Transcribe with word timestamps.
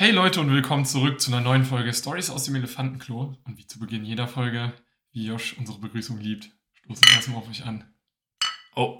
Hey 0.00 0.12
Leute 0.12 0.40
und 0.40 0.50
willkommen 0.50 0.86
zurück 0.86 1.20
zu 1.20 1.30
einer 1.30 1.42
neuen 1.42 1.62
Folge 1.62 1.92
Stories 1.92 2.30
aus 2.30 2.44
dem 2.44 2.54
Elefantenklo. 2.54 3.36
Und 3.44 3.58
wie 3.58 3.66
zu 3.66 3.78
Beginn 3.78 4.02
jeder 4.02 4.26
Folge, 4.26 4.72
wie 5.12 5.26
Josh 5.26 5.54
unsere 5.58 5.78
Begrüßung 5.78 6.18
liebt, 6.18 6.48
stoßen 6.72 7.06
wir 7.06 7.16
erstmal 7.16 7.36
auf 7.36 7.50
euch 7.50 7.66
an. 7.66 7.84
Oh, 8.74 8.96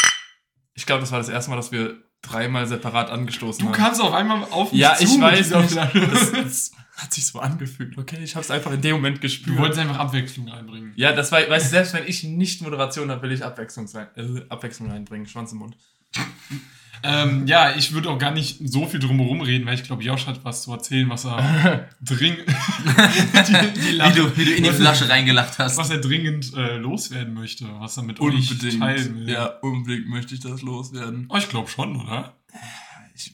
ich 0.74 0.84
glaube, 0.84 1.00
das 1.00 1.10
war 1.10 1.18
das 1.18 1.30
erste 1.30 1.48
Mal, 1.48 1.56
dass 1.56 1.72
wir 1.72 1.96
dreimal 2.20 2.66
separat 2.66 3.08
angestoßen 3.08 3.62
Du 3.62 3.68
haben. 3.68 3.82
kamst 3.82 3.98
auf 4.02 4.12
einmal 4.12 4.44
auf 4.50 4.72
mich 4.72 4.80
ja, 4.82 4.94
zu 4.94 5.04
ich 5.04 5.18
weiß 5.18 5.50
nicht. 5.52 5.74
Das, 6.12 6.32
das 6.32 6.72
hat 6.98 7.14
sich 7.14 7.24
so 7.24 7.38
angefühlt, 7.38 7.96
okay? 7.96 8.18
Ich 8.22 8.34
habe 8.34 8.44
es 8.44 8.50
einfach 8.50 8.72
in 8.72 8.82
dem 8.82 8.96
Moment 8.96 9.16
Du 9.16 9.20
gespürt. 9.22 9.56
wolltest 9.56 9.80
einfach 9.80 10.00
Abwechslung 10.00 10.48
reinbringen. 10.48 10.92
ja, 10.96 11.12
das 11.14 11.32
war, 11.32 11.40
weißt 11.48 11.64
du, 11.64 11.70
selbst 11.70 11.94
wenn 11.94 12.06
ich 12.06 12.24
nicht 12.24 12.60
Moderation 12.60 13.10
habe, 13.10 13.22
will 13.22 13.32
ich 13.32 13.42
Abwechslung, 13.42 13.86
rein, 13.86 14.08
äh, 14.16 14.44
Abwechslung 14.50 14.90
reinbringen. 14.90 15.26
Schwanz 15.26 15.52
im 15.52 15.60
Mund. 15.60 15.78
Ähm, 17.02 17.46
ja, 17.46 17.74
ich 17.76 17.92
würde 17.92 18.10
auch 18.10 18.18
gar 18.18 18.30
nicht 18.30 18.58
so 18.64 18.86
viel 18.86 19.00
drumherum 19.00 19.40
reden, 19.40 19.66
weil 19.66 19.74
ich 19.74 19.84
glaube, 19.84 20.02
Josh 20.02 20.26
hat 20.26 20.44
was 20.44 20.62
zu 20.62 20.72
erzählen, 20.72 21.08
was 21.08 21.24
er 21.24 21.88
dringend, 22.02 22.46
Wie 22.46 24.14
du, 24.14 24.36
wie 24.36 24.44
du 24.44 24.52
in 24.52 24.64
die 24.64 24.70
Flasche 24.70 25.08
reingelacht 25.08 25.58
hast. 25.58 25.76
was 25.76 25.90
er 25.90 25.98
dringend 25.98 26.54
äh, 26.56 26.76
loswerden 26.76 27.34
möchte, 27.34 27.66
was 27.78 27.96
er 27.96 28.02
mit 28.02 28.20
euch 28.20 28.48
teilen 28.78 29.16
will. 29.26 29.30
Ja, 29.30 29.46
unbedingt 29.62 30.08
möchte 30.08 30.34
ich 30.34 30.40
das 30.40 30.62
loswerden. 30.62 31.26
Oh, 31.28 31.36
ich 31.36 31.48
glaube 31.48 31.68
schon, 31.68 31.96
oder? 31.96 32.34
Ich 33.14 33.32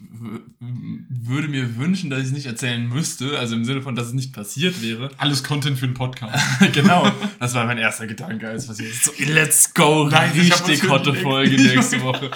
würde 0.59 1.47
mir 1.47 1.77
wünschen, 1.77 2.11
dass 2.11 2.21
ich 2.21 2.27
es 2.27 2.33
nicht 2.33 2.47
erzählen 2.47 2.89
müsste, 2.89 3.39
also 3.39 3.55
im 3.55 3.65
Sinne 3.65 3.83
von, 3.83 3.95
dass 3.95 4.09
es 4.09 4.15
nicht 4.15 4.33
passiert 4.33 4.83
wäre. 4.83 5.11
Alles 5.17 5.45
Content 5.45 5.79
für 5.79 5.85
einen 5.87 5.95
Podcast. 5.95 6.45
genau. 6.73 7.09
Das 7.39 7.55
war 7.55 7.65
mein 7.67 7.79
erster 7.79 8.09
Gedanke, 8.09 8.49
als 8.49 8.67
passiert 8.67 8.91
ist. 8.91 9.05
So, 9.05 9.13
let's 9.27 9.73
go, 9.75 10.09
Nein, 10.09 10.33
richtig 10.33 10.89
hotte 10.89 11.15
Folge 11.15 11.57
nächste 11.57 12.03
Woche. 12.03 12.33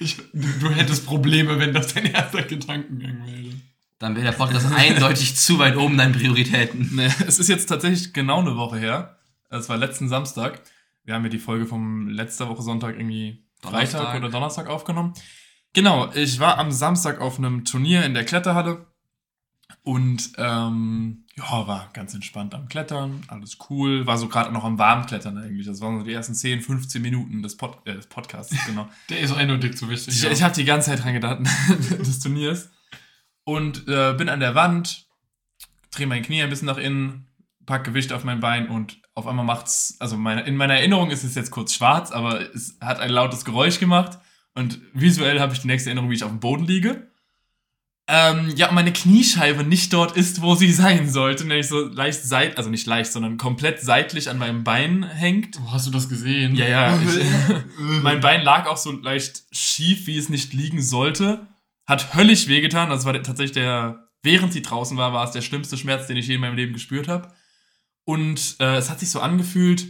Ich, 0.00 0.16
du, 0.16 0.48
du 0.60 0.70
hättest 0.70 1.06
Probleme, 1.06 1.58
wenn 1.58 1.72
das 1.72 1.94
dein 1.94 2.06
erster 2.06 2.42
Gedankengang 2.42 3.26
wäre. 3.26 3.54
Dann 3.98 4.14
wäre 4.14 4.26
der 4.26 4.32
Podcast 4.32 4.72
eindeutig 4.74 5.36
zu 5.36 5.58
weit 5.58 5.76
oben 5.76 5.96
deinen 5.96 6.12
Prioritäten. 6.12 6.90
Nee, 6.94 7.10
es 7.26 7.38
ist 7.38 7.48
jetzt 7.48 7.66
tatsächlich 7.66 8.12
genau 8.12 8.40
eine 8.40 8.56
Woche 8.56 8.78
her. 8.78 9.18
Es 9.50 9.68
war 9.68 9.76
letzten 9.76 10.08
Samstag. 10.08 10.62
Wir 11.04 11.14
haben 11.14 11.24
ja 11.24 11.30
die 11.30 11.38
Folge 11.38 11.66
vom 11.66 12.08
letzter 12.08 12.48
Woche 12.48 12.62
Sonntag 12.62 12.96
irgendwie 12.96 13.44
Donnerstag. 13.62 14.00
Freitag 14.02 14.18
oder 14.18 14.30
Donnerstag 14.30 14.68
aufgenommen. 14.68 15.14
Genau, 15.72 16.12
ich 16.12 16.38
war 16.38 16.58
am 16.58 16.70
Samstag 16.70 17.20
auf 17.20 17.38
einem 17.38 17.64
Turnier 17.64 18.04
in 18.04 18.14
der 18.14 18.24
Kletterhalle 18.24 18.86
und 19.82 20.32
ähm, 20.36 21.24
ja, 21.38 21.66
war 21.66 21.88
ganz 21.92 22.14
entspannt 22.14 22.54
am 22.54 22.68
Klettern, 22.68 23.22
alles 23.28 23.58
cool, 23.70 24.06
war 24.06 24.18
so 24.18 24.28
gerade 24.28 24.52
noch 24.52 24.64
am 24.64 24.78
Warmklettern 24.78 25.38
eigentlich. 25.38 25.66
Das 25.66 25.80
waren 25.80 25.98
so 25.98 26.04
die 26.04 26.12
ersten 26.12 26.34
10, 26.34 26.60
15 26.60 27.00
Minuten 27.00 27.42
des, 27.42 27.56
Pod 27.56 27.78
äh, 27.84 27.94
des 27.94 28.06
Podcasts, 28.06 28.54
genau. 28.66 28.88
Der 29.08 29.20
ist 29.20 29.32
eindeutig 29.32 29.76
zu 29.76 29.88
wichtig. 29.88 30.14
Ich, 30.14 30.22
ja. 30.22 30.30
ich 30.30 30.42
habe 30.42 30.54
die 30.54 30.64
ganze 30.64 30.90
Zeit 30.90 31.04
dran 31.04 31.14
gedacht, 31.14 31.40
des 31.98 32.18
Turniers. 32.20 32.70
Und 33.44 33.88
äh, 33.88 34.14
bin 34.14 34.28
an 34.28 34.40
der 34.40 34.54
Wand, 34.54 35.06
drehe 35.90 36.06
mein 36.06 36.22
Knie 36.22 36.42
ein 36.42 36.50
bisschen 36.50 36.66
nach 36.66 36.76
innen, 36.76 37.28
pack 37.64 37.84
Gewicht 37.84 38.12
auf 38.12 38.24
mein 38.24 38.40
Bein 38.40 38.68
und 38.68 39.00
auf 39.14 39.26
einmal 39.26 39.44
macht's, 39.44 39.96
also 40.00 40.16
meine, 40.16 40.42
in 40.42 40.56
meiner 40.56 40.74
Erinnerung 40.74 41.10
ist 41.10 41.24
es 41.24 41.34
jetzt 41.34 41.50
kurz 41.50 41.74
schwarz, 41.74 42.10
aber 42.10 42.54
es 42.54 42.76
hat 42.80 43.00
ein 43.00 43.10
lautes 43.10 43.44
Geräusch 43.44 43.78
gemacht 43.78 44.18
und 44.54 44.80
visuell 44.92 45.40
habe 45.40 45.54
ich 45.54 45.60
die 45.60 45.66
nächste 45.66 45.90
Erinnerung, 45.90 46.10
wie 46.10 46.14
ich 46.14 46.24
auf 46.24 46.30
dem 46.30 46.40
Boden 46.40 46.64
liege. 46.64 47.07
Ähm, 48.10 48.50
ja, 48.56 48.68
und 48.70 48.74
meine 48.74 48.92
Kniescheibe 48.92 49.64
nicht 49.64 49.92
dort 49.92 50.16
ist, 50.16 50.40
wo 50.40 50.54
sie 50.54 50.72
sein 50.72 51.10
sollte, 51.10 51.44
nämlich 51.44 51.68
so 51.68 51.80
leicht 51.88 52.22
seit, 52.22 52.56
also 52.56 52.70
nicht 52.70 52.86
leicht, 52.86 53.12
sondern 53.12 53.36
komplett 53.36 53.80
seitlich 53.82 54.30
an 54.30 54.38
meinem 54.38 54.64
Bein 54.64 55.02
hängt. 55.02 55.58
Oh, 55.62 55.72
hast 55.72 55.86
du 55.86 55.90
das 55.90 56.08
gesehen? 56.08 56.54
Ja, 56.56 56.66
ja. 56.66 56.98
Ich, 57.02 57.22
mein 58.02 58.20
Bein 58.20 58.40
lag 58.42 58.66
auch 58.66 58.78
so 58.78 58.92
leicht 58.92 59.42
schief, 59.52 60.06
wie 60.06 60.16
es 60.16 60.30
nicht 60.30 60.54
liegen 60.54 60.80
sollte. 60.82 61.46
Hat 61.86 62.14
höllisch 62.14 62.48
wehgetan. 62.48 62.88
Das 62.88 63.04
war 63.04 63.12
der- 63.12 63.22
tatsächlich 63.22 63.52
der, 63.52 64.08
während 64.22 64.54
sie 64.54 64.62
draußen 64.62 64.96
war, 64.96 65.12
war 65.12 65.24
es 65.26 65.32
der 65.32 65.42
schlimmste 65.42 65.76
Schmerz, 65.76 66.06
den 66.06 66.16
ich 66.16 66.28
je 66.28 66.36
in 66.36 66.40
meinem 66.40 66.56
Leben 66.56 66.72
gespürt 66.72 67.08
habe. 67.08 67.30
Und 68.04 68.56
äh, 68.58 68.76
es 68.76 68.88
hat 68.88 69.00
sich 69.00 69.10
so 69.10 69.20
angefühlt, 69.20 69.86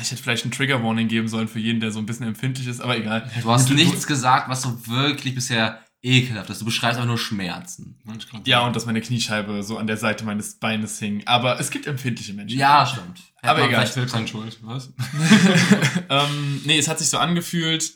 ich 0.00 0.10
hätte 0.10 0.22
vielleicht 0.22 0.44
ein 0.44 0.50
Trigger 0.50 0.82
Warning 0.82 1.08
geben 1.08 1.28
sollen 1.28 1.46
für 1.46 1.60
jeden, 1.60 1.80
der 1.80 1.92
so 1.92 1.98
ein 1.98 2.06
bisschen 2.06 2.26
empfindlich 2.26 2.66
ist, 2.66 2.80
aber 2.80 2.96
egal. 2.96 3.30
Du 3.42 3.50
hast 3.50 3.68
Du- 3.70 3.74
nichts 3.74 4.06
gesagt, 4.06 4.48
was 4.48 4.62
so 4.62 4.86
wirklich 4.86 5.34
bisher 5.34 5.80
ekelhaft 6.04 6.50
ist. 6.50 6.60
Du 6.60 6.64
beschreibst 6.66 6.96
einfach 6.98 7.08
nur 7.08 7.18
Schmerzen. 7.18 7.98
Ja, 8.44 8.66
und 8.66 8.76
dass 8.76 8.84
meine 8.86 9.00
Kniescheibe 9.00 9.62
so 9.62 9.78
an 9.78 9.86
der 9.86 9.96
Seite 9.96 10.24
meines 10.24 10.58
Beines 10.58 10.98
hing. 10.98 11.22
Aber 11.26 11.58
es 11.58 11.70
gibt 11.70 11.86
empfindliche 11.86 12.34
Menschen. 12.34 12.58
Ja, 12.58 12.84
stimmt. 12.86 13.18
Hätte 13.40 13.50
Aber 13.50 13.58
egal. 13.60 13.70
vielleicht- 13.80 13.94
Selbst 13.94 14.14
an 14.14 14.28
Schuld, 14.28 14.58
was? 14.62 14.92
ähm, 16.08 16.62
nee, 16.66 16.78
es 16.78 16.88
hat 16.88 16.98
sich 16.98 17.08
so 17.08 17.18
angefühlt. 17.18 17.94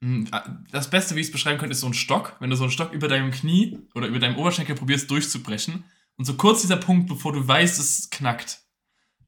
mh, 0.00 0.30
Das 0.70 0.88
Beste, 0.90 1.16
wie 1.16 1.20
ich 1.20 1.26
es 1.26 1.32
beschreiben 1.32 1.58
könnte, 1.58 1.72
ist 1.72 1.80
so 1.80 1.86
ein 1.88 1.94
Stock. 1.94 2.36
Wenn 2.40 2.50
du 2.50 2.56
so 2.56 2.64
einen 2.64 2.72
Stock 2.72 2.92
über 2.92 3.08
deinem 3.08 3.30
Knie 3.30 3.78
oder 3.94 4.06
über 4.06 4.18
deinem 4.18 4.36
Oberschenkel 4.36 4.74
probierst 4.76 5.10
durchzubrechen. 5.10 5.84
Und 6.16 6.24
so 6.26 6.34
kurz 6.34 6.60
dieser 6.62 6.76
Punkt, 6.76 7.08
bevor 7.08 7.32
du 7.32 7.46
weißt, 7.46 7.78
es 7.80 8.08
knackt. 8.10 8.60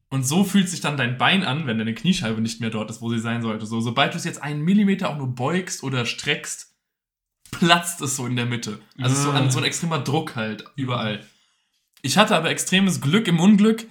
Und 0.08 0.24
so 0.24 0.44
fühlt 0.44 0.68
sich 0.68 0.80
dann 0.80 0.96
dein 0.96 1.18
Bein 1.18 1.42
an, 1.42 1.66
wenn 1.66 1.78
deine 1.78 1.94
Kniescheibe 1.94 2.40
nicht 2.40 2.60
mehr 2.60 2.70
dort 2.70 2.88
ist, 2.90 3.00
wo 3.02 3.10
sie 3.10 3.18
sein 3.18 3.42
sollte. 3.42 3.66
So, 3.66 3.80
sobald 3.80 4.14
du 4.14 4.18
es 4.18 4.24
jetzt 4.24 4.40
einen 4.40 4.62
Millimeter 4.62 5.10
auch 5.10 5.16
nur 5.18 5.34
beugst 5.34 5.82
oder 5.82 6.06
streckst, 6.06 6.75
platzt 7.58 8.00
es 8.00 8.16
so 8.16 8.26
in 8.26 8.36
der 8.36 8.46
Mitte. 8.46 8.78
Also 9.00 9.14
so, 9.22 9.30
an, 9.30 9.50
so 9.50 9.58
ein 9.58 9.64
extremer 9.64 9.98
Druck 9.98 10.36
halt 10.36 10.64
überall. 10.76 11.24
Ich 12.02 12.18
hatte 12.18 12.36
aber 12.36 12.50
extremes 12.50 13.00
Glück 13.00 13.26
im 13.28 13.40
Unglück, 13.40 13.86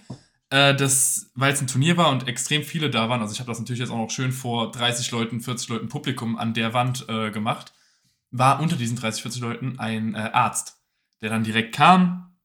äh, 0.50 0.74
weil 0.78 1.53
es 1.53 1.62
ein 1.62 1.68
Turnier 1.68 1.98
war 1.98 2.09
und 2.09 2.28
extrem 2.28 2.64
viele 2.64 2.90
da 2.90 3.09
waren. 3.09 3.22
Also 3.22 3.34
ich 3.34 3.40
habe 3.40 3.50
das 3.50 3.59
natürlich 3.59 3.80
jetzt 3.80 3.90
auch 3.90 3.98
noch 3.98 4.12
schön 4.12 4.31
vor 4.31 4.72
30 4.72 5.12
Leuten, 5.12 5.42
40 5.42 5.70
Leuten 5.70 5.90
Publikum 5.90 6.38
an 6.38 6.53
der 6.53 6.74
Wand 6.74 7.06
äh, 7.09 7.31
gemacht. 7.31 7.74
War 8.31 8.59
unter 8.59 8.76
diesen 8.76 8.98
30, 8.98 9.22
40 9.22 9.42
Leuten 9.42 9.80
ein 9.80 10.16
äh, 10.16 10.30
Arzt, 10.34 10.78
der 11.22 11.30
dann 11.30 11.44
direkt 11.44 11.76
kam. 11.76 12.38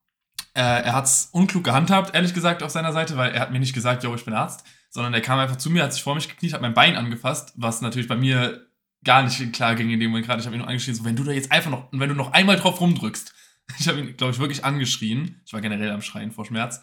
Äh, 0.55 0.63
er 0.63 0.95
hat 0.95 1.05
es 1.05 1.29
unklug 1.33 1.65
gehandhabt, 1.65 2.15
ehrlich 2.15 2.35
gesagt, 2.35 2.63
auf 2.63 2.71
seiner 2.71 2.93
Seite, 2.93 3.17
weil 3.17 3.33
er 3.33 3.41
hat 3.41 3.53
mir 3.53 3.61
nicht 3.61 3.75
gesagt, 3.75 4.03
yo, 4.03 4.15
ich 4.15 4.25
bin 4.25 4.35
Arzt, 4.35 4.65
sondern 4.89 5.15
er 5.15 5.21
kam 5.21 5.39
einfach 5.39 5.57
zu 5.57 5.71
mir, 5.71 5.85
hat 5.85 5.93
sich 5.93 6.03
vor 6.03 6.15
mich 6.15 6.29
gekniet, 6.29 6.53
hat 6.53 6.63
mein 6.63 6.75
Bein 6.75 6.97
angefasst, 6.97 7.53
was 7.57 7.83
natürlich 7.83 8.09
bei 8.09 8.17
mir 8.17 8.67
gar 9.05 9.22
nicht 9.22 9.53
klar 9.53 9.75
ging 9.75 9.91
in 9.91 10.00
dem 10.00 10.11
Moment 10.11 10.27
gerade. 10.27 10.41
Ich 10.41 10.47
habe 10.47 10.56
ihn 10.56 10.61
nur 10.61 10.69
angeschrien, 10.69 10.97
so, 10.97 11.05
wenn 11.05 11.16
du 11.16 11.25
da 11.25 11.33
jetzt 11.33 11.53
einfach 11.53 11.71
noch, 11.71 11.88
wenn 11.93 12.09
du 12.09 12.15
noch 12.15 12.33
einmal 12.33 12.56
drauf 12.56 12.81
rumdrückst. 12.81 13.34
Ich 13.78 13.87
habe 13.87 14.00
ihn, 14.00 14.16
glaube 14.16 14.33
ich, 14.33 14.41
wirklich 14.41 14.65
angeschrien. 14.65 15.41
Ich 15.47 15.53
war 15.53 15.61
generell 15.61 15.93
am 15.93 16.03
Schreien 16.03 16.33
vor 16.33 16.44
Schmerz. 16.44 16.83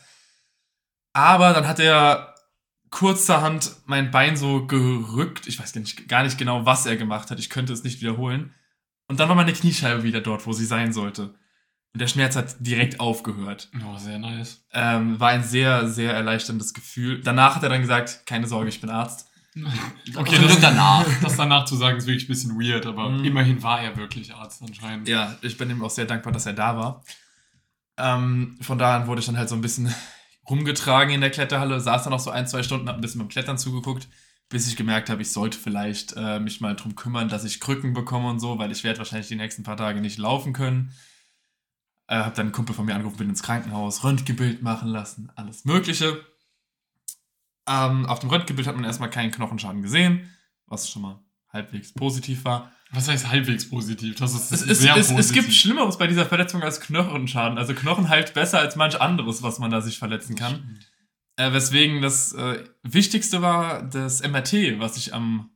Aber 1.11 1.51
dann 1.51 1.67
hat 1.67 1.81
er 1.81 2.33
kurzerhand 2.91 3.75
mein 3.85 4.09
Bein 4.09 4.37
so 4.37 4.65
gerückt. 4.65 5.47
Ich 5.47 5.59
weiß 5.59 5.73
gar 5.73 5.81
nicht, 5.81 6.07
gar 6.07 6.23
nicht 6.23 6.37
genau, 6.37 6.65
was 6.65 6.85
er 6.85 6.95
gemacht 6.95 7.29
hat. 7.29 7.39
Ich 7.39 7.49
könnte 7.49 7.73
es 7.73 7.83
nicht 7.83 7.99
wiederholen. 7.99 8.53
Und 9.09 9.19
dann 9.19 9.27
war 9.27 9.35
meine 9.35 9.51
Kniescheibe 9.51 10.03
wieder 10.03 10.21
dort, 10.21 10.45
wo 10.45 10.53
sie 10.53 10.65
sein 10.65 10.93
sollte. 10.93 11.35
Und 11.93 12.01
der 12.01 12.07
Schmerz 12.07 12.35
hat 12.35 12.55
direkt 12.59 12.99
aufgehört. 12.99 13.69
Oh, 13.85 13.97
sehr 13.97 14.19
nice. 14.19 14.65
Ähm, 14.71 15.19
war 15.19 15.29
ein 15.29 15.43
sehr, 15.43 15.87
sehr 15.87 16.13
erleichterndes 16.13 16.73
Gefühl. 16.73 17.21
Danach 17.21 17.55
hat 17.55 17.63
er 17.63 17.69
dann 17.69 17.81
gesagt, 17.81 18.25
keine 18.25 18.47
Sorge, 18.47 18.69
ich 18.69 18.81
bin 18.81 18.89
Arzt. 18.89 19.26
Okay, 20.15 20.35
Zum 20.35 20.43
das, 20.43 20.51
Glück 20.51 20.61
danach. 20.61 21.05
das 21.21 21.35
danach 21.37 21.65
zu 21.65 21.75
sagen, 21.75 21.97
ist 21.97 22.07
wirklich 22.07 22.25
ein 22.25 22.27
bisschen 22.27 22.59
weird, 22.59 22.85
aber 22.85 23.09
Mhm. 23.09 23.23
immerhin 23.25 23.63
war 23.63 23.81
er 23.81 23.95
wirklich 23.97 24.33
Arzt 24.33 24.61
anscheinend. 24.61 25.07
Ja, 25.07 25.35
ich 25.41 25.57
bin 25.57 25.69
ihm 25.69 25.83
auch 25.83 25.89
sehr 25.89 26.05
dankbar, 26.05 26.33
dass 26.33 26.45
er 26.45 26.53
da 26.53 26.77
war. 26.77 27.03
Ähm, 27.97 28.57
von 28.61 28.77
da 28.77 28.95
an 28.97 29.07
wurde 29.07 29.19
ich 29.21 29.25
dann 29.25 29.37
halt 29.37 29.49
so 29.49 29.55
ein 29.55 29.61
bisschen 29.61 29.93
rumgetragen 30.49 31.13
in 31.13 31.21
der 31.21 31.31
Kletterhalle, 31.31 31.79
saß 31.79 32.03
dann 32.03 32.11
noch 32.11 32.19
so 32.19 32.29
ein, 32.29 32.47
zwei 32.47 32.63
Stunden, 32.63 32.87
hab 32.87 32.95
ein 32.95 33.01
bisschen 33.01 33.19
beim 33.19 33.27
Klettern 33.27 33.57
zugeguckt, 33.57 34.07
bis 34.49 34.67
ich 34.67 34.75
gemerkt 34.77 35.09
habe, 35.09 35.21
ich 35.21 35.31
sollte 35.31 35.57
vielleicht 35.57 36.13
äh, 36.15 36.39
mich 36.39 36.61
mal 36.61 36.75
drum 36.75 36.95
kümmern, 36.95 37.27
dass 37.27 37.43
ich 37.43 37.59
Krücken 37.59 37.93
bekomme 37.93 38.29
und 38.29 38.39
so, 38.39 38.57
weil 38.59 38.71
ich 38.71 38.83
werde 38.83 38.99
wahrscheinlich 38.99 39.27
die 39.27 39.35
nächsten 39.35 39.63
paar 39.63 39.77
Tage 39.77 39.99
nicht 39.99 40.17
laufen 40.17 40.53
können. 40.53 40.93
Äh, 42.07 42.15
hab 42.19 42.35
dann 42.35 42.45
einen 42.47 42.53
Kumpel 42.53 42.73
von 42.73 42.85
mir 42.85 42.95
angerufen, 42.95 43.17
bin 43.17 43.29
ins 43.29 43.43
Krankenhaus, 43.43 44.03
Röntgenbild 44.05 44.61
machen 44.61 44.87
lassen, 44.87 45.29
alles 45.35 45.65
Mögliche. 45.65 46.23
Ähm, 47.67 48.05
auf 48.05 48.19
dem 48.19 48.29
Röntgenbild 48.29 48.67
hat 48.67 48.75
man 48.75 48.85
erstmal 48.85 49.09
keinen 49.09 49.31
Knochenschaden 49.31 49.81
gesehen, 49.81 50.29
was 50.67 50.89
schon 50.89 51.01
mal 51.01 51.19
halbwegs 51.51 51.93
positiv 51.93 52.45
war. 52.45 52.71
Was 52.91 53.09
heißt 53.09 53.29
halbwegs 53.29 53.69
positiv? 53.69 54.15
Das 54.15 54.33
ist 54.33 54.51
Es, 54.51 54.61
es, 54.61 54.79
sehr 54.79 54.95
es, 54.95 55.07
es 55.09 55.13
positiv. 55.15 55.43
gibt 55.43 55.53
Schlimmeres 55.53 55.97
bei 55.97 56.07
dieser 56.07 56.25
Verletzung 56.25 56.63
als 56.63 56.79
Knochenschaden. 56.79 57.57
Also 57.57 57.73
Knochen 57.73 58.07
heilt 58.07 58.33
besser 58.33 58.59
als 58.59 58.75
manch 58.77 59.01
anderes, 59.01 59.43
was 59.43 59.59
man 59.59 59.71
da 59.71 59.81
sich 59.81 59.99
verletzen 59.99 60.35
kann. 60.35 60.79
Äh, 61.35 61.51
weswegen 61.51 62.01
das 62.01 62.31
äh, 62.33 62.63
Wichtigste 62.83 63.41
war 63.41 63.83
das 63.83 64.21
MRT, 64.25 64.79
was 64.79 64.95
ich 64.97 65.13
am 65.13 65.49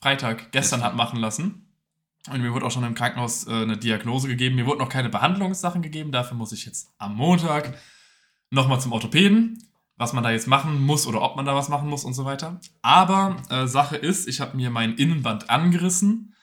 Freitag 0.00 0.50
gestern 0.50 0.50
Gestern. 0.52 0.82
habe 0.84 0.96
machen 0.96 1.20
lassen. 1.20 1.66
Und 2.30 2.40
mir 2.40 2.52
wurde 2.52 2.66
auch 2.66 2.70
schon 2.70 2.84
im 2.84 2.94
Krankenhaus 2.94 3.46
äh, 3.46 3.50
eine 3.52 3.76
Diagnose 3.76 4.28
gegeben. 4.28 4.56
Mir 4.56 4.66
wurden 4.66 4.78
noch 4.80 4.88
keine 4.88 5.10
Behandlungssachen 5.10 5.82
gegeben. 5.82 6.10
Dafür 6.12 6.36
muss 6.36 6.52
ich 6.52 6.64
jetzt 6.64 6.88
am 6.98 7.14
Montag 7.16 7.78
nochmal 8.50 8.80
zum 8.80 8.92
Orthopäden, 8.92 9.62
was 10.00 10.14
man 10.14 10.24
da 10.24 10.30
jetzt 10.30 10.46
machen 10.46 10.80
muss 10.80 11.06
oder 11.06 11.20
ob 11.20 11.36
man 11.36 11.44
da 11.44 11.54
was 11.54 11.68
machen 11.68 11.90
muss 11.90 12.04
und 12.04 12.14
so 12.14 12.24
weiter. 12.24 12.58
Aber 12.80 13.36
äh, 13.50 13.66
Sache 13.66 13.96
ist, 13.96 14.28
ich 14.28 14.40
habe 14.40 14.56
mir 14.56 14.70
mein 14.70 14.94
Innenband 14.94 15.50
angerissen. 15.50 16.34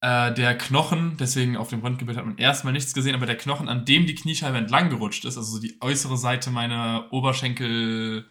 Äh, 0.00 0.34
der 0.34 0.58
Knochen, 0.58 1.16
deswegen 1.16 1.56
auf 1.56 1.68
dem 1.68 1.82
Röntgenbild 1.82 2.18
hat 2.18 2.26
man 2.26 2.36
erstmal 2.36 2.72
nichts 2.72 2.92
gesehen, 2.92 3.14
aber 3.14 3.26
der 3.26 3.36
Knochen, 3.36 3.68
an 3.68 3.84
dem 3.84 4.06
die 4.06 4.16
Kniescheibe 4.16 4.58
entlang 4.58 4.90
gerutscht 4.90 5.24
ist, 5.24 5.36
also 5.36 5.52
so 5.52 5.60
die 5.60 5.76
äußere 5.80 6.16
Seite 6.16 6.50
meiner 6.50 7.06
Oberschenkel 7.12 8.28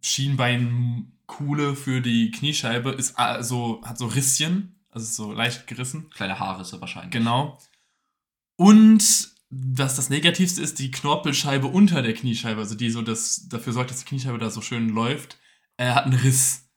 Schienbeinkuhle 0.00 1.76
für 1.76 2.00
die 2.00 2.30
Kniescheibe 2.30 2.92
ist 2.92 3.16
äh, 3.18 3.42
so, 3.42 3.82
hat 3.84 3.98
so 3.98 4.06
Risschen, 4.06 4.80
also 4.88 5.04
ist 5.04 5.16
so 5.16 5.32
leicht 5.34 5.66
gerissen. 5.66 6.08
Kleine 6.08 6.38
Haarrisse 6.38 6.80
wahrscheinlich. 6.80 7.12
Genau. 7.12 7.58
Und 8.56 9.31
was 9.54 9.96
das 9.96 10.08
Negativste 10.08 10.62
ist, 10.62 10.78
die 10.78 10.90
Knorpelscheibe 10.90 11.66
unter 11.66 12.00
der 12.00 12.14
Kniescheibe, 12.14 12.58
also 12.58 12.74
die 12.74 12.88
so 12.88 13.02
das, 13.02 13.48
dafür 13.50 13.74
sorgt, 13.74 13.90
dass 13.90 13.98
die 13.98 14.06
Kniescheibe 14.06 14.38
da 14.38 14.48
so 14.48 14.62
schön 14.62 14.88
läuft, 14.88 15.38
äh, 15.76 15.90
hat 15.90 16.06
einen 16.06 16.18
Riss. 16.18 16.70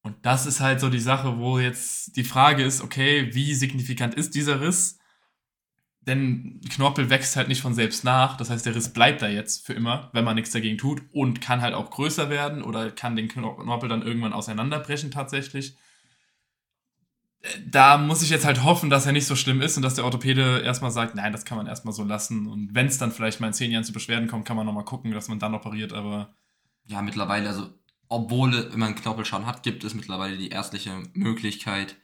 Und 0.00 0.16
das 0.24 0.46
ist 0.46 0.60
halt 0.60 0.80
so 0.80 0.88
die 0.88 0.98
Sache, 0.98 1.38
wo 1.38 1.58
jetzt 1.58 2.16
die 2.16 2.24
Frage 2.24 2.64
ist, 2.64 2.80
okay, 2.80 3.34
wie 3.34 3.54
signifikant 3.54 4.14
ist 4.14 4.34
dieser 4.34 4.62
Riss? 4.62 4.98
Denn 6.00 6.60
Knorpel 6.70 7.10
wächst 7.10 7.36
halt 7.36 7.48
nicht 7.48 7.60
von 7.60 7.74
selbst 7.74 8.02
nach. 8.02 8.38
Das 8.38 8.48
heißt, 8.48 8.64
der 8.64 8.74
Riss 8.74 8.94
bleibt 8.94 9.20
da 9.20 9.28
jetzt 9.28 9.66
für 9.66 9.74
immer, 9.74 10.08
wenn 10.14 10.24
man 10.24 10.34
nichts 10.34 10.52
dagegen 10.52 10.78
tut 10.78 11.02
und 11.12 11.42
kann 11.42 11.60
halt 11.60 11.74
auch 11.74 11.90
größer 11.90 12.30
werden 12.30 12.62
oder 12.62 12.90
kann 12.90 13.14
den 13.14 13.28
Knorpel 13.28 13.90
dann 13.90 14.02
irgendwann 14.02 14.32
auseinanderbrechen 14.32 15.10
tatsächlich. 15.10 15.76
Da 17.66 17.98
muss 17.98 18.22
ich 18.22 18.30
jetzt 18.30 18.44
halt 18.44 18.62
hoffen, 18.62 18.88
dass 18.88 19.04
er 19.04 19.12
nicht 19.12 19.26
so 19.26 19.34
schlimm 19.34 19.62
ist 19.62 19.76
und 19.76 19.82
dass 19.82 19.94
der 19.94 20.04
Orthopäde 20.04 20.60
erstmal 20.60 20.92
sagt, 20.92 21.16
nein, 21.16 21.32
das 21.32 21.44
kann 21.44 21.58
man 21.58 21.66
erstmal 21.66 21.92
so 21.92 22.04
lassen. 22.04 22.46
Und 22.46 22.74
wenn 22.74 22.86
es 22.86 22.98
dann 22.98 23.10
vielleicht 23.10 23.40
mal 23.40 23.48
in 23.48 23.52
zehn 23.52 23.72
Jahren 23.72 23.84
zu 23.84 23.92
Beschwerden 23.92 24.28
kommt, 24.28 24.44
kann 24.44 24.56
man 24.56 24.64
nochmal 24.64 24.84
gucken, 24.84 25.10
dass 25.10 25.28
man 25.28 25.40
dann 25.40 25.54
operiert, 25.54 25.92
aber. 25.92 26.34
Ja, 26.86 27.02
mittlerweile, 27.02 27.48
also, 27.48 27.68
obwohl, 28.08 28.50
man 28.70 28.82
einen 28.82 28.94
Knorpelschaden 28.94 29.46
hat, 29.46 29.62
gibt 29.62 29.82
es 29.82 29.94
mittlerweile 29.94 30.36
die 30.36 30.50
ärztliche 30.50 31.02
Möglichkeit, 31.14 31.96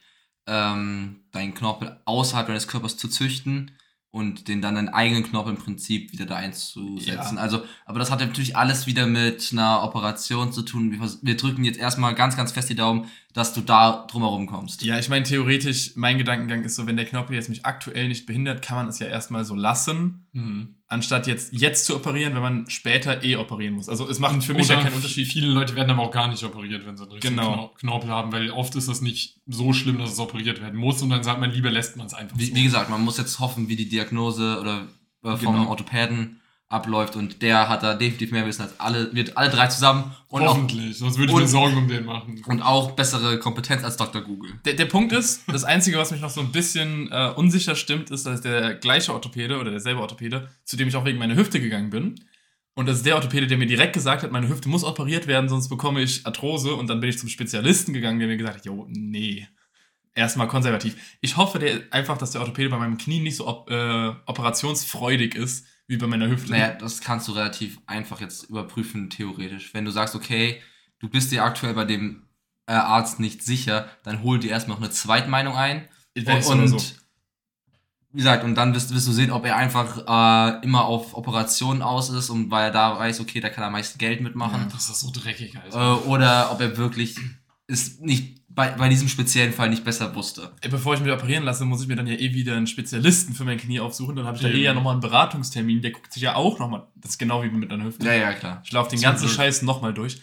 ähm, 0.45 1.21
deinen 1.31 1.53
Knorpel 1.53 2.01
außerhalb 2.05 2.47
deines 2.47 2.67
Körpers 2.67 2.97
zu 2.97 3.07
züchten 3.07 3.71
und 4.11 4.47
den 4.47 4.61
dann 4.61 4.75
deinen 4.75 4.89
eigenen 4.89 5.23
Knorpel 5.23 5.53
im 5.53 5.61
Prinzip 5.61 6.11
wieder 6.11 6.25
da 6.25 6.35
einzusetzen. 6.35 7.35
Ja. 7.35 7.41
Also, 7.41 7.63
aber 7.85 7.99
das 7.99 8.09
hat 8.09 8.19
natürlich 8.19 8.57
alles 8.57 8.87
wieder 8.87 9.05
mit 9.05 9.49
einer 9.51 9.83
Operation 9.83 10.51
zu 10.51 10.63
tun. 10.63 10.91
Wir, 10.91 10.99
wir 11.21 11.37
drücken 11.37 11.63
jetzt 11.63 11.77
erstmal 11.77 12.15
ganz, 12.15 12.35
ganz 12.35 12.51
fest 12.51 12.69
die 12.69 12.75
Daumen, 12.75 13.05
dass 13.33 13.53
du 13.53 13.61
da 13.61 14.07
drumherum 14.09 14.47
kommst. 14.47 14.81
Ja, 14.83 14.97
ich 14.97 15.07
meine, 15.07 15.23
theoretisch, 15.23 15.91
mein 15.95 16.17
Gedankengang 16.17 16.63
ist 16.63 16.75
so, 16.75 16.87
wenn 16.87 16.97
der 16.97 17.05
Knorpel 17.05 17.35
jetzt 17.35 17.47
mich 17.47 17.63
aktuell 17.63 18.07
nicht 18.07 18.25
behindert, 18.25 18.63
kann 18.63 18.77
man 18.77 18.87
es 18.87 18.97
ja 18.97 19.05
erstmal 19.07 19.45
so 19.45 19.53
lassen, 19.53 20.25
Mhm. 20.33 20.75
anstatt 20.87 21.27
jetzt, 21.27 21.53
jetzt 21.53 21.85
zu 21.85 21.95
operieren, 21.95 22.33
wenn 22.33 22.41
man 22.41 22.69
später 22.69 23.23
eh 23.23 23.35
operieren 23.35 23.75
muss. 23.75 23.87
Also 23.87 24.09
es 24.09 24.17
macht 24.19 24.43
für 24.43 24.55
mich 24.55 24.65
Oder 24.65 24.77
ja 24.77 24.83
keinen 24.83 24.95
Unterschied. 24.95 25.27
Viele 25.27 25.47
Leute 25.47 25.75
werden 25.75 25.91
aber 25.91 26.01
auch 26.01 26.11
gar 26.11 26.27
nicht 26.27 26.43
operiert, 26.43 26.87
wenn 26.87 26.97
sie 26.97 27.03
einen 27.03 27.11
richtigen 27.11 27.35
Genau. 27.35 27.53
Knor- 27.53 27.75
Knorpel 27.77 28.09
haben, 28.09 28.31
weil 28.31 28.49
oft 28.49 28.75
ist 28.75 28.89
das 28.89 29.01
nicht 29.01 29.37
so 29.45 29.73
schlimm, 29.73 29.99
dass 29.99 30.11
es 30.11 30.19
operiert 30.19 30.59
werden 30.59 30.79
muss 30.79 31.01
und 31.03 31.11
dann 31.11 31.21
sagt 31.23 31.39
man, 31.39 31.51
lieber 31.51 31.69
lässt 31.69 31.97
man 31.97 32.07
es 32.07 32.15
einfach 32.15 32.37
Wie, 32.37 32.45
so. 32.45 32.55
wie 32.55 32.63
gesagt, 32.63 32.89
man 32.89 33.01
muss 33.05 33.17
jetzt 33.19 33.39
hoffen, 33.39 33.69
wie 33.69 33.75
die 33.75 33.87
Diagnose 33.89 34.59
oder 34.59 34.87
äh, 35.23 35.37
vom 35.37 35.53
Genau. 35.53 35.67
Orthopäden 35.69 36.38
abläuft 36.69 37.15
und 37.15 37.41
der 37.41 37.67
hat 37.67 37.81
da 37.83 37.95
definitiv 37.95 38.31
mehr 38.31 38.45
Wissen 38.45 38.61
als 38.61 38.79
alle, 38.79 39.13
wird 39.13 39.35
alle 39.37 39.49
drei 39.49 39.67
zusammen 39.67 40.11
und 40.27 40.43
auch, 40.43 40.49
Hoffentlich, 40.55 40.97
sonst 40.97 41.17
würde 41.17 41.31
ich 41.31 41.35
und- 41.35 41.41
mir 41.41 41.47
Sorgen 41.47 41.77
um 41.77 41.87
den 41.87 42.05
machen. 42.05 42.41
und 42.45 42.61
auch 42.61 42.91
bessere 42.91 43.39
Kompetenz 43.39 43.83
als 43.83 43.97
Dr. 43.97 44.21
Google. 44.21 44.51
Der, 44.65 44.73
der 44.73 44.85
Punkt 44.85 45.11
ist, 45.11 45.41
das 45.47 45.63
Einzige, 45.63 45.97
was 45.97 46.11
mich 46.11 46.21
noch 46.21 46.29
so 46.29 46.41
ein 46.41 46.51
bisschen 46.51 47.11
äh, 47.11 47.31
unsicher 47.35 47.75
stimmt, 47.75 48.11
ist, 48.11 48.25
dass 48.27 48.41
der 48.41 48.75
gleiche 48.75 49.13
Orthopäde 49.13 49.57
oder 49.59 49.71
derselbe 49.71 49.99
Orthopäde, 50.01 50.47
zu 50.63 50.77
dem 50.77 50.87
ich 50.87 50.95
auch 50.95 51.05
wegen 51.05 51.17
meiner 51.17 51.35
Hüfte 51.35 51.59
gegangen 51.59 51.89
bin, 51.89 52.15
und 52.75 52.85
das 52.87 52.97
ist 52.97 53.05
der 53.05 53.15
Orthopäde, 53.15 53.45
der 53.47 53.57
mir 53.57 53.65
direkt 53.65 53.91
gesagt 53.91 54.23
hat, 54.23 54.31
meine 54.31 54.47
Hüfte 54.47 54.69
muss 54.69 54.85
operiert 54.85 55.27
werden, 55.27 55.49
sonst 55.49 55.67
bekomme 55.67 56.01
ich 56.01 56.25
Arthrose. 56.25 56.75
Und 56.75 56.87
dann 56.87 57.01
bin 57.01 57.09
ich 57.09 57.17
zum 57.19 57.27
Spezialisten 57.27 57.91
gegangen, 57.91 58.19
der 58.19 58.29
mir 58.29 58.37
gesagt 58.37 58.59
hat, 58.59 58.65
jo, 58.65 58.87
nee, 58.89 59.45
erstmal 60.15 60.47
konservativ. 60.47 60.95
Ich 61.19 61.35
hoffe 61.35 61.59
der, 61.59 61.81
einfach, 61.91 62.17
dass 62.17 62.31
der 62.31 62.39
Orthopäde 62.39 62.69
bei 62.69 62.77
meinem 62.77 62.97
Knie 62.97 63.19
nicht 63.19 63.35
so 63.35 63.47
op 63.47 63.69
äh, 63.69 64.11
operationsfreudig 64.27 65.35
ist, 65.35 65.65
wie 65.89 65.97
bei 65.97 66.05
meiner 66.05 66.29
Hüfte. 66.29 66.51
Naja, 66.51 66.73
das 66.73 67.01
kannst 67.01 67.27
du 67.27 67.31
relativ 67.31 67.79
einfach 67.87 68.21
jetzt 68.21 68.43
überprüfen, 68.43 69.09
theoretisch. 69.09 69.73
Wenn 69.73 69.85
du 69.85 69.91
sagst, 69.91 70.13
okay, 70.13 70.61
du 70.99 71.09
bist 71.09 71.31
dir 71.31 71.43
aktuell 71.43 71.73
bei 71.73 71.83
dem 71.83 72.27
äh, 72.67 72.73
Arzt 72.73 73.19
nicht 73.19 73.41
sicher, 73.41 73.89
dann 74.03 74.21
hol 74.21 74.37
dir 74.37 74.51
erstmal 74.51 74.77
noch 74.77 74.83
eine 74.83 74.91
Zweitmeinung 74.91 75.55
ein. 75.55 75.89
Ich 76.13 76.27
und, 76.27 76.45
und 76.45 76.67
so. 76.67 76.95
wie 78.11 78.17
gesagt, 78.17 78.43
und 78.43 78.53
dann 78.53 78.75
wirst, 78.75 78.93
wirst 78.93 79.07
du 79.07 79.11
sehen, 79.11 79.31
ob 79.31 79.47
er 79.47 79.55
einfach 79.55 79.97
äh, 79.97 80.63
immer 80.63 80.85
auf 80.85 81.15
Operationen 81.15 81.81
aus 81.81 82.11
ist 82.11 82.29
und 82.29 82.51
weil 82.51 82.65
er 82.65 82.71
da 82.71 82.99
weiß, 82.99 83.19
okay, 83.19 83.39
da 83.39 83.49
kann 83.49 83.63
er 83.63 83.67
am 83.67 83.73
meisten 83.73 83.97
Geld 83.97 84.21
mitmachen. 84.21 84.67
Das 84.71 84.89
ist 84.89 84.99
so 84.99 85.09
dreckig, 85.11 85.57
Alter. 85.57 86.03
Äh, 86.03 86.07
oder 86.07 86.51
ob 86.51 86.61
er 86.61 86.77
wirklich 86.77 87.15
es 87.65 87.99
nicht 87.99 88.38
bei, 88.49 88.71
bei 88.71 88.89
diesem 88.89 89.07
speziellen 89.07 89.53
Fall 89.53 89.69
nicht 89.69 89.83
besser 89.83 90.13
wusste. 90.15 90.51
Bevor 90.69 90.95
ich 90.95 90.99
mich 91.01 91.11
operieren 91.11 91.43
lasse, 91.43 91.65
muss 91.65 91.81
ich 91.81 91.87
mir 91.87 91.95
dann 91.95 92.07
ja 92.07 92.15
eh 92.15 92.33
wieder 92.33 92.57
einen 92.57 92.67
Spezialisten 92.67 93.33
für 93.33 93.45
mein 93.45 93.57
Knie 93.57 93.79
aufsuchen. 93.79 94.15
Dann 94.15 94.25
habe 94.25 94.37
ich 94.37 94.43
Eben. 94.43 94.55
eh 94.57 94.61
ja 94.63 94.73
nochmal 94.73 94.93
einen 94.93 95.01
Beratungstermin. 95.01 95.81
Der 95.81 95.91
guckt 95.91 96.11
sich 96.11 96.23
ja 96.23 96.35
auch 96.35 96.59
nochmal. 96.59 96.87
Das 96.95 97.11
ist 97.11 97.17
genau 97.19 97.43
wie 97.43 97.49
mit 97.49 97.71
einer 97.71 97.85
Hüfte. 97.85 98.05
Ja, 98.05 98.13
ja, 98.13 98.33
klar. 98.33 98.61
Ich 98.65 98.71
laufe 98.71 98.89
den 98.89 99.01
ganzen 99.01 99.25
Glück. 99.25 99.35
Scheiß 99.35 99.61
nochmal 99.61 99.93
durch. 99.93 100.21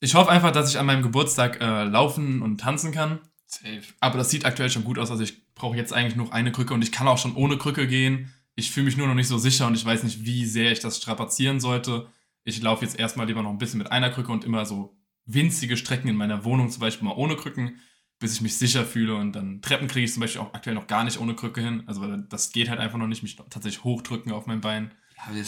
Ich 0.00 0.14
hoffe 0.14 0.30
einfach, 0.30 0.52
dass 0.52 0.70
ich 0.70 0.78
an 0.78 0.86
meinem 0.86 1.02
Geburtstag 1.02 1.60
äh, 1.60 1.84
laufen 1.84 2.42
und 2.42 2.58
tanzen 2.60 2.92
kann. 2.92 3.18
Safe. 3.46 3.82
Aber 4.00 4.18
das 4.18 4.30
sieht 4.30 4.44
aktuell 4.44 4.70
schon 4.70 4.84
gut 4.84 4.98
aus. 4.98 5.10
Also 5.10 5.22
ich 5.22 5.54
brauche 5.54 5.76
jetzt 5.76 5.92
eigentlich 5.92 6.16
noch 6.16 6.30
eine 6.30 6.52
Krücke 6.52 6.74
und 6.74 6.82
ich 6.82 6.92
kann 6.92 7.08
auch 7.08 7.18
schon 7.18 7.34
ohne 7.34 7.56
Krücke 7.58 7.86
gehen. 7.86 8.32
Ich 8.54 8.70
fühle 8.70 8.86
mich 8.86 8.96
nur 8.96 9.08
noch 9.08 9.14
nicht 9.14 9.28
so 9.28 9.38
sicher 9.38 9.66
und 9.66 9.74
ich 9.74 9.84
weiß 9.84 10.04
nicht, 10.04 10.24
wie 10.24 10.44
sehr 10.46 10.72
ich 10.72 10.80
das 10.80 10.98
strapazieren 10.98 11.58
sollte. 11.60 12.06
Ich 12.44 12.60
laufe 12.62 12.84
jetzt 12.84 12.98
erstmal 12.98 13.26
lieber 13.26 13.42
noch 13.42 13.50
ein 13.50 13.58
bisschen 13.58 13.78
mit 13.78 13.90
einer 13.90 14.10
Krücke 14.10 14.30
und 14.30 14.44
immer 14.44 14.64
so 14.64 14.96
winzige 15.26 15.76
Strecken 15.76 16.08
in 16.08 16.16
meiner 16.16 16.44
Wohnung, 16.44 16.70
zum 16.70 16.80
Beispiel 16.80 17.06
mal 17.08 17.14
ohne 17.14 17.36
Krücken, 17.36 17.80
bis 18.18 18.34
ich 18.34 18.40
mich 18.40 18.56
sicher 18.56 18.84
fühle. 18.84 19.16
Und 19.16 19.32
dann 19.32 19.62
Treppen 19.62 19.88
kriege 19.88 20.04
ich 20.04 20.12
zum 20.12 20.20
Beispiel 20.20 20.40
auch 20.40 20.54
aktuell 20.54 20.74
noch 20.74 20.86
gar 20.86 21.04
nicht 21.04 21.20
ohne 21.20 21.34
Krücke 21.34 21.60
hin. 21.60 21.82
Also 21.86 22.00
weil 22.00 22.22
das 22.28 22.52
geht 22.52 22.68
halt 22.68 22.80
einfach 22.80 22.98
noch 22.98 23.06
nicht, 23.06 23.22
mich 23.22 23.36
tatsächlich 23.36 23.84
hochdrücken 23.84 24.32
auf 24.32 24.46
mein 24.46 24.60
Bein. 24.60 24.92
Ja, 25.16 25.34
wir 25.34 25.44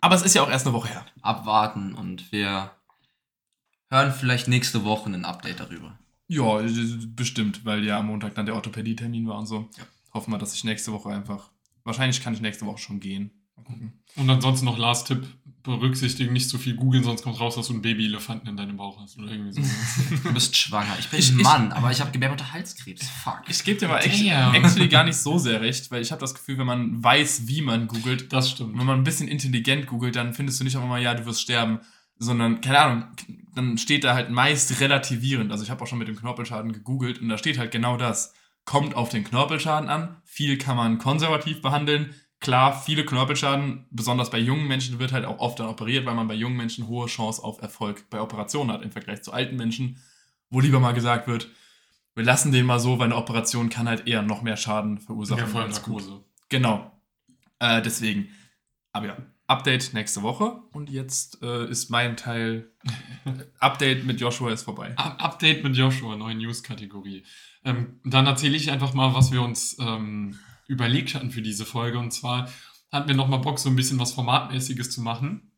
Aber 0.00 0.14
es 0.14 0.22
ist 0.22 0.34
ja 0.34 0.42
auch 0.42 0.50
erst 0.50 0.66
eine 0.66 0.74
Woche 0.74 0.88
her. 0.88 1.06
abwarten 1.22 1.94
und 1.94 2.30
wir 2.32 2.72
hören 3.90 4.12
vielleicht 4.12 4.48
nächste 4.48 4.84
Woche 4.84 5.10
ein 5.10 5.24
Update 5.24 5.60
darüber. 5.60 5.98
Ja, 6.26 6.62
bestimmt, 7.14 7.64
weil 7.64 7.84
ja 7.84 7.98
am 7.98 8.06
Montag 8.06 8.34
dann 8.34 8.46
der 8.46 8.54
Orthopädie-Termin 8.54 9.28
war 9.28 9.38
und 9.38 9.46
so. 9.46 9.68
Ja. 9.76 9.84
Hoffen 10.12 10.32
wir, 10.32 10.38
dass 10.38 10.54
ich 10.54 10.64
nächste 10.64 10.92
Woche 10.92 11.10
einfach. 11.10 11.50
Wahrscheinlich 11.84 12.22
kann 12.22 12.34
ich 12.34 12.40
nächste 12.40 12.66
Woche 12.66 12.78
schon 12.78 13.00
gehen. 13.00 13.30
Mal 13.56 13.64
gucken. 13.64 14.02
Und 14.16 14.30
ansonsten 14.30 14.64
noch 14.64 14.78
Last 14.78 15.08
Tipp, 15.08 15.26
berücksichtigen, 15.64 16.32
nicht 16.32 16.48
zu 16.50 16.58
viel 16.58 16.76
googeln, 16.76 17.02
sonst 17.02 17.22
kommt 17.22 17.40
raus, 17.40 17.56
dass 17.56 17.66
du 17.68 17.72
einen 17.72 17.82
Baby-Elefanten 17.82 18.48
in 18.48 18.56
deinem 18.56 18.76
Bauch 18.76 19.00
hast 19.00 19.18
oder 19.18 19.30
irgendwie 19.32 19.52
so. 19.52 19.62
Du 20.22 20.32
bist 20.34 20.56
schwanger. 20.56 20.94
Ich 20.98 21.08
bin 21.08 21.18
Ich- 21.18 21.30
ein 21.32 21.38
ich- 21.38 21.42
Mann, 21.44 21.72
aber 21.72 21.90
ich 21.90 22.00
habe 22.00 22.10
Gebärmutter 22.12 22.52
Halskrebs. 22.52 23.08
Fuck. 23.24 23.42
Ich 23.48 23.64
gebe 23.64 23.80
dir 23.80 23.88
mal 23.88 23.98
actually, 23.98 24.28
Damn. 24.28 24.54
actually 24.54 24.88
gar 24.88 25.04
nicht 25.04 25.16
so 25.16 25.38
sehr 25.38 25.60
recht, 25.60 25.90
weil 25.90 26.02
ich 26.02 26.12
habe 26.12 26.20
das 26.20 26.34
Gefühl, 26.34 26.58
wenn 26.58 26.66
man 26.66 27.02
weiß, 27.02 27.46
wie 27.48 27.62
man 27.62 27.88
googelt, 27.88 28.32
Das 28.32 28.50
stimmt. 28.50 28.78
wenn 28.78 28.86
man 28.86 29.00
ein 29.00 29.04
bisschen 29.04 29.26
intelligent 29.26 29.86
googelt, 29.86 30.16
dann 30.16 30.34
findest 30.34 30.60
du 30.60 30.64
nicht 30.64 30.76
auch 30.76 30.84
immer, 30.84 30.98
ja, 30.98 31.14
du 31.14 31.24
wirst 31.26 31.40
sterben, 31.40 31.80
sondern, 32.18 32.60
keine 32.60 32.78
Ahnung, 32.78 33.04
dann 33.54 33.78
steht 33.78 34.04
da 34.04 34.14
halt 34.14 34.30
meist 34.30 34.80
relativierend. 34.80 35.50
Also 35.50 35.64
ich 35.64 35.70
habe 35.70 35.82
auch 35.82 35.86
schon 35.86 35.98
mit 35.98 36.08
dem 36.08 36.16
Knorpelschaden 36.16 36.72
gegoogelt 36.72 37.20
und 37.20 37.28
da 37.30 37.38
steht 37.38 37.58
halt 37.58 37.70
genau 37.72 37.96
das. 37.96 38.34
Kommt 38.66 38.94
auf 38.94 39.08
den 39.10 39.24
Knorpelschaden 39.24 39.88
an, 39.90 40.16
viel 40.24 40.56
kann 40.58 40.76
man 40.76 40.98
konservativ 40.98 41.60
behandeln. 41.60 42.14
Klar, 42.44 42.78
viele 42.78 43.06
Knorpelschaden, 43.06 43.86
besonders 43.90 44.28
bei 44.28 44.38
jungen 44.38 44.68
Menschen, 44.68 44.98
wird 44.98 45.12
halt 45.12 45.24
auch 45.24 45.38
oft 45.38 45.58
dann 45.58 45.68
operiert, 45.68 46.04
weil 46.04 46.14
man 46.14 46.28
bei 46.28 46.34
jungen 46.34 46.58
Menschen 46.58 46.88
hohe 46.88 47.06
Chance 47.06 47.42
auf 47.42 47.62
Erfolg 47.62 48.10
bei 48.10 48.20
Operationen 48.20 48.70
hat 48.70 48.82
im 48.82 48.92
Vergleich 48.92 49.22
zu 49.22 49.32
alten 49.32 49.56
Menschen, 49.56 49.96
wo 50.50 50.60
lieber 50.60 50.78
mal 50.78 50.92
gesagt 50.92 51.26
wird, 51.26 51.48
wir 52.14 52.22
lassen 52.22 52.52
den 52.52 52.66
mal 52.66 52.78
so, 52.78 52.98
weil 52.98 53.06
eine 53.06 53.16
Operation 53.16 53.70
kann 53.70 53.88
halt 53.88 54.06
eher 54.06 54.20
noch 54.20 54.42
mehr 54.42 54.58
Schaden 54.58 54.98
verursachen. 54.98 55.40
Ja, 55.40 55.46
vor 55.46 55.62
allem. 55.62 55.70
Narkose. 55.70 56.22
Genau. 56.50 56.92
Äh, 57.60 57.80
deswegen. 57.80 58.28
Aber 58.92 59.06
ja, 59.06 59.16
Update 59.46 59.94
nächste 59.94 60.20
Woche. 60.20 60.60
Und 60.72 60.90
jetzt 60.90 61.42
äh, 61.42 61.66
ist 61.66 61.88
mein 61.88 62.18
Teil. 62.18 62.70
Update 63.58 64.04
mit 64.04 64.20
Joshua 64.20 64.52
ist 64.52 64.64
vorbei. 64.64 64.92
Up 64.96 65.16
Update 65.18 65.64
mit 65.64 65.76
Joshua, 65.76 66.14
neue 66.14 66.34
News-Kategorie. 66.34 67.24
Ähm, 67.64 68.00
dann 68.04 68.26
erzähle 68.26 68.56
ich 68.56 68.70
einfach 68.70 68.92
mal, 68.92 69.14
was 69.14 69.32
wir 69.32 69.40
uns 69.40 69.78
ähm, 69.80 70.38
überlegt 70.66 71.14
hatten 71.14 71.30
für 71.30 71.42
diese 71.42 71.64
Folge. 71.64 71.98
Und 71.98 72.12
zwar 72.12 72.48
hatten 72.90 73.08
wir 73.08 73.16
nochmal 73.16 73.40
Bock, 73.40 73.58
so 73.58 73.68
ein 73.68 73.76
bisschen 73.76 73.98
was 73.98 74.12
Formatmäßiges 74.12 74.90
zu 74.90 75.00
machen. 75.00 75.52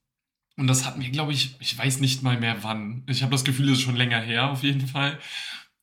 Und 0.57 0.69
das 0.69 0.87
hatten 0.87 1.03
wir, 1.03 1.11
glaube 1.11 1.33
ich, 1.33 1.57
ich 1.61 1.77
weiß 1.77 2.01
nicht 2.01 2.23
mal 2.23 2.41
mehr 2.41 2.63
wann. 2.63 3.05
Ich 3.09 3.23
habe 3.23 3.33
das 3.33 3.45
Gefühl, 3.45 3.69
es 3.69 3.79
ist 3.79 3.85
schon 3.85 3.97
länger 3.97 4.21
her, 4.21 4.51
auf 4.51 4.63
jeden 4.63 4.87
Fall. 4.87 5.19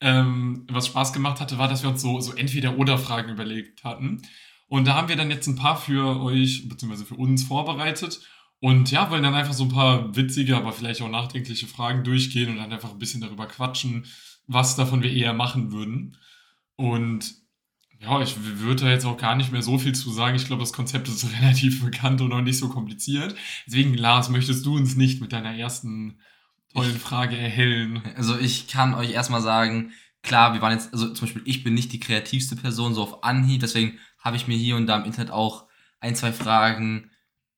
Ähm, 0.01 0.65
was 0.69 0.87
Spaß 0.87 1.13
gemacht 1.13 1.39
hatte, 1.39 1.57
war, 1.57 1.67
dass 1.67 1.83
wir 1.83 1.89
uns 1.89 2.01
so, 2.01 2.19
so 2.19 2.33
Entweder-Oder-Fragen 2.33 3.31
überlegt 3.31 3.83
hatten. 3.83 4.21
Und 4.67 4.85
da 4.87 4.95
haben 4.95 5.09
wir 5.09 5.15
dann 5.15 5.29
jetzt 5.29 5.47
ein 5.47 5.55
paar 5.55 5.77
für 5.77 6.19
euch, 6.21 6.67
beziehungsweise 6.67 7.05
für 7.05 7.15
uns 7.15 7.43
vorbereitet. 7.43 8.21
Und 8.59 8.89
ja, 8.91 9.11
wollen 9.11 9.23
dann 9.23 9.35
einfach 9.35 9.53
so 9.53 9.65
ein 9.65 9.69
paar 9.69 10.15
witzige, 10.15 10.57
aber 10.57 10.71
vielleicht 10.71 11.01
auch 11.01 11.09
nachdenkliche 11.09 11.67
Fragen 11.67 12.03
durchgehen 12.03 12.49
und 12.49 12.57
dann 12.57 12.71
einfach 12.71 12.91
ein 12.91 12.97
bisschen 12.97 13.21
darüber 13.21 13.45
quatschen, 13.45 14.05
was 14.47 14.75
davon 14.75 15.03
wir 15.03 15.11
eher 15.13 15.33
machen 15.33 15.71
würden. 15.71 16.17
Und 16.75 17.42
ja, 18.03 18.21
ich 18.21 18.35
würde 18.59 18.85
da 18.85 18.89
jetzt 18.91 19.05
auch 19.05 19.17
gar 19.17 19.35
nicht 19.35 19.51
mehr 19.51 19.61
so 19.61 19.77
viel 19.77 19.93
zu 19.93 20.11
sagen. 20.11 20.35
Ich 20.35 20.45
glaube, 20.45 20.61
das 20.61 20.73
Konzept 20.73 21.07
ist 21.07 21.25
relativ 21.41 21.83
bekannt 21.83 22.21
und 22.21 22.31
auch 22.33 22.41
nicht 22.41 22.57
so 22.57 22.69
kompliziert. 22.69 23.35
Deswegen, 23.65 23.93
Lars, 23.93 24.29
möchtest 24.29 24.65
du 24.65 24.75
uns 24.75 24.95
nicht 24.95 25.21
mit 25.21 25.31
deiner 25.31 25.55
ersten 25.55 26.19
tollen 26.73 26.99
Frage 26.99 27.37
erhellen? 27.37 28.01
Also 28.15 28.37
ich 28.37 28.67
kann 28.67 28.93
euch 28.93 29.11
erstmal 29.11 29.41
sagen, 29.41 29.91
klar, 30.21 30.53
wir 30.53 30.61
waren 30.61 30.73
jetzt, 30.73 30.91
also 30.91 31.13
zum 31.13 31.27
Beispiel 31.27 31.43
ich 31.45 31.63
bin 31.63 31.73
nicht 31.73 31.93
die 31.93 31.99
kreativste 31.99 32.55
Person, 32.55 32.93
so 32.93 33.03
auf 33.03 33.23
Anhieb, 33.23 33.61
deswegen 33.61 33.99
habe 34.19 34.35
ich 34.37 34.47
mir 34.47 34.57
hier 34.57 34.75
und 34.75 34.87
da 34.87 34.97
im 34.97 35.05
Internet 35.05 35.31
auch 35.31 35.65
ein, 35.99 36.15
zwei 36.15 36.31
Fragen 36.33 37.11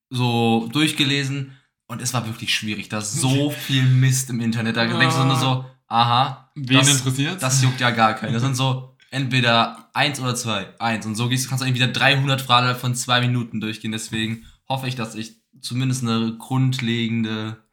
so 0.09 0.67
durchgelesen 0.71 1.57
und 1.87 2.01
es 2.01 2.13
war 2.13 2.25
wirklich 2.25 2.53
schwierig. 2.53 2.89
Da 2.89 2.99
ist 2.99 3.13
so 3.13 3.49
viel 3.49 3.83
Mist 3.83 4.29
im 4.29 4.39
Internet. 4.39 4.75
Da 4.75 4.85
denkst 4.85 5.15
du 5.15 5.23
nur 5.23 5.35
so, 5.35 5.65
aha, 5.87 6.51
Wen 6.55 6.77
das, 6.77 6.97
interessiert? 6.97 7.41
das 7.41 7.61
juckt 7.61 7.79
ja 7.79 7.91
gar 7.91 8.13
keinen. 8.13 8.33
Das 8.33 8.41
sind 8.41 8.55
so 8.55 8.94
entweder 9.15 9.89
eins 9.93 10.19
oder 10.19 10.35
zwei, 10.35 10.67
eins. 10.77 11.05
Und 11.05 11.15
so 11.15 11.29
kannst 11.29 11.49
du 11.49 11.65
irgendwie 11.65 11.81
wieder 11.81 11.93
300 11.93 12.41
Fragen 12.41 12.77
von 12.77 12.95
zwei 12.95 13.21
Minuten 13.21 13.61
durchgehen. 13.61 13.93
Deswegen 13.93 14.45
hoffe 14.67 14.87
ich, 14.87 14.95
dass 14.95 15.15
ich 15.15 15.37
zumindest 15.61 16.03
eine 16.03 16.35
grundlegende 16.37 17.63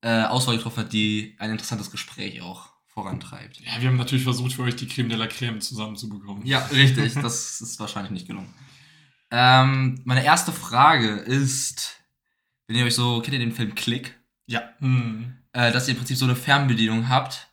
äh, 0.00 0.24
Auswahl 0.24 0.56
getroffen 0.56 0.78
habe, 0.78 0.88
die 0.88 1.36
ein 1.38 1.50
interessantes 1.50 1.92
Gespräch 1.92 2.42
auch 2.42 2.70
vorantreibt. 2.86 3.60
Ja, 3.60 3.80
wir 3.80 3.88
haben 3.88 3.96
natürlich 3.96 4.24
versucht, 4.24 4.54
für 4.54 4.62
euch 4.64 4.74
die 4.74 4.88
Creme 4.88 5.08
de 5.08 5.18
la 5.18 5.28
Creme 5.28 5.60
zusammenzubekommen. 5.60 6.44
Ja, 6.44 6.58
richtig. 6.72 7.14
Das 7.14 7.60
ist 7.60 7.78
wahrscheinlich 7.78 8.10
nicht 8.10 8.26
gelungen. 8.26 8.52
Ähm, 9.30 10.00
meine 10.04 10.24
erste 10.24 10.50
Frage 10.50 11.10
ist, 11.10 12.02
wenn 12.66 12.76
ihr 12.76 12.84
euch 12.84 12.96
so, 12.96 13.20
kennt 13.20 13.34
ihr 13.34 13.38
den 13.38 13.52
Film 13.52 13.76
Click? 13.76 14.18
Ja. 14.46 14.62
Hm. 14.80 15.36
Äh, 15.52 15.70
dass 15.70 15.86
ihr 15.86 15.92
im 15.92 15.98
Prinzip 15.98 16.16
so 16.16 16.24
eine 16.24 16.34
Fernbedienung 16.34 17.08
habt 17.08 17.51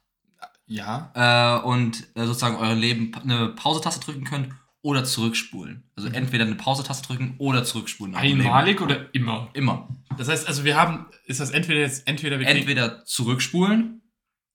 Ja. 0.70 1.12
äh, 1.16 1.66
und 1.66 2.08
äh, 2.16 2.26
sozusagen 2.26 2.56
euer 2.56 2.76
Leben 2.76 3.12
eine 3.16 3.50
Pause-Taste 3.50 4.00
drücken 4.00 4.24
könnt 4.24 4.50
oder 4.82 5.04
zurückspulen. 5.04 5.84
Also 5.96 6.10
entweder 6.10 6.46
eine 6.46 6.56
Pause-Taste 6.56 7.06
drücken 7.08 7.36
oder 7.38 7.64
zurückspulen. 7.64 8.16
Einmalig 8.16 8.80
oder 8.82 9.14
immer? 9.14 9.50
Immer. 9.54 9.90
Das 10.18 10.30
heißt, 10.30 10.48
also 10.48 10.64
wir 10.64 10.78
haben, 10.78 11.08
ist 11.26 11.40
das 11.40 11.50
entweder 11.50 11.82
jetzt, 11.82 12.08
entweder 12.08 12.40
wir 12.40 12.48
Entweder 12.48 13.04
zurückspulen 13.06 14.02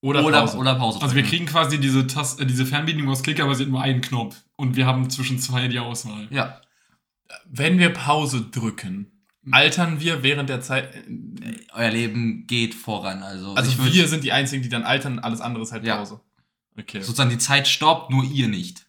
oder, 0.01 0.25
oder, 0.25 0.41
Pause. 0.41 0.59
oder 0.59 0.75
Pause 0.77 1.03
Also 1.03 1.15
wir 1.15 1.23
kriegen 1.23 1.47
quasi 1.47 1.81
diese, 1.81 2.07
Taste, 2.07 2.43
äh, 2.43 2.47
diese 2.47 2.65
Fernbedienung 2.65 3.11
aus 3.11 3.23
Klick, 3.23 3.41
aber 3.41 3.55
sie 3.55 3.65
hat 3.65 3.71
nur 3.71 3.83
einen 3.83 4.01
Knopf. 4.01 4.37
Und 4.57 4.77
wir 4.77 4.87
haben 4.87 5.11
zwischen 5.11 5.39
zwei 5.39 5.69
die 5.69 5.79
Auswahl. 5.79 6.29
Ja. 6.31 6.61
Wenn 7.47 7.79
wir 7.79 7.91
Pause 7.91 8.43
drücken, 8.43 9.14
altern 9.51 10.01
wir 10.01 10.23
während 10.23 10.49
der 10.49 10.61
Zeit. 10.61 10.95
äh, 10.95 11.03
Euer 11.73 11.91
Leben 11.91 12.47
geht 12.47 12.75
voran. 12.75 13.23
Also, 13.23 13.55
Also 13.55 13.71
würd- 13.73 13.93
wir 13.93 14.09
sind 14.09 14.25
die 14.25 14.33
einzigen, 14.33 14.63
die 14.63 14.69
dann 14.69 14.85
altern, 14.85 15.19
alles 15.19 15.41
andere 15.41 15.63
ist 15.65 15.73
halt 15.73 15.85
Ja. 15.85 15.97
Pause. 15.97 16.21
Okay. 16.79 17.01
sozusagen 17.01 17.31
die 17.31 17.39
Zeit 17.39 17.69
stoppt, 17.69 18.11
nur 18.11 18.25
ihr 18.25 18.49
nicht. 18.49 18.87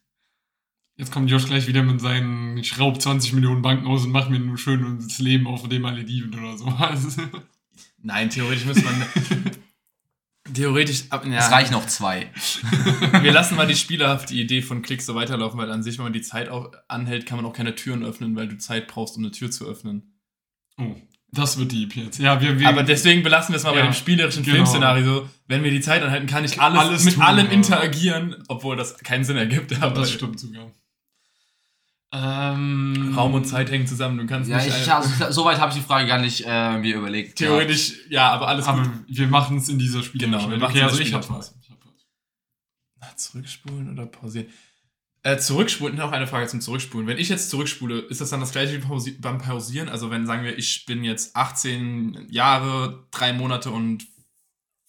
Jetzt 0.98 1.12
kommt 1.12 1.30
Josh 1.30 1.46
gleich 1.46 1.68
wieder 1.68 1.84
mit 1.84 2.00
seinen 2.02 2.58
ich 2.58 2.70
schraub 2.70 3.02
20 3.02 3.34
Millionen 3.34 3.62
Banken 3.62 3.86
aus 3.86 4.06
und 4.06 4.12
mach 4.12 4.30
mir 4.30 4.40
nur 4.40 4.58
schön 4.58 4.98
das 5.00 5.20
Leben 5.20 5.46
auf 5.46 5.68
dem 5.68 5.82
Malediven 5.82 6.34
oder 6.34 6.58
so. 6.58 6.66
Also, 6.80 7.22
Nein, 8.02 8.30
theoretisch 8.30 8.66
müsste 8.66 8.86
man. 8.86 9.04
theoretisch. 10.54 11.04
ab- 11.10 11.26
Ja, 11.26 11.38
Es 11.40 11.52
reichen 11.52 11.74
auch 11.76 11.86
zwei. 11.88 12.32
wir 13.22 13.32
lassen 13.32 13.56
mal 13.56 13.68
die 13.68 13.76
spielerhafte 13.76 14.34
Idee 14.36 14.62
von 14.62 14.82
Klicks 14.82 15.06
so 15.06 15.16
weiterlaufen, 15.16 15.60
weil 15.60 15.72
an 15.72 15.84
sich, 15.84 15.98
wenn 15.98 16.06
man 16.06 16.14
die 16.14 16.22
Zeit 16.22 16.50
auch 16.50 16.72
anhält, 16.88 17.26
kann 17.26 17.38
man 17.38 17.46
auch 17.46 17.54
keine 17.54 17.76
Türen 17.76 18.04
öffnen, 18.04 18.36
weil 18.36 18.48
du 18.48 18.58
Zeit 18.58 18.88
brauchst, 18.88 19.18
um 19.18 19.24
eine 19.24 19.32
Tür 19.32 19.50
zu 19.52 19.66
öffnen. 19.68 20.15
Oh, 20.80 20.96
das 21.32 21.58
wird 21.58 21.72
deep 21.72 21.96
jetzt. 21.96 22.20
Ja, 22.20 22.40
wir, 22.42 22.60
wir 22.60 22.70
Aber 22.70 22.84
deswegen 22.84 23.24
belassen 23.24 23.54
wir 23.54 23.58
es 23.58 23.64
mal 23.64 23.72
bei 23.72 23.80
Ja, 23.80 23.86
dem 23.86 23.94
spielerischen 23.94 24.44
genau. 24.44 24.56
Filmszenario. 24.56 25.30
Wenn 25.48 25.64
wir 25.64 25.72
die 25.72 25.82
Zeit 25.82 26.02
anhalten, 26.02 26.28
kann 26.28 26.46
ich 26.46 26.60
alles, 26.62 26.80
Alles 26.80 27.04
mit 27.04 27.14
tun, 27.16 27.24
allem 27.24 27.48
ja. 27.48 27.52
interagieren, 27.52 28.44
obwohl 28.48 28.76
das 28.78 28.98
keinen 29.00 29.24
Sinn 29.26 29.38
ergibt. 29.38 29.82
Aber 29.82 29.96
das 30.02 30.12
stimmt 30.12 30.40
sogar. 30.40 30.72
Ähm, 32.14 33.14
Raum 33.18 33.34
und 33.34 33.46
Zeit 33.46 33.70
hängen 33.70 33.88
zusammen. 33.88 34.18
Du 34.18 34.26
kannst 34.26 34.50
Ja, 34.50 34.58
nicht. 34.58 34.68
ich, 34.70 34.92
also, 34.92 35.32
soweit 35.32 35.60
habe 35.60 35.72
ich 35.72 35.80
die 35.80 35.84
Frage 35.84 36.08
gar 36.08 36.20
nicht 36.20 36.46
äh, 36.48 36.78
mir 36.78 36.96
überlegt. 36.96 37.38
theoretisch, 37.38 37.94
ja, 38.10 38.30
aber 38.32 38.48
alles 38.48 38.66
Aber 38.68 38.84
gut. 38.84 38.92
wir 39.08 39.28
machen 39.28 39.58
es 39.58 39.68
in 39.68 39.78
dieser 39.80 40.02
Spiel. 40.02 40.22
Genau, 40.22 40.50
wir 40.50 40.62
okay, 40.64 40.78
in 40.80 40.84
also 40.86 41.00
ich 41.00 41.14
hab 41.14 41.24
Spielerphase. 41.24 41.54
was. 41.56 41.62
Ich 41.62 41.70
hab 41.72 41.78
was. 41.84 42.06
Na, 43.02 43.18
Zurückspulen 43.18 43.92
oder 43.92 44.06
pausieren? 44.06 44.48
Äh, 45.26 45.40
zurückspulen, 45.40 46.00
auch 46.02 46.12
eine 46.12 46.28
Frage 46.28 46.46
zum 46.46 46.62
Zurückspulen. 46.62 47.08
Wenn 47.08 47.18
ich 47.18 47.30
jetzt 47.30 47.50
zurückspule, 47.50 47.98
ist 47.98 48.22
das 48.22 48.30
dann 48.30 48.42
das 48.42 48.52
gleiche 48.52 48.80
wie 48.84 49.12
beim 49.14 49.40
Pausieren? 49.40 49.90
Also 49.90 50.12
wenn, 50.12 50.28
sagen 50.28 50.44
wir, 50.44 50.56
ich 50.56 50.86
bin 50.86 51.04
jetzt 51.04 51.36
18 51.36 52.28
Jahre, 52.30 53.08
drei 53.10 53.34
Monate 53.34 53.72
und 53.72 54.06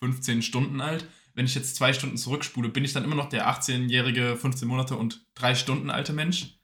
15 0.05 0.43
Stunden 0.43 0.83
alt. 0.83 1.09
Wenn 1.33 1.47
ich 1.47 1.55
jetzt 1.55 1.77
zwei 1.77 1.95
Stunden 1.95 2.19
zurückspule, 2.19 2.69
bin 2.69 2.85
ich 2.85 2.93
dann 2.93 3.05
immer 3.05 3.15
noch 3.15 3.31
der 3.31 3.49
18-jährige, 3.49 4.37
15 4.37 4.69
Monate 4.69 4.97
und 4.97 5.25
drei 5.35 5.55
Stunden 5.55 5.89
alte 5.89 6.13
Mensch? 6.13 6.59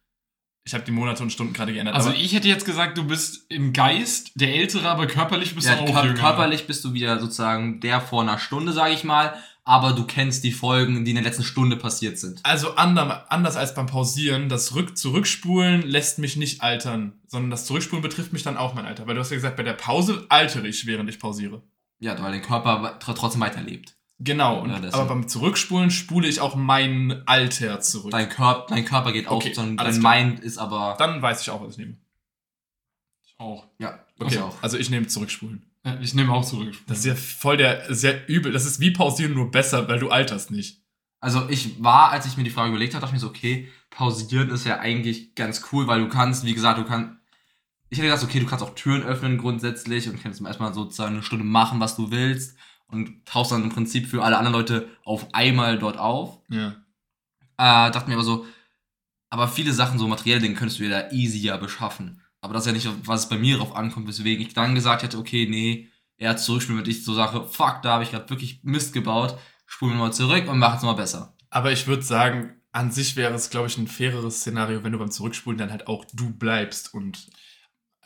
Ich 0.66 0.74
habe 0.74 0.84
die 0.84 0.92
Monate 0.92 1.22
und 1.22 1.32
Stunden 1.32 1.54
gerade 1.54 1.72
geändert. 1.72 1.94
Also 1.94 2.10
ich 2.10 2.34
hätte 2.34 2.48
jetzt 2.48 2.66
gesagt, 2.66 2.98
du 2.98 3.04
bist 3.04 3.46
im 3.50 3.72
Geist 3.72 4.32
der 4.34 4.54
Ältere, 4.54 4.86
aber 4.90 5.06
körperlich 5.06 5.54
bist 5.54 5.66
Ja, 5.66 5.76
du 5.76 5.84
auch 5.84 5.94
kör 5.94 6.04
jünger. 6.04 6.18
körperlich 6.20 6.66
bist 6.66 6.84
du 6.84 6.92
wieder 6.92 7.18
sozusagen 7.18 7.80
der 7.80 8.02
vor 8.02 8.20
einer 8.20 8.38
Stunde, 8.38 8.72
sage 8.74 8.92
ich 8.92 9.02
mal, 9.02 9.34
aber 9.64 9.92
du 9.92 10.04
kennst 10.04 10.42
die 10.44 10.52
Folgen, 10.52 11.04
die 11.04 11.12
in 11.12 11.16
der 11.16 11.24
letzten 11.24 11.44
Stunde 11.44 11.76
passiert 11.76 12.18
sind. 12.18 12.40
also 12.42 12.74
ander, 12.74 13.30
anders 13.30 13.56
als 13.56 13.74
beim 13.74 13.86
Pausieren, 13.86 14.48
das 14.48 14.74
Rück 14.74 14.98
Zurückspulen 14.98 15.82
lässt 15.82 16.18
mich 16.18 16.36
nicht 16.36 16.62
altern, 16.62 17.20
sondern 17.28 17.50
das 17.50 17.66
Zurückspulen 17.66 18.02
betrifft 18.02 18.32
mich 18.32 18.42
dann 18.42 18.56
auch 18.56 18.74
mein 18.74 18.86
Alter. 18.86 19.06
Weil 19.06 19.14
du 19.14 19.20
hast 19.20 19.30
ja 19.30 19.36
gesagt, 19.36 19.56
bei 19.56 19.62
der 19.62 19.74
Pause 19.74 20.26
altere 20.28 20.66
ich, 20.66 20.86
während 20.86 21.08
ich 21.08 21.18
pausiere. 21.18 21.62
Ja, 22.00 22.20
weil 22.20 22.32
der 22.32 22.42
Körper 22.42 22.98
tr 22.98 23.14
trotzdem 23.14 23.40
weiterlebt. 23.40 23.94
Genau, 24.18 24.60
und, 24.60 24.70
Ja, 24.70 24.80
aber 24.92 25.06
beim 25.06 25.26
Zurückspulen 25.28 25.90
spule 25.90 26.28
ich 26.28 26.40
auch 26.40 26.54
mein 26.54 27.22
Alter 27.26 27.80
zurück. 27.80 28.12
Dein, 28.12 28.28
Körp 28.28 28.68
dein 28.68 28.84
Körper 28.84 29.12
geht 29.12 29.26
auch, 29.26 29.36
Okay, 29.36 29.52
sondern 29.52 29.78
dein 29.84 30.00
klar. 30.00 30.16
Mind 30.16 30.40
ist 30.40 30.58
aber. 30.58 30.96
Dann 30.98 31.22
weiß 31.22 31.42
ich 31.42 31.50
auch, 31.50 31.60
was 31.60 31.72
ich 31.72 31.78
nehme. 31.78 31.96
Ich 33.24 33.34
auch. 33.38 33.66
Ja, 33.78 33.98
Okay, 34.18 34.34
ich 34.34 34.40
auch. 34.40 34.62
also 34.62 34.76
ich 34.76 34.90
nehme 34.90 35.06
Zurückspulen. 35.08 35.64
Ja, 35.84 35.98
Ich 36.00 36.14
nehme 36.14 36.32
auch 36.32 36.44
zurück. 36.44 36.74
Das 36.86 36.98
ist 36.98 37.04
ja 37.04 37.14
voll 37.14 37.56
der, 37.56 37.92
sehr 37.94 38.28
übel. 38.28 38.52
Das 38.52 38.66
ist 38.66 38.80
wie 38.80 38.92
pausieren, 38.92 39.34
nur 39.34 39.50
besser, 39.50 39.88
weil 39.88 39.98
du 39.98 40.10
alterst 40.10 40.50
nicht. 40.50 40.82
Also 41.20 41.48
ich 41.48 41.82
war, 41.82 42.10
als 42.10 42.26
ich 42.26 42.36
mir 42.36 42.44
die 42.44 42.50
Frage 42.50 42.70
überlegt 42.70 42.94
habe, 42.94 43.02
dachte 43.02 43.14
ich 43.14 43.22
mir 43.22 43.26
so, 43.26 43.28
okay, 43.28 43.68
pausieren 43.90 44.50
ist 44.50 44.66
ja 44.66 44.80
eigentlich 44.80 45.34
ganz 45.34 45.62
cool, 45.72 45.86
weil 45.86 46.00
du 46.00 46.08
kannst, 46.08 46.44
wie 46.44 46.54
gesagt, 46.54 46.78
du 46.78 46.84
kannst. 46.84 47.12
Ich 47.90 47.98
hätte 47.98 48.08
gesagt, 48.08 48.24
okay, 48.24 48.40
du 48.40 48.46
kannst 48.46 48.64
auch 48.64 48.74
Türen 48.74 49.02
öffnen 49.02 49.36
grundsätzlich 49.38 50.08
und 50.08 50.22
kannst 50.22 50.40
erstmal 50.40 50.72
sozusagen 50.72 51.14
eine 51.14 51.22
Stunde 51.22 51.44
machen, 51.44 51.78
was 51.78 51.94
du 51.94 52.10
willst 52.10 52.56
und 52.86 53.26
tauchst 53.26 53.52
dann 53.52 53.62
im 53.62 53.68
Prinzip 53.68 54.06
für 54.06 54.24
alle 54.24 54.38
anderen 54.38 54.54
Leute 54.54 54.88
auf 55.04 55.34
einmal 55.34 55.78
dort 55.78 55.98
auf. 55.98 56.40
Ja. 56.48 56.68
Äh, 57.58 57.90
dachte 57.90 58.08
mir 58.08 58.14
aber 58.14 58.24
so, 58.24 58.46
aber 59.28 59.46
viele 59.46 59.72
Sachen, 59.72 59.98
so 59.98 60.08
materielle 60.08 60.40
Dinge, 60.40 60.54
könntest 60.54 60.80
du 60.80 60.84
dir 60.84 60.90
da 60.90 61.10
easier 61.10 61.58
beschaffen. 61.58 62.21
Aber 62.42 62.52
das 62.52 62.64
ist 62.64 62.66
ja 62.66 62.72
nicht, 62.72 63.06
was 63.08 63.22
es 63.22 63.28
bei 63.28 63.38
mir 63.38 63.56
drauf 63.56 63.74
ankommt, 63.74 64.08
weswegen 64.08 64.44
ich 64.44 64.52
dann 64.52 64.74
gesagt 64.74 65.02
hätte, 65.02 65.16
okay, 65.16 65.46
nee, 65.48 65.88
eher 66.18 66.36
zurückspielen, 66.36 66.82
wenn 66.82 66.90
ich 66.90 67.04
so 67.04 67.14
sage, 67.14 67.46
fuck, 67.48 67.80
da 67.82 67.92
habe 67.94 68.04
ich 68.04 68.10
gerade 68.10 68.28
wirklich 68.28 68.60
Mist 68.64 68.92
gebaut, 68.92 69.38
spulen 69.64 69.94
wir 69.94 69.98
mal 69.98 70.12
zurück 70.12 70.48
und 70.48 70.58
machen 70.58 70.76
es 70.76 70.82
mal 70.82 70.92
besser. 70.92 71.34
Aber 71.50 71.72
ich 71.72 71.86
würde 71.86 72.02
sagen, 72.02 72.60
an 72.72 72.90
sich 72.90 73.16
wäre 73.16 73.32
es, 73.34 73.48
glaube 73.50 73.68
ich, 73.68 73.78
ein 73.78 73.86
faireres 73.86 74.40
Szenario, 74.40 74.82
wenn 74.82 74.92
du 74.92 74.98
beim 74.98 75.10
Zurückspulen 75.10 75.58
dann 75.58 75.70
halt 75.70 75.86
auch 75.86 76.04
du 76.12 76.30
bleibst 76.30 76.92
und. 76.92 77.28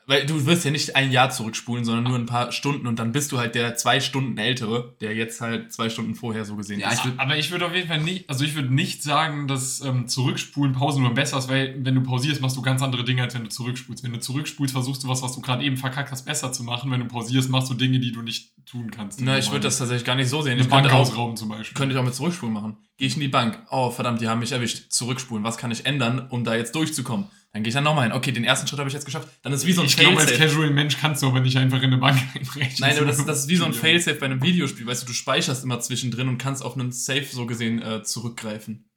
Weil 0.09 0.25
du 0.25 0.47
wirst 0.47 0.65
ja 0.65 0.71
nicht 0.71 0.95
ein 0.95 1.11
Jahr 1.11 1.31
zurückspulen, 1.31 1.85
sondern 1.85 2.05
nur 2.05 2.15
ein 2.17 2.27
paar 2.27 2.53
Stunden 2.53 2.87
und 2.87 3.01
dann 3.01 3.11
bist 3.11 3.33
du 3.33 3.39
halt 3.39 3.57
der 3.57 3.75
zwei 3.75 3.99
Stunden 3.99 4.39
ältere, 4.39 4.95
der 5.01 5.17
jetzt 5.17 5.41
halt 5.41 5.73
zwei 5.73 5.91
Stunden 5.91 6.15
vorher 6.15 6.45
so 6.45 6.55
gesehen 6.55 6.79
Ja, 6.79 6.91
ist. 6.93 7.05
ich 7.05 7.11
Aber 7.19 7.37
ich 7.37 7.51
würde 7.51 7.67
auf 7.67 7.75
jeden 7.75 7.89
Fall 7.89 8.01
nicht, 8.01 8.31
also 8.31 8.45
ich 8.45 8.55
würde 8.55 8.73
nicht 8.73 9.03
sagen, 9.03 9.49
dass 9.49 9.81
ähm, 9.81 10.07
Zurückspulen 10.07 10.75
Pausen 10.75 11.03
nur 11.03 11.13
besser 11.13 11.39
ist, 11.39 11.49
weil 11.49 11.75
wenn 11.85 11.97
du 11.97 12.03
pausierst, 12.03 12.41
machst 12.41 12.57
du 12.57 12.63
ganz 12.63 12.83
andere 12.83 13.03
Dinge, 13.03 13.23
als 13.23 13.35
wenn 13.35 13.43
du 13.43 13.51
zurückspulst. 13.51 14.05
Wenn 14.05 14.13
du 14.13 14.21
zurückspulst, 14.21 14.73
versuchst 14.73 15.03
du 15.03 15.09
was, 15.09 15.23
was 15.23 15.35
du 15.35 15.41
gerade 15.41 15.65
eben 15.65 15.77
verkackt 15.77 16.13
hast, 16.13 16.25
besser 16.25 16.53
zu 16.53 16.63
machen. 16.63 16.91
Wenn 16.93 17.01
du 17.01 17.07
pausierst, 17.07 17.51
machst 17.51 17.69
du 17.71 17.75
Dinge, 17.75 17.99
die 17.99 18.13
du 18.13 18.23
nicht 18.23 18.53
tun 18.65 18.93
kannst. 18.93 19.21
Na, 19.21 19.39
ich 19.39 19.51
würde 19.51 19.63
das 19.65 19.79
tatsächlich 19.79 20.05
gar 20.07 20.15
nicht 20.15 20.29
so 20.29 20.41
sehen. 20.41 20.59
Ich 20.59 20.69
Bank 20.69 20.93
ausrauben 20.93 21.37
zum 21.37 21.49
Beispiel. 21.49 21.77
könnte 21.77 21.95
ich 21.95 22.01
auch 22.01 22.05
mit 22.05 22.15
Zurückspulen 22.15 22.53
machen. 22.55 22.77
Gehe 22.97 23.09
ich 23.09 23.15
in 23.15 23.21
die 23.21 23.29
Bank. 23.29 23.59
Oh, 23.71 23.91
verdammt, 23.91 24.21
die 24.21 24.29
haben 24.29 24.39
mich 24.39 24.53
erwischt. 24.53 24.91
Zurückspulen. 24.91 25.45
Was 25.45 25.59
kann 25.59 25.71
ich 25.71 25.85
ändern, 25.85 26.27
um 26.31 26.45
da 26.45 26.55
jetzt 26.55 26.75
durchzukommen? 26.75 27.27
Dann 27.57 27.63
gehe 27.63 27.71
ich 27.71 27.75
dann 27.75 27.85
nochmal 27.85 28.05
hin. 28.05 28.13
Okay, 28.13 28.33
den 28.33 28.45
ersten 28.45 28.67
Schritt 28.67 28.79
habe 28.81 28.89
ich 28.91 28.93
jetzt 28.93 29.07
geschafft. 29.07 29.29
Dann 29.41 29.51
ist 29.51 29.61
es 29.61 29.67
wie 29.67 29.73
so 29.73 29.81
ein 29.81 29.87
ich 29.87 29.97
glaube, 29.97 30.19
als 30.19 30.25
Failsafe. 30.27 30.47
Casual 30.47 30.71
Mensch 30.73 30.99
kannst 30.99 31.23
du 31.23 31.29
aber 31.29 31.41
nicht 31.41 31.57
einfach 31.57 31.79
in 31.79 31.85
eine 31.85 31.97
Bank 31.97 32.19
einbrechen. 32.35 32.77
Nein, 32.81 32.99
aber 32.99 33.07
das, 33.07 33.25
das 33.25 33.39
ist 33.39 33.49
wie 33.49 33.57
so 33.57 33.65
ein 33.65 33.73
Failsafe 33.73 34.19
bei 34.19 34.27
einem 34.27 34.43
Videospiel. 34.43 34.87
Weißt 34.87 35.05
du, 35.05 35.07
du 35.07 35.15
speicherst 35.15 35.65
immer 35.65 35.81
zwischendrin 35.81 36.29
und 36.29 36.37
kannst 36.37 36.63
auf 36.63 36.75
einen 36.75 36.93
Safe 36.93 37.25
so 37.25 37.47
gesehen 37.47 37.81
äh, 37.81 38.03
zurückgreifen. 38.03 38.91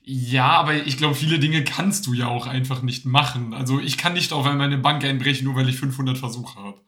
Ja, 0.00 0.52
aber 0.52 0.86
ich 0.86 0.96
glaube, 0.96 1.16
viele 1.16 1.38
Dinge 1.38 1.64
kannst 1.64 2.06
du 2.06 2.14
ja 2.14 2.28
auch 2.28 2.46
einfach 2.46 2.80
nicht 2.80 3.04
machen. 3.04 3.52
Also 3.52 3.78
ich 3.78 3.98
kann 3.98 4.14
nicht 4.14 4.32
auf 4.32 4.46
einmal 4.46 4.68
eine 4.68 4.78
Bank 4.78 5.04
einbrechen, 5.04 5.44
nur 5.44 5.56
weil 5.56 5.68
ich 5.68 5.76
500 5.76 6.16
Versuche 6.16 6.58
habe. 6.58 6.80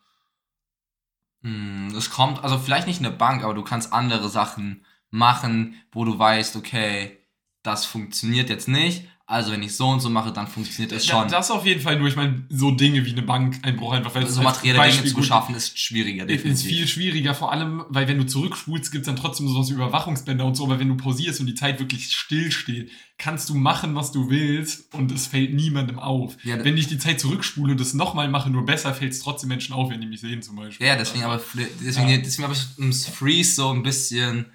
Hm, 1.42 1.92
es 1.94 2.08
kommt, 2.08 2.42
also 2.42 2.56
vielleicht 2.56 2.86
nicht 2.86 3.00
eine 3.00 3.10
Bank, 3.10 3.44
aber 3.44 3.52
du 3.52 3.62
kannst 3.62 3.92
andere 3.92 4.30
Sachen 4.30 4.86
machen, 5.10 5.74
wo 5.92 6.06
du 6.06 6.18
weißt, 6.18 6.56
okay, 6.56 7.18
das 7.62 7.84
funktioniert 7.84 8.48
jetzt 8.48 8.68
nicht. 8.68 9.06
Also 9.30 9.52
wenn 9.52 9.62
ich 9.62 9.76
so 9.76 9.86
und 9.88 10.00
so 10.00 10.10
mache, 10.10 10.32
dann 10.32 10.48
funktioniert 10.48 10.90
es 10.90 11.06
schon. 11.06 11.28
Das 11.28 11.52
auf 11.52 11.64
jeden 11.64 11.80
Fall 11.80 11.96
nur. 11.98 12.08
Ich 12.08 12.16
meine, 12.16 12.42
so 12.48 12.72
Dinge 12.72 13.06
wie 13.06 13.12
eine 13.12 13.22
Bankeinbruch 13.22 13.92
einfach, 13.92 14.12
weil 14.14 14.24
es 14.24 14.34
so 14.34 14.42
materielle 14.42 14.82
Dinge 14.90 15.04
zu 15.04 15.14
beschaffen, 15.14 15.54
ist 15.54 15.78
schwieriger, 15.78 16.24
Ist 16.24 16.30
definitiv. 16.44 16.66
viel 16.68 16.88
schwieriger, 16.88 17.34
vor 17.34 17.52
allem, 17.52 17.84
weil 17.90 18.08
wenn 18.08 18.18
du 18.18 18.26
zurückspulst, 18.26 18.90
gibt 18.90 19.02
es 19.02 19.06
dann 19.06 19.14
trotzdem 19.14 19.46
sowas 19.46 19.70
wie 19.70 19.74
Überwachungsbänder 19.74 20.44
und 20.44 20.56
so, 20.56 20.64
aber 20.64 20.80
wenn 20.80 20.88
du 20.88 20.96
pausierst 20.96 21.38
und 21.38 21.46
die 21.46 21.54
Zeit 21.54 21.78
wirklich 21.78 22.10
stillsteht, 22.10 22.90
kannst 23.18 23.48
du 23.50 23.54
machen, 23.54 23.94
was 23.94 24.10
du 24.10 24.30
willst 24.30 24.92
und 24.94 25.12
es 25.12 25.28
fällt 25.28 25.54
niemandem 25.54 26.00
auf. 26.00 26.36
Ja, 26.42 26.64
wenn 26.64 26.76
ich 26.76 26.88
die 26.88 26.98
Zeit 26.98 27.20
zurückspule 27.20 27.70
und 27.72 27.80
das 27.80 27.94
nochmal 27.94 28.28
mache, 28.28 28.50
nur 28.50 28.64
besser, 28.66 28.94
fällt 28.94 29.12
es 29.12 29.20
trotzdem 29.20 29.48
Menschen 29.50 29.74
auf, 29.74 29.90
wenn 29.90 30.00
die 30.00 30.08
mich 30.08 30.20
sehen 30.22 30.42
zum 30.42 30.56
Beispiel. 30.56 30.86
Ja, 30.88 30.96
deswegen 30.96 31.22
aber 31.22 31.40
deswegen, 31.80 32.08
Ja. 32.08 32.16
deswegen 32.16 32.44
habe 32.48 32.54
ich 32.54 32.66
ums 32.78 33.06
Freeze 33.06 33.54
so 33.54 33.70
ein 33.70 33.84
bisschen 33.84 34.46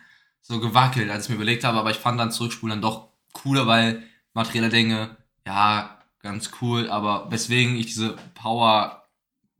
so 0.41 0.59
gewackelt, 0.59 1.09
als 1.09 1.23
ich 1.25 1.29
mir 1.29 1.35
überlegt 1.35 1.63
habe, 1.63 1.77
aber 1.79 1.91
ich 1.91 1.97
fand 1.97 2.19
dann 2.19 2.29
Zurückspulen 2.31 2.71
dann 2.71 2.81
doch 2.81 3.07
cooler, 3.31 3.67
weil 3.67 4.03
materielle 4.35 4.69
Dinge, 4.69 5.17
ja, 5.47 5.99
ganz 6.21 6.51
cool, 6.61 6.89
aber 6.89 7.31
weswegen 7.31 7.75
ich 7.75 7.87
diese 7.87 8.15
Power 8.35 9.03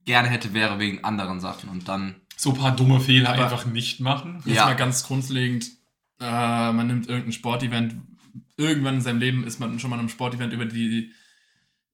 gerne 0.05 0.27
hätte, 0.29 0.53
wäre 0.53 0.77
wegen 0.79 1.03
anderen 1.03 1.39
Sachen 1.39 1.69
und 1.69 1.87
dann, 1.87 2.15
So 2.37 2.51
ein 2.51 2.57
paar 2.57 2.75
dumme 2.75 2.99
Fehler 2.99 3.29
Aber- 3.33 3.43
einfach 3.43 3.65
nicht 3.65 3.99
machen. 4.01 4.43
Ja. 4.45 4.65
mal 4.65 4.75
ganz 4.75 5.03
grundlegend, 5.07 5.65
äh, 6.19 6.71
man 6.71 6.85
nimmt 6.87 7.07
irgendein 7.07 7.31
Sportevent, 7.31 7.95
irgendwann 8.57 8.95
in 8.95 9.01
seinem 9.01 9.19
Leben 9.19 9.43
ist 9.45 9.59
man 9.59 9.79
schon 9.79 9.89
mal 9.89 9.97
einem 9.99 10.09
Sportevent 10.09 10.53
über 10.53 10.65
die 10.65 11.11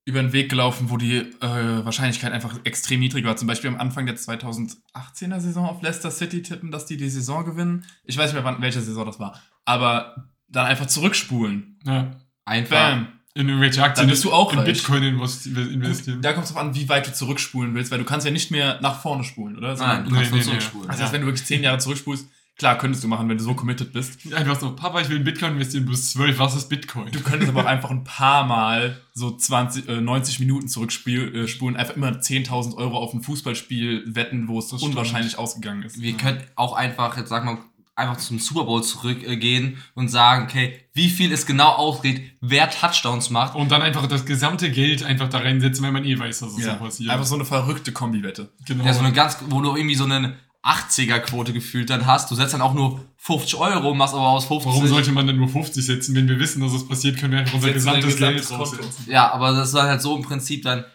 über 0.04 0.20
den 0.20 0.34
Weg 0.34 0.50
gelaufen, 0.50 0.90
wo 0.90 0.98
die 0.98 1.18
äh, 1.18 1.86
Wahrscheinlichkeit 1.86 2.34
einfach 2.34 2.60
extrem 2.64 3.00
niedrig 3.02 3.24
war. 3.24 3.36
Zum 3.38 3.48
Beispiel 3.48 3.70
am 3.70 3.80
Anfang 3.80 4.08
der 4.08 4.16
2018er 4.18 5.40
Saison 5.40 5.68
auf 5.68 5.84
Leicester 5.84 6.10
City 6.10 6.42
tippen, 6.42 6.72
dass 6.72 6.88
die 6.88 6.98
die 6.98 7.08
Saison 7.10 7.46
gewinnen. 7.46 7.86
Ich 8.04 8.18
weiß 8.18 8.34
nicht 8.34 8.34
mehr, 8.34 8.44
wann, 8.44 8.62
welche 8.64 8.82
Saison 8.82 9.06
das 9.06 9.20
war. 9.20 9.40
Aber 9.64 10.28
dann 10.48 10.66
einfach 10.66 10.88
zurückspulen. 10.88 11.80
Ja. 11.86 12.16
Einfach. 12.52 12.76
Bam. 12.92 13.08
In 13.34 13.48
irgendwelche 13.48 13.82
Aktien 13.82 14.08
Dann 14.08 14.12
bist 14.12 14.26
du 14.26 14.34
auch 14.34 14.52
in 14.52 14.60
reich. 14.60 14.68
Bitcoin 14.68 15.04
investi- 15.04 15.56
investieren. 15.72 16.22
Da 16.22 16.34
kommt 16.34 16.48
es 16.48 16.52
drauf 16.52 16.62
an, 16.62 16.76
wie 16.76 16.90
weit 16.90 17.08
du 17.08 17.14
zurückspulen 17.14 17.74
willst, 17.74 17.90
weil 17.90 18.00
du 18.00 18.04
kannst 18.04 18.26
ja 18.26 18.32
nicht 18.32 18.52
mehr 18.52 18.78
nach 18.82 19.02
vorne 19.02 19.24
spulen, 19.24 19.58
oder? 19.58 19.74
Nein, 19.78 20.04
du 20.04 20.10
Nee, 20.12 20.16
kannst 20.18 20.32
nur 20.32 20.40
nee, 20.40 20.44
nee. 20.44 20.50
zurückspulen. 20.50 20.90
Also, 20.90 21.04
als 21.04 21.14
wenn 21.14 21.22
du 21.22 21.28
wirklich 21.28 21.46
zehn 21.48 21.64
Jahre 21.64 21.78
zurückspulst, 21.78 22.28
klar, 22.58 22.78
könntest 22.78 23.06
du 23.06 23.08
machen, 23.08 23.30
wenn 23.30 23.38
du 23.38 23.44
so 23.46 23.54
committed 23.54 23.94
bist. 23.94 24.20
Einfach 24.34 24.60
so, 24.60 24.76
Papa, 24.76 25.00
ich 25.00 25.08
will 25.08 25.16
in 25.16 25.24
Bitcoin 25.24 25.54
investieren, 25.54 25.86
du 25.86 25.92
bist 25.92 26.12
zwölf, 26.12 26.38
was 26.40 26.58
ist 26.58 26.68
Bitcoin? 26.68 27.10
Du 27.14 27.22
könntest 27.22 27.50
aber 27.50 27.62
auch 27.62 27.66
einfach 27.68 27.90
ein 27.90 28.04
paar 28.04 28.46
Mal 28.46 29.00
so 29.14 29.32
20, 29.36 29.88
äh, 29.88 30.02
90 30.02 30.42
Minuten 30.42 30.68
zurückspulen, 30.68 31.34
äh, 31.34 31.80
einfach 31.80 31.96
immer 31.96 32.20
10.000 32.20 32.76
Euro 32.76 32.98
auf 32.98 33.14
ein 33.14 33.22
Fußballspiel 33.24 34.14
wetten, 34.14 34.50
wo 34.50 34.60
es 34.60 34.74
unwahrscheinlich 34.74 35.38
ausgegangen 35.38 35.84
ist. 35.84 36.02
Wir 36.02 36.18
können 36.18 36.44
auch 36.58 36.74
einfach, 36.74 37.16
jetzt 37.16 37.30
sag 37.30 37.46
mal, 37.46 37.60
einfach 38.02 38.18
zum 38.18 38.40
Super 38.40 38.66
Bowl 38.66 38.84
zurückgehen 38.84 39.78
und 39.96 40.10
sagen, 40.10 40.44
okay, 40.46 40.80
wie 40.94 41.10
viel 41.10 41.32
es 41.32 41.46
genau 41.46 41.70
ausgeht, 41.70 42.34
wer 42.42 42.70
Touchdowns 42.70 43.30
macht. 43.30 43.56
Und 43.56 43.72
dann 43.72 43.82
einfach 43.82 44.08
das 44.08 44.26
gesamte 44.26 44.70
Geld 44.72 45.04
einfach 45.04 45.30
da 45.30 45.38
reinsetzen, 45.40 45.86
wenn 45.86 45.94
man 45.94 46.04
eh 46.06 46.20
weiß, 46.20 46.40
dass 46.40 46.54
es 46.58 46.66
Ja, 46.66 46.74
so 46.74 46.80
passiert. 46.86 47.10
einfach 47.10 47.26
so 47.26 47.36
eine 47.36 47.46
verrückte 47.46 47.92
Kombi-Wette. 47.92 48.50
genau. 48.66 48.84
Ja, 48.86 48.94
so 48.94 49.00
eine 49.00 49.14
ganz, 49.14 49.38
wo 49.50 49.62
du 49.62 49.76
irgendwie 49.76 49.96
so 49.96 50.04
eine 50.06 50.36
80er-Quote 50.64 51.54
gefühlt 51.54 51.90
dann 51.90 52.06
hast. 52.06 52.30
Du 52.30 52.36
setzt 52.36 52.54
dann 52.54 52.62
auch 52.62 52.74
nur 52.74 53.04
50 53.18 53.56
Euro, 53.56 53.94
machst 53.96 54.14
aber 54.14 54.28
aus 54.30 54.46
50. 54.46 54.68
Warum 54.72 54.88
sollte 54.88 55.12
man 55.12 55.26
denn 55.28 55.38
nur 55.38 55.48
50 55.50 55.84
setzen? 55.86 56.16
Wenn 56.16 56.28
wir 56.28 56.40
wissen, 56.40 56.62
dass 56.62 56.74
es 56.74 56.88
passiert, 56.88 57.18
können 57.18 57.34
wir 57.34 57.40
einfach 57.40 57.56
unser 57.56 57.72
gesamtes 57.72 58.18
Geld 58.18 58.38
gesamtes 58.38 58.50
Konto. 58.50 58.76
draufsetzen. 58.76 59.06
Ja, 59.12 59.32
aber 59.32 59.54
das 59.54 59.70
ist 59.70 59.76
halt 59.82 60.02
so 60.02 60.16
im 60.16 60.22
Prinzip 60.22 60.64
dann 60.64 60.86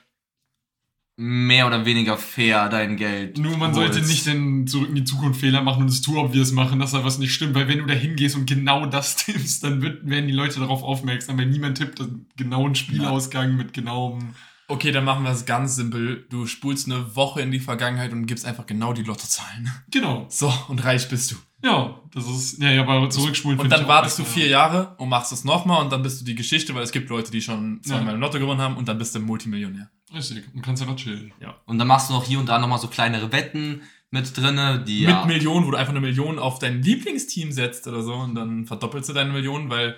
mehr 1.16 1.66
oder 1.66 1.85
weniger 1.87 2.18
fair, 2.18 2.68
dein 2.68 2.96
Geld. 2.96 3.38
Nur 3.38 3.56
man 3.56 3.75
holst. 3.75 3.94
sollte 3.94 4.06
nicht 4.06 4.26
den 4.26 4.66
zurück 4.66 4.90
in 4.90 4.94
die 4.96 5.04
Zukunft 5.04 5.40
Fehler 5.40 5.62
machen 5.62 5.82
und 5.82 5.88
es 5.88 6.02
too 6.02 6.18
obvious 6.18 6.52
machen, 6.52 6.78
dass 6.78 6.92
da 6.92 7.04
was 7.04 7.18
nicht 7.18 7.32
stimmt, 7.32 7.54
weil 7.54 7.68
wenn 7.68 7.78
du 7.78 7.87
da 7.87 7.94
hingehst 7.94 8.37
und 8.37 8.46
genau 8.46 8.85
das 8.87 9.16
tippst, 9.25 9.64
dann 9.64 9.80
wird, 9.80 10.06
werden 10.08 10.26
die 10.26 10.35
Leute 10.35 10.61
darauf 10.61 10.82
aufmerksam, 10.82 11.38
weil 11.38 11.46
niemand 11.46 11.78
tippt 11.78 11.99
den 12.00 12.26
genauen 12.37 12.75
Spielausgang 12.75 13.56
mit 13.56 13.73
genauem. 13.73 14.35
Okay, 14.68 14.90
dann 14.90 15.04
machen 15.04 15.23
wir 15.25 15.30
es 15.30 15.46
ganz 15.46 15.76
simpel. 15.76 16.26
Du 16.28 16.46
spulst 16.46 16.90
eine 16.90 17.14
Woche 17.14 17.40
in 17.40 17.52
die 17.52 17.61
Vergangenheit 17.61 18.12
und 18.12 18.26
gibst 18.26 18.44
einfach 18.44 18.66
genau 18.66 18.92
die 18.92 19.04
Lottozahlen. 19.04 19.70
Genau. 19.92 20.26
So, 20.28 20.52
und 20.68 20.85
reich 20.85 21.08
bist 21.08 21.30
du. 21.30 21.37
Ja, 21.62 22.00
das 22.12 22.28
ist, 22.28 22.61
ja, 22.61 22.70
ja, 22.73 22.82
aber 22.82 23.08
zurückspulen 23.08 23.58
Und 23.58 23.70
dann 23.70 23.87
wartest 23.88 24.18
du 24.18 24.25
vier 24.25 24.49
Jahre 24.49 24.94
und 24.99 25.08
machst 25.08 25.32
es 25.32 25.44
nochmal 25.44 25.82
und 25.82 25.92
dann 25.92 26.02
bist 26.02 26.20
du 26.20 26.25
die 26.25 26.35
Geschichte, 26.35 26.75
weil 26.75 26.82
es 26.82 26.92
gibt 26.92 27.08
Leute, 27.08 27.30
die 27.30 27.40
schon 27.40 27.80
zweimal 27.82 28.08
Ja. 28.08 28.12
im 28.14 28.20
Lotto 28.20 28.38
gewonnen 28.38 28.61
haben 28.61 28.76
und 28.76 28.88
dann 28.88 28.99
bist 28.99 29.14
du 29.14 29.20
Multimillionär. 29.20 29.88
Richtig, 30.16 30.44
und 30.54 30.62
kannst 30.62 30.82
einfach 30.82 30.96
chillen. 30.96 31.32
Und 31.66 31.78
dann 31.78 31.87
machst 31.87 32.08
du 32.08 32.14
noch 32.14 32.25
hier 32.25 32.38
und 32.38 32.49
da 32.49 32.58
nochmal 32.58 32.78
so 32.78 32.88
kleinere 32.88 33.32
Wetten 33.32 33.82
mit 34.11 34.37
drinne, 34.37 34.82
die 34.87 35.00
Mit 35.00 35.11
ja, 35.11 35.25
Millionen, 35.26 35.66
wo 35.66 35.73
du 35.73 35.76
einfach 35.76 35.92
eine 35.92 36.00
Million 36.00 36.38
auf 36.38 36.58
dein 36.58 36.82
Lieblingsteam 36.82 37.52
setzt 37.52 37.87
oder 37.87 38.02
so 38.02 38.14
und 38.14 38.35
dann 38.35 38.66
verdoppelst 38.66 39.08
du 39.08 39.12
deine 39.12 39.32
Millionen, 39.32 39.68
weil 39.68 39.96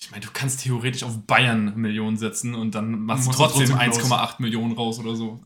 ich 0.00 0.10
meine, 0.10 0.24
du 0.24 0.30
kannst 0.32 0.62
theoretisch 0.62 1.02
auf 1.02 1.26
Bayern 1.26 1.74
Millionen 1.76 2.16
setzen 2.16 2.54
und 2.54 2.74
dann 2.74 3.00
machst 3.00 3.26
du 3.26 3.32
trotzdem 3.32 3.68
trotzdem 3.68 4.12
1,8 4.12 4.34
Millionen 4.38 4.72
raus 4.74 4.98
oder 4.98 5.16
so. 5.16 5.40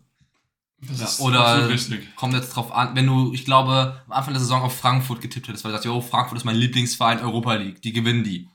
Das 0.80 0.99
Ja, 0.99 1.06
ist 1.06 1.20
oder 1.20 1.70
kommt 2.16 2.34
jetzt 2.34 2.50
drauf 2.50 2.72
an, 2.72 2.94
wenn 2.94 3.06
du, 3.06 3.32
ich 3.32 3.44
glaube, 3.44 4.02
am 4.06 4.12
Anfang 4.12 4.34
der 4.34 4.40
Saison 4.40 4.62
auf 4.62 4.76
Frankfurt 4.76 5.20
getippt 5.20 5.49
hättest, 5.49 5.64
weil 5.64 5.70
du 5.70 5.76
sagst, 5.76 5.87
jo, 5.87 6.00
Frankfurt 6.00 6.38
ist 6.38 6.44
mein 6.44 6.56
Lieblingsverein 6.56 7.20
Europa 7.20 7.54
League, 7.54 7.80
die 7.82 7.92
gewinnen 7.92 8.25
die. 8.25 8.49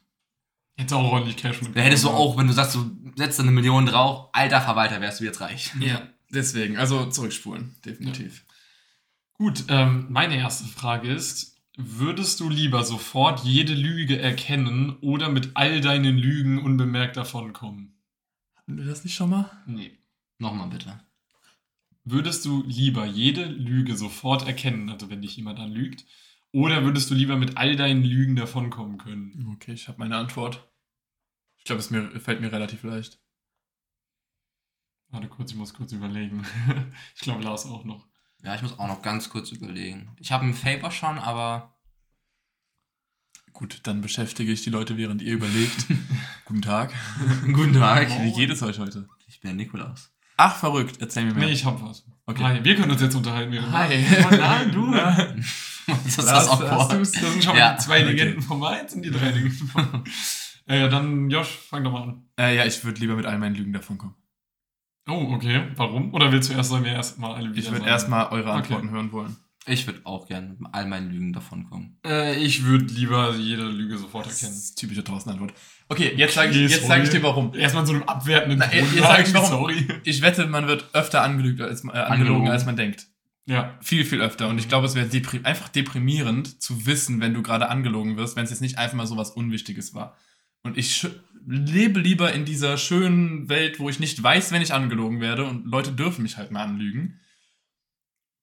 Hätte 0.78 0.96
auch 0.96 1.12
ordentlich 1.12 1.38
Cash 1.38 1.62
mit. 1.64 1.76
Da 1.76 1.82
hättest 1.82 2.04
du 2.04 2.10
auch, 2.10 2.38
wenn 2.38 2.48
du 2.48 2.54
sagst, 2.54 2.76
du 2.76 2.92
setzt 3.16 3.40
da 3.40 3.44
eine 3.44 3.52
Million 3.52 3.88
drauf, 3.88 4.30
alter 4.34 4.62
Verwalter, 4.62 5.02
wärst 5.02 5.20
du 5.20 5.26
jetzt 5.26 5.42
reich. 5.42 5.72
Ja, 5.80 6.08
deswegen, 6.30 6.78
also 6.78 7.08
zurückspulen, 7.08 7.76
definitiv. 7.84 8.46
Gut, 9.34 9.66
ähm, 9.70 10.06
meine 10.10 10.38
erste 10.38 10.66
Frage 10.66 11.12
ist, 11.12 11.58
würdest 11.78 12.40
du 12.40 12.50
lieber 12.50 12.84
sofort 12.84 13.44
jede 13.44 13.74
Lüge 13.74 14.20
erkennen 14.20 14.98
oder 15.02 15.30
mit 15.30 15.52
all 15.56 15.82
deinen 15.82 16.18
Lügen 16.18 16.60
unbemerkt 16.60 17.18
davonkommen? 17.18 17.96
Hatten 18.56 18.78
wir 18.78 18.86
das 18.86 19.04
nicht 19.04 19.16
schon 19.16 19.32
mal? 19.32 19.50
Nee. 19.66 19.98
Nochmal 20.40 20.70
bitte. 20.70 21.00
Würdest 22.04 22.46
du 22.46 22.64
lieber 22.68 23.06
jede 23.06 23.46
Lüge 23.46 23.98
sofort 23.98 24.48
erkennen, 24.48 24.90
also 24.90 25.10
wenn 25.10 25.22
dich 25.22 25.36
jemand 25.38 25.60
anlügt, 25.60 26.06
oder 26.58 26.84
würdest 26.84 27.12
du 27.12 27.14
lieber 27.14 27.38
mit 27.38 27.56
all 27.56 27.76
deinen 27.76 28.04
Lügen 28.04 28.36
davonkommen 28.36 28.98
können? 28.98 29.48
Okay, 29.54 29.74
ich 29.74 29.88
habe 29.88 30.00
meine 30.00 30.18
Antwort. 30.18 30.68
Ich 31.60 31.66
glaube, 31.66 31.82
es 31.82 31.92
mir, 31.92 32.20
fällt 32.20 32.42
mir 32.42 32.52
relativ 32.52 32.82
leicht. 32.82 33.20
Warte 35.10 35.28
kurz, 35.28 35.52
ich 35.52 35.58
muss 35.58 35.76
kurz 35.76 35.92
überlegen. 35.92 36.44
ich 37.16 37.22
glaube, 37.22 37.44
Lars 37.44 37.68
auch 37.68 37.84
noch. 37.84 38.08
Ja, 38.44 38.56
ich 38.56 38.64
muss 38.64 38.80
auch 38.80 38.88
noch 38.88 39.04
ganz 39.04 39.30
kurz 39.30 39.52
überlegen. 39.52 40.10
Ich 40.20 40.32
habe 40.32 40.46
einen 40.46 40.56
Favor 40.56 40.90
schon, 40.90 41.20
aber 41.20 41.76
Gut, 43.54 43.82
dann 43.84 44.02
beschäftige 44.02 44.52
ich 44.52 44.64
die 44.64 44.72
Leute, 44.72 44.98
während 44.98 45.22
ihr 45.22 45.34
überlegt. 45.34 45.86
Guten 46.46 46.64
Tag. 46.64 46.92
guten 47.54 47.74
Tag. 47.74 48.10
Wie 48.24 48.34
geht 48.34 48.50
es 48.50 48.64
euch 48.64 48.80
heute? 48.80 49.08
Ich 49.28 49.42
bin 49.42 49.50
der 49.50 49.56
Nikolaus. 49.56 50.12
Ach, 50.38 50.56
verrückt. 50.56 50.98
Erzähl 51.02 51.26
mir 51.26 51.36
mehr. 51.36 51.46
Nee, 51.46 51.54
ich 51.54 51.66
hab 51.66 51.80
was. 51.84 52.04
Okay. 52.26 52.44
Hi, 52.44 52.64
wir 52.64 52.76
können 52.76 52.92
uns 52.92 53.02
jetzt 53.02 53.16
unterhalten. 53.16 53.72
Hi. 53.72 54.06
Oh, 54.26 54.36
nein, 54.36 54.72
du. 54.72 54.92
Das 56.04 56.06
ist 56.06 56.18
das 56.20 56.32
hast 56.32 56.50
awkward. 56.50 56.94
du's? 56.94 57.12
Das 57.14 57.32
sind 57.32 57.44
schon 57.44 57.56
Ja. 57.56 57.70
mal 57.70 57.76
die 57.78 57.84
zwei 57.84 57.98
Okay. 58.02 58.12
Legenden 58.12 58.42
von 58.42 58.60
Mainz 58.60 58.94
und 58.94 59.02
die 59.04 59.12
drei 59.12 59.32
Legenden 59.32 59.68
von. 59.68 60.04
äh, 60.68 60.80
ja, 60.82 60.88
dann, 60.88 61.30
Josh, 61.30 61.48
fang 61.70 61.84
doch 61.84 61.92
mal 61.92 62.04
an. 62.04 62.24
Äh, 62.40 62.56
ja, 62.58 62.66
ich 62.66 62.84
würde 62.84 63.00
lieber 63.00 63.16
mit 63.16 63.26
all 63.26 63.38
meinen 63.40 63.56
Lügen 63.56 63.74
davon 63.74 63.98
kommen. 63.98 64.16
Oh, 65.10 65.32
okay. 65.34 65.64
Warum? 65.76 66.14
Oder 66.14 66.32
willst 66.32 66.50
du 66.50 66.54
erst, 66.54 66.70
sollen 66.70 66.84
wir 66.84 66.92
erst 66.92 67.18
mal 67.18 67.34
alle 67.34 67.50
wieder 67.52 67.60
Ich 67.60 67.72
würde 67.72 67.88
erstmal 67.88 68.28
eure 68.28 68.50
Okay. 68.50 68.58
Antworten 68.58 68.90
hören 68.92 69.12
wollen. 69.14 69.38
Ich 69.70 69.86
würde 69.86 70.00
auch 70.06 70.28
gern 70.28 70.56
mit 70.60 70.74
all 70.74 70.86
meinen 70.86 71.10
Lügen 71.12 71.34
davonkommen. 71.34 72.00
Äh, 72.06 72.36
ich 72.42 72.64
würde 72.64 72.86
lieber 72.86 73.36
jede 73.36 73.64
Lüge 73.64 73.98
sofort 73.98 74.26
Das 74.26 74.42
erkennen. 74.42 74.58
ist 74.58 74.76
typische 74.76 75.04
Thorsten-Antwort. 75.04 75.54
Okay, 75.90 76.14
jetzt 76.16 76.36
sage 76.36 76.52
ich, 76.52 76.56
Okay, 76.58 76.68
jetzt 76.74 76.88
sag 76.88 77.04
ich 77.04 77.10
dir 77.10 77.22
warum. 77.24 77.54
Erstmal 77.54 77.84
in 77.84 77.88
so 77.88 77.94
einem 77.94 78.04
abwertenden 78.04 78.60
Na, 78.60 78.74
jetzt 78.74 78.92
Ton 78.94 79.02
sag 79.02 79.20
ich 79.22 79.28
sagen, 79.28 79.34
warum. 79.52 79.70
Sorry. 79.70 79.88
Ich 80.06 80.22
wette, 80.22 80.46
man 80.48 80.68
wird 80.68 80.86
öfter 80.94 81.22
angelügt 81.22 81.60
als, 81.62 81.84
äh, 81.84 81.88
angelogen, 81.90 82.12
Angelogen. 82.12 82.48
als 82.50 82.66
man 82.66 82.76
denkt. 82.78 83.08
Ja. 83.48 83.78
Viel, 83.82 84.04
viel 84.04 84.22
öfter. 84.22 84.50
Und 84.50 84.60
ich 84.60 84.68
glaube, 84.68 84.86
es 84.86 84.96
wäre 84.96 85.08
depri 85.08 85.40
einfach 85.44 85.70
deprimierend 85.70 86.62
zu 86.62 86.86
wissen, 86.86 87.22
wenn 87.22 87.34
du 87.34 87.42
gerade 87.42 87.70
angelogen 87.70 88.18
wirst, 88.18 88.36
wenn 88.36 88.44
es 88.44 88.50
jetzt 88.50 88.62
nicht 88.62 88.78
einfach 88.78 88.98
mal 88.98 89.08
so 89.08 89.16
was 89.16 89.32
Unwichtiges 89.32 89.94
war. 89.94 90.18
Und 90.64 90.78
ich 90.78 91.08
lebe 91.46 92.02
lieber 92.02 92.34
in 92.34 92.44
dieser 92.44 92.78
schönen 92.78 93.48
Welt, 93.48 93.80
wo 93.80 93.90
ich 93.90 94.02
nicht 94.02 94.22
weiß, 94.22 94.52
wenn 94.52 94.62
ich 94.62 94.74
angelogen 94.74 95.22
werde 95.22 95.46
und 95.46 95.66
Leute 95.66 95.94
dürfen 95.94 96.24
mich 96.24 96.36
halt 96.36 96.52
mal 96.52 96.64
anlügen. 96.64 97.22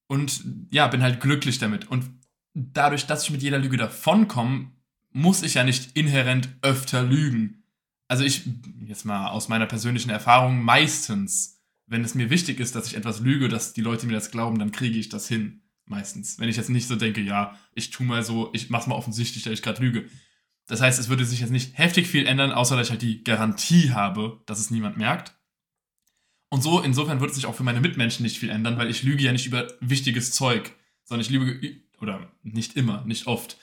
Und 0.07 0.43
ja, 0.71 0.87
bin 0.87 1.03
halt 1.03 1.21
glücklich 1.21 1.59
damit. 1.59 1.91
Und 1.91 2.11
dadurch, 2.55 3.07
dass 3.07 3.25
ich 3.25 3.31
mit 3.31 3.43
jeder 3.43 3.59
Lüge 3.59 3.77
davonkomme, 3.77 4.71
muss 5.13 5.43
ich 5.43 5.55
ja 5.55 5.65
nicht 5.65 5.97
inhärent 5.97 6.49
öfter 6.63 7.03
lügen. 7.03 7.65
Also 8.09 8.25
ich, 8.25 8.49
jetzt 8.87 9.05
mal 9.05 9.29
aus 9.29 9.49
meiner 9.49 9.67
persönlichen 9.67 10.11
Erfahrung, 10.11 10.63
meistens, 10.63 11.54
wenn 11.87 12.05
es 12.05 12.15
mir 12.15 12.31
wichtig 12.31 12.61
ist, 12.61 12.75
dass 12.75 12.87
ich 12.87 12.97
etwas 12.97 13.21
lüge, 13.21 13.49
dass 13.49 13.73
die 13.73 13.83
Leute 13.83 14.07
mir 14.07 14.15
das 14.15 14.31
glauben, 14.31 14.59
dann 14.59 14.73
kriege 14.73 14.99
ich 14.99 15.09
das 15.09 15.29
hin. 15.29 15.63
Meistens. 15.87 16.39
Wenn 16.39 16.49
ich 16.49 16.57
jetzt 16.57 16.71
nicht 16.71 16.89
so 16.89 16.97
denke, 16.97 17.21
ja, 17.21 17.59
ich 17.75 17.91
tu 17.91 18.05
mal 18.05 18.23
so, 18.23 18.51
ich 18.55 18.71
mach's 18.71 18.87
mal 18.87 18.95
offensichtlich, 18.95 19.45
dass 19.45 19.53
ich 19.53 19.63
gerade 19.63 19.83
lüge. 19.83 20.09
Das 20.67 20.81
heißt, 20.81 20.99
es 20.99 21.11
würde 21.11 21.27
sich 21.27 21.41
jetzt 21.41 21.51
nicht 21.51 21.77
heftig 21.77 22.07
viel 22.07 22.27
ändern, 22.27 22.53
außer 22.53 22.77
dass 22.77 22.87
ich 22.87 22.91
halt 22.91 23.03
die 23.03 23.23
Garantie 23.23 23.93
habe, 23.93 24.41
dass 24.47 24.59
es 24.59 24.71
niemand 24.71 24.97
merkt. 24.97 25.37
Und 26.49 26.63
so, 26.63 26.81
insofern 26.81 27.21
wird 27.21 27.31
es 27.31 27.37
sich 27.37 27.47
auch 27.47 27.55
für 27.55 27.65
meine 27.65 27.81
Mitmenschen 27.81 28.23
nicht 28.23 28.39
viel 28.39 28.49
ändern, 28.49 28.79
weil 28.79 28.89
ich 28.89 29.03
lüge 29.03 29.23
ja 29.23 29.33
nicht 29.33 29.47
über 29.47 29.69
wichtiges 29.81 30.31
Zeug, 30.31 30.75
sondern 31.05 31.27
ich 31.27 31.31
lüge, 31.31 31.83
oder 32.01 32.31
nicht 32.43 32.77
immer, 32.77 33.05
nicht 33.05 33.27
oft, 33.27 33.59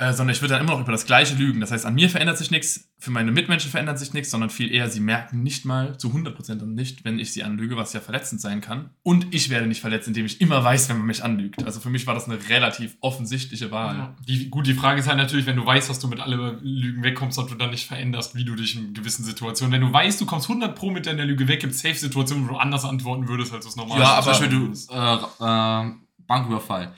äh, 0.00 0.14
sondern 0.14 0.34
ich 0.34 0.40
würde 0.40 0.54
dann 0.54 0.62
immer 0.62 0.72
noch 0.72 0.80
über 0.80 0.92
das 0.92 1.04
Gleiche 1.04 1.34
lügen. 1.34 1.60
Das 1.60 1.70
heißt, 1.72 1.84
an 1.84 1.94
mir 1.94 2.08
verändert 2.08 2.38
sich 2.38 2.50
nichts, 2.50 2.90
für 2.98 3.10
meine 3.10 3.32
Mitmenschen 3.32 3.70
verändert 3.70 3.98
sich 3.98 4.14
nichts, 4.14 4.30
sondern 4.30 4.48
viel 4.48 4.72
eher, 4.72 4.88
sie 4.88 5.00
merken 5.00 5.42
nicht 5.42 5.66
mal 5.66 5.98
zu 5.98 6.08
100% 6.08 6.54
dann 6.54 6.72
nicht, 6.74 7.04
wenn 7.04 7.18
ich 7.18 7.32
sie 7.34 7.42
anlüge, 7.44 7.76
was 7.76 7.92
ja 7.92 8.00
verletzend 8.00 8.40
sein 8.40 8.62
kann. 8.62 8.90
Und 9.02 9.34
ich 9.34 9.50
werde 9.50 9.66
nicht 9.66 9.82
verletzt, 9.82 10.08
indem 10.08 10.24
ich 10.24 10.40
immer 10.40 10.64
weiß, 10.64 10.88
wenn 10.88 10.96
man 10.96 11.06
mich 11.06 11.22
anlügt. 11.22 11.62
Also 11.64 11.80
für 11.80 11.90
mich 11.90 12.06
war 12.06 12.14
das 12.14 12.24
eine 12.28 12.38
relativ 12.48 12.96
offensichtliche 13.02 13.70
Wahl. 13.70 13.96
Ja. 13.96 14.16
Die, 14.26 14.48
gut, 14.48 14.66
die 14.66 14.72
Frage 14.74 15.00
ist 15.00 15.06
halt 15.06 15.18
natürlich, 15.18 15.44
wenn 15.44 15.56
du 15.56 15.66
weißt, 15.66 15.90
dass 15.90 15.98
du 15.98 16.08
mit 16.08 16.20
alle 16.20 16.58
Lügen 16.62 17.02
wegkommst 17.02 17.38
und 17.38 17.50
du 17.50 17.54
dann 17.56 17.70
nicht 17.70 17.86
veränderst, 17.86 18.34
wie 18.34 18.44
du 18.44 18.54
dich 18.54 18.76
in 18.76 18.94
gewissen 18.94 19.22
Situationen. 19.24 19.72
Wenn 19.72 19.82
du 19.82 19.92
weißt, 19.92 20.18
du 20.18 20.24
kommst 20.24 20.48
100 20.48 20.74
Pro 20.74 20.90
mit 20.90 21.04
deiner 21.04 21.26
Lüge 21.26 21.46
weg, 21.46 21.60
gibt 21.60 21.74
es 21.74 21.80
Safe-Situationen, 21.80 22.44
wo 22.46 22.52
du 22.54 22.56
anders 22.56 22.86
antworten 22.86 23.28
würdest, 23.28 23.52
als 23.52 23.64
du 23.66 23.68
es 23.68 23.76
normal 23.76 23.98
Ja, 24.00 24.06
Zum 24.06 24.14
aber- 24.14 24.26
Beispiel 24.30 24.48
du, 24.48 24.72
äh, 24.94 25.86
äh, 25.90 25.92
Banküberfall. 26.26 26.94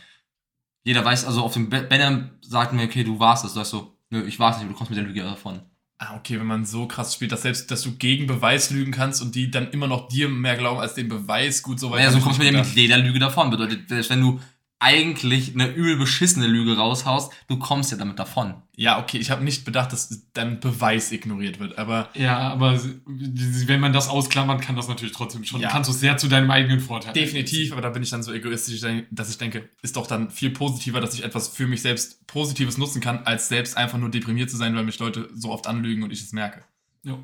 Jeder 0.85 1.05
weiß, 1.05 1.25
also 1.25 1.43
auf 1.43 1.53
dem 1.55 1.71
Ba- 1.71 1.83
Banner 1.83 2.31
sagt 2.41 2.73
mir, 2.73 2.85
okay, 2.85 3.05
du 3.05 3.19
warst 3.19 3.45
es. 3.45 3.53
Du 3.53 3.57
sagst 3.61 3.71
so, 3.71 3.97
nö, 4.11 4.25
ich 4.27 4.39
war's 4.39 4.59
nicht, 4.59 4.71
du 4.71 4.75
kommst 4.75 4.91
mit 4.91 4.99
der 4.99 5.07
Lüge 5.07 5.23
davon. 5.23 5.61
Ah, 5.99 6.17
okay, 6.17 6.39
wenn 6.41 6.47
man 6.47 6.65
so 6.65 6.89
krass 6.89 7.15
spielt, 7.15 7.31
dass 7.31 7.43
selbst, 7.43 7.71
dass 7.71 7.83
du 7.83 7.93
gegen 7.93 8.27
Beweis 8.27 8.71
lügen 8.71 8.91
kannst 8.91 9.23
und 9.23 9.37
die 9.37 9.53
dann 9.53 9.71
immer 9.71 9.87
noch 9.87 10.09
dir 10.09 10.29
mehr 10.29 10.57
glauben 10.57 10.81
als 10.81 10.95
den 10.95 11.09
Beweis, 11.09 11.63
gut, 11.63 11.79
so 11.79 11.91
weit. 11.91 11.99
Naja, 12.01 12.09
hab 12.11 12.15
so 12.19 12.21
kommst 12.21 12.41
du 12.43 12.51
mit 12.51 12.75
jeder 12.75 12.99
Lüge 12.99 13.21
davon. 13.21 13.51
Bedeutet, 13.51 13.89
wenn 14.11 14.21
du 14.21 14.41
eigentlich 14.83 15.55
eine 15.55 15.69
übel 15.69 15.97
beschissene 15.97 16.49
Lüge 16.49 16.77
raushaust, 16.77 17.33
du 17.47 17.57
kommst 17.57 17.93
ja 17.93 17.97
damit 17.97 18.19
davon. 18.19 18.55
Ja, 18.75 19.01
okay, 19.01 19.19
ich 19.19 19.31
habe 19.31 19.45
nicht 19.45 19.65
bedacht, 19.65 19.93
dass 19.93 20.27
dein 20.33 20.59
Beweis 20.59 21.13
ignoriert 21.13 21.61
wird, 21.61 21.79
aber 21.79 22.11
Ja, 22.15 22.39
aber 22.39 22.81
wenn 23.07 23.79
man 23.79 23.93
das 23.93 24.09
ausklammert, 24.09 24.61
kann 24.61 24.75
das 24.75 24.89
natürlich 24.89 25.15
trotzdem 25.15 25.45
schon. 25.45 25.61
Ja. 25.61 25.69
Kannst 25.69 25.89
du 25.89 25.95
es 25.95 26.01
sehr 26.01 26.17
zu 26.17 26.27
deinem 26.27 26.51
eigenen 26.51 26.81
Vorteil. 26.81 27.13
definitiv, 27.13 27.71
aber 27.73 27.81
da 27.81 27.91
bin 27.91 28.03
ich 28.03 28.11
dann 28.11 28.25
so 28.25 28.33
egoistisch, 28.33 28.81
dass 29.11 29.31
ich 29.31 29.39
denke, 29.39 29.69
ist 29.83 29.97
doch 29.97 30.09
dann 30.09 30.31
viel 30.31 30.51
positiver, 30.51 31.01
dass 31.01 31.15
ich 31.15 31.23
etwas 31.23 31.49
für 31.49 31.69
mich 31.69 31.81
selbst 31.81 32.27
Positives 32.27 32.77
nutzen 32.77 33.01
kann, 33.01 33.21
als 33.25 33.49
selbst 33.49 33.77
einfach 33.77 33.99
nur 33.99 34.11
deprimiert 34.11 34.51
zu 34.51 34.57
sein, 34.57 34.75
weil 34.75 34.85
mich 34.85 34.99
Leute 34.99 35.31
so 35.33 35.53
oft 35.53 35.69
anlügen 35.69 36.03
und 36.03 36.11
ich 36.11 36.23
es 36.23 36.33
merke. 36.33 36.65
Ja. 37.05 37.19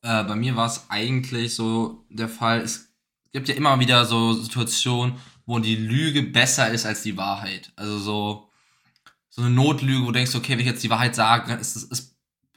Äh, 0.00 0.24
bei 0.24 0.36
mir 0.36 0.56
war 0.56 0.68
es 0.68 0.86
eigentlich 0.88 1.54
so 1.54 2.06
der 2.08 2.30
Fall, 2.30 2.62
es 2.62 2.94
gibt 3.32 3.48
ja 3.48 3.54
immer 3.56 3.78
wieder 3.78 4.06
so 4.06 4.32
Situationen, 4.32 5.16
wo 5.46 5.58
die 5.58 5.76
Lüge 5.76 6.22
besser 6.22 6.70
ist 6.70 6.86
als 6.86 7.02
die 7.02 7.16
Wahrheit. 7.16 7.72
Also 7.76 7.98
so, 7.98 8.50
so 9.28 9.42
eine 9.42 9.50
Notlüge, 9.50 10.02
wo 10.02 10.06
du 10.06 10.12
denkst, 10.12 10.34
okay, 10.34 10.52
wenn 10.52 10.60
ich 10.60 10.66
jetzt 10.66 10.82
die 10.84 10.90
Wahrheit 10.90 11.14
sage, 11.14 11.52
ist 11.54 11.76
es, 11.76 11.90
es 11.90 12.16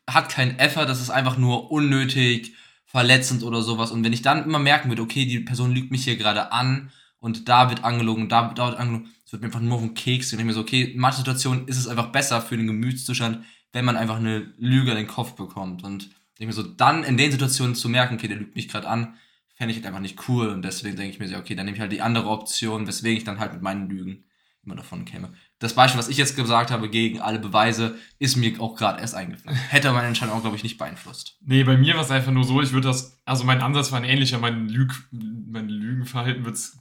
hat 0.10 0.30
keinen 0.30 0.58
Effort, 0.60 0.86
das 0.86 1.02
ist 1.02 1.10
einfach 1.10 1.38
nur 1.38 1.72
unnötig, 1.72 2.54
verletzend 2.86 3.44
oder 3.44 3.62
sowas. 3.62 3.92
Und 3.92 4.04
wenn 4.04 4.14
ich 4.14 4.22
dann 4.22 4.46
immer 4.46 4.60
merken 4.60 4.90
würde, 4.90 5.02
okay, 5.02 5.26
die 5.26 5.42
Person 5.42 5.74
lügt 5.74 5.92
mich 5.92 6.06
hier 6.06 6.16
gerade 6.16 6.52
an 6.52 6.92
und 7.20 7.50
da 7.50 7.70
wird 7.70 7.84
angelogen, 7.84 8.30
da, 8.30 8.54
da 8.54 8.70
wird 8.70 8.80
angelogen, 8.80 9.10
es 9.26 9.34
wird 9.34 9.42
mir 9.42 9.48
einfach 9.48 9.60
nur 9.60 9.76
auf 9.76 9.82
den 9.82 9.94
Keks 9.94 10.32
und 10.32 10.40
ich 10.40 10.46
mir 10.46 10.54
so, 10.54 10.62
okay, 10.62 10.84
in 10.84 11.00
manchen 11.00 11.18
Situationen 11.18 11.68
ist 11.68 11.78
es 11.78 11.88
einfach 11.88 12.14
besser 12.14 12.42
für 12.42 12.56
den 12.56 12.68
Gemütszustand, 12.68 13.44
wenn 13.74 13.84
man 13.84 13.98
einfach 13.98 14.16
eine 14.16 14.54
Lüge 14.58 14.92
in 14.92 14.98
den 14.98 15.08
Kopf 15.08 15.34
bekommt. 15.34 15.84
Und 15.84 16.10
ich 16.40 16.48
mir 16.48 16.54
so, 16.54 16.64
dann 16.64 17.04
in 17.04 17.18
den 17.18 17.32
Situationen 17.32 17.76
zu 17.76 17.90
merken, 17.90 18.16
okay, 18.16 18.30
der 18.30 18.38
lügt 18.38 18.56
mich 18.56 18.70
gerade 18.70 18.88
an, 18.88 19.16
fände 19.58 19.72
ich 19.72 19.78
halt 19.78 19.88
einfach 19.88 20.00
nicht 20.00 20.30
cool. 20.30 20.50
Und 20.50 20.62
deswegen 20.62 20.96
denke 20.96 21.12
ich 21.12 21.20
mir 21.20 21.28
so, 21.28 21.36
okay, 21.36 21.56
dann 21.56 21.66
nehme 21.66 21.76
ich 21.76 21.82
halt 21.82 21.92
die 21.92 22.02
andere 22.02 22.30
Option, 22.30 22.88
weswegen 22.88 23.18
ich 23.18 23.24
dann 23.24 23.40
halt 23.40 23.54
mit 23.54 23.62
meinen 23.62 23.90
Lügen 23.90 24.24
immer 24.64 24.76
davon 24.76 25.06
käme. 25.06 25.34
Das 25.60 25.74
Beispiel, 25.74 25.98
was 25.98 26.10
ich 26.10 26.18
jetzt 26.18 26.36
gesagt 26.36 26.72
habe, 26.72 26.90
gegen 26.90 27.22
alle 27.22 27.40
Beweise, 27.40 27.96
ist 28.20 28.36
mir 28.36 28.62
auch 28.62 28.76
gerade 28.76 29.02
erst 29.02 29.16
eingefallen. 29.16 29.58
Hätte 29.70 29.92
meine 29.92 30.08
Entscheidung 30.08 30.36
auch, 30.36 30.42
glaube 30.42 30.58
ich, 30.58 30.64
nicht 30.64 30.78
beeinflusst. 30.78 31.38
Nee, 31.42 31.64
bei 31.64 31.78
mir 31.78 31.96
war 31.96 32.02
es 32.02 32.12
einfach 32.12 32.32
nur 32.32 32.44
so, 32.44 32.62
ich 32.62 32.74
würde 32.74 32.88
das, 32.88 33.20
also 33.26 33.46
mein 33.46 33.62
Ansatz 33.62 33.92
war 33.92 34.00
ein 34.00 34.06
ähnlicher, 34.06 34.38
mein, 34.38 34.68
Lüg, 34.68 34.94
mein 35.12 35.70
Lügenverhalten 35.70 36.46
wird's, 36.46 36.80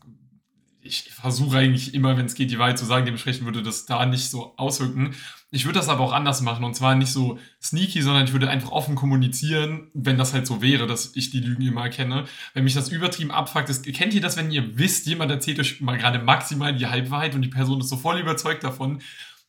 ich 0.81 1.13
versuche 1.13 1.59
eigentlich 1.59 1.95
immer, 1.95 2.17
wenn 2.17 2.27
es 2.27 2.35
geht, 2.35 2.51
die 2.51 2.59
Wahrheit 2.59 2.79
zu 2.79 2.85
sagen, 2.85 3.07
dementsprechend 3.07 3.45
würde 3.45 3.63
das 3.63 3.87
da 3.87 4.05
nicht 4.05 4.31
so 4.31 4.57
auswirken. 4.57 5.15
Ich 5.57 5.65
würde 5.65 5.79
das 5.79 5.89
aber 5.89 6.05
auch 6.05 6.13
anders 6.13 6.43
machen 6.43 6.65
und 6.65 6.75
zwar 6.75 6.95
nicht 6.95 7.11
so 7.11 7.39
sneaky, 7.63 8.03
sondern 8.03 8.25
ich 8.27 8.33
würde 8.33 8.51
einfach 8.51 8.73
offen 8.73 8.95
kommunizieren, 8.95 9.91
wenn 9.95 10.19
das 10.19 10.35
halt 10.35 10.47
so 10.47 10.61
wäre, 10.61 10.87
dass 10.87 11.17
ich 11.17 11.31
die 11.31 11.41
Lügen 11.41 11.63
immer 11.63 11.83
erkenne. 11.85 12.27
Wenn 12.53 12.65
mich 12.65 12.75
das 12.75 12.91
übertrieben 12.91 13.31
abfuckt, 13.31 13.71
ist, 13.71 13.87
kennt 13.95 14.13
ihr 14.13 14.21
das, 14.21 14.37
wenn 14.37 14.51
ihr 14.51 14.79
wisst, 14.79 15.07
jemand 15.07 15.31
erzählt 15.31 15.59
euch 15.59 15.81
mal 15.81 15.97
gerade 15.97 16.19
maximal 16.19 16.77
die 16.77 16.87
Halbwahrheit 16.87 17.35
und 17.35 17.41
die 17.41 17.49
Person 17.49 17.81
ist 17.81 17.89
so 17.89 17.97
voll 17.97 18.21
überzeugt 18.21 18.65
davon 18.65 19.01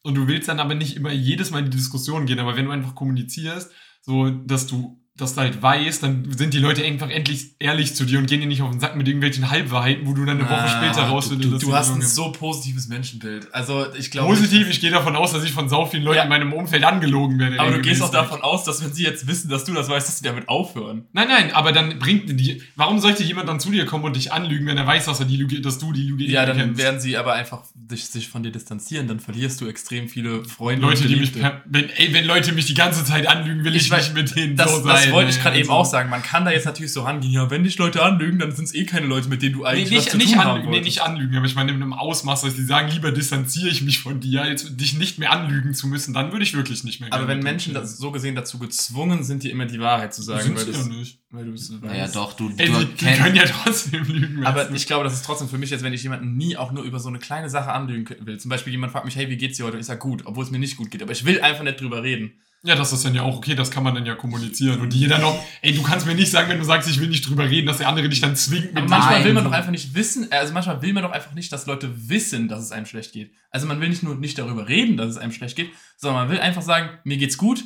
und 0.02 0.16
du 0.16 0.30
willst 0.30 0.48
dann 0.48 0.62
aber 0.62 0.76
nicht 0.76 0.96
immer 0.96 1.12
jedes 1.12 1.52
Mal 1.52 1.60
in 1.60 1.66
die 1.66 1.78
Diskussion 1.78 2.26
gehen, 2.26 2.40
aber 2.40 2.56
wenn 2.56 2.66
du 2.66 2.72
einfach 2.72 2.96
kommunizierst, 2.96 3.70
so 4.02 4.30
dass 4.30 4.66
du 4.66 5.04
das 5.18 5.36
halt 5.36 5.62
weißt, 5.62 6.04
dann 6.04 6.32
sind 6.32 6.54
die 6.54 6.60
Leute 6.60 6.84
einfach 6.86 7.10
endlich 7.10 7.52
ehrlich 7.60 7.96
zu 7.96 8.06
dir 8.06 8.20
und 8.20 8.28
gehen 8.28 8.40
dir 8.42 8.48
nicht 8.48 8.62
auf 8.62 8.70
den 8.72 8.80
Sack 8.80 8.96
mit 8.96 9.08
irgendwelchen 9.08 9.50
Halbwahrheiten, 9.50 10.06
wo 10.06 10.14
du 10.14 10.26
dann 10.26 10.38
eine 10.40 10.46
Woche 10.48 10.56
Ah, 10.60 10.68
später 10.84 11.06
du, 11.08 11.12
rausfindest. 11.12 11.54
du, 11.54 11.58
du 11.58 11.66
die 11.68 11.74
hast 11.74 11.92
ein 11.96 12.02
so 12.02 12.32
positives 12.32 12.88
Menschenbild. 12.88 13.54
Also 13.54 13.86
ich 13.98 14.12
glaube. 14.12 14.30
Positiv, 14.30 14.70
ich 14.70 14.80
gehe 14.80 14.92
davon 14.92 15.16
aus, 15.16 15.34
dass 15.34 15.44
ich 15.44 15.52
von 15.52 15.70
sau 15.70 15.86
vielen 15.86 16.04
Leuten 16.04 16.18
Ja. 16.18 16.24
in 16.24 16.30
meinem 16.30 16.54
Umfeld 16.54 16.84
angelogen 16.84 17.40
werde. 17.40 17.60
Aber 17.60 17.72
du 17.72 17.82
gehst 17.82 18.02
auch 18.02 18.12
davon 18.12 18.42
aus, 18.42 18.64
dass 18.64 18.84
wenn 18.84 18.94
sie 18.94 19.04
jetzt 19.04 19.28
wissen, 19.28 19.50
dass 19.50 19.64
du 19.66 19.74
das 19.74 19.90
weißt, 19.90 20.08
dass 20.08 20.20
sie 20.20 20.24
damit 20.24 20.48
aufhören. 20.50 21.06
Nein, 21.14 21.28
nein, 21.28 21.52
aber 21.54 21.72
dann 21.72 21.98
bringt 22.00 22.30
die. 22.40 22.62
Warum 22.76 23.00
sollte 23.00 23.24
jemand 23.24 23.50
dann 23.50 23.60
zu 23.60 23.72
dir 23.72 23.86
kommen 23.86 24.04
und 24.06 24.16
dich 24.16 24.32
anlügen, 24.32 24.68
wenn 24.68 24.78
er 24.78 24.86
weiß, 24.88 25.06
dass 25.06 25.20
er 25.20 25.26
die 25.26 25.38
Lüge, 25.38 25.62
dass 25.62 25.80
du 25.80 25.92
die 25.94 26.04
Lüge 26.04 26.26
Ja, 26.26 26.46
dann 26.46 26.58
kennst? 26.58 26.78
werden 26.82 27.00
sie 27.00 27.18
aber 27.18 27.34
einfach 27.34 27.64
sich, 27.90 28.06
sich 28.06 28.28
von 28.30 28.44
dir 28.44 28.52
distanzieren. 28.52 29.08
Dann 29.08 29.20
verlierst 29.20 29.60
du 29.62 29.68
extrem 29.68 30.08
viele 30.10 30.44
Freunde. 30.46 30.82
Leute, 30.86 31.08
die 31.08 31.16
mich, 31.16 31.32
wenn, 31.66 31.90
ey, 31.90 32.14
wenn 32.14 32.26
Leute 32.26 32.52
mich 32.52 32.66
die 32.66 32.74
ganze 32.76 33.04
Zeit 33.04 33.28
anlügen, 33.28 33.64
will 33.64 33.76
ich, 33.76 33.86
Ich 33.86 33.92
weiß, 33.92 34.14
nicht 34.14 34.16
mit 34.16 34.36
denen 34.36 34.56
Das, 34.56 34.72
so 34.76 34.84
das 35.08 35.16
wollte 35.16 35.30
ich 35.32 35.40
gerade 35.42 35.58
eben 35.58 35.70
Also- 35.70 35.80
auch 35.82 35.86
sagen. 35.86 36.10
Man 36.10 36.22
kann 36.24 36.46
da 36.46 36.52
jetzt 36.52 36.66
natürlich 36.66 36.94
so 36.94 37.02
rangehen, 37.02 37.32
ja, 37.34 37.50
wenn 37.50 37.64
dich 37.64 37.78
Leute 37.78 38.02
anlügen, 38.04 38.40
dann 38.40 38.52
sind 38.52 38.66
es 38.66 38.74
eh 38.76 38.86
keine 38.86 39.08
Leute, 39.08 39.30
mit 39.30 39.42
denen 39.42 39.54
du 39.54 39.60
Nee, 39.60 39.66
eigentlich 39.66 39.86
was 39.86 39.92
nicht, 39.92 40.10
zu 40.12 40.18
nicht, 40.18 40.34
tun 40.34 40.44
haben 40.44 40.50
anlügen, 40.52 40.70
nee, 40.72 40.82
nicht 40.82 41.02
anlügen, 41.02 41.36
aber 41.36 41.46
ich 41.46 41.56
meine 41.56 41.72
in 41.72 41.82
einem 41.82 41.94
Ausmaß, 41.94 42.42
dass 42.42 42.56
sie 42.56 42.64
sagen, 42.66 42.90
lieber 42.92 43.12
distanziere 43.12 43.70
ich 43.70 43.82
mich 43.82 44.00
von 44.00 44.20
dir, 44.20 44.42
als 44.44 44.76
dich 44.78 44.98
nicht 44.98 45.20
mehr 45.20 45.32
anlügen 45.32 45.74
zu 45.74 45.88
müssen, 45.88 46.14
dann 46.14 46.32
würde 46.32 46.44
ich 46.44 46.54
wirklich 46.56 46.84
nicht 46.84 47.02
mehr 47.02 47.12
Aber 47.14 47.28
wenn 47.28 47.40
Menschen 47.40 47.74
das 47.74 47.98
so 47.98 48.12
gesehen 48.12 48.36
dazu 48.36 48.60
gezwungen 48.60 49.24
sind, 49.24 49.44
dir 49.44 49.52
immer 49.52 49.66
die 49.66 49.80
Wahrheit 49.80 50.14
zu 50.14 50.22
sagen, 50.22 50.44
sind 50.44 50.56
weil, 50.58 50.66
sie 50.66 50.72
das, 50.72 50.88
ja 50.88 50.94
nicht. 50.94 51.20
weil 51.32 51.46
du 51.46 51.54
es 51.54 51.70
Naja, 51.82 52.08
doch, 52.08 52.34
du, 52.34 52.52
Ey, 52.58 52.68
du 52.68 52.80
die 52.86 52.86
kennst- 52.96 53.22
können 53.22 53.36
ja 53.36 53.44
trotzdem 53.46 54.04
lügen. 54.06 54.46
Aber 54.46 54.70
ich 54.72 54.86
glaube, 54.88 55.04
das 55.04 55.14
ist 55.14 55.26
trotzdem 55.26 55.50
für 55.50 55.58
mich 55.58 55.70
jetzt, 55.70 55.84
wenn 55.84 55.94
ich 55.94 56.04
jemanden 56.04 56.36
nie 56.38 56.58
auch 56.58 56.72
nur 56.72 56.84
über 56.84 57.00
so 57.00 57.10
eine 57.10 57.20
kleine 57.20 57.50
Sache 57.50 57.72
anlügen 57.72 58.08
will. 58.26 58.40
Zum 58.40 58.50
Beispiel 58.50 58.72
jemand 58.72 58.92
fragt 58.92 59.06
mich, 59.06 59.16
hey, 59.16 59.30
wie 59.30 59.38
geht's 59.38 59.58
dir 59.58 59.64
heute? 59.66 59.76
Und 59.76 59.82
ich 59.82 59.86
sage 59.88 60.00
gut, 60.00 60.24
obwohl 60.26 60.44
es 60.44 60.52
mir 60.52 60.60
nicht 60.60 60.78
gut 60.78 60.92
geht. 60.92 61.02
Aber 61.04 61.12
ich 61.12 61.26
will 61.26 61.42
einfach 61.42 61.64
nicht 61.64 61.80
drüber 61.82 62.04
reden. 62.04 62.34
Ja, 62.64 62.76
das 62.76 62.92
ist 62.92 63.06
dann 63.06 63.14
ja 63.14 63.22
auch 63.22 63.38
okay, 63.38 63.56
das 63.56 63.70
kann 63.70 63.84
man 63.84 63.94
dann 63.94 64.06
ja 64.06 64.16
kommunizieren. 64.16 64.82
Und 64.82 64.94
jeder 64.94 65.20
noch, 65.20 65.40
ey, 65.62 65.74
du 65.74 65.84
kannst 65.84 66.08
mir 66.08 66.16
nicht 66.16 66.32
sagen, 66.32 66.50
wenn 66.50 66.58
du 66.58 66.66
sagst, 66.66 66.90
ich 66.90 67.00
will 67.00 67.08
nicht 67.08 67.28
drüber 67.28 67.48
reden, 67.50 67.68
dass 67.68 67.78
der 67.78 67.88
andere 67.88 68.10
dich 68.10 68.20
dann 68.20 68.36
zwingt 68.36 68.72
Aber 68.72 68.82
mit 68.82 68.90
manchmal 68.90 69.16
Nein. 69.16 69.26
will 69.26 69.34
man 69.34 69.44
doch 69.44 69.52
einfach 69.52 69.72
nicht 69.72 69.94
wissen, 69.94 70.32
also 70.32 70.54
manchmal 70.54 70.82
will 70.82 70.92
man 70.92 71.04
doch 71.04 71.12
einfach 71.12 71.34
nicht, 71.34 71.52
dass 71.54 71.68
Leute 71.68 72.10
wissen, 72.10 72.48
dass 72.48 72.64
es 72.64 72.72
einem 72.72 72.88
schlecht 72.88 73.14
geht. 73.14 73.32
Also 73.52 73.68
man 73.68 73.80
will 73.80 73.90
nicht 73.90 74.04
nur 74.04 74.16
nicht 74.16 74.38
darüber 74.40 74.68
reden, 74.68 74.98
dass 74.98 75.10
es 75.10 75.18
einem 75.18 75.32
schlecht 75.32 75.56
geht, 75.56 75.72
sondern 75.98 76.24
man 76.24 76.32
will 76.32 76.40
einfach 76.40 76.64
sagen, 76.64 76.98
mir 77.04 77.18
geht's 77.18 77.38
gut 77.38 77.64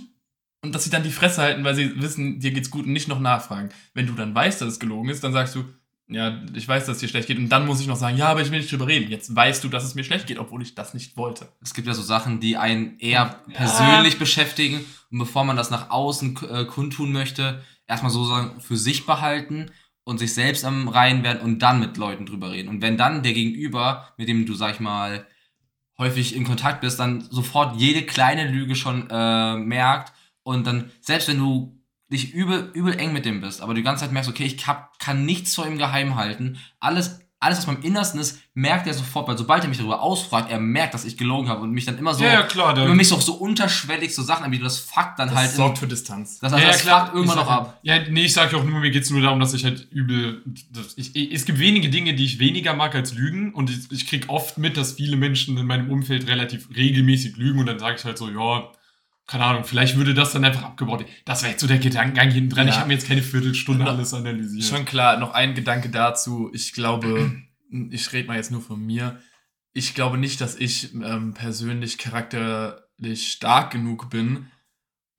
und 0.61 0.75
dass 0.75 0.83
sie 0.83 0.89
dann 0.89 1.03
die 1.03 1.09
Fresse 1.09 1.41
halten, 1.41 1.63
weil 1.63 1.75
sie 1.75 1.99
wissen, 2.01 2.39
dir 2.39 2.51
geht's 2.51 2.69
gut 2.69 2.85
und 2.85 2.93
nicht 2.93 3.07
noch 3.07 3.19
nachfragen. 3.19 3.69
Wenn 3.93 4.07
du 4.07 4.13
dann 4.13 4.35
weißt, 4.35 4.61
dass 4.61 4.73
es 4.73 4.79
gelogen 4.79 5.09
ist, 5.09 5.23
dann 5.23 5.33
sagst 5.33 5.55
du, 5.55 5.63
ja, 6.11 6.41
ich 6.53 6.67
weiß, 6.67 6.85
dass 6.85 6.97
es 6.97 7.01
dir 7.01 7.07
schlecht 7.07 7.27
geht 7.27 7.37
und 7.37 7.49
dann 7.49 7.65
muss 7.65 7.79
ich 7.79 7.87
noch 7.87 7.95
sagen, 7.95 8.17
ja, 8.17 8.27
aber 8.27 8.41
ich 8.41 8.51
will 8.51 8.59
nicht 8.59 8.71
drüber 8.71 8.87
reden. 8.87 9.09
Jetzt 9.09 9.33
weißt 9.35 9.63
du, 9.63 9.69
dass 9.69 9.83
es 9.83 9.95
mir 9.95 10.03
schlecht 10.03 10.27
geht, 10.27 10.39
obwohl 10.39 10.61
ich 10.61 10.75
das 10.75 10.93
nicht 10.93 11.15
wollte. 11.15 11.47
Es 11.61 11.73
gibt 11.73 11.87
ja 11.87 11.93
so 11.93 12.01
Sachen, 12.01 12.39
die 12.39 12.57
einen 12.57 12.99
eher 12.99 13.41
persönlich 13.53 14.19
beschäftigen 14.19 14.83
und 15.09 15.19
bevor 15.19 15.45
man 15.45 15.55
das 15.55 15.71
nach 15.71 15.89
außen 15.89 16.37
äh, 16.49 16.65
kundtun 16.65 17.11
möchte, 17.11 17.63
erstmal 17.87 18.11
so 18.11 18.25
sagen, 18.25 18.59
für 18.59 18.77
sich 18.77 19.05
behalten 19.05 19.71
und 20.03 20.17
sich 20.17 20.33
selbst 20.33 20.65
am 20.65 20.87
Reinen 20.87 21.23
werden 21.23 21.41
und 21.41 21.59
dann 21.59 21.79
mit 21.79 21.97
Leuten 21.97 22.25
drüber 22.25 22.51
reden. 22.51 22.69
Und 22.69 22.81
wenn 22.81 22.97
dann 22.97 23.23
der 23.23 23.33
Gegenüber, 23.33 24.13
mit 24.17 24.27
dem 24.27 24.45
du, 24.45 24.53
sag 24.53 24.73
ich 24.73 24.79
mal, 24.79 25.25
häufig 25.97 26.35
in 26.35 26.43
Kontakt 26.43 26.81
bist, 26.81 26.99
dann 26.99 27.21
sofort 27.29 27.79
jede 27.79 28.01
kleine 28.03 28.49
Lüge 28.49 28.75
schon 28.75 29.09
äh, 29.09 29.55
merkt 29.55 30.13
und 30.43 30.65
dann, 30.65 30.91
selbst 30.99 31.27
wenn 31.27 31.37
du 31.37 31.80
dich 32.11 32.33
übel, 32.33 32.69
übel 32.73 32.97
eng 32.99 33.13
mit 33.13 33.25
dem 33.25 33.41
bist, 33.41 33.61
aber 33.61 33.73
du 33.73 33.79
die 33.79 33.83
ganze 33.83 34.03
Zeit 34.03 34.11
merkst, 34.11 34.29
okay, 34.29 34.43
ich 34.43 34.67
hab, 34.67 34.99
kann 34.99 35.25
nichts 35.25 35.55
vor 35.55 35.65
ihm 35.65 35.77
geheim 35.77 36.15
halten, 36.15 36.57
alles, 36.79 37.21
alles, 37.39 37.57
was 37.57 37.65
beim 37.65 37.81
Innersten 37.81 38.19
ist, 38.19 38.39
merkt 38.53 38.85
er 38.85 38.93
sofort, 38.93 39.27
weil 39.27 39.35
sobald 39.35 39.63
er 39.63 39.69
mich 39.69 39.79
darüber 39.79 40.01
ausfragt, 40.03 40.51
er 40.51 40.59
merkt, 40.59 40.93
dass 40.93 41.05
ich 41.05 41.17
gelogen 41.17 41.49
habe 41.49 41.61
und 41.61 41.71
mich 41.71 41.85
dann 41.85 41.97
immer 41.97 42.13
so, 42.13 42.23
Ja, 42.23 42.33
ja, 42.33 42.43
klar. 42.43 42.75
Dann, 42.75 42.95
mich 42.95 43.07
so, 43.07 43.19
so 43.19 43.33
unterschwellig 43.33 44.13
so 44.13 44.21
Sachen 44.21 44.43
anbietet, 44.43 44.67
das 44.67 44.77
fuckt 44.77 45.17
dann 45.17 45.29
Das 45.29 45.37
halt, 45.37 45.49
sorgt 45.49 45.79
für 45.79 45.87
Distanz. 45.87 46.37
das, 46.37 46.53
also 46.53 46.57
ja, 46.57 46.65
ja, 46.65 46.71
das 46.71 46.81
klar. 46.83 47.05
fuckt 47.05 47.15
irgendwann 47.15 47.37
noch 47.37 47.49
ab. 47.49 47.79
Ja, 47.81 47.97
nee, 48.07 48.25
ich 48.25 48.33
sag 48.33 48.51
ja 48.51 48.59
auch 48.59 48.63
nur, 48.63 48.79
mir 48.79 48.91
geht's 48.91 49.09
nur 49.09 49.21
darum, 49.21 49.39
dass 49.39 49.55
ich 49.55 49.63
halt 49.63 49.87
übel. 49.89 50.43
dass 50.71 50.95
Ich, 50.97 51.15
ich, 51.15 51.33
es 51.33 51.45
gibt 51.45 51.57
wenige 51.57 51.89
Dinge, 51.89 52.13
die 52.13 52.25
ich 52.25 52.37
weniger 52.37 52.75
mag 52.75 52.93
als 52.93 53.15
Lügen. 53.15 53.55
Und 53.55 53.71
ich, 53.71 53.91
ich 53.91 54.05
krieg 54.05 54.25
oft 54.27 54.59
mit, 54.59 54.77
dass 54.77 54.93
viele 54.93 55.15
Menschen 55.15 55.57
in 55.57 55.65
meinem 55.65 55.89
Umfeld 55.89 56.27
relativ 56.27 56.67
regelmäßig 56.75 57.37
lügen. 57.37 57.59
Und 57.59 57.65
dann 57.65 57.79
sage 57.79 57.95
ich 57.97 58.05
halt 58.05 58.19
so, 58.19 58.29
ja, 58.29 58.69
keine 59.31 59.45
Ahnung, 59.45 59.63
vielleicht 59.63 59.95
würde 59.95 60.13
das 60.13 60.33
dann 60.33 60.43
einfach 60.43 60.63
abgebaut. 60.63 61.05
Das 61.23 61.41
wäre 61.41 61.53
jetzt 61.53 61.61
so 61.61 61.67
der 61.67 61.77
Gedankengang 61.77 62.31
hinten 62.31 62.49
dran. 62.49 62.67
Ja. 62.67 62.73
Ich 62.73 62.79
habe 62.79 62.89
mir 62.89 62.95
jetzt 62.95 63.07
keine 63.07 63.21
Viertelstunde 63.21 63.85
Noch- 63.85 63.91
alles 63.93 64.13
analysiert. 64.13 64.65
Schon 64.65 64.83
klar, 64.83 65.17
noch 65.19 65.33
ein 65.33 65.55
Gedanke 65.55 65.87
dazu. 65.87 66.49
Ich 66.53 66.73
glaube, 66.73 67.31
ich 67.91 68.11
rede 68.11 68.27
mal 68.27 68.35
jetzt 68.35 68.51
nur 68.51 68.59
von 68.59 68.85
mir. 68.85 69.21
Ich 69.71 69.95
glaube 69.95 70.17
nicht, 70.17 70.41
dass 70.41 70.57
ich 70.57 70.93
ähm, 70.95 71.33
persönlich 71.33 71.97
charakterlich 71.97 73.31
stark 73.31 73.71
genug 73.71 74.09
bin, 74.09 74.47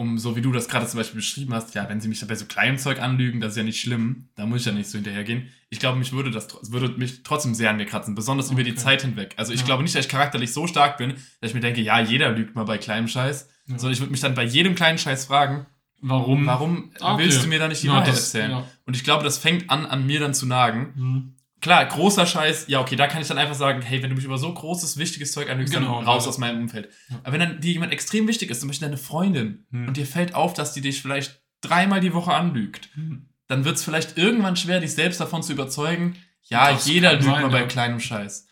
um, 0.02 0.18
so 0.18 0.36
wie 0.36 0.40
du 0.42 0.52
das 0.52 0.68
gerade 0.68 0.86
zum 0.86 0.98
Beispiel 0.98 1.16
beschrieben 1.16 1.54
hast, 1.54 1.74
ja, 1.74 1.88
wenn 1.88 2.00
sie 2.00 2.08
mich 2.08 2.26
bei 2.26 2.34
so 2.34 2.44
kleinem 2.44 2.76
Zeug 2.78 3.00
anlügen, 3.00 3.40
das 3.40 3.52
ist 3.52 3.56
ja 3.56 3.62
nicht 3.62 3.80
schlimm, 3.80 4.28
da 4.34 4.44
muss 4.44 4.60
ich 4.60 4.66
ja 4.66 4.72
nicht 4.72 4.90
so 4.90 4.98
hinterhergehen. 4.98 5.48
Ich 5.70 5.78
glaube, 5.78 5.98
mich 5.98 6.12
würde 6.12 6.30
das 6.30 6.48
würde 6.70 6.88
mich 6.98 7.22
trotzdem 7.22 7.54
sehr 7.54 7.70
an 7.70 7.76
mir 7.78 7.86
kratzen, 7.86 8.14
besonders 8.14 8.50
über 8.50 8.62
die 8.64 8.72
Okay. 8.72 8.80
Zeit 8.80 9.02
hinweg. 9.02 9.34
Also 9.38 9.52
ich 9.52 9.60
Ja. 9.60 9.66
glaube 9.66 9.82
nicht, 9.82 9.94
dass 9.94 10.04
ich 10.04 10.10
charakterlich 10.10 10.52
so 10.52 10.66
stark 10.66 10.98
bin, 10.98 11.14
dass 11.40 11.50
ich 11.50 11.54
mir 11.54 11.60
denke, 11.60 11.80
ja, 11.80 12.00
jeder 12.00 12.30
lügt 12.32 12.54
mal 12.54 12.64
bei 12.64 12.76
kleinem 12.78 13.08
Scheiß, 13.08 13.48
Ja. 13.66 13.78
sondern 13.78 13.92
ich 13.94 14.00
würde 14.00 14.10
mich 14.12 14.20
dann 14.20 14.34
bei 14.34 14.44
jedem 14.44 14.74
kleinen 14.74 14.98
Scheiß 14.98 15.24
fragen, 15.26 15.66
Warum? 16.04 16.46
warum 16.46 16.90
Ah, 17.00 17.14
okay. 17.14 17.22
willst 17.24 17.44
du 17.44 17.48
mir 17.48 17.58
da 17.60 17.68
nicht 17.68 17.82
die 17.82 17.86
Ja, 17.86 17.92
Wahrheit 17.94 18.08
erzählen? 18.08 18.64
Und 18.86 18.96
ich 18.96 19.04
glaube, 19.04 19.22
das 19.24 19.38
fängt 19.38 19.70
an, 19.70 19.86
an 19.86 20.04
mir 20.04 20.18
dann 20.20 20.34
zu 20.34 20.46
nagen. 20.46 20.92
Hm. 20.96 21.34
Klar, 21.62 21.87
großer 21.87 22.27
Scheiß, 22.27 22.66
ja, 22.68 22.81
okay, 22.81 22.96
da 22.96 23.07
kann 23.07 23.22
ich 23.22 23.29
dann 23.29 23.38
einfach 23.38 23.55
sagen, 23.55 23.81
hey, 23.83 24.03
wenn 24.03 24.11
du 24.11 24.16
mich 24.16 24.25
über 24.25 24.37
so 24.37 24.53
großes, 24.53 24.98
wichtiges 24.98 25.33
Zeug 25.33 25.48
anlügst, 25.48 25.72
Genau, 25.72 25.96
dann 25.96 26.05
raus 26.05 26.25
ja. 26.25 26.29
aus 26.29 26.37
meinem 26.38 26.61
Umfeld. 26.62 26.90
Ja. 27.09 27.20
Aber 27.22 27.33
wenn 27.33 27.40
dann 27.40 27.61
dir 27.61 27.72
jemand 27.72 27.92
extrem 27.92 28.29
wichtig 28.29 28.51
ist, 28.51 28.61
zum 28.61 28.68
Beispiel 28.68 28.88
deine 28.88 28.98
Freundin, 28.98 29.64
Hm. 29.70 29.88
und 29.88 29.96
dir 29.96 30.05
fällt 30.07 30.35
auf, 30.35 30.53
dass 30.53 30.75
die 30.75 30.81
dich 30.83 31.01
vielleicht 31.01 31.40
dreimal 31.62 32.01
die 32.01 32.12
Woche 32.12 32.35
anlügt, 32.35 32.88
Hm. 32.94 33.29
dann 33.46 33.64
wird 33.64 33.77
es 33.77 33.85
vielleicht 33.85 34.18
irgendwann 34.18 34.57
schwer, 34.57 34.81
dich 34.81 34.92
selbst 34.92 35.20
davon 35.20 35.42
zu 35.42 35.53
überzeugen, 35.53 36.16
ja, 36.48 36.72
Das 36.72 36.87
jeder 36.87 37.12
lügt 37.14 37.27
mal 37.27 37.48
bei 37.48 37.61
ja. 37.61 37.66
kleinem 37.66 38.01
Scheiß. 38.01 38.48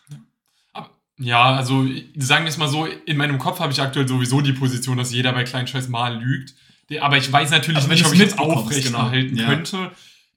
Ja, 1.19 1.55
also 1.55 1.85
sagen 2.15 2.45
wir 2.45 2.49
es 2.49 2.57
mal 2.57 2.67
so, 2.67 2.85
in 2.87 3.17
meinem 3.17 3.37
Kopf 3.37 3.59
habe 3.59 3.71
ich 3.71 3.79
aktuell 3.79 4.07
sowieso 4.07 4.41
die 4.41 4.53
Position, 4.53 4.97
dass 4.97 5.13
jeder 5.13 5.33
bei 5.33 5.43
kleinen 5.43 5.67
Scheiß 5.67 5.87
mal 5.87 6.19
lügt. 6.19 6.55
Aber 6.99 7.17
ich 7.17 7.31
weiß 7.31 7.51
natürlich 7.51 7.83
Aber 7.83 7.93
nicht, 7.93 8.05
ob 8.05 8.13
ich 8.13 8.19
das 8.19 8.37
aufrechterhalten 8.39 9.35
genau. 9.35 9.41
Ja. 9.43 9.47
könnte. 9.55 9.91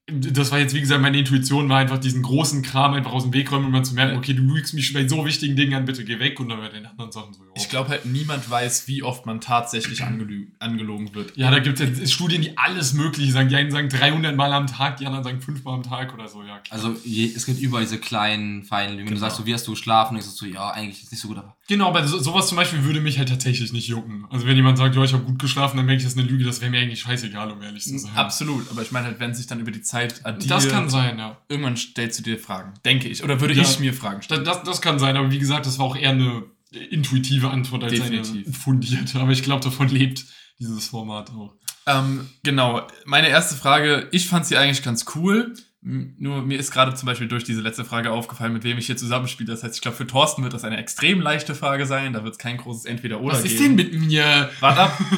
Das 0.07 0.53
war 0.53 0.59
jetzt, 0.59 0.75
wie 0.75 0.81
gesagt, 0.81 1.01
meine 1.01 1.19
Intuition 1.19 1.67
war 1.71 1.79
einfach 1.79 1.97
diesen 1.97 2.21
großen 2.23 2.61
Kram 2.61 2.93
einfach 2.93 3.13
aus 3.13 3.23
dem 3.23 3.33
Weg 3.33 3.51
räumen 3.51 3.65
und 3.65 3.73
mal 3.73 3.85
zu 3.85 3.95
merken, 3.95 4.19
okay, 4.19 4.35
du 4.35 4.43
lügst 4.43 4.75
mich 4.75 4.93
bei 4.93 5.09
so 5.09 5.25
wichtigen 5.25 5.57
Dingen 5.57 5.73
an, 5.73 5.87
bitte 5.87 6.05
geh 6.05 6.19
weg 6.19 6.39
und 6.41 6.51
dann 6.51 6.59
bei 6.59 6.69
den 6.69 6.85
anderen 6.85 7.11
Sachen 7.11 7.33
so. 7.33 7.43
ja. 7.43 7.49
Ich 7.55 7.71
glaube 7.71 7.89
halt, 7.89 8.05
niemand 8.05 8.51
weiß, 8.51 8.87
wie 8.87 9.03
oft 9.03 9.25
man 9.25 9.41
tatsächlich 9.41 10.03
angelogen 10.05 11.15
wird. 11.15 11.35
Ja, 11.39 11.51
da 11.51 11.59
gibt 11.59 11.81
es 11.81 11.99
ja 12.01 12.07
Studien, 12.07 12.43
die 12.43 12.59
alles 12.59 12.93
Mögliche 12.93 13.33
sagen. 13.33 13.49
Die 13.49 13.57
einen 13.57 13.71
sagen 13.71 13.89
300 13.89 14.37
Mal 14.37 14.53
am 14.53 14.67
Tag, 14.67 14.99
die 14.99 15.07
anderen 15.07 15.25
sagen 15.25 15.41
5 15.41 15.65
Mal 15.65 15.73
am 15.75 15.83
Tag 15.83 16.13
oder 16.13 16.29
so, 16.29 16.43
ja. 16.43 16.59
Klar. 16.59 16.65
Also 16.71 16.95
je, 17.03 17.33
es 17.35 17.47
gibt 17.47 17.61
überall 17.61 17.85
diese 17.85 17.99
kleinen, 17.99 18.63
feinen 18.63 18.97
Lügen. 18.97 19.09
Wenn 19.09 19.15
du 19.15 19.21
Genau. 19.21 19.27
sagst, 19.27 19.39
so, 19.39 19.47
wie 19.47 19.55
hast 19.55 19.67
du 19.67 19.71
geschlafen? 19.71 20.15
Und 20.17 20.21
ich 20.21 20.27
so, 20.27 20.45
ja, 20.45 20.69
eigentlich 20.71 21.03
ist 21.03 21.13
nicht 21.13 21.21
so 21.23 21.29
gut, 21.29 21.39
aber 21.39 21.57
Genau, 21.67 21.89
aber 21.89 22.07
so, 22.07 22.19
sowas 22.19 22.49
zum 22.49 22.57
Beispiel 22.57 22.85
würde 22.85 23.01
mich 23.01 23.19
halt 23.19 23.31
tatsächlich 23.31 23.73
nicht 23.73 23.89
jucken. 23.89 24.27
Also 24.31 24.47
wenn 24.47 24.55
jemand 24.57 24.77
sagt, 24.77 24.95
ja, 24.97 25.03
ich 25.03 25.15
habe 25.15 25.25
gut 25.25 25.39
geschlafen, 25.39 25.79
dann 25.79 25.87
merke 25.87 25.99
ich, 25.99 26.05
das 26.05 26.13
ist 26.13 26.19
eine 26.19 26.29
Lüge, 26.29 26.45
das 26.45 26.61
wäre 26.61 26.71
mir 26.71 26.81
eigentlich 26.81 27.01
scheißegal, 27.01 27.51
um 27.51 27.63
ehrlich 27.63 27.85
zu 27.85 27.99
sein. 27.99 28.13
Absolut, 28.15 28.71
aber 28.71 28.83
ich 28.83 28.93
meine 28.93 29.07
halt, 29.07 29.19
wenn 29.19 29.35
sich 29.35 29.47
dann 29.47 29.61
über 29.61 29.71
die 29.71 29.81
Zeit 29.81 30.27
addiert, 30.27 30.51
Das 30.51 30.69
kann 30.69 30.91
sein, 30.91 31.19
ja. 31.19 31.39
irgendwann 31.49 31.77
stellst 31.79 32.19
du 32.19 32.23
dir 32.23 32.39
Fragen, 32.39 32.75
denke 32.85 33.09
ich. 33.09 33.25
Oder 33.25 33.41
würde 33.41 33.55
Ja. 33.55 33.63
ich 33.63 33.79
mir 33.81 33.95
Fragen 33.95 34.21
stellen. 34.21 34.45
Das, 34.45 34.63
das, 34.63 34.83
kann 34.83 34.99
sein, 34.99 35.17
aber 35.17 35.31
wie 35.31 35.39
gesagt, 35.39 35.65
das 35.65 35.79
war 35.79 35.87
auch 35.87 35.97
eher 35.97 36.11
eine 36.11 36.43
intuitive 36.91 37.49
Antwort 37.51 37.85
als 37.85 37.93
Definitiv. 37.95 38.47
eine 38.47 38.55
fundierte. 38.55 39.19
Aber 39.21 39.31
ich 39.33 39.43
glaube, 39.43 39.63
davon 39.65 39.89
lebt 39.89 40.25
dieses 40.59 40.89
Format 40.89 41.31
auch. 41.31 41.55
Ähm, 41.87 42.29
genau, 42.43 42.87
meine 43.05 43.29
erste 43.29 43.55
Frage, 43.57 44.09
ich 44.13 44.27
fand 44.27 44.47
sie 44.47 44.57
eigentlich 44.57 44.83
ganz 44.83 45.05
cool. 45.15 45.55
Nur 45.87 46.41
mir 46.41 46.59
ist 46.59 46.71
gerade 46.71 46.95
zum 46.95 47.07
Beispiel 47.07 47.29
durch 47.29 47.45
diese 47.45 47.61
letzte 47.61 47.85
Frage 47.85 48.11
aufgefallen, 48.11 48.55
mit 48.55 48.65
wem 48.65 48.79
ich 48.79 48.87
hier 48.87 48.97
zusammenspiele. 48.97 49.53
Das 49.53 49.63
heißt, 49.63 49.75
ich 49.75 49.83
glaube, 49.83 49.99
für 49.99 50.07
Thorsten 50.07 50.43
wird 50.43 50.55
das 50.55 50.65
eine 50.65 50.79
extrem 50.79 51.21
leichte 51.21 51.55
Frage 51.55 51.85
sein. 51.85 52.15
Da 52.15 52.25
wird 52.25 52.33
es 52.33 52.39
kein 52.39 52.57
großes 52.57 52.87
Entweder-Oder 52.87 53.35
Was 53.35 53.43
geben. 53.43 53.55
ist 53.55 53.63
denn 53.63 53.75
mit 53.75 53.93
mir? 53.93 54.51
Warte 54.61 54.81
ab. 54.81 54.99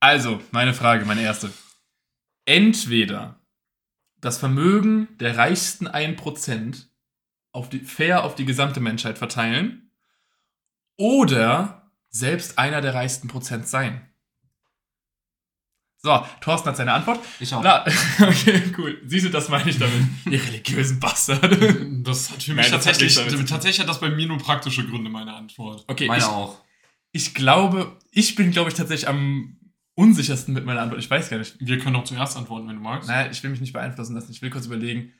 Also, 0.00 0.40
meine 0.50 0.74
Frage, 0.74 1.04
meine 1.04 1.22
erste. 1.22 1.52
Entweder 2.44 3.38
das 4.20 4.36
Vermögen 4.36 5.06
der 5.20 5.36
reichsten 5.38 5.86
1% 5.86 6.86
auf 7.52 7.68
die, 7.68 7.78
fair 7.78 8.24
auf 8.24 8.34
die 8.34 8.44
gesamte 8.44 8.80
Menschheit 8.80 9.18
verteilen 9.18 9.92
oder 10.96 11.92
selbst 12.08 12.58
einer 12.58 12.80
der 12.80 12.94
reichsten 12.94 13.28
Prozent 13.28 13.68
sein. 13.68 14.00
So, 16.04 16.20
Thorsten 16.40 16.68
hat 16.68 16.76
seine 16.76 16.92
Antwort. 16.92 17.20
ich 17.38 17.54
auch. 17.54 17.62
Na, 17.62 17.84
okay, 18.20 18.60
cool. 18.76 19.00
Siehst 19.06 19.26
du, 19.26 19.30
das 19.30 19.48
meine 19.48 19.70
ich 19.70 19.78
damit. 19.78 20.02
Ihr 20.28 20.42
religiösen 20.44 20.98
Bastarde. 20.98 21.86
Das 22.02 22.30
hat 22.32 22.42
für 22.42 22.50
Nein, 22.54 22.64
mich 22.64 22.72
hat 22.72 22.82
tatsächlich, 22.82 23.14
tatsächlich 23.46 23.78
hat 23.80 23.88
das 23.88 24.00
bei 24.00 24.10
mir 24.10 24.26
nur 24.26 24.38
praktische 24.38 24.84
Gründe, 24.84 25.08
meine 25.08 25.32
Antwort. 25.32 25.84
Okay, 25.86 26.08
Meine 26.08 26.18
ich, 26.18 26.24
auch. 26.28 26.58
ich 27.12 27.32
glaube, 27.34 27.96
ich 28.10 28.34
bin, 28.34 28.50
glaube 28.50 28.70
ich, 28.70 28.74
tatsächlich 28.74 29.08
am 29.08 29.56
unsichersten 29.94 30.52
mit 30.52 30.64
meiner 30.66 30.80
Antwort. 30.82 31.00
Ich 31.00 31.08
weiß 31.08 31.30
gar 31.30 31.38
nicht. 31.38 31.54
Wir 31.60 31.78
können 31.78 31.94
auch 31.94 32.02
zuerst 32.02 32.36
antworten, 32.36 32.66
wenn 32.66 32.74
du 32.76 32.82
magst. 32.82 33.08
Naja, 33.08 33.30
ich 33.30 33.40
will 33.44 33.50
mich 33.50 33.60
nicht 33.60 33.72
beeinflussen 33.72 34.16
lassen. 34.16 34.32
Ich 34.32 34.42
will 34.42 34.50
kurz 34.50 34.66
überlegen, 34.66 35.12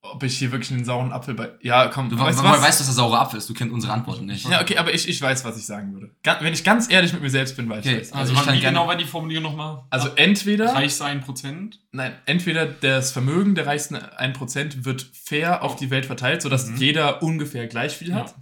ob 0.00 0.22
ich 0.22 0.38
hier 0.38 0.52
wirklich 0.52 0.70
einen 0.72 0.84
sauren 0.84 1.12
Apfel 1.12 1.34
bei. 1.34 1.50
Ja, 1.60 1.88
komm, 1.88 2.08
Du, 2.08 2.16
weißt 2.16 2.26
weißt, 2.26 2.38
du 2.38 2.44
was? 2.44 2.62
weißt, 2.62 2.80
dass 2.80 2.86
der 2.86 2.94
saure 2.94 3.18
Apfel 3.18 3.38
ist. 3.38 3.48
Du 3.50 3.54
kennst 3.54 3.74
unsere 3.74 3.92
Antworten 3.92 4.26
nicht. 4.26 4.48
ja, 4.48 4.60
okay, 4.60 4.76
aber 4.78 4.94
ich, 4.94 5.08
ich 5.08 5.20
weiß, 5.20 5.44
was 5.44 5.58
ich 5.58 5.66
sagen 5.66 5.92
würde. 5.92 6.14
Wenn 6.40 6.52
ich 6.52 6.62
ganz 6.64 6.90
ehrlich 6.90 7.12
mit 7.12 7.20
mir 7.22 7.30
selbst 7.30 7.56
bin, 7.56 7.68
weiß 7.68 7.84
Okay, 7.84 7.96
ich 7.96 8.08
das. 8.08 8.12
Also, 8.12 8.32
ich 8.32 8.40
wie 8.40 8.44
kann 8.44 8.60
genau 8.60 8.86
war 8.86 8.96
die 8.96 9.04
Formulierung 9.04 9.42
nochmal? 9.44 9.82
Also 9.90 10.08
entweder, 10.14 10.72
Reich 10.72 10.94
sein 10.94 11.20
Prozent. 11.20 11.80
nein, 11.92 12.14
entweder 12.26 12.66
das 12.66 13.10
Vermögen 13.10 13.54
der 13.56 13.66
reichsten 13.66 13.96
1% 13.96 14.84
wird 14.84 15.02
fair 15.02 15.62
auf 15.64 15.74
die 15.76 15.90
Welt 15.90 16.06
verteilt, 16.06 16.42
sodass 16.42 16.68
Mhm. 16.68 16.76
jeder 16.76 17.22
ungefähr 17.22 17.66
gleich 17.66 17.96
viel 17.96 18.14
hat. 18.14 18.34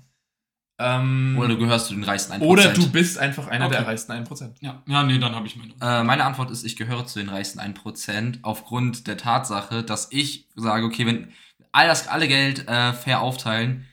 Ähm, 0.79 1.37
Oder 1.38 1.49
du 1.49 1.57
gehörst 1.57 1.87
zu 1.87 1.95
den 1.95 2.05
reichsten 2.05 2.35
1%. 2.35 2.42
oder 2.45 2.69
du 2.75 2.90
bist 2.90 3.16
einfach 3.19 3.47
einer 3.47 3.64
Okay. 3.64 3.77
der 3.79 3.87
reichsten 3.87 4.12
1%. 4.12 4.57
Ja, 4.61 4.83
ja, 4.87 5.05
nee, 5.05 5.19
dann 5.19 5.35
habe 5.35 5.47
ich 5.47 5.57
meine. 5.57 5.73
Äh, 5.81 6.05
meine 6.05 6.23
Antwort 6.25 6.51
ist, 6.51 6.64
ich 6.64 6.77
gehöre 6.77 7.07
zu 7.07 7.19
den 7.19 7.31
reichsten 7.31 7.61
1%, 7.61 8.40
aufgrund 8.42 9.07
der 9.07 9.16
Tatsache, 9.16 9.83
dass 9.83 10.09
ich 10.12 10.49
sage, 10.55 10.85
okay, 10.85 11.07
wenn 11.07 11.33
all 11.77 11.89
das 11.89 12.09
alle 12.09 12.27
Geld 12.27 12.67
äh, 12.67 12.95
fair 12.95 13.21
aufteilen, 13.21 13.87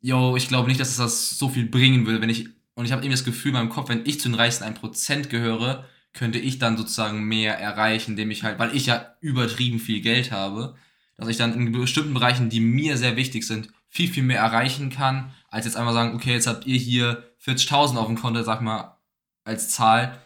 yo, 0.00 0.36
ich 0.36 0.46
glaube 0.46 0.68
nicht, 0.68 0.78
dass 0.78 0.90
es 0.90 0.96
das 0.96 1.36
so 1.36 1.48
viel 1.48 1.66
bringen 1.66 2.06
will, 2.06 2.20
wenn 2.20 2.30
ich, 2.30 2.48
und 2.74 2.84
ich 2.84 2.92
habe 2.92 3.02
irgendwie 3.02 3.16
das 3.16 3.24
Gefühl 3.24 3.48
in 3.48 3.54
meinem 3.54 3.70
Kopf, 3.70 3.88
wenn 3.88 4.06
ich 4.06 4.20
zu 4.20 4.28
den 4.28 4.36
reichsten 4.36 4.62
1% 4.62 5.26
gehöre, 5.26 5.84
könnte 6.12 6.38
ich 6.38 6.60
dann 6.60 6.76
sozusagen 6.76 7.24
mehr 7.24 7.58
erreichen, 7.58 8.12
indem 8.12 8.30
ich 8.30 8.44
halt, 8.44 8.60
weil 8.60 8.74
ich 8.74 8.86
ja 8.86 9.16
übertrieben 9.20 9.80
viel 9.80 10.00
Geld 10.00 10.30
habe, 10.30 10.76
dass 11.16 11.26
ich 11.26 11.36
dann 11.36 11.54
in 11.54 11.72
bestimmten 11.72 12.14
Bereichen, 12.14 12.50
die 12.50 12.60
mir 12.60 12.96
sehr 12.96 13.16
wichtig 13.16 13.44
sind, 13.44 13.68
viel, 13.88 14.08
viel 14.08 14.22
mehr 14.22 14.40
erreichen 14.40 14.88
kann, 14.88 15.32
als 15.48 15.64
jetzt 15.64 15.76
einmal 15.76 15.92
sagen, 15.92 16.14
okay, 16.14 16.34
jetzt 16.34 16.46
habt 16.46 16.66
ihr 16.66 16.78
hier 16.78 17.24
40.000 17.44 17.96
auf 17.96 18.06
dem 18.06 18.16
Konto, 18.16 18.42
sag 18.44 18.62
mal, 18.62 18.96
als 19.42 19.70
Zahl, 19.70 20.20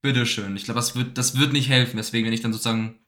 bitteschön. 0.00 0.56
Ich 0.56 0.64
glaube, 0.64 0.80
das 0.80 0.96
wird, 0.96 1.18
das 1.18 1.36
wird 1.36 1.52
nicht 1.52 1.68
helfen. 1.68 1.98
Deswegen, 1.98 2.26
wenn 2.26 2.32
ich 2.32 2.40
dann 2.40 2.52
sozusagen 2.52 2.98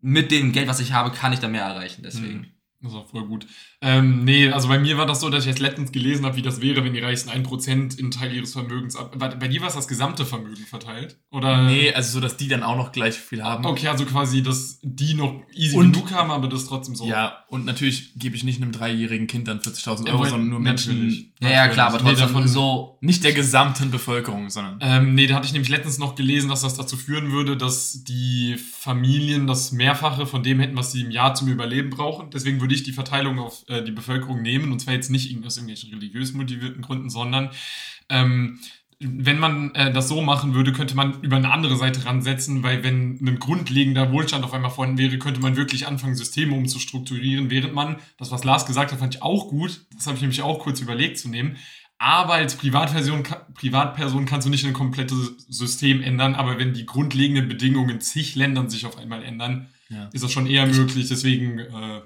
mit 0.00 0.30
dem 0.30 0.52
Geld, 0.52 0.68
was 0.68 0.80
ich 0.80 0.92
habe, 0.92 1.10
kann 1.10 1.32
ich 1.32 1.40
da 1.40 1.48
mehr 1.48 1.64
erreichen. 1.64 2.02
Deswegen. 2.04 2.44
Hm, 2.44 2.46
Das 2.80 2.94
auch 2.94 3.08
voll 3.10 3.26
gut. 3.26 3.44
Ähm, 3.80 4.24
nee, 4.24 4.50
also 4.50 4.68
bei 4.68 4.78
mir 4.78 4.96
war 4.98 5.06
das 5.06 5.20
so, 5.20 5.30
dass 5.30 5.42
ich 5.42 5.48
jetzt 5.48 5.58
letztens 5.58 5.90
gelesen 5.90 6.24
habe, 6.24 6.36
wie 6.36 6.42
das 6.42 6.60
wäre, 6.60 6.84
wenn 6.84 6.92
die 6.94 7.00
reichsten 7.00 7.28
1% 7.28 7.98
in 7.98 8.12
Teil 8.12 8.32
ihres 8.32 8.52
Vermögens 8.52 8.94
ab. 8.94 9.16
Bei, 9.18 9.48
dir 9.48 9.60
war 9.62 9.68
es 9.68 9.74
das 9.74 9.88
gesamte 9.88 10.24
Vermögen 10.24 10.64
verteilt? 10.64 11.18
Oder? 11.32 11.64
Nee, 11.66 11.92
also 11.92 12.12
so, 12.12 12.20
dass 12.20 12.36
die 12.36 12.46
dann 12.46 12.62
auch 12.62 12.76
noch 12.76 12.92
gleich 12.92 13.16
viel 13.16 13.42
haben. 13.42 13.66
Okay, 13.66 13.88
also 13.88 14.04
quasi, 14.04 14.44
dass 14.44 14.78
die 14.82 15.14
noch 15.14 15.42
easy 15.54 15.76
Und- 15.76 15.92
genug 15.92 16.12
haben, 16.12 16.30
aber 16.30 16.46
das 16.46 16.66
trotzdem 16.66 16.94
so. 16.94 17.04
Ja, 17.08 17.44
und 17.48 17.64
natürlich 17.64 18.14
gebe 18.14 18.36
ich 18.36 18.44
nicht 18.44 18.62
einem 18.62 18.70
dreijährigen 18.70 19.26
Kind 19.26 19.48
dann 19.48 19.58
40.000 19.60 20.06
Ja, 20.06 20.12
Euro, 20.12 20.22
aber 20.22 20.30
sondern 20.30 20.48
nur 20.50 20.60
natürlich. 20.60 21.00
Menschen. 21.00 21.32
Ja, 21.40 21.50
ja, 21.50 21.68
klar, 21.68 21.88
aber 21.88 21.98
Nee, 21.98 22.10
trotzdem 22.10 22.28
davon- 22.28 22.46
so. 22.48 22.98
Nicht 23.00 23.24
der 23.24 23.32
gesamten 23.32 23.90
Bevölkerung, 23.90 24.50
sondern. 24.50 24.78
Ähm, 24.82 25.14
nee, 25.16 25.26
da 25.26 25.34
hatte 25.36 25.46
ich 25.46 25.52
nämlich 25.52 25.68
letztens 25.70 25.98
noch 25.98 26.14
gelesen, 26.14 26.48
dass 26.48 26.62
das 26.62 26.74
dazu 26.76 26.96
führen 26.96 27.32
würde, 27.32 27.56
dass 27.56 28.04
die 28.04 28.56
Familien 28.56 29.46
das 29.48 29.72
Mehrfache 29.72 30.26
von 30.26 30.42
dem 30.42 30.60
hätten, 30.60 30.76
was 30.76 30.92
sie 30.92 31.02
im 31.02 31.10
Jahr 31.10 31.34
zum 31.34 31.48
Überleben 31.48 31.90
brauchen. 31.90 32.30
Deswegen 32.30 32.60
würde 32.60 32.67
ich 32.74 32.82
die 32.82 32.92
Verteilung 32.92 33.38
auf 33.38 33.64
äh, 33.68 33.82
die 33.82 33.92
Bevölkerung 33.92 34.42
nehmen. 34.42 34.72
Und 34.72 34.80
zwar 34.80 34.94
jetzt 34.94 35.10
nicht 35.10 35.26
aus 35.44 35.56
irgendwelchen 35.56 35.90
religiös 35.94 36.32
motivierten 36.32 36.82
Gründen, 36.82 37.10
sondern 37.10 37.50
ähm, 38.08 38.60
wenn 39.00 39.38
man 39.38 39.72
äh, 39.76 39.92
das 39.92 40.08
so 40.08 40.20
machen 40.22 40.54
würde, 40.54 40.72
könnte 40.72 40.96
man 40.96 41.20
über 41.22 41.36
eine 41.36 41.52
andere 41.52 41.76
Seite 41.76 42.04
ransetzen, 42.04 42.64
weil 42.64 42.82
wenn 42.82 43.18
ein 43.24 43.38
grundlegender 43.38 44.10
Wohlstand 44.10 44.44
auf 44.44 44.52
einmal 44.52 44.72
vorhanden 44.72 44.98
wäre, 44.98 45.18
könnte 45.18 45.40
man 45.40 45.56
wirklich 45.56 45.86
anfangen, 45.86 46.16
Systeme 46.16 46.56
umzustrukturieren, 46.56 47.48
während 47.48 47.74
man, 47.74 47.96
das 48.16 48.32
was 48.32 48.42
Lars 48.42 48.66
gesagt 48.66 48.90
hat, 48.90 48.98
fand 48.98 49.14
ich 49.14 49.22
auch 49.22 49.48
gut, 49.48 49.82
das 49.94 50.06
habe 50.06 50.16
ich 50.16 50.22
nämlich 50.22 50.42
auch 50.42 50.58
kurz 50.58 50.80
überlegt 50.80 51.18
zu 51.18 51.28
nehmen, 51.28 51.56
aber 51.98 52.34
als 52.34 52.56
Privatperson, 52.56 53.22
Privatperson 53.54 54.24
kannst 54.24 54.46
du 54.46 54.50
nicht 54.50 54.66
ein 54.66 54.72
komplettes 54.72 55.46
System 55.48 56.02
ändern, 56.02 56.34
aber 56.34 56.58
wenn 56.58 56.72
die 56.74 56.86
grundlegenden 56.86 57.48
Bedingungen 57.48 57.90
in 57.90 58.00
zig 58.00 58.34
Ländern 58.34 58.68
sich 58.68 58.84
auf 58.84 58.98
einmal 58.98 59.22
ändern, 59.22 59.68
Ja. 59.90 60.08
ist 60.12 60.22
das 60.24 60.32
schon 60.32 60.46
eher 60.46 60.66
möglich. 60.66 61.08
Deswegen, 61.08 61.60
äh. 61.60 62.00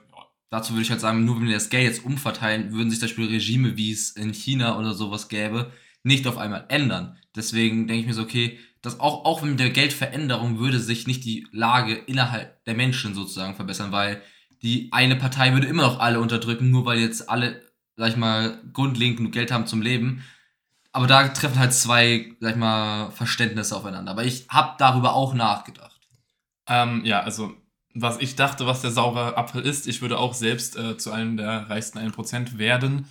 Dazu 0.53 0.75
würde 0.75 0.83
ich 0.83 0.91
halt 0.91 1.01
sagen, 1.01 1.25
nur 1.25 1.37
wenn 1.41 1.47
wir 1.47 1.55
das 1.55 1.71
Geld 1.71 1.85
jetzt 1.85 2.05
umverteilen, 2.05 2.75
würden 2.75 2.91
sich 2.91 3.01
zum 3.01 3.09
Beispiel 3.09 3.29
Regime, 3.29 3.79
wie 3.79 3.91
es 3.91 4.11
in 4.11 4.35
China 4.35 4.79
oder 4.79 4.93
sowas 4.93 5.29
gäbe, 5.29 5.73
nicht 6.03 6.27
auf 6.27 6.37
einmal 6.37 6.67
ändern. 6.69 7.17
Deswegen 7.35 7.87
denke 7.87 8.03
ich 8.03 8.07
mir 8.07 8.13
so, 8.13 8.21
okay, 8.21 8.59
dass 8.83 9.01
auch, 9.01 9.25
auch 9.25 9.41
mit 9.41 9.59
der 9.59 9.71
Geldveränderung 9.71 10.59
würde 10.59 10.79
sich 10.79 11.07
nicht 11.07 11.25
die 11.25 11.47
Lage 11.53 11.95
innerhalb 11.95 12.63
der 12.67 12.75
Menschen 12.75 13.15
sozusagen 13.15 13.55
verbessern, 13.55 13.93
weil 13.93 14.21
die 14.61 14.91
eine 14.93 15.17
Partei 15.17 15.55
würde 15.55 15.69
immer 15.69 15.85
noch 15.85 16.01
alle 16.01 16.21
unterdrücken, 16.21 16.71
nur 16.71 16.85
weil 16.85 16.99
jetzt 16.99 17.31
alle, 17.31 17.63
sag 17.97 18.11
ich 18.11 18.17
mal, 18.19 18.61
grundlegend 18.75 19.17
genug 19.17 19.33
Geld 19.33 19.51
haben 19.51 19.67
zum 19.67 19.81
Leben. 19.81 20.23
Aber 20.93 21.07
da 21.07 21.29
treffen 21.29 21.61
halt 21.61 21.73
zwei, 21.73 22.37
sag 22.41 22.51
ich 22.51 22.59
mal, 22.59 23.11
Verständnisse 23.13 23.75
aufeinander. 23.75 24.11
Aber 24.11 24.27
ich 24.27 24.49
habe 24.51 24.75
darüber 24.79 25.15
auch 25.15 25.33
nachgedacht. 25.33 25.99
Ähm, 26.69 27.07
ja, 27.07 27.21
also, 27.21 27.57
was 27.95 28.19
ich 28.21 28.37
dachte, 28.37 28.67
was 28.67 28.81
der 28.81 28.91
saure 28.91 29.37
Apfel 29.37 29.63
ist, 29.63 29.87
ich 29.87 30.01
würde 30.03 30.19
auch 30.19 30.35
selbst 30.35 30.77
äh, 30.77 30.97
zu 30.97 31.11
einem 31.11 31.37
der 31.37 31.69
reichsten 31.69 31.99
1% 31.99 32.59
werden. 32.59 33.07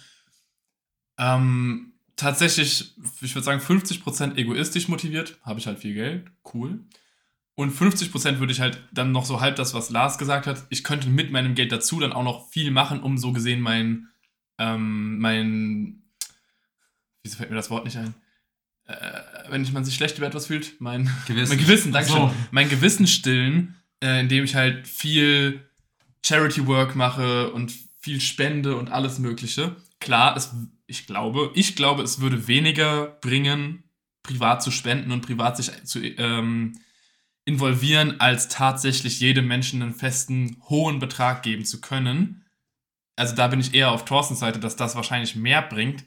Ähm, 1.17 1.93
tatsächlich, 2.15 2.95
ich 3.21 3.35
würde 3.35 3.45
sagen, 3.45 3.61
50% 3.61 4.35
egoistisch 4.37 4.87
motiviert, 4.87 5.37
habe 5.43 5.59
ich 5.59 5.67
halt 5.67 5.79
viel 5.79 5.93
Geld, 5.93 6.31
cool. 6.53 6.79
Und 7.55 7.73
50% 7.73 8.39
würde 8.39 8.53
ich 8.53 8.59
halt 8.59 8.81
dann 8.91 9.11
noch 9.11 9.25
so 9.25 9.39
halb 9.39 9.55
das, 9.55 9.73
was 9.73 9.89
Lars 9.89 10.17
gesagt 10.17 10.47
hat, 10.47 10.65
ich 10.69 10.83
könnte 10.83 11.09
mit 11.09 11.31
meinem 11.31 11.53
Geld 11.53 11.71
dazu 11.71 11.99
dann 11.99 12.13
auch 12.13 12.23
noch 12.23 12.49
viel 12.49 12.71
machen, 12.71 13.01
um 13.01 13.17
so 13.17 13.33
gesehen 13.33 13.61
mein, 13.61 14.07
ähm, 14.57 15.19
mein, 15.19 16.03
wieso 17.23 17.37
fällt 17.37 17.49
mir 17.49 17.55
das 17.55 17.69
Wort 17.69 17.85
nicht 17.85 17.97
ein? 17.97 18.15
Äh, 18.85 18.95
wenn 19.49 19.71
man 19.73 19.85
sich 19.85 19.95
schlecht 19.95 20.17
über 20.17 20.27
etwas 20.27 20.47
fühlt, 20.47 20.79
mein 20.79 21.09
Gewissen. 21.27 21.55
mein 21.55 21.63
Gewissen, 21.63 21.95
Ach 21.95 22.03
so. 22.03 22.13
danke 22.13 22.33
schön. 22.33 22.47
Mein 22.51 22.69
Gewissen 22.69 23.05
stillen, 23.05 23.75
äh, 24.01 24.21
indem 24.21 24.43
ich 24.43 24.55
halt 24.55 24.87
viel 24.87 25.65
Charity 26.25 26.67
Work 26.67 26.95
mache 26.95 27.51
und 27.51 27.73
viel 27.99 28.19
spende 28.19 28.75
und 28.75 28.91
alles 28.91 29.19
Mögliche. 29.19 29.75
Klar, 29.99 30.35
es, 30.35 30.53
ich 30.87 31.07
glaube, 31.07 31.51
ich 31.53 31.75
glaube, 31.75 32.03
es 32.03 32.19
würde 32.19 32.47
weniger 32.47 33.07
bringen, 33.21 33.83
privat 34.23 34.63
zu 34.63 34.71
spenden 34.71 35.11
und 35.11 35.21
privat 35.21 35.57
sich 35.57 35.71
zu 35.85 35.99
ähm, 35.99 36.79
involvieren, 37.45 38.19
als 38.19 38.47
tatsächlich 38.47 39.19
jedem 39.19 39.47
Menschen 39.47 39.81
einen 39.81 39.93
festen, 39.93 40.57
hohen 40.69 40.99
Betrag 40.99 41.43
geben 41.43 41.65
zu 41.65 41.81
können. 41.81 42.45
Also 43.15 43.35
da 43.35 43.47
bin 43.47 43.59
ich 43.59 43.73
eher 43.73 43.91
auf 43.91 44.05
Thorstens 44.05 44.39
Seite, 44.39 44.59
dass 44.59 44.75
das 44.75 44.95
wahrscheinlich 44.95 45.35
mehr 45.35 45.61
bringt. 45.61 46.05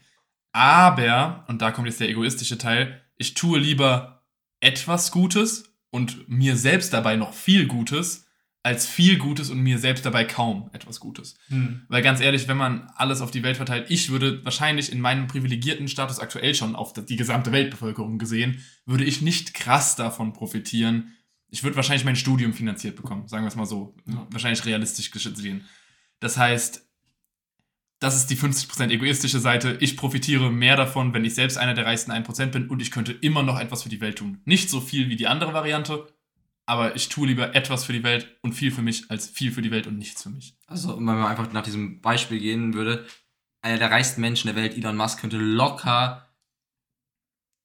Aber, 0.53 1.45
und 1.49 1.63
da 1.63 1.73
kommt 1.73 1.89
jetzt 1.89 2.01
der 2.01 2.09
egoistische 2.09 2.59
Teil, 2.59 3.01
ich 3.17 3.35
tue 3.35 3.59
lieber 3.59 4.23
etwas 4.61 5.11
Gutes 5.11 5.74
und 5.95 6.29
mir 6.29 6.57
selbst 6.57 6.93
dabei 6.93 7.15
noch 7.15 7.33
viel 7.33 7.69
Gutes, 7.69 8.27
als 8.65 8.85
viel 8.85 9.17
Gutes 9.17 9.49
und 9.49 9.61
mir 9.61 9.79
selbst 9.79 10.05
dabei 10.05 10.25
kaum 10.25 10.69
etwas 10.73 10.99
Gutes. 10.99 11.37
Hm. 11.51 11.83
Weil 11.89 12.03
ganz 12.03 12.21
ehrlich, 12.21 12.49
wenn 12.49 12.57
man 12.57 12.91
alles 12.97 13.21
auf 13.21 13.31
die 13.31 13.45
Welt 13.45 13.59
verteilt, 13.59 13.87
ich 13.91 14.11
würde 14.11 14.45
wahrscheinlich 14.45 14.91
in 14.91 15.01
meinem 15.01 15.29
privilegierten 15.29 15.87
Status 15.87 16.19
aktuell 16.19 16.57
schon 16.57 16.75
auf 16.75 16.95
die 16.95 17.15
gesamte 17.15 17.53
Weltbevölkerung 17.53 18.19
gesehen, 18.19 18.61
würde 18.87 19.05
ich 19.05 19.23
nicht 19.23 19.55
krass 19.55 19.95
davon 19.95 20.33
profitieren. 20.33 21.13
Ich 21.49 21.63
würde 21.63 21.77
wahrscheinlich 21.77 22.05
mein 22.05 22.17
Studium 22.17 22.55
finanziert 22.55 22.97
bekommen, 22.97 23.29
sagen 23.29 23.45
wir 23.45 23.49
es 23.49 23.57
mal 23.57 23.65
so. 23.65 23.95
Ja. 24.07 24.27
Wahrscheinlich 24.33 24.65
realistisch 24.65 25.13
gesehen. 25.13 25.65
Das 26.19 26.37
heißt, 26.37 26.85
das 28.05 28.17
ist 28.17 28.29
die 28.29 28.37
50% 28.37 28.90
egoistische 28.90 29.40
Seite. 29.40 29.79
Ich 29.81 29.97
profitiere 29.97 30.51
mehr 30.51 30.77
davon, 30.77 31.14
wenn 31.14 31.25
ich 31.25 31.35
selbst 31.35 31.57
einer 31.57 31.73
der 31.73 31.87
reichsten 31.87 32.12
1% 32.12 32.47
bin 32.49 32.69
und 32.69 32.83
ich 32.83 32.90
könnte 32.90 33.12
immer 33.12 33.43
noch 33.43 33.59
etwas 33.59 33.83
für 33.83 33.88
die 33.88 34.03
Welt 34.03 34.19
tun. 34.19 34.43
Nicht 34.45 34.69
so 34.69 34.83
viel 34.83 35.09
wie 35.09 35.17
die 35.17 35.27
andere 35.27 35.55
Variante, 35.55 36.07
aber 36.67 36.97
ich 36.97 37.09
tue 37.09 37.29
lieber 37.29 37.55
etwas 37.55 37.87
für 37.87 37.95
die 37.95 38.03
Welt 38.03 38.37
und 38.43 38.53
viel 38.53 38.71
für 38.71 38.83
mich 38.83 39.11
als 39.11 39.27
viel 39.27 39.53
für 39.53 39.62
die 39.62 39.71
Welt 39.71 39.87
und 39.87 39.97
nichts 39.97 40.23
für 40.23 40.29
mich. 40.29 40.55
Also, 40.67 40.99
wenn 40.99 41.05
man 41.05 41.25
einfach 41.25 41.51
nach 41.55 41.62
diesem 41.62 42.03
Beispiel 42.03 42.40
gehen 42.40 42.75
würde, 42.75 43.07
einer 43.62 43.79
der 43.79 43.90
reichsten 43.90 44.21
Menschen 44.21 44.49
der 44.49 44.57
Welt, 44.57 44.77
Elon 44.77 44.97
Musk, 44.97 45.21
könnte 45.21 45.38
locker 45.38 46.29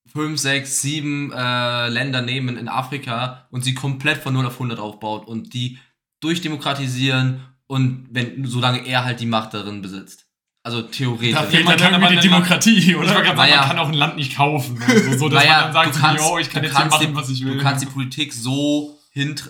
fünf, 0.06 0.40
sechs, 0.40 0.82
sieben 0.82 1.34
äh, 1.34 1.90
Länder 1.90 2.22
nehmen 2.22 2.56
in 2.56 2.70
Afrika 2.70 3.50
und 3.52 3.66
sie 3.66 3.74
komplett 3.74 4.20
von 4.20 4.34
0 4.34 4.46
auf 4.46 4.54
100 4.54 4.80
aufbaut 4.80 5.28
und 5.28 5.54
die 5.54 5.80
durchdemokratisieren 6.22 7.42
und 7.68 8.08
wenn, 8.12 8.46
solange 8.46 8.88
er 8.88 9.04
halt 9.04 9.20
die 9.20 9.26
Macht 9.26 9.54
darin 9.54 9.82
besitzt. 9.82 10.29
Also 10.62 10.82
theoretisch. 10.82 11.34
Da 11.34 11.44
fehlt 11.44 11.66
man 11.66 11.78
dann 11.78 11.94
irgendwie 11.94 12.16
die 12.16 12.22
Demokratie, 12.22 12.96
oder? 12.96 13.08
sagen, 13.08 13.36
Naja. 13.36 13.58
man 13.58 13.68
kann 13.68 13.80
auch 13.80 13.88
ein 13.88 13.94
Land 13.94 14.18
nicht 14.18 14.36
kaufen. 14.36 14.82
Also, 14.86 15.18
so, 15.18 15.30
dass 15.30 15.44
Naja, 15.44 15.62
man 15.62 15.74
dann 15.74 15.74
sagt, 15.74 15.96
du 15.96 16.00
kannst, 16.00 16.24
so, 16.24 16.30
yo, 16.32 16.38
ich 16.40 16.50
kann 16.50 16.62
du 16.62 16.68
jetzt 16.68 16.78
hier 16.78 16.86
machen, 16.88 17.08
die, 17.08 17.16
was 17.16 17.30
ich 17.30 17.46
will. 17.46 17.58
Du 17.58 17.64
kannst 17.64 17.82
die 17.82 17.88
Politik 17.88 18.34
so 18.34 19.00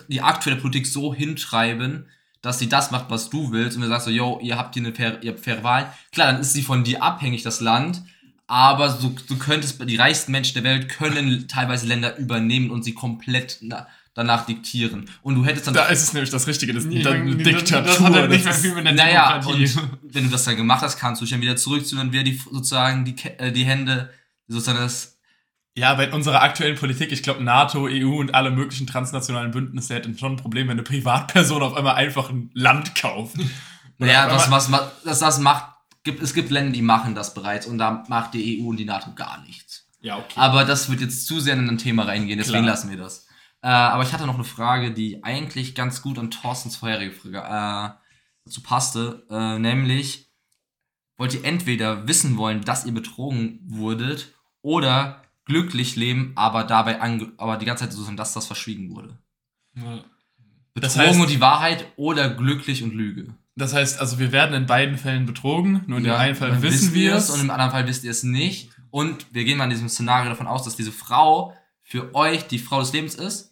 die 0.08 0.20
aktuelle 0.20 0.58
Politik 0.58 0.86
so 0.86 1.14
hintreiben, 1.14 2.06
dass 2.42 2.58
sie 2.58 2.68
das 2.68 2.90
macht, 2.90 3.10
was 3.10 3.30
du 3.30 3.52
willst 3.52 3.76
und 3.76 3.82
du 3.82 3.88
sagst 3.88 4.06
so, 4.06 4.10
yo, 4.10 4.40
ihr 4.42 4.56
habt 4.56 4.74
hier 4.74 4.84
eine 4.84 4.94
faire, 4.94 5.22
ihr 5.22 5.32
habt 5.32 5.40
faire 5.40 5.62
Wahlen. 5.62 5.86
Klar, 6.12 6.32
dann 6.32 6.40
ist 6.40 6.54
sie 6.54 6.62
von 6.62 6.82
dir 6.82 7.02
abhängig, 7.02 7.42
das 7.42 7.60
Land, 7.60 8.02
aber 8.46 8.90
so, 8.90 9.14
du 9.28 9.38
könntest, 9.38 9.80
die 9.88 9.96
reichsten 9.96 10.32
Menschen 10.32 10.54
der 10.54 10.64
Welt 10.64 10.88
können 10.88 11.46
teilweise 11.46 11.86
Länder 11.86 12.16
übernehmen 12.16 12.70
und 12.70 12.82
sie 12.82 12.94
komplett 12.94 13.58
na, 13.60 13.86
danach 14.14 14.44
diktieren. 14.46 15.08
Und 15.22 15.36
du 15.36 15.44
hättest 15.44 15.66
dann 15.68 15.74
Da 15.74 15.86
ist 15.86 16.02
es 16.02 16.12
nämlich 16.12 16.30
das 16.30 16.46
Richtige, 16.46 16.72
das 16.72 16.84
ist 16.84 16.90
Nee, 16.90 17.06
eine 17.06 17.36
Diktatur. 17.36 17.82
Das 17.82 18.00
hat 18.00 18.12
halt 18.12 18.30
nicht 18.30 18.44
mehr 18.44 18.54
viel 18.54 18.74
mit 18.74 18.84
der 18.84 18.92
naja, 18.94 19.38
Demokratie. 19.38 19.78
und 19.78 20.14
wenn 20.14 20.24
du 20.24 20.30
das 20.30 20.44
dann 20.44 20.56
gemacht 20.56 20.82
hast, 20.82 20.98
kannst 20.98 21.20
du 21.20 21.24
dich 21.24 21.32
dann 21.32 21.40
wieder 21.40 21.56
zurückziehen 21.56 21.98
dann 21.98 22.12
wäre 22.12 22.24
die 22.24 22.34
sozusagen 22.50 23.04
die, 23.04 23.14
äh, 23.38 23.52
die 23.52 23.64
Hände 23.64 24.10
sozusagen 24.48 24.78
das 24.78 25.16
Ja, 25.76 25.94
bei 25.94 26.12
unserer 26.12 26.42
aktuellen 26.42 26.76
Politik, 26.76 27.12
ich 27.12 27.22
glaube, 27.22 27.42
NATO, 27.44 27.86
EU 27.88 28.18
und 28.18 28.34
alle 28.34 28.50
möglichen 28.50 28.86
transnationalen 28.88 29.52
Bündnisse 29.52 29.94
hätten 29.94 30.18
schon 30.18 30.32
ein 30.32 30.36
Problem, 30.36 30.66
wenn 30.66 30.72
eine 30.72 30.82
Privatperson 30.82 31.62
auf 31.62 31.74
einmal 31.76 31.94
einfach 31.94 32.30
ein 32.30 32.50
Land 32.54 32.96
kauft. 32.96 33.36
Ja, 33.98 34.24
Oder 34.26 34.34
das, 34.34 34.50
was, 34.50 34.70
das, 35.04 35.18
das 35.20 35.38
macht, 35.38 35.66
gibt, 36.02 36.20
es 36.22 36.34
gibt 36.34 36.50
Länder, 36.50 36.72
die 36.72 36.82
machen 36.82 37.14
das 37.14 37.32
bereits 37.34 37.66
und 37.66 37.78
da 37.78 38.02
macht 38.08 38.34
die 38.34 38.60
EU 38.60 38.68
und 38.70 38.76
die 38.78 38.84
NATO 38.86 39.12
gar 39.14 39.40
nichts. 39.46 39.86
Ja, 40.00 40.16
okay. 40.16 40.34
Aber 40.36 40.64
das 40.64 40.90
wird 40.90 41.00
jetzt 41.02 41.26
zu 41.26 41.38
sehr 41.38 41.54
in 41.54 41.68
ein 41.68 41.78
Thema 41.78 42.04
reingehen, 42.06 42.38
deswegen 42.38 42.62
Klar. 42.64 42.72
lassen 42.74 42.90
wir 42.90 42.96
das. 42.96 43.26
Äh, 43.62 43.68
aber 43.68 44.02
ich 44.02 44.12
hatte 44.12 44.26
noch 44.26 44.34
eine 44.36 44.44
Frage, 44.44 44.92
die 44.92 45.22
eigentlich 45.22 45.74
ganz 45.74 46.02
gut 46.02 46.18
an 46.18 46.30
Thorstens 46.30 46.76
vorherige 46.76 47.12
Frage 47.12 47.38
äh, 47.38 47.98
dazu 48.44 48.62
passte, 48.62 49.26
äh, 49.30 49.58
nämlich 49.58 50.30
wollt 51.18 51.34
ihr 51.34 51.44
entweder 51.44 52.08
wissen 52.08 52.36
wollen, 52.38 52.62
dass 52.62 52.86
ihr 52.86 52.94
betrogen 52.94 53.60
wurdet 53.66 54.32
oder 54.62 55.22
glücklich 55.44 55.96
leben, 55.96 56.32
aber 56.36 56.64
dabei 56.64 57.00
ange 57.00 57.32
aber 57.36 57.58
die 57.58 57.66
ganze 57.66 57.84
Zeit 57.84 57.92
so 57.92 58.02
sein, 58.02 58.16
dass 58.16 58.32
das 58.32 58.46
verschwiegen 58.46 58.94
wurde. 58.94 59.18
Ja. 59.76 60.04
Das 60.74 60.94
Betrogen 60.94 61.18
heißt- 61.18 61.22
und 61.22 61.30
die 61.30 61.40
Wahrheit 61.40 61.86
oder 61.96 62.30
glücklich 62.30 62.82
und 62.82 62.94
Lüge. 62.94 63.34
Das 63.56 63.74
heißt, 63.74 64.00
also 64.00 64.18
wir 64.18 64.32
werden 64.32 64.54
in 64.54 64.66
beiden 64.66 64.96
Fällen 64.96 65.26
betrogen, 65.26 65.82
nur 65.86 65.98
in 65.98 66.04
dem 66.04 66.12
Ja, 66.12 66.18
einen 66.18 66.34
Fall 66.36 66.62
wissen 66.62 66.94
wir 66.94 67.16
es. 67.16 67.28
und 67.28 67.40
im 67.40 67.50
anderen 67.50 67.72
Fall 67.72 67.86
wisst 67.86 68.04
ihr 68.04 68.10
es 68.10 68.22
nicht. 68.22 68.70
Und 68.90 69.26
wir 69.34 69.44
gehen 69.44 69.58
mal 69.58 69.64
in 69.64 69.70
diesem 69.70 69.88
Szenario 69.88 70.30
davon 70.30 70.46
aus, 70.46 70.62
dass 70.64 70.76
diese 70.76 70.92
Frau 70.92 71.54
für 71.82 72.14
euch 72.14 72.46
die 72.46 72.58
Frau 72.58 72.80
des 72.80 72.92
Lebens 72.92 73.14
ist, 73.16 73.49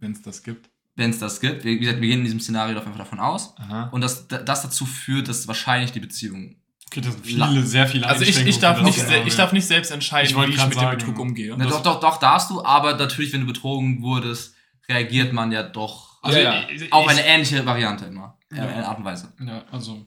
Wenn 0.00 0.12
es 0.12 0.22
das 0.22 0.42
gibt. 0.42 0.68
wenn 0.94 1.10
es 1.10 1.18
das 1.18 1.40
gibt. 1.40 1.64
Wir, 1.64 1.72
wie 1.74 1.78
gesagt, 1.80 2.00
wir 2.00 2.08
gehen 2.08 2.18
in 2.20 2.24
diesem 2.24 2.40
Szenario 2.40 2.74
davon 2.74 2.96
davon 2.96 3.20
aus. 3.20 3.54
Aha. 3.58 3.88
Und 3.92 4.00
das, 4.00 4.28
das 4.28 4.62
dazu 4.62 4.86
führt, 4.86 5.28
dass 5.28 5.46
wahrscheinlich 5.48 5.92
die 5.92 6.00
Beziehung. 6.00 6.56
Okay, 6.88 7.00
das 7.00 7.14
sind 7.14 7.26
viele, 7.26 7.62
sehr 7.64 7.86
viele 7.88 8.06
Also 8.06 8.22
ich, 8.22 8.46
ich, 8.46 8.58
darf 8.60 8.80
nicht, 8.80 8.98
ich 9.26 9.36
darf 9.36 9.52
nicht 9.52 9.66
selbst 9.66 9.90
entscheiden, 9.90 10.30
Ich 10.30 10.36
wollte 10.36 10.52
wie 10.52 10.56
ich 10.56 10.62
mit 10.64 10.74
dem 10.74 10.80
sagen. 10.80 10.98
Betrug 10.98 11.18
umgehe. 11.18 11.54
Na, 11.56 11.66
doch, 11.66 11.82
doch, 11.82 12.00
doch, 12.00 12.18
darfst 12.18 12.48
du, 12.50 12.64
aber 12.64 12.94
natürlich, 12.96 13.32
wenn 13.32 13.40
du 13.40 13.46
betrogen 13.46 14.02
wurdest, 14.02 14.54
reagiert 14.88 15.32
man 15.32 15.50
ja 15.50 15.64
doch 15.64 16.22
Also, 16.22 16.38
Ja, 16.38 16.60
ja. 16.70 16.86
auf 16.90 17.08
eine 17.08 17.26
ähnliche 17.26 17.66
Variante 17.66 18.04
immer. 18.06 18.38
Ja. 18.52 18.58
Ja. 18.58 18.68
Eine 18.68 18.88
Art 18.88 18.98
und 18.98 19.04
Weise. 19.04 19.32
Ja, 19.44 19.64
also. 19.72 20.06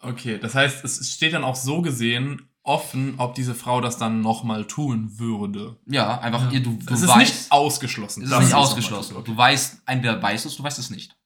Okay, 0.00 0.38
das 0.42 0.54
heißt, 0.56 0.84
es 0.84 1.12
steht 1.14 1.32
dann 1.32 1.44
auch 1.44 1.54
so 1.56 1.80
gesehen 1.80 2.48
offen, 2.64 3.14
ob 3.18 3.34
diese 3.34 3.54
Frau 3.54 3.80
das 3.80 3.98
dann 3.98 4.20
nochmal 4.20 4.66
tun 4.66 5.18
würde. 5.18 5.78
Ja, 5.86 6.18
einfach, 6.20 6.44
Ja. 6.46 6.50
ihr, 6.52 6.62
du, 6.62 6.78
du 6.84 6.94
Es 6.94 7.02
ist 7.02 7.08
weißt. 7.08 7.18
nicht 7.18 7.52
ausgeschlossen. 7.52 8.22
es 8.22 8.30
Das 8.30 8.40
ist 8.40 8.46
nicht 8.46 8.54
ausgeschlossen. 8.54 9.16
Du 9.24 9.36
weißt, 9.36 9.82
entweder 9.86 10.22
weißt 10.22 10.44
du 10.44 10.48
es, 10.48 10.56
du 10.56 10.62
weißt 10.62 10.78
es 10.78 10.90
nicht. 10.90 11.16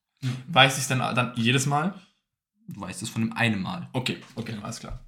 Weiß 0.48 0.78
ich 0.78 0.86
dann, 0.86 0.98
dann 1.14 1.32
jedes 1.36 1.66
Mal? 1.66 1.94
Du 2.68 2.80
weißt 2.80 3.02
es 3.02 3.10
von 3.10 3.22
dem 3.22 3.32
einen 3.34 3.60
Mal. 3.62 3.88
Okay, 3.92 4.16
okay, 4.34 4.56
alles 4.62 4.80
klar. 4.80 5.00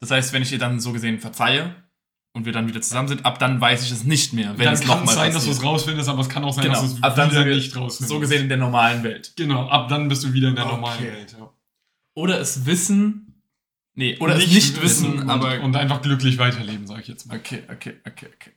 Das 0.00 0.10
heißt, 0.10 0.32
wenn 0.32 0.42
ich 0.42 0.50
ihr 0.52 0.58
dann 0.58 0.80
so 0.80 0.92
gesehen 0.92 1.20
verzeihe 1.20 1.74
und 2.32 2.46
wir 2.46 2.52
dann 2.52 2.66
wieder 2.68 2.80
zusammen 2.80 3.08
sind, 3.08 3.24
ab 3.24 3.38
dann 3.38 3.60
weiß 3.60 3.84
ich 3.84 3.90
es 3.92 4.04
nicht 4.04 4.32
mehr, 4.32 4.56
wenn 4.58 4.64
dann 4.64 4.74
es 4.74 4.80
kann 4.80 5.04
es 5.04 5.14
sein, 5.14 5.32
dass 5.32 5.44
du 5.44 5.50
es 5.50 5.62
rausfindest, 5.62 6.08
aber 6.08 6.20
es 6.20 6.28
kann 6.28 6.42
auch 6.44 6.52
sein, 6.52 6.64
Genau, 6.64 6.80
dass 6.80 6.90
du 6.90 6.96
es 6.96 7.02
ab 7.02 7.14
dann 7.16 7.30
wieder 7.30 7.40
sind 7.40 7.48
wir 7.48 7.56
nicht 7.56 7.76
rausfindest. 7.76 8.08
So 8.08 8.18
gesehen 8.20 8.42
in 8.42 8.48
der 8.48 8.58
normalen 8.58 9.02
Welt. 9.02 9.34
Genau, 9.36 9.68
ab 9.68 9.88
dann 9.88 10.08
bist 10.08 10.24
du 10.24 10.32
wieder 10.32 10.48
in 10.48 10.54
der 10.56 10.64
Okay. 10.66 10.74
normalen 10.74 11.02
Welt. 11.04 11.36
Ja. 11.38 11.50
Oder 12.14 12.40
es 12.40 12.64
wissen, 12.66 13.25
nee, 13.96 14.16
oder 14.18 14.36
es 14.36 14.46
nicht 14.46 14.80
wissen, 14.80 15.22
und, 15.22 15.30
aber... 15.30 15.60
Und 15.60 15.74
einfach 15.76 16.00
glücklich 16.00 16.38
weiterleben, 16.38 16.86
sag 16.86 17.00
ich 17.00 17.08
jetzt 17.08 17.26
mal. 17.26 17.36
okay, 17.36 17.64
okay, 17.68 17.94
okay, 18.06 18.28
okay. 18.34 18.52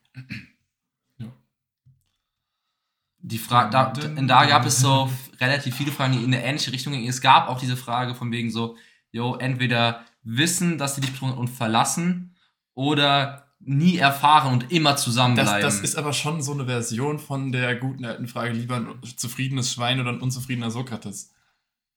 Die 3.21 3.37
Frage, 3.37 3.71
da, 3.71 3.91
da 3.91 4.45
gab 4.45 4.65
es 4.65 4.79
so 4.79 5.11
relativ 5.41 5.75
viele 5.75 5.91
Fragen, 5.91 6.13
die 6.13 6.23
in 6.23 6.33
eine 6.33 6.41
ähnliche 6.43 6.71
Richtung 6.71 6.93
gingen. 6.93 7.09
Es 7.09 7.19
gab 7.19 7.49
auch 7.49 7.59
diese 7.59 7.75
Frage 7.75 8.15
von 8.15 8.31
wegen 8.31 8.49
so, 8.49 8.77
jo, 9.11 9.35
entweder 9.35 10.05
wissen, 10.23 10.77
dass 10.77 10.95
sie 10.95 11.01
dich 11.01 11.11
betrogen 11.11 11.37
und 11.37 11.49
verlassen 11.49 12.35
oder 12.75 13.47
nie 13.59 13.97
erfahren 13.97 14.53
und 14.53 14.71
immer 14.71 14.91
Das, 14.91 15.03
zusammenbleiben. 15.03 15.61
das 15.61 15.81
ist 15.81 15.97
aber 15.97 16.13
schon 16.13 16.41
so 16.41 16.53
eine 16.53 16.65
Version 16.65 17.19
von 17.19 17.51
der 17.51 17.75
guten 17.75 18.05
alten 18.05 18.27
Frage, 18.27 18.53
lieber 18.53 18.77
ein 18.77 18.87
zufriedenes 19.03 19.73
Schwein 19.73 19.99
oder 19.99 20.11
ein 20.11 20.21
unzufriedener 20.21 20.71
Sokrates. 20.71 21.33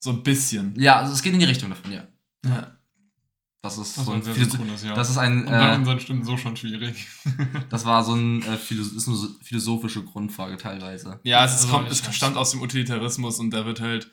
So 0.01 0.11
ein 0.11 0.25
bisschen. 0.25 0.75
ja, 0.77 0.97
also 0.99 1.13
es 1.13 1.23
geht 1.23 1.33
in 1.35 1.39
die 1.39 1.45
Richtung 1.47 1.71
davon, 1.71 1.93
ja. 1.93 2.03
Ja. 2.45 2.77
Das 3.63 3.79
ist 3.79 3.97
Das 3.97 4.05
so 4.05 4.11
ein 4.13 4.23
sehr 4.23 4.35
Philosoph- 4.35 4.51
synchrones, 4.59 4.83
ja. 4.85 4.95
das 4.95 5.09
ist 5.09 5.19
ein, 5.19 5.41
und 5.47 5.51
bei 5.53 5.73
äh, 5.73 5.77
unseren 5.77 6.01
Stimmen 6.01 6.25
so 6.25 6.37
schon 6.37 6.57
schwierig. 6.57 7.07
das 7.71 7.85
war 7.85 8.03
so 8.05 8.15
ein, 8.15 8.43
äh, 8.43 8.57
Philo- 8.57 8.83
ist 8.83 9.07
eine 9.07 9.17
so- 9.17 9.29
philosophische 9.41 10.03
Grundfrage 10.03 10.57
teilweise. 10.57 11.21
Ja, 11.23 11.45
es, 11.45 11.53
ist, 11.55 11.61
Also, 11.67 11.77
kommt, 11.77 11.91
es 11.91 12.15
stammt 12.15 12.37
aus 12.37 12.51
dem 12.51 12.61
Utilitarismus 12.61 13.39
und 13.39 13.51
da 13.53 13.65
wird 13.65 13.81
halt 13.81 14.11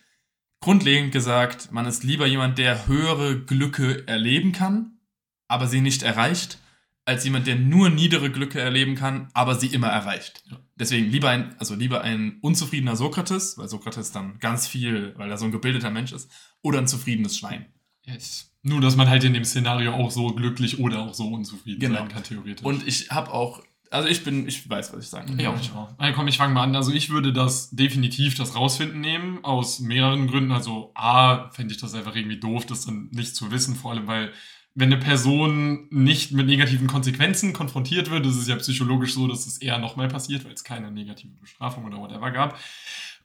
grundlegend 0.62 1.12
gesagt, 1.12 1.72
man 1.72 1.88
ist 1.88 2.04
lieber 2.04 2.28
jemand, 2.28 2.60
der 2.60 2.86
höhere 2.86 3.40
Glücke 3.44 4.08
erleben 4.08 4.52
kann, 4.52 5.00
aber 5.48 5.66
sie 5.68 5.82
nicht 5.82 6.04
erreicht, 6.04 6.60
als 7.06 7.24
jemand, 7.24 7.48
der 7.48 7.56
nur 7.56 7.90
niedere 7.90 8.30
Glücke 8.30 8.60
erleben 8.60 8.94
kann, 8.94 9.30
aber 9.34 9.56
sie 9.56 9.68
immer 9.74 9.88
erreicht. 9.88 10.44
Ja. 10.52 10.60
Deswegen 10.76 11.10
lieber 11.10 11.30
ein, 11.32 11.56
also 11.58 11.74
lieber 11.74 12.02
ein 12.02 12.38
unzufriedener 12.42 12.96
Sokrates, 12.96 13.58
weil 13.58 13.68
Sokrates 13.68 14.12
dann 14.12 14.38
ganz 14.38 14.68
viel, 14.68 15.16
weil 15.18 15.32
er 15.32 15.40
so 15.40 15.46
ein 15.46 15.52
gebildeter 15.52 15.90
Mensch 15.90 16.12
ist, 16.12 16.30
oder 16.62 16.78
ein 16.78 16.88
zufriedenes 16.88 17.36
Schwein. 17.36 17.66
Yes. 18.12 18.52
Nur, 18.62 18.82
dass 18.82 18.96
man 18.96 19.10
halt 19.10 19.24
in 19.24 19.34
dem 19.34 19.46
Szenario 19.46 19.94
auch 19.94 20.12
so 20.12 20.28
glücklich 20.28 20.80
oder 20.80 21.00
auch 21.02 21.14
so 21.14 21.28
unzufrieden 21.30 21.80
Genau. 21.80 22.00
sein 22.00 22.10
kann, 22.10 22.24
theoretisch. 22.24 22.66
Und 22.66 22.86
ich 22.86 23.10
habe 23.10 23.32
auch, 23.32 23.62
also 23.90 24.10
ich 24.10 24.24
bin, 24.24 24.48
ich 24.48 24.70
weiß, 24.70 24.94
was 24.94 25.04
ich 25.06 25.10
sagen 25.10 25.38
will. 25.38 25.44
Ja, 25.44 25.56
ich 25.60 25.72
auch. 25.72 25.90
Also 25.98 26.14
komm, 26.14 26.28
ich 26.28 26.38
fange 26.38 26.54
mal 26.54 26.64
an. 26.64 26.76
Also 26.76 26.92
ich 26.92 27.10
würde 27.10 27.32
das 27.32 27.70
definitiv 27.72 28.36
das 28.36 28.56
Rausfinden 28.56 29.00
nehmen, 29.00 29.44
aus 29.46 29.80
mehreren 29.80 30.28
Gründen. 30.28 30.52
Also 30.52 30.92
A, 30.94 31.50
fände 31.52 31.74
ich 31.74 31.80
das 31.80 31.94
einfach 31.94 32.16
irgendwie 32.16 32.40
doof, 32.40 32.66
das 32.66 32.86
dann 32.86 33.10
nicht 33.12 33.36
zu 33.36 33.50
wissen, 33.52 33.76
vor 33.76 33.92
allem 33.92 34.08
weil 34.08 34.32
wenn 34.76 34.94
eine 34.94 35.02
Person 35.02 35.88
nicht 35.90 36.32
mit 36.32 36.46
negativen 36.46 36.88
Konsequenzen 36.88 37.54
konfrontiert 37.54 38.12
wird, 38.12 38.26
ist 38.26 38.36
es 38.36 38.48
ja 38.48 38.56
psychologisch 38.56 39.14
so, 39.14 39.28
dass 39.28 39.48
es 39.48 39.58
eher 39.58 39.78
nochmal 39.80 40.08
passiert, 40.08 40.46
weil 40.46 40.54
es 40.54 40.64
keine 40.64 40.92
negative 40.92 41.34
Bestrafung 41.42 41.86
oder 41.86 41.98
whatever 41.98 42.32
gab. 42.32 42.58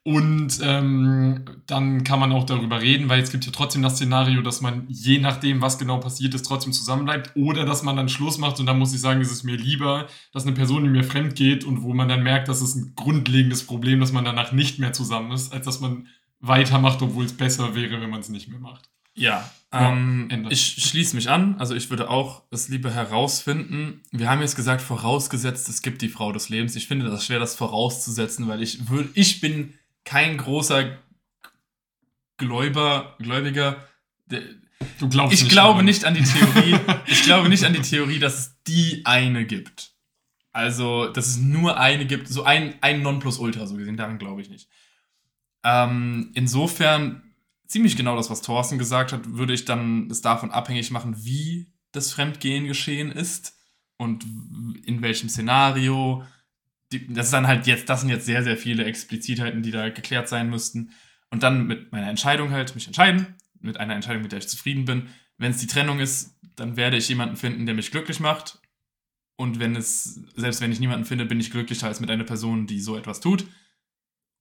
Und 0.06 0.60
ähm, 0.62 1.46
dann 1.66 2.04
kann 2.04 2.20
man 2.20 2.30
auch 2.32 2.44
darüber 2.44 2.82
reden, 2.82 3.08
weil 3.08 3.22
es 3.22 3.32
gibt 3.32 3.46
ja 3.46 3.52
trotzdem 3.52 3.80
das 3.80 3.94
Szenario, 3.94 4.42
dass 4.42 4.60
man 4.60 4.84
je 4.88 5.18
nachdem, 5.18 5.62
was 5.62 5.78
genau 5.78 5.98
passiert 5.98 6.34
ist, 6.34 6.44
trotzdem 6.44 6.74
zusammenbleibt. 6.74 7.34
Oder 7.36 7.64
dass 7.64 7.82
man 7.82 7.96
dann 7.96 8.10
Schluss 8.10 8.36
macht 8.36 8.60
und 8.60 8.66
dann 8.66 8.78
muss 8.78 8.92
ich 8.92 9.00
sagen, 9.00 9.22
es 9.22 9.32
ist 9.32 9.44
mir 9.44 9.56
lieber, 9.56 10.06
dass 10.32 10.44
eine 10.44 10.52
Person, 10.52 10.84
die 10.84 10.90
mir 10.90 11.04
fremd 11.04 11.36
geht 11.36 11.64
und 11.64 11.82
wo 11.82 11.94
man 11.94 12.06
dann 12.08 12.22
merkt, 12.22 12.48
das 12.48 12.60
ist 12.60 12.74
ein 12.74 12.92
grundlegendes 12.94 13.64
Problem, 13.66 13.98
dass 13.98 14.12
man 14.12 14.26
danach 14.26 14.52
nicht 14.52 14.78
mehr 14.78 14.92
zusammen 14.92 15.32
ist, 15.32 15.54
als 15.54 15.64
dass 15.64 15.80
man 15.80 16.06
weitermacht, 16.40 17.00
obwohl 17.00 17.24
es 17.24 17.32
besser 17.32 17.74
wäre, 17.74 18.02
wenn 18.02 18.10
man 18.10 18.20
es 18.20 18.28
nicht 18.28 18.48
mehr 18.48 18.60
macht. 18.60 18.90
Ja, 19.14 19.50
Ja, 19.72 19.90
ähm, 19.90 20.48
ich 20.50 20.82
schließe 20.84 21.16
mich 21.16 21.30
an. 21.30 21.56
Also 21.58 21.74
ich 21.74 21.88
würde 21.88 22.10
auch 22.10 22.42
es 22.50 22.68
lieber 22.68 22.90
herausfinden. 22.90 24.02
Wir 24.12 24.28
haben 24.28 24.40
jetzt 24.42 24.56
gesagt, 24.56 24.82
vorausgesetzt, 24.82 25.68
es 25.68 25.80
gibt 25.80 26.02
die 26.02 26.08
Frau 26.08 26.30
des 26.30 26.48
Lebens. 26.50 26.76
Ich 26.76 26.86
finde 26.86 27.06
das 27.06 27.24
schwer, 27.24 27.38
das 27.38 27.54
vorauszusetzen, 27.54 28.48
weil 28.48 28.62
ich 28.62 28.90
würde, 28.90 29.08
ich 29.14 29.40
bin 29.40 29.74
kein 30.04 30.36
großer 30.36 30.98
Gläuber, 32.36 33.16
Gläubiger, 33.18 33.76
der, 34.26 34.42
Du 34.98 35.08
glaubst 35.08 35.40
ich 35.40 35.48
glaube 35.48 35.74
daran. 35.74 35.84
nicht 35.86 36.04
an 36.04 36.14
die 36.14 36.22
Theorie, 36.22 36.78
ich 37.06 37.22
glaube 37.22 37.48
nicht 37.48 37.64
an 37.64 37.72
die 37.72 37.80
Theorie, 37.80 38.18
dass 38.18 38.38
es 38.38 38.62
die 38.66 39.02
eine 39.04 39.46
gibt. 39.46 39.92
Also, 40.52 41.08
dass 41.08 41.26
es 41.26 41.36
nur 41.38 41.78
eine 41.78 42.06
gibt, 42.06 42.28
so 42.28 42.44
ein, 42.44 42.74
ein 42.80 43.02
Nonplusultra, 43.02 43.66
so 43.66 43.76
gesehen, 43.76 43.96
daran 43.96 44.18
glaube 44.18 44.40
ich 44.40 44.50
nicht. 44.50 44.68
Ähm, 45.64 46.30
insofern, 46.34 47.22
ziemlich 47.66 47.96
genau 47.96 48.16
das, 48.16 48.30
was 48.30 48.42
Thorsten 48.42 48.78
gesagt 48.78 49.12
hat, 49.12 49.22
würde 49.32 49.54
ich 49.54 49.64
dann 49.64 50.10
es 50.10 50.20
davon 50.20 50.50
abhängig 50.50 50.90
machen, 50.90 51.24
wie 51.24 51.72
das 51.92 52.12
Fremdgehen 52.12 52.66
geschehen 52.66 53.10
ist 53.10 53.56
und 53.96 54.24
in 54.84 55.02
welchem 55.02 55.28
Szenario. 55.28 56.24
Die, 56.92 57.12
das 57.12 57.26
ist 57.26 57.32
dann 57.32 57.46
halt 57.46 57.66
jetzt, 57.66 57.88
das 57.88 58.00
sind 58.00 58.10
jetzt 58.10 58.26
sehr, 58.26 58.42
sehr 58.42 58.56
viele 58.56 58.84
Explizitheiten, 58.84 59.62
die 59.62 59.70
da 59.70 59.88
geklärt 59.88 60.28
sein 60.28 60.50
müssten. 60.50 60.90
Und 61.30 61.42
dann 61.42 61.66
mit 61.66 61.92
meiner 61.92 62.08
Entscheidung 62.08 62.50
halt 62.50 62.74
mich 62.74 62.86
entscheiden, 62.86 63.34
mit 63.60 63.78
einer 63.78 63.94
Entscheidung, 63.94 64.22
mit 64.22 64.32
der 64.32 64.38
ich 64.38 64.48
zufrieden 64.48 64.84
bin. 64.84 65.08
Wenn 65.36 65.50
es 65.50 65.58
die 65.58 65.66
Trennung 65.66 65.98
ist, 65.98 66.38
dann 66.56 66.76
werde 66.76 66.96
ich 66.96 67.08
jemanden 67.08 67.36
finden, 67.36 67.66
der 67.66 67.74
mich 67.74 67.90
glücklich 67.90 68.20
macht. 68.20 68.60
Und 69.36 69.58
wenn 69.58 69.74
es, 69.74 70.20
selbst 70.36 70.60
wenn 70.60 70.70
ich 70.70 70.78
niemanden 70.78 71.06
finde, 71.06 71.26
bin 71.26 71.40
ich 71.40 71.50
glücklicher 71.50 71.88
als 71.88 72.00
mit 72.00 72.10
einer 72.10 72.24
Person, 72.24 72.66
die 72.66 72.80
so 72.80 72.96
etwas 72.96 73.20
tut. 73.20 73.46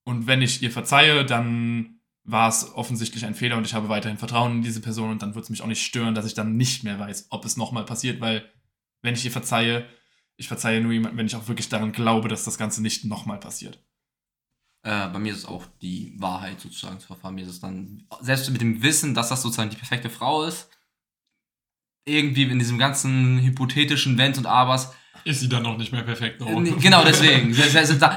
Und 0.03 0.27
wenn 0.27 0.41
ich 0.41 0.61
ihr 0.61 0.71
verzeihe, 0.71 1.25
dann 1.25 1.99
war 2.25 2.47
es 2.47 2.73
offensichtlich 2.75 3.25
ein 3.25 3.35
Fehler 3.35 3.57
und 3.57 3.65
ich 3.65 3.73
habe 3.73 3.89
weiterhin 3.89 4.17
Vertrauen 4.17 4.53
in 4.53 4.61
diese 4.61 4.81
Person 4.81 5.11
und 5.11 5.21
dann 5.21 5.35
wird 5.35 5.43
es 5.43 5.49
mich 5.49 5.61
auch 5.61 5.67
nicht 5.67 5.83
stören, 5.83 6.15
dass 6.15 6.25
ich 6.25 6.33
dann 6.33 6.55
nicht 6.55 6.83
mehr 6.83 6.99
weiß, 6.99 7.27
ob 7.31 7.43
es 7.43 7.57
nochmal 7.57 7.85
passiert, 7.85 8.21
weil 8.21 8.49
wenn 9.01 9.13
ich 9.13 9.25
ihr 9.25 9.31
verzeihe, 9.31 9.85
ich 10.37 10.47
verzeihe 10.47 10.81
nur 10.81 10.91
jemanden, 10.91 11.17
wenn 11.17 11.25
ich 11.25 11.35
auch 11.35 11.47
wirklich 11.47 11.69
daran 11.69 11.91
glaube, 11.91 12.27
dass 12.27 12.43
das 12.43 12.57
Ganze 12.57 12.81
nicht 12.81 13.05
nochmal 13.05 13.39
passiert. 13.39 13.83
Äh, 14.83 15.07
bei 15.09 15.19
mir 15.19 15.31
ist 15.31 15.39
es 15.39 15.45
auch 15.45 15.65
die 15.81 16.15
Wahrheit 16.19 16.59
sozusagen 16.59 16.99
zu 16.99 17.07
verfahren. 17.07 17.35
Mir 17.35 17.43
ist 17.43 17.51
es 17.51 17.59
dann, 17.61 18.05
selbst 18.21 18.49
mit 18.49 18.61
dem 18.61 18.83
Wissen, 18.83 19.13
dass 19.13 19.29
das 19.29 19.41
sozusagen 19.41 19.69
die 19.69 19.77
perfekte 19.77 20.09
Frau 20.09 20.43
ist, 20.43 20.69
irgendwie 22.05 22.43
in 22.43 22.59
diesem 22.59 22.77
ganzen 22.77 23.39
hypothetischen 23.39 24.17
Wenns 24.17 24.37
und 24.37 24.45
Abers, 24.45 24.93
Ist 25.23 25.39
sie 25.39 25.47
dann 25.47 25.63
noch 25.63 25.77
nicht 25.77 25.93
mehr 25.93 26.01
perfekt? 26.01 26.41
Äh, 26.41 26.71
Genau 26.81 27.03
deswegen. 27.05 27.55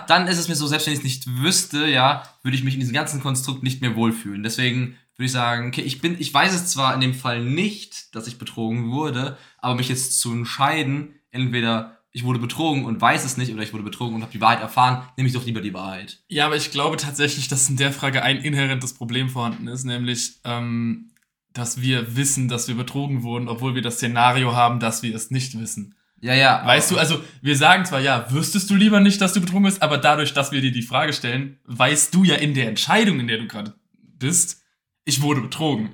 Dann 0.08 0.26
ist 0.26 0.38
es 0.38 0.48
mir 0.48 0.56
so, 0.56 0.66
selbst 0.66 0.86
wenn 0.86 0.94
ich 0.94 1.00
es 1.00 1.04
nicht 1.04 1.26
wüsste, 1.40 1.86
ja, 1.86 2.24
würde 2.42 2.56
ich 2.56 2.64
mich 2.64 2.74
in 2.74 2.80
diesem 2.80 2.94
ganzen 2.94 3.20
Konstrukt 3.20 3.62
nicht 3.62 3.80
mehr 3.80 3.94
wohlfühlen. 3.94 4.42
Deswegen 4.42 4.96
würde 5.16 5.26
ich 5.26 5.32
sagen, 5.32 5.68
okay, 5.68 5.82
ich 5.82 6.00
bin, 6.00 6.16
ich 6.18 6.34
weiß 6.34 6.52
es 6.52 6.66
zwar 6.66 6.94
in 6.94 7.00
dem 7.00 7.14
Fall 7.14 7.44
nicht, 7.44 8.14
dass 8.14 8.26
ich 8.26 8.38
betrogen 8.38 8.90
wurde, 8.90 9.38
aber 9.58 9.76
mich 9.76 9.88
jetzt 9.88 10.18
zu 10.20 10.32
entscheiden, 10.32 11.14
entweder 11.30 11.95
ich 12.16 12.24
wurde 12.24 12.38
betrogen 12.38 12.86
und 12.86 12.98
weiß 12.98 13.26
es 13.26 13.36
nicht 13.36 13.52
oder 13.52 13.62
ich 13.62 13.74
wurde 13.74 13.84
betrogen 13.84 14.14
und 14.14 14.22
habe 14.22 14.32
die 14.32 14.40
Wahrheit 14.40 14.62
erfahren, 14.62 15.06
nehme 15.18 15.28
ich 15.28 15.34
doch 15.34 15.44
lieber 15.44 15.60
die 15.60 15.74
Wahrheit. 15.74 16.22
Ja, 16.28 16.46
aber 16.46 16.56
ich 16.56 16.70
glaube 16.70 16.96
tatsächlich, 16.96 17.48
dass 17.48 17.68
in 17.68 17.76
der 17.76 17.92
Frage 17.92 18.22
ein 18.22 18.38
inhärentes 18.38 18.94
Problem 18.94 19.28
vorhanden 19.28 19.68
ist, 19.68 19.84
nämlich, 19.84 20.36
ähm, 20.44 21.10
dass 21.52 21.82
wir 21.82 22.16
wissen, 22.16 22.48
dass 22.48 22.68
wir 22.68 22.74
betrogen 22.74 23.22
wurden, 23.22 23.48
obwohl 23.48 23.74
wir 23.74 23.82
das 23.82 23.96
Szenario 23.96 24.56
haben, 24.56 24.80
dass 24.80 25.02
wir 25.02 25.14
es 25.14 25.30
nicht 25.30 25.60
wissen. 25.60 25.94
Ja, 26.22 26.32
ja. 26.32 26.64
Weißt 26.64 26.90
du, 26.90 26.96
also 26.96 27.22
wir 27.42 27.54
sagen 27.54 27.84
zwar, 27.84 28.00
ja, 28.00 28.32
wüsstest 28.32 28.70
du 28.70 28.76
lieber 28.76 29.00
nicht, 29.00 29.20
dass 29.20 29.34
du 29.34 29.42
betrogen 29.42 29.64
bist, 29.64 29.82
aber 29.82 29.98
dadurch, 29.98 30.32
dass 30.32 30.52
wir 30.52 30.62
dir 30.62 30.72
die 30.72 30.80
Frage 30.80 31.12
stellen, 31.12 31.58
weißt 31.66 32.14
du 32.14 32.24
ja 32.24 32.36
in 32.36 32.54
der 32.54 32.68
Entscheidung, 32.68 33.20
in 33.20 33.26
der 33.26 33.36
du 33.36 33.46
gerade 33.46 33.74
bist, 34.18 34.62
ich 35.04 35.20
wurde 35.20 35.42
betrogen. 35.42 35.90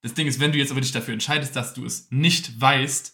Das 0.00 0.14
Ding 0.14 0.26
ist, 0.26 0.40
wenn 0.40 0.50
du 0.50 0.58
jetzt 0.58 0.72
aber 0.72 0.80
dich 0.80 0.90
dafür 0.90 1.14
entscheidest, 1.14 1.54
dass 1.54 1.72
du 1.72 1.84
es 1.84 2.08
nicht 2.10 2.60
weißt, 2.60 3.11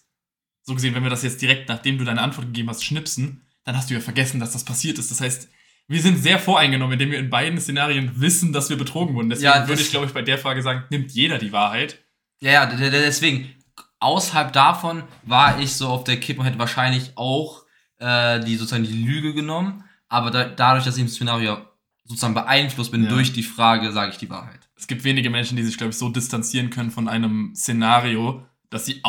so 0.68 0.74
gesehen, 0.74 0.94
wenn 0.94 1.02
wir 1.02 1.10
das 1.10 1.22
jetzt 1.22 1.40
direkt, 1.42 1.68
nachdem 1.68 1.98
du 1.98 2.04
deine 2.04 2.20
Antwort 2.22 2.46
gegeben 2.46 2.68
hast, 2.68 2.84
schnipsen, 2.84 3.42
dann 3.64 3.76
hast 3.76 3.90
du 3.90 3.94
ja 3.94 4.00
vergessen, 4.00 4.38
dass 4.38 4.52
das 4.52 4.64
passiert 4.64 4.98
ist. 4.98 5.10
Das 5.10 5.20
heißt, 5.20 5.48
wir 5.88 6.02
sind 6.02 6.22
sehr 6.22 6.38
voreingenommen, 6.38 6.92
indem 6.92 7.10
wir 7.10 7.18
in 7.18 7.30
beiden 7.30 7.58
Szenarien 7.60 8.12
wissen, 8.20 8.52
dass 8.52 8.68
wir 8.68 8.76
betrogen 8.76 9.14
wurden. 9.14 9.30
Deswegen 9.30 9.46
Ja, 9.46 9.66
würde 9.66 9.80
ich, 9.80 9.90
glaube 9.90 10.06
ich, 10.06 10.12
bei 10.12 10.22
der 10.22 10.36
Frage 10.38 10.62
sagen, 10.62 10.84
nimmt 10.90 11.10
jeder 11.12 11.38
die 11.38 11.52
Wahrheit. 11.52 11.98
Ja, 12.40 12.52
ja, 12.52 12.66
deswegen, 12.66 13.54
außerhalb 13.98 14.52
davon 14.52 15.02
war 15.24 15.58
ich 15.60 15.72
so 15.72 15.88
auf 15.88 16.04
der 16.04 16.20
Kippe 16.20 16.40
und 16.40 16.46
hätte 16.46 16.58
wahrscheinlich 16.58 17.12
auch 17.16 17.64
äh, 17.98 18.40
die 18.44 18.56
sozusagen 18.56 18.84
die 18.84 19.04
Lüge 19.04 19.32
genommen, 19.34 19.84
aber 20.08 20.30
da, 20.30 20.44
dadurch, 20.44 20.84
dass 20.84 20.96
ich 20.96 21.02
im 21.02 21.08
Szenario 21.08 21.58
sozusagen 22.04 22.34
beeinflusst 22.34 22.92
bin 22.92 23.04
Ja. 23.04 23.08
durch 23.10 23.32
die 23.32 23.42
Frage, 23.42 23.90
sage 23.92 24.12
ich 24.12 24.18
die 24.18 24.30
Wahrheit. 24.30 24.60
es 24.76 24.86
gibt 24.86 25.02
wenige 25.04 25.30
Menschen, 25.30 25.56
die 25.56 25.62
sich, 25.64 25.76
glaube 25.76 25.90
ich, 25.90 25.98
so 25.98 26.08
distanzieren 26.10 26.70
können 26.70 26.90
von 26.90 27.08
einem 27.08 27.52
Szenario, 27.56 28.46
dass 28.70 28.86
sie 28.86 29.00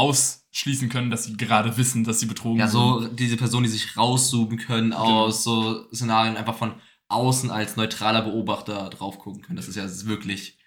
ausschließen 0.59 0.89
können, 0.89 1.09
dass 1.09 1.23
sie 1.23 1.37
gerade 1.37 1.77
wissen, 1.77 2.03
dass 2.03 2.19
sie 2.19 2.25
betrogen 2.25 2.59
Ja, 2.59 2.71
wurden. 2.73 3.03
so 3.03 3.07
diese 3.13 3.37
Personen, 3.37 3.63
die 3.63 3.69
sich 3.69 3.95
rauszoomen 3.95 4.57
können 4.57 4.93
aus 4.93 5.43
so 5.43 5.87
Szenarien, 5.93 6.35
einfach 6.37 6.57
von 6.57 6.75
außen 7.07 7.49
als 7.49 7.75
neutraler 7.75 8.21
Beobachter 8.21 8.89
drauf 8.89 9.19
gucken 9.19 9.41
können. 9.41 9.55
Das 9.55 9.67
ist 9.67 9.75
ja 9.75 9.85
wirklich 10.07 10.57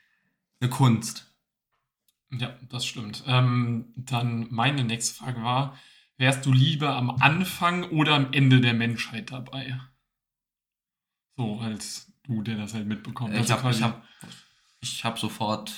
eine 0.60 0.70
Kunst. 0.70 1.26
Ja, 2.30 2.56
das 2.70 2.86
stimmt. 2.86 3.22
Ähm, 3.26 3.92
dann 3.96 4.46
meine 4.50 4.84
nächste 4.84 5.14
Frage 5.14 5.42
war, 5.42 5.78
wärst 6.16 6.46
du 6.46 6.52
lieber 6.52 6.96
am 6.96 7.10
Anfang 7.10 7.90
oder 7.90 8.14
am 8.14 8.32
Ende 8.32 8.60
der 8.60 8.72
Menschheit 8.74 9.30
dabei? 9.30 9.78
So, 11.36 11.58
als 11.60 12.10
du, 12.24 12.42
der 12.42 12.56
das 12.56 12.74
halt 12.74 12.86
mitbekommt. 12.86 13.34
Ich 13.34 13.50
Also 13.52 13.62
habe 13.62 13.80
hab, 13.82 14.02
ich 14.80 15.04
hab 15.04 15.18
sofort 15.18 15.74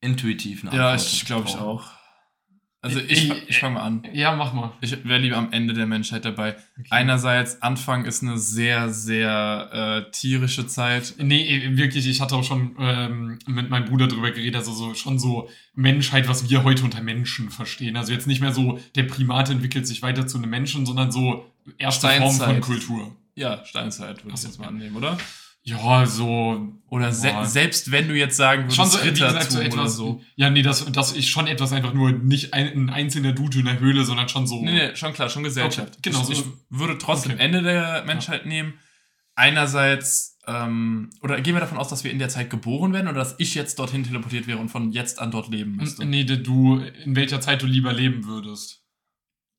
intuitiv 0.00 0.62
eine 0.64 0.76
Ja, 0.76 0.92
Antwort 0.92 1.06
ich 1.12 1.24
glaube 1.24 1.48
ich 1.48 1.56
auch. 1.56 1.99
Also 2.82 2.98
ich, 2.98 3.30
Ich- 3.30 3.48
ich 3.50 3.58
fange 3.58 3.74
mal 3.74 3.82
an. 3.82 4.02
Ja, 4.14 4.34
mach 4.34 4.54
mal. 4.54 4.72
Ich 4.80 5.04
wäre 5.04 5.18
lieber 5.20 5.36
am 5.36 5.52
Ende 5.52 5.74
der 5.74 5.86
Menschheit 5.86 6.24
dabei. 6.24 6.56
Okay. 6.78 6.86
Einerseits, 6.88 7.60
Anfang 7.60 8.06
ist 8.06 8.22
eine 8.22 8.38
sehr, 8.38 8.88
sehr 8.88 10.04
äh, 10.06 10.10
tierische 10.12 10.66
Zeit. 10.66 11.14
Nee, 11.18 11.46
eh, 11.46 11.76
wirklich, 11.76 12.06
ich 12.06 12.22
hatte 12.22 12.36
auch 12.36 12.44
schon 12.44 12.76
ähm, 12.78 13.38
mit 13.46 13.68
meinem 13.68 13.84
Bruder 13.84 14.06
drüber 14.08 14.30
geredet, 14.30 14.56
also 14.56 14.72
so, 14.72 14.94
schon 14.94 15.18
so 15.18 15.50
Menschheit, 15.74 16.26
was 16.26 16.48
wir 16.48 16.64
heute 16.64 16.82
unter 16.84 17.02
Menschen 17.02 17.50
verstehen. 17.50 17.96
Also 17.98 18.12
jetzt 18.12 18.26
nicht 18.26 18.40
mehr 18.40 18.52
so, 18.52 18.78
der 18.94 19.02
Primat 19.02 19.50
entwickelt 19.50 19.86
sich 19.86 20.00
weiter 20.00 20.26
zu 20.26 20.38
einem 20.38 20.48
Menschen, 20.48 20.86
sondern 20.86 21.12
so 21.12 21.44
erste 21.76 22.08
Form 22.08 22.22
von 22.22 22.34
Steinzeit. 22.34 22.62
Kultur. 22.62 23.14
Ja, 23.34 23.62
Steinzeit 23.66 24.24
würde 24.24 24.36
ich 24.36 24.42
jetzt 24.42 24.58
mal 24.58 24.68
annehmen, 24.68 24.96
oder? 24.96 25.18
Ja, 25.62 26.06
so. 26.06 26.68
Oder 26.88 27.12
se 27.12 27.28
Boah. 27.28 27.44
selbst 27.46 27.92
wenn 27.92 28.08
du 28.08 28.14
jetzt 28.16 28.36
sagen 28.36 28.62
würdest, 28.64 28.76
Schon 28.76 28.88
so, 28.88 29.04
wie 29.04 29.10
gesagt, 29.10 29.34
Rittertum 29.36 29.50
so 29.56 29.60
etwas. 29.60 29.94
so. 29.96 30.20
Ja, 30.34 30.50
nee, 30.50 30.62
das, 30.62 30.90
das 30.90 31.12
ist 31.12 31.28
schon 31.28 31.46
etwas 31.46 31.72
einfach 31.72 31.92
nur 31.94 32.10
nicht 32.10 32.52
ein, 32.52 32.66
ein 32.66 32.90
einzelner 32.90 33.32
Dude 33.32 33.60
in 33.60 33.66
der 33.66 33.78
Höhle, 33.78 34.04
sondern 34.04 34.28
schon 34.28 34.46
so. 34.48 34.60
Nee, 34.64 34.72
nee, 34.72 34.96
schon 34.96 35.12
klar, 35.12 35.28
schon 35.28 35.44
Gesellschaft. 35.44 35.98
Okay, 35.98 36.10
genau, 36.10 36.20
ich, 36.22 36.26
so- 36.26 36.32
ich 36.32 36.44
würde 36.70 36.98
trotzdem 36.98 37.32
Okay. 37.32 37.44
Ende 37.44 37.62
der 37.62 38.02
Menschheit 38.06 38.46
nehmen. 38.46 38.74
Einerseits, 39.36 40.38
ähm, 40.46 41.10
oder 41.22 41.40
gehen 41.40 41.54
wir 41.54 41.60
davon 41.60 41.78
aus, 41.78 41.88
dass 41.88 42.04
wir 42.04 42.10
in 42.10 42.18
der 42.18 42.28
Zeit 42.28 42.50
geboren 42.50 42.92
werden 42.92 43.06
oder 43.08 43.18
dass 43.20 43.36
ich 43.38 43.54
jetzt 43.54 43.78
dorthin 43.78 44.04
teleportiert 44.04 44.46
wäre 44.46 44.58
und 44.58 44.68
von 44.70 44.90
jetzt 44.90 45.18
an 45.20 45.30
dort 45.30 45.48
leben 45.48 45.76
müsste? 45.76 46.04
Nee, 46.04 46.24
du, 46.24 46.78
in 47.04 47.16
welcher 47.16 47.40
Zeit 47.40 47.62
du 47.62 47.66
lieber 47.66 47.92
leben 47.92 48.24
würdest. 48.26 48.79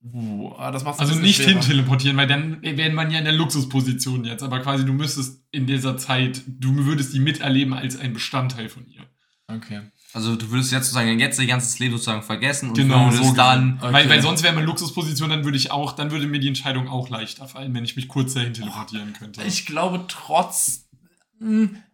Uh, 0.03 0.51
ah, 0.57 0.71
das 0.71 0.83
macht's 0.83 0.99
ein 0.99 1.07
Also 1.07 1.19
nicht 1.19 1.35
schwerer. 1.35 1.49
hin 1.49 1.61
teleportieren, 1.61 2.17
weil 2.17 2.27
dann 2.27 2.61
wäre 2.63 2.91
man 2.91 3.11
ja 3.11 3.19
in 3.19 3.25
der 3.25 3.33
Luxusposition 3.33 4.25
jetzt. 4.25 4.41
Aber 4.41 4.59
quasi, 4.59 4.83
du 4.85 4.93
müsstest 4.93 5.43
in 5.51 5.67
dieser 5.67 5.97
Zeit, 5.97 6.41
du 6.47 6.85
würdest 6.85 7.13
die 7.13 7.19
miterleben 7.19 7.73
als 7.73 7.97
ein 7.97 8.13
Bestandteil 8.13 8.67
von 8.67 8.87
ihr. 8.87 9.05
Okay. 9.47 9.81
Also 10.13 10.35
du 10.35 10.49
würdest 10.49 10.71
jetzt 10.71 10.85
sozusagen 10.87 11.19
jetzt 11.19 11.39
ihr 11.39 11.45
ganzes 11.45 11.77
Leben 11.79 11.93
sozusagen 11.93 12.23
vergessen 12.23 12.69
und 12.69 12.75
Genau, 12.75 13.05
würdest 13.05 13.23
so 13.23 13.33
dann. 13.33 13.79
Okay. 13.81 13.93
Weil, 13.93 14.09
weil 14.09 14.21
sonst 14.21 14.43
wäre 14.43 14.53
man 14.53 14.65
Luxusposition, 14.65 15.29
dann 15.29 15.45
würde 15.45 15.57
ich 15.57 15.71
auch, 15.71 15.93
dann 15.93 16.11
würde 16.11 16.27
mir 16.27 16.39
die 16.39 16.47
Entscheidung 16.47 16.89
auch 16.89 17.09
leichter 17.09 17.47
fallen, 17.47 17.73
wenn 17.73 17.85
ich 17.85 17.95
mich 17.95 18.07
kurz 18.07 18.33
dahin 18.33 18.53
teleportieren 18.53 19.13
könnte. 19.13 19.43
Ich 19.43 19.65
glaube 19.65 20.05
trotz. 20.07 20.89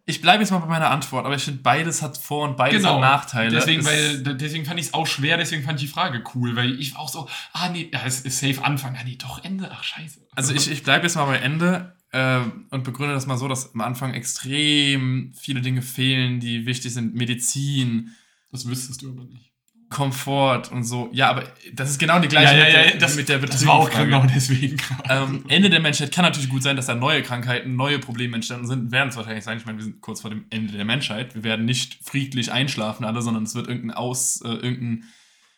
Ich 0.10 0.22
bleibe 0.22 0.42
jetzt 0.42 0.52
mal 0.52 0.60
bei 0.60 0.68
meiner 0.68 0.90
Antwort, 0.90 1.26
aber 1.26 1.36
ich 1.36 1.44
finde, 1.44 1.62
beides 1.62 2.02
hat 2.02 2.18
Vor- 2.18 2.48
und 2.48 2.56
beides 2.56 2.78
Genau. 2.78 2.96
hat 2.96 3.02
Nachteile. 3.02 3.52
Deswegen, 3.52 3.82
Es- 3.82 3.86
weil, 3.86 4.24
deswegen 4.38 4.64
fand 4.66 4.80
ich 4.80 4.88
es 4.88 4.94
auch 4.94 5.06
schwer, 5.06 5.36
deswegen 5.38 5.64
fand 5.64 5.80
ich 5.82 5.88
die 5.88 5.92
Frage 5.94 6.24
cool, 6.34 6.56
weil 6.56 6.80
ich 6.80 6.96
auch 6.96 7.10
so, 7.10 7.28
ah 7.52 7.68
nee, 7.70 7.90
ja, 7.92 8.02
es 8.06 8.22
ist 8.22 8.40
safe 8.40 8.64
Anfang, 8.64 8.96
ah 8.98 9.04
nee, 9.04 9.18
doch 9.18 9.44
Ende, 9.44 9.70
ach 9.70 9.84
scheiße. 9.84 10.22
Also 10.34 10.54
ich, 10.54 10.72
ich 10.72 10.84
bleibe 10.84 11.04
jetzt 11.06 11.16
mal 11.16 11.26
bei 11.26 11.38
Ende 11.40 11.94
äh, 12.14 12.40
und 12.70 12.86
begründe 12.86 13.14
das 13.16 13.28
mal 13.28 13.38
so, 13.38 13.50
dass 13.50 13.74
am 13.74 13.82
Anfang 13.82 14.14
extrem 14.14 15.34
viele 15.38 15.60
Dinge 15.62 15.82
fehlen, 15.82 16.40
die 16.40 16.66
wichtig 16.66 16.94
sind. 16.94 17.14
Medizin, 17.14 18.16
das 18.50 18.66
wüsstest 18.66 19.02
du 19.02 19.10
aber 19.12 19.26
nicht. 19.26 19.47
Komfort 19.90 20.70
und 20.72 20.84
so. 20.84 21.10
Ja, 21.14 21.30
aber 21.30 21.44
das 21.74 21.90
ist 21.90 21.98
genau 21.98 22.20
die 22.20 22.28
gleiche 22.28 22.56
mit, 22.56 22.74
der, 22.74 22.98
das, 22.98 23.16
mit 23.16 23.30
der 23.30 23.40
das 23.40 23.66
war 23.66 23.76
auch 23.76 23.90
genau 23.90 24.26
deswegen. 24.26 24.78
Ähm, 25.10 25.46
Ende 25.48 25.70
der 25.70 25.80
Menschheit 25.80 26.12
kann 26.12 26.26
natürlich 26.26 26.50
gut 26.50 26.62
sein, 26.62 26.76
dass 26.76 26.88
da 26.88 26.96
neue 26.96 27.24
Krankheiten, 27.24 27.76
neue 27.76 28.00
Probleme 28.00 28.36
entstanden 28.36 28.68
sind. 28.68 28.92
Werden 28.92 29.10
es 29.10 29.16
wahrscheinlich 29.16 29.46
sein. 29.46 29.58
Ich 29.58 29.66
meine, 29.66 29.78
wir 29.78 29.86
sind 29.86 30.02
kurz 30.02 30.22
vor 30.22 30.30
dem 30.30 30.46
Ende 30.50 30.74
der 30.74 30.84
Menschheit. 30.84 31.36
Wir 31.36 31.44
werden 31.44 31.66
nicht 31.66 32.00
friedlich 32.04 32.52
einschlafen 32.52 33.06
alle, 33.06 33.22
sondern 33.22 33.44
es 33.44 33.56
wird 33.56 33.68
irgendein 33.68 33.96
Aus, 33.96 34.42
äh, 34.42 34.50
irgendein 34.50 35.06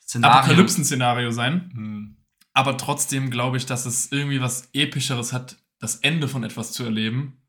Szenario. 0.03 0.39
Apokalypsen-Szenario 0.39 1.31
sein. 1.31 1.71
Hm. 1.73 2.17
Aber 2.53 2.77
trotzdem 2.77 3.31
glaube 3.31 3.57
ich, 3.57 3.65
dass 3.65 3.85
es 3.85 4.11
irgendwie 4.11 4.41
was 4.41 4.69
Epischeres 4.73 5.33
hat, 5.33 5.57
das 5.79 5.95
Ende 5.97 6.27
von 6.27 6.43
etwas 6.43 6.71
zu 6.71 6.83
erleben, 6.83 7.39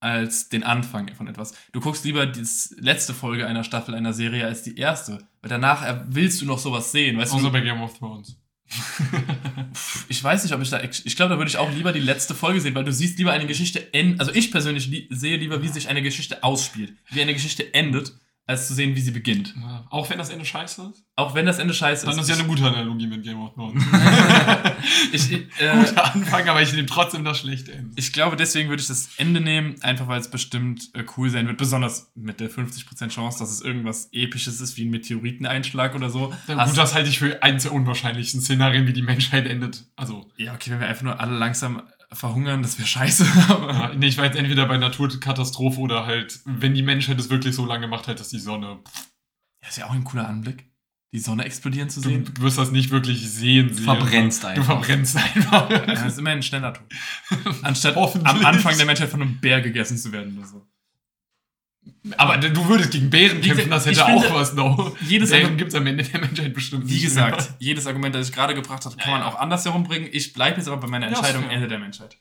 als 0.00 0.48
den 0.48 0.62
Anfang 0.62 1.12
von 1.14 1.26
etwas. 1.26 1.54
Du 1.72 1.80
guckst 1.80 2.04
lieber 2.04 2.26
die 2.26 2.46
letzte 2.76 3.14
Folge 3.14 3.46
einer 3.46 3.64
Staffel 3.64 3.94
einer 3.94 4.12
Serie 4.12 4.46
als 4.46 4.62
die 4.62 4.76
erste, 4.76 5.26
weil 5.40 5.50
danach 5.50 5.86
äh, 5.86 6.00
willst 6.08 6.40
du 6.40 6.46
noch 6.46 6.58
sowas 6.58 6.92
sehen. 6.92 7.18
Weißt 7.18 7.32
Außer 7.32 7.44
du, 7.44 7.52
bei 7.52 7.60
Game 7.60 7.80
of 7.80 7.98
Thrones. 7.98 8.36
ich 10.08 10.22
weiß 10.22 10.42
nicht, 10.42 10.54
ob 10.54 10.60
ich 10.60 10.70
da. 10.70 10.82
Ich 10.82 11.16
glaube, 11.16 11.30
da 11.30 11.38
würde 11.38 11.48
ich 11.48 11.56
auch 11.56 11.72
lieber 11.72 11.92
die 11.92 12.00
letzte 12.00 12.34
Folge 12.34 12.60
sehen, 12.60 12.74
weil 12.74 12.84
du 12.84 12.92
siehst 12.92 13.18
lieber 13.18 13.32
eine 13.32 13.46
Geschichte 13.46 13.92
enden. 13.94 14.20
Also 14.20 14.32
ich 14.34 14.50
persönlich 14.50 14.88
li 14.88 15.08
sehe 15.10 15.38
lieber, 15.38 15.62
wie 15.62 15.68
sich 15.68 15.88
eine 15.88 16.02
Geschichte 16.02 16.42
ausspielt, 16.42 16.92
wie 17.10 17.22
eine 17.22 17.32
Geschichte 17.32 17.72
endet, 17.72 18.12
als 18.48 18.66
zu 18.66 18.74
sehen, 18.74 18.96
wie 18.96 19.00
sie 19.00 19.10
beginnt. 19.12 19.54
Ja, 19.60 19.86
Auch 19.90 20.08
wenn 20.10 20.16
das 20.18 20.30
Ende 20.30 20.44
scheiße 20.44 20.90
ist? 20.92 21.04
Auch 21.16 21.34
wenn 21.34 21.44
das 21.46 21.58
Ende 21.58 21.74
scheiße 21.74 22.06
Dann 22.06 22.14
ist. 22.16 22.22
ist 22.22 22.28
ja 22.30 22.36
eine 22.36 22.44
gute 22.48 22.64
Analogie 22.64 23.06
mit 23.06 23.22
Game 23.22 23.40
of 23.40 23.52
Thrones. 23.54 23.84
ich, 25.12 25.30
ich, 25.32 25.40
äh, 25.60 25.76
Guter 25.84 26.14
Anfang, 26.14 26.48
aber 26.48 26.62
ich 26.62 26.72
nehme 26.72 26.86
trotzdem 26.86 27.24
das 27.24 27.40
schlechte 27.40 27.72
Ende. 27.72 27.92
ich 27.96 28.12
glaube, 28.12 28.36
deswegen 28.36 28.68
würde 28.70 28.80
ich 28.80 28.88
das 28.88 29.10
Ende 29.18 29.40
nehmen, 29.40 29.80
einfach 29.82 30.08
weil 30.08 30.18
es 30.20 30.30
bestimmt 30.30 30.90
äh, 30.94 31.04
cool 31.16 31.28
sein 31.30 31.46
wird. 31.46 31.58
Besonders 31.58 32.10
mit 32.14 32.40
der 32.40 32.50
50% 32.50 33.08
Chance, 33.08 33.38
dass 33.38 33.50
es 33.50 33.60
irgendwas 33.60 34.08
Episches 34.12 34.60
ist, 34.60 34.76
wie 34.78 34.84
ein 34.86 34.90
Meteoriteneinschlag 34.90 35.94
oder 35.94 36.08
so. 36.10 36.32
Ja, 36.46 36.56
Hast- 36.56 36.70
gut, 36.70 36.78
das 36.78 36.94
halte 36.94 37.10
ich 37.10 37.18
für 37.18 37.42
eins 37.42 37.64
der 37.64 37.72
unwahrscheinlichsten 37.72 38.40
Szenarien, 38.40 38.86
wie 38.86 38.92
die 38.94 39.02
Menschheit 39.02 39.46
endet. 39.46 39.84
Also, 39.96 40.30
ja, 40.38 40.54
okay, 40.54 40.70
wenn 40.70 40.80
wir 40.80 40.88
einfach 40.88 41.02
nur 41.02 41.20
alle 41.20 41.36
langsam 41.36 41.82
verhungern, 42.12 42.62
das 42.62 42.78
wäre 42.78 42.88
scheiße. 42.88 43.26
Aber 43.48 43.72
ja, 43.72 43.94
nee, 43.94 44.06
ich 44.06 44.16
war 44.18 44.24
jetzt 44.24 44.36
entweder 44.36 44.66
bei 44.66 44.76
Naturkatastrophe 44.78 45.80
oder 45.80 46.06
halt, 46.06 46.40
wenn 46.44 46.74
die 46.74 46.82
Menschheit 46.82 47.18
es 47.18 47.30
wirklich 47.30 47.54
so 47.54 47.66
lange 47.66 47.82
gemacht 47.82 48.08
hat, 48.08 48.20
dass 48.20 48.28
die 48.30 48.38
Sonne. 48.38 48.78
ja, 49.62 49.68
ist 49.68 49.78
ja 49.78 49.86
auch 49.86 49.92
ein 49.92 50.04
cooler 50.04 50.28
Anblick, 50.28 50.66
die 51.12 51.18
Sonne 51.20 51.44
explodieren 51.44 51.88
zu 51.90 52.00
Du, 52.00 52.08
sehen. 52.10 52.24
du 52.34 52.42
wirst 52.42 52.58
das 52.58 52.70
nicht 52.70 52.90
wirklich 52.90 53.28
sehen. 53.30 53.72
sehen 53.72 53.84
Verbrennst 53.84 54.42
Du 54.42 54.48
einfach. 54.48 54.64
verbrennst 54.66 55.16
einfach. 55.36 55.70
Ja, 55.70 55.86
das 55.86 56.02
ist 56.04 56.18
immer 56.18 56.30
ein 56.30 56.42
schneller 56.42 56.74
Tod. 56.74 56.86
Anstatt 57.62 57.96
am 57.96 58.44
Anfang 58.44 58.76
der 58.76 58.86
Menschheit 58.86 59.08
von 59.08 59.22
einem 59.22 59.40
Bär 59.40 59.60
gegessen 59.62 59.96
zu 59.96 60.12
werden 60.12 60.36
oder 60.38 60.46
so. 60.46 60.67
Aber 62.16 62.36
du 62.38 62.68
würdest 62.68 62.90
gegen 62.90 63.10
Bären 63.10 63.40
kämpfen, 63.40 63.70
das 63.70 63.84
hätte 63.86 63.96
ich 63.96 64.02
auch 64.02 64.22
finde, 64.22 64.34
was 64.34 64.54
noch. 64.54 64.96
jedes 65.00 65.30
Bären 65.30 65.56
gibt 65.56 65.68
es 65.70 65.74
am 65.74 65.86
Ende 65.86 66.04
der 66.04 66.20
Menschheit 66.20 66.54
bestimmt 66.54 66.88
Wie 66.88 66.94
nicht 66.94 67.02
gesagt, 67.04 67.50
jedes 67.58 67.86
Argument, 67.86 68.14
das 68.14 68.28
ich 68.28 68.34
gerade 68.34 68.54
gebracht 68.54 68.84
habe, 68.84 68.96
kann 68.96 69.10
man 69.12 69.22
auch 69.22 69.38
anders 69.38 69.64
herumbringen. 69.64 70.08
Ich 70.12 70.32
bleibe 70.32 70.58
jetzt 70.58 70.68
aber 70.68 70.78
bei 70.78 70.88
meiner 70.88 71.10
Ja, 71.10 71.16
Entscheidung 71.16 71.44
fair. 71.44 71.52
Ende 71.52 71.68
der 71.68 71.78
Menschheit. 71.78 72.16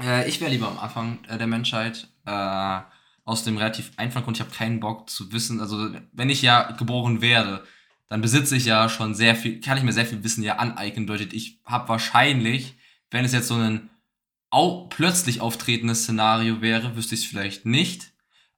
Äh, 0.00 0.28
ich 0.28 0.40
wäre 0.40 0.50
lieber 0.50 0.68
am 0.68 0.78
Anfang 0.78 1.18
äh, 1.28 1.38
der 1.38 1.46
Menschheit. 1.46 2.08
Äh, 2.26 2.80
aus 3.24 3.44
dem 3.44 3.56
relativ 3.56 3.92
einfachen 3.96 4.24
Grund, 4.24 4.36
ich 4.36 4.40
habe 4.40 4.54
keinen 4.54 4.80
Bock 4.80 5.08
zu 5.08 5.32
wissen. 5.32 5.60
Also, 5.60 5.90
wenn 6.12 6.30
ich 6.30 6.42
ja 6.42 6.72
geboren 6.72 7.20
werde, 7.20 7.62
dann 8.08 8.20
besitze 8.20 8.56
ich 8.56 8.64
ja 8.64 8.88
schon 8.88 9.14
sehr 9.14 9.36
viel, 9.36 9.60
kann 9.60 9.78
ich 9.78 9.84
mir 9.84 9.92
sehr 9.92 10.06
viel 10.06 10.24
Wissen 10.24 10.42
ja 10.42 10.56
aneignen. 10.56 11.06
Bedeutet, 11.06 11.32
ich 11.32 11.60
habe 11.64 11.88
wahrscheinlich, 11.88 12.74
wenn 13.10 13.24
es 13.24 13.32
jetzt 13.32 13.48
so 13.48 13.54
ein 13.54 13.90
au 14.50 14.86
plötzlich 14.88 15.40
auftretendes 15.40 16.02
Szenario 16.02 16.60
wäre, 16.60 16.96
wüsste 16.96 17.14
ich 17.14 17.22
es 17.22 17.26
vielleicht 17.26 17.64
nicht. 17.64 18.11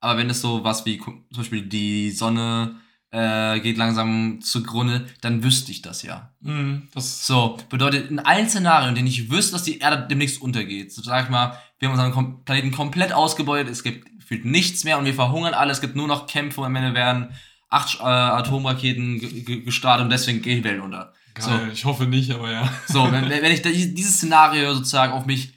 Aber 0.04 0.18
wenn 0.18 0.28
es 0.30 0.40
so 0.40 0.62
was 0.64 0.84
wie 0.86 0.98
zum 0.98 1.24
Beispiel 1.36 1.62
die 1.62 2.10
Sonne 2.10 2.76
äh, 3.10 3.60
geht 3.60 3.76
langsam 3.78 4.40
zugrunde, 4.42 5.06
dann 5.20 5.42
wüsste 5.42 5.70
ich 5.72 5.82
das 5.82 6.02
ja. 6.02 6.30
Mhm, 6.40 6.88
das 6.94 7.26
So, 7.26 7.56
bedeutet, 7.70 8.10
in 8.10 8.18
allen 8.18 8.48
Szenarien, 8.48 8.90
in 8.90 8.94
denen 8.96 9.08
ich 9.08 9.30
wüsste, 9.30 9.52
dass 9.52 9.62
die 9.62 9.78
Erde 9.78 10.06
demnächst 10.10 10.42
untergeht, 10.42 10.92
so 10.92 11.00
sag 11.02 11.24
ich 11.24 11.30
mal, 11.30 11.56
wir 11.78 11.88
haben 11.88 11.98
unseren 11.98 12.44
Planeten 12.44 12.70
komplett 12.72 13.12
ausgebeutet, 13.12 13.70
es 13.72 13.82
gibt 13.82 14.06
gefühlt 14.18 14.44
nichts 14.44 14.84
mehr 14.84 14.98
und 14.98 15.04
wir 15.04 15.14
verhungern 15.14 15.54
alle, 15.54 15.70
es 15.72 15.80
gibt 15.80 15.96
nur 15.96 16.08
noch 16.08 16.26
Kämpfe 16.26 16.60
und 16.60 16.66
am 16.66 16.76
Ende 16.76 16.94
werden 16.94 17.30
acht 17.70 18.00
äh, 18.00 18.02
Atomraketen 18.04 19.18
ge- 19.20 19.40
ge- 19.42 19.60
gestartet 19.62 20.04
und 20.04 20.10
deswegen 20.10 20.42
geht 20.42 20.58
die 20.58 20.64
Welt 20.64 20.80
unter. 20.82 21.12
geil. 21.34 21.70
Ich 21.72 21.84
hoffe 21.84 22.04
nicht, 22.06 22.30
aber 22.30 22.50
ja. 22.50 22.68
So, 22.88 23.10
wenn, 23.10 23.28
wenn 23.30 23.52
ich 23.52 23.62
dieses 23.62 24.16
Szenario 24.16 24.74
sozusagen 24.74 25.12
auf 25.12 25.26
mich 25.26 25.53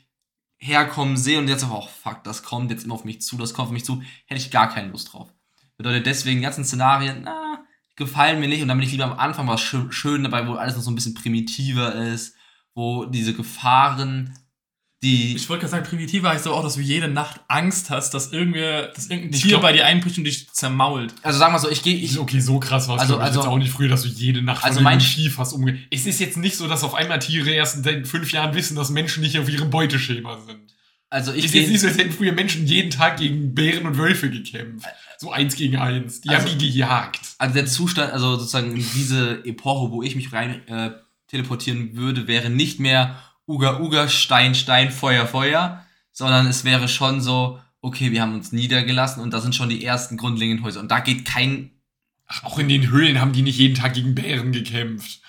herkommen 0.57 1.17
sehe 1.17 1.39
und 1.39 1.47
jetzt 1.47 1.63
auch, 1.63 1.85
oh 1.85 1.89
fuck, 2.03 2.23
das 2.23 2.43
kommt 2.43 2.71
jetzt 2.71 2.85
immer 2.85 2.95
auf 2.95 3.05
mich 3.05 3.21
zu, 3.21 3.37
das 3.37 3.53
kommt 3.53 3.67
auf 3.67 3.73
mich 3.73 3.85
zu, 3.85 4.01
hätte 4.25 4.41
ich 4.41 4.51
gar 4.51 4.69
keine 4.69 4.91
Lust 4.91 5.13
drauf. 5.13 5.33
Bedeutet 5.77 6.05
deswegen, 6.05 6.41
ganzen 6.41 6.65
Szenarien, 6.65 7.21
na, 7.23 7.63
gefallen 7.95 8.39
mir 8.39 8.47
nicht 8.47 8.61
und 8.61 8.67
dann 8.67 8.77
bin 8.77 8.85
ich 8.85 8.91
lieber 8.91 9.05
am 9.05 9.19
Anfang 9.19 9.47
was 9.47 9.61
schön 9.61 10.23
dabei, 10.23 10.47
wo 10.47 10.53
alles 10.53 10.75
noch 10.75 10.83
so 10.83 10.91
ein 10.91 10.95
bisschen 10.95 11.13
primitiver 11.13 11.95
ist, 11.95 12.35
wo 12.73 13.05
diese 13.05 13.33
Gefahren, 13.33 14.37
die. 15.07 15.35
Ich 15.35 15.47
wollte 15.49 15.61
gerade 15.61 15.71
sagen, 15.71 15.85
primitiver 15.85 16.29
heißt 16.29 16.45
aber 16.47 16.55
auch, 16.57 16.63
dass 16.63 16.75
du 16.75 16.81
jede 16.81 17.07
Nacht 17.07 17.41
Angst 17.47 17.89
hast, 17.89 18.13
dass 18.13 18.31
irgendwer, 18.31 18.87
dass 18.89 19.07
irgendein 19.07 19.33
Ich 19.33 19.41
Tier 19.41 19.49
glaub- 19.51 19.61
bei 19.61 19.73
dir 19.73 19.85
einbricht 19.85 20.17
und 20.17 20.23
dich 20.25 20.49
zermault. 20.51 21.13
Also 21.23 21.39
sagen 21.39 21.53
wir 21.53 21.59
so, 21.59 21.69
ich 21.69 21.81
gehe, 21.83 21.95
ich, 21.95 22.19
okay, 22.19 22.39
so 22.39 22.59
krass 22.59 22.87
war 22.87 22.95
es 22.95 23.01
Also- 23.01 23.17
also, 23.17 23.39
jetzt 23.39 23.47
auch 23.49 23.57
nicht 23.57 23.71
früher, 23.71 23.89
dass 23.89 24.03
du 24.03 24.09
jede 24.09 24.41
Nacht 24.41 24.63
Also 24.63 24.81
mein- 24.81 25.01
Vieh 25.01 25.29
fast 25.29 25.53
umge... 25.53 25.77
Es 25.89 26.05
ist 26.05 26.19
jetzt 26.19 26.37
nicht 26.37 26.55
so, 26.57 26.67
dass 26.67 26.83
auf 26.83 26.93
einmal 26.95 27.19
Tiere 27.19 27.49
erst 27.51 27.85
in 27.85 28.05
fünf 28.05 28.31
Jahren 28.31 28.53
wissen, 28.55 28.75
dass 28.75 28.89
Menschen 28.89 29.21
nicht 29.23 29.37
auf 29.39 29.49
ihrem 29.49 29.69
Beuteschema 29.69 30.37
sind. 30.45 30.59
also 31.09 31.31
Es 31.31 31.37
ich 31.37 31.45
ist 31.45 31.53
jetzt 31.55 31.69
nicht 31.69 31.79
so, 31.81 31.87
als 31.87 31.97
hätten 31.97 32.11
früher 32.11 32.33
Menschen 32.33 32.65
jeden 32.67 32.89
Tag 32.91 33.17
gegen 33.17 33.53
Bären 33.55 33.85
und 33.85 33.97
Wölfe 33.97 34.29
gekämpft. 34.29 34.85
So 35.19 35.31
eins 35.31 35.55
gegen 35.55 35.77
eins. 35.77 36.21
Die 36.21 36.29
Also- 36.29 36.49
haben 36.49 36.57
die 36.57 36.71
gejagt. 36.71 37.21
also 37.37 37.53
der 37.53 37.65
Zustand, 37.65 38.11
also 38.13 38.35
sozusagen 38.37 38.75
in 38.75 38.85
diese 38.95 39.43
Epoche, 39.45 39.91
wo 39.91 40.03
ich 40.03 40.15
mich 40.15 40.31
rein 40.33 40.67
äh, 40.67 40.91
teleportieren 41.27 41.95
würde, 41.95 42.27
wäre 42.27 42.49
nicht 42.49 42.79
mehr 42.79 43.21
Uga 43.47 43.79
Uga, 43.79 44.07
Stein, 44.09 44.55
Stein, 44.55 44.91
Feuer, 44.91 45.25
Feuer, 45.25 45.85
sondern 46.11 46.47
es 46.47 46.63
wäre 46.63 46.87
schon 46.87 47.21
so, 47.21 47.59
okay, 47.81 48.11
wir 48.11 48.21
haben 48.21 48.35
uns 48.35 48.51
niedergelassen 48.51 49.23
und 49.23 49.33
da 49.33 49.39
sind 49.39 49.55
schon 49.55 49.69
die 49.69 49.83
ersten 49.83 50.17
grundlegenden 50.17 50.65
Häuser 50.65 50.79
und 50.79 50.91
da 50.91 50.99
geht 50.99 51.25
kein 51.25 51.71
Ach, 52.27 52.43
auch 52.43 52.59
in 52.59 52.67
den 52.67 52.89
Höhlen 52.89 53.21
haben 53.21 53.31
die 53.31 53.41
nicht 53.41 53.57
jeden 53.57 53.75
Tag 53.75 53.93
gegen 53.93 54.13
Bären 54.13 54.51
gekämpft. 54.51 55.21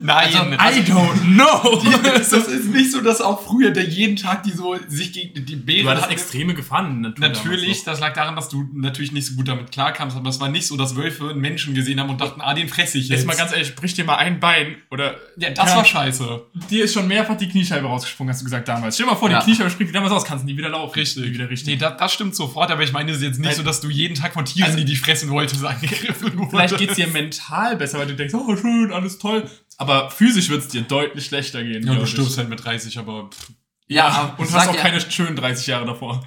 Nein, 0.00 0.58
Also, 0.60 0.78
I 0.78 0.84
don't 0.84 1.34
know! 1.34 1.82
das 2.14 2.32
ist 2.32 2.66
nicht 2.72 2.92
so, 2.92 3.00
dass 3.00 3.20
auch 3.20 3.42
früher 3.42 3.72
der 3.72 3.82
jeden 3.84 4.14
Tag 4.14 4.44
die 4.44 4.52
so 4.52 4.76
sich 4.86 5.12
gegen 5.12 5.44
die 5.44 5.56
Bären 5.56 5.86
Du 5.86 5.90
hattest 5.90 6.10
extreme 6.12 6.54
Gefahren. 6.54 7.14
Natürlich, 7.18 7.82
das 7.82 7.98
lag 7.98 8.12
daran, 8.14 8.36
dass 8.36 8.48
du 8.48 8.64
natürlich 8.74 9.10
nicht 9.10 9.26
so 9.26 9.34
gut 9.34 9.48
damit 9.48 9.72
klarkamst, 9.72 10.16
aber 10.16 10.28
es 10.30 10.38
war 10.38 10.50
nicht 10.50 10.68
so, 10.68 10.76
dass 10.76 10.94
Wölfe 10.94 11.30
einen 11.30 11.40
Menschen 11.40 11.74
gesehen 11.74 11.98
haben 11.98 12.10
und 12.10 12.20
dachten, 12.20 12.40
ah, 12.40 12.54
den 12.54 12.68
fresse 12.68 12.98
ich 12.98 13.08
jetzt. 13.08 13.18
Jetzt 13.18 13.26
mal 13.26 13.36
ganz 13.36 13.50
ehrlich, 13.50 13.74
brich 13.74 13.94
dir 13.94 14.04
mal 14.04 14.14
ein 14.16 14.38
Bein 14.38 14.76
oder. 14.92 15.16
ja, 15.36 15.50
das 15.50 15.70
Ja. 15.70 15.76
war 15.78 15.84
scheiße. 15.84 16.42
Dir 16.70 16.84
ist 16.84 16.94
schon 16.94 17.08
mehrfach 17.08 17.36
die 17.36 17.48
Kniescheibe 17.48 17.88
rausgesprungen, 17.88 18.32
hast 18.32 18.40
du 18.40 18.44
gesagt 18.44 18.68
damals. 18.68 18.94
Stell 18.94 19.06
dir 19.06 19.12
mal 19.12 19.18
vor, 19.18 19.28
Ja. 19.30 19.40
die 19.40 19.46
Kniescheibe 19.46 19.70
springt 19.70 19.90
dir 19.90 19.94
damals 19.94 20.12
raus, 20.12 20.24
kannst 20.24 20.44
du 20.44 20.46
nie 20.46 20.56
wieder 20.56 20.68
laufen. 20.68 20.96
Nie 20.96 21.32
wieder 21.32 21.50
richtig. 21.50 21.66
Nee, 21.74 21.76
das, 21.76 21.96
das 21.96 22.12
stimmt 22.14 22.36
sofort, 22.36 22.70
aber 22.70 22.84
ich 22.84 22.92
meine, 22.92 23.10
es 23.10 23.16
ist 23.16 23.24
jetzt 23.24 23.38
nicht 23.40 23.48
Also- 23.48 23.62
so, 23.62 23.66
dass 23.66 23.80
du 23.80 23.88
jeden 23.90 24.14
Tag 24.14 24.32
von 24.34 24.44
Tieren, 24.44 24.66
Also- 24.66 24.78
die 24.78 24.84
dich 24.84 25.00
fressen 25.00 25.28
wolltest, 25.30 25.64
angegriffen 25.64 26.34
wurdest. 26.38 26.50
Vielleicht 26.50 26.78
geht's 26.78 26.94
dir 26.94 27.08
mental 27.08 27.74
besser, 27.76 27.98
weil 27.98 28.06
du 28.06 28.14
denkst, 28.14 28.34
oh 28.34 28.56
schön, 28.56 28.92
alles 28.92 29.18
toll. 29.18 29.42
Aber 29.78 30.10
physisch 30.10 30.48
wird's 30.50 30.68
dir 30.68 30.82
deutlich 30.82 31.24
schlechter 31.26 31.62
gehen. 31.62 31.82
Ja, 31.86 31.92
glaub 31.92 32.00
du 32.00 32.06
stirbst 32.06 32.36
halt 32.36 32.48
mit 32.48 32.62
30, 32.64 32.98
aber 32.98 33.30
pff, 33.30 33.50
Ja, 33.86 34.34
und 34.36 34.46
ich 34.48 34.52
hast 34.54 34.68
auch 34.68 34.74
ja- 34.74 34.80
keine 34.80 35.00
schönen 35.00 35.36
30 35.36 35.66
Jahre 35.68 35.86
davor. 35.86 36.26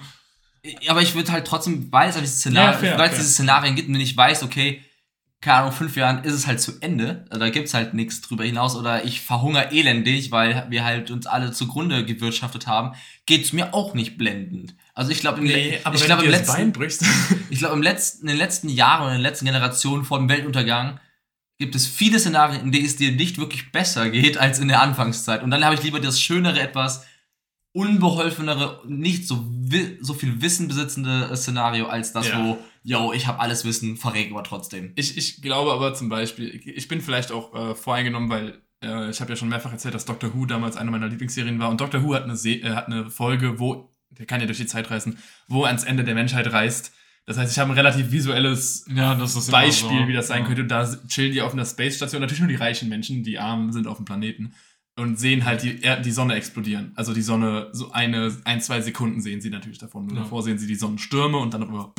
aber 0.87 1.01
ich 1.01 1.13
würde 1.15 1.31
halt 1.31 1.45
trotzdem, 1.45 1.91
weil 1.91 2.09
es 2.09 2.15
halt 2.15 2.25
diese 2.25 2.35
Szenarien, 2.37 2.73
Ja, 2.73 2.77
fair, 2.79 2.97
weil 2.97 3.05
es 3.09 3.15
fair. 3.15 3.19
diese 3.19 3.33
Szenarien 3.33 3.75
gibt 3.75 3.89
und 3.89 3.95
ich 3.95 4.15
weiß, 4.15 4.43
okay, 4.43 4.81
keine 5.41 5.57
Ahnung, 5.57 5.71
fünf 5.71 5.95
Jahren 5.97 6.23
ist 6.23 6.33
es 6.33 6.45
halt 6.45 6.61
zu 6.61 6.73
Ende, 6.81 7.25
also 7.31 7.39
da 7.39 7.49
gibt's 7.49 7.73
halt 7.73 7.95
nichts 7.95 8.21
drüber 8.21 8.43
hinaus 8.43 8.75
oder 8.75 9.03
ich 9.05 9.21
verhungere 9.21 9.71
elendig, 9.71 10.29
weil 10.31 10.67
wir 10.69 10.83
halt 10.85 11.09
uns 11.09 11.25
alle 11.25 11.51
zugrunde 11.51 12.05
gewirtschaftet 12.05 12.67
haben, 12.67 12.95
geht's 13.25 13.51
mir 13.51 13.73
auch 13.73 13.95
nicht 13.95 14.19
blendend. 14.19 14.75
Also 14.93 15.09
ich 15.11 15.19
glaube, 15.19 15.39
im, 15.39 15.45
Le- 15.47 15.77
ich 15.93 16.05
glaube 16.05 16.23
im 16.25 16.29
letzten, 16.31 16.71
brichst. 16.73 17.03
ich 17.49 17.57
glaube 17.57 17.73
im 17.75 17.81
letzten, 17.81 18.21
in 18.21 18.27
den 18.27 18.37
letzten 18.37 18.69
Jahren 18.69 19.01
und 19.05 19.07
in 19.09 19.15
den 19.15 19.23
letzten 19.23 19.45
Generationen 19.45 20.05
vor 20.05 20.19
dem 20.19 20.29
Weltuntergang 20.29 20.99
gibt 21.61 21.75
es 21.75 21.87
viele 21.87 22.19
Szenarien, 22.19 22.61
in 22.65 22.71
denen 22.71 22.85
es 22.85 22.97
dir 22.97 23.11
nicht 23.11 23.37
wirklich 23.37 23.71
besser 23.71 24.09
geht 24.09 24.37
als 24.37 24.59
in 24.59 24.67
der 24.67 24.81
Anfangszeit. 24.81 25.43
Und 25.43 25.51
dann 25.51 25.63
habe 25.63 25.75
ich 25.75 25.83
lieber 25.83 25.99
das 25.99 26.19
schönere, 26.19 26.59
etwas 26.59 27.05
unbeholfenere, 27.73 28.81
nicht 28.87 29.27
so, 29.27 29.45
so 30.01 30.13
viel 30.13 30.41
Wissen 30.41 30.67
besitzende 30.67 31.29
äh, 31.31 31.35
Szenario 31.37 31.85
als 31.87 32.11
das, 32.11 32.27
Ja. 32.27 32.43
wo, 32.43 32.57
yo, 32.83 33.13
ich 33.13 33.27
habe 33.27 33.39
alles 33.39 33.63
Wissen, 33.63 33.95
verreg 33.95 34.31
aber 34.31 34.43
trotzdem. 34.43 34.91
Ich, 34.95 35.17
ich 35.17 35.41
glaube 35.41 35.71
aber 35.71 35.93
zum 35.93 36.09
Beispiel, 36.09 36.49
ich 36.65 36.87
bin 36.87 36.99
vielleicht 37.01 37.31
auch 37.31 37.53
äh, 37.53 37.75
voreingenommen, 37.75 38.29
weil 38.29 38.61
äh, 38.83 39.09
ich 39.09 39.21
habe 39.21 39.31
ja 39.31 39.35
schon 39.37 39.47
mehrfach 39.49 39.71
erzählt, 39.71 39.93
dass 39.93 40.05
Doctor 40.05 40.33
Who 40.33 40.45
damals 40.45 40.75
eine 40.75 40.91
meiner 40.91 41.07
Lieblingsserien 41.07 41.59
war. 41.59 41.69
Und 41.69 41.79
Doctor 41.79 42.03
Who 42.03 42.13
hat 42.13 42.23
eine, 42.23 42.35
Se 42.35 42.55
äh, 42.55 42.71
hat 42.71 42.87
eine 42.87 43.09
Folge, 43.09 43.59
wo, 43.59 43.89
der 44.09 44.25
kann 44.25 44.41
ja 44.41 44.47
durch 44.47 44.57
die 44.57 44.65
Zeit 44.65 44.91
reisen, 44.91 45.17
wo 45.47 45.63
er 45.63 45.67
ans 45.67 45.85
Ende 45.85 46.03
der 46.03 46.15
Menschheit 46.15 46.51
reist. 46.51 46.91
Das 47.25 47.37
heißt, 47.37 47.51
ich 47.51 47.59
habe 47.59 47.71
ein 47.71 47.75
relativ 47.77 48.11
visuelles 48.11 48.85
ja, 48.93 49.13
Beispiel, 49.13 49.99
so. 50.01 50.07
wie 50.07 50.13
das 50.13 50.27
sein 50.27 50.41
Ja. 50.41 50.47
könnte. 50.47 50.65
Da 50.65 50.91
chillen 51.07 51.31
die 51.31 51.41
auf 51.41 51.53
einer 51.53 51.65
Space 51.65 51.95
Station, 51.95 52.19
natürlich 52.21 52.39
nur 52.41 52.49
die 52.49 52.55
reichen 52.55 52.89
Menschen, 52.89 53.23
die 53.23 53.37
arm 53.39 53.71
sind 53.71 53.87
auf 53.87 53.97
dem 53.97 54.05
Planeten 54.05 54.53
und 54.97 55.17
sehen 55.19 55.45
halt 55.45 55.63
die, 55.63 55.81
Er- 55.83 55.99
die 56.01 56.11
Sonne 56.11 56.33
explodieren. 56.35 56.91
Also 56.95 57.13
die 57.13 57.21
Sonne, 57.21 57.69
so 57.73 57.91
eine, 57.91 58.35
ein, 58.43 58.59
zwei 58.59 58.81
Sekunden 58.81 59.21
sehen 59.21 59.39
sie 59.39 59.49
natürlich 59.49 59.77
davon. 59.77 60.09
Ja. 60.09 60.15
davor 60.21 60.43
sehen 60.43 60.57
sie 60.57 60.67
die 60.67 60.75
Sonnenstürme 60.75 61.37
und 61.37 61.53
dann 61.53 61.61
darüber. 61.61 61.93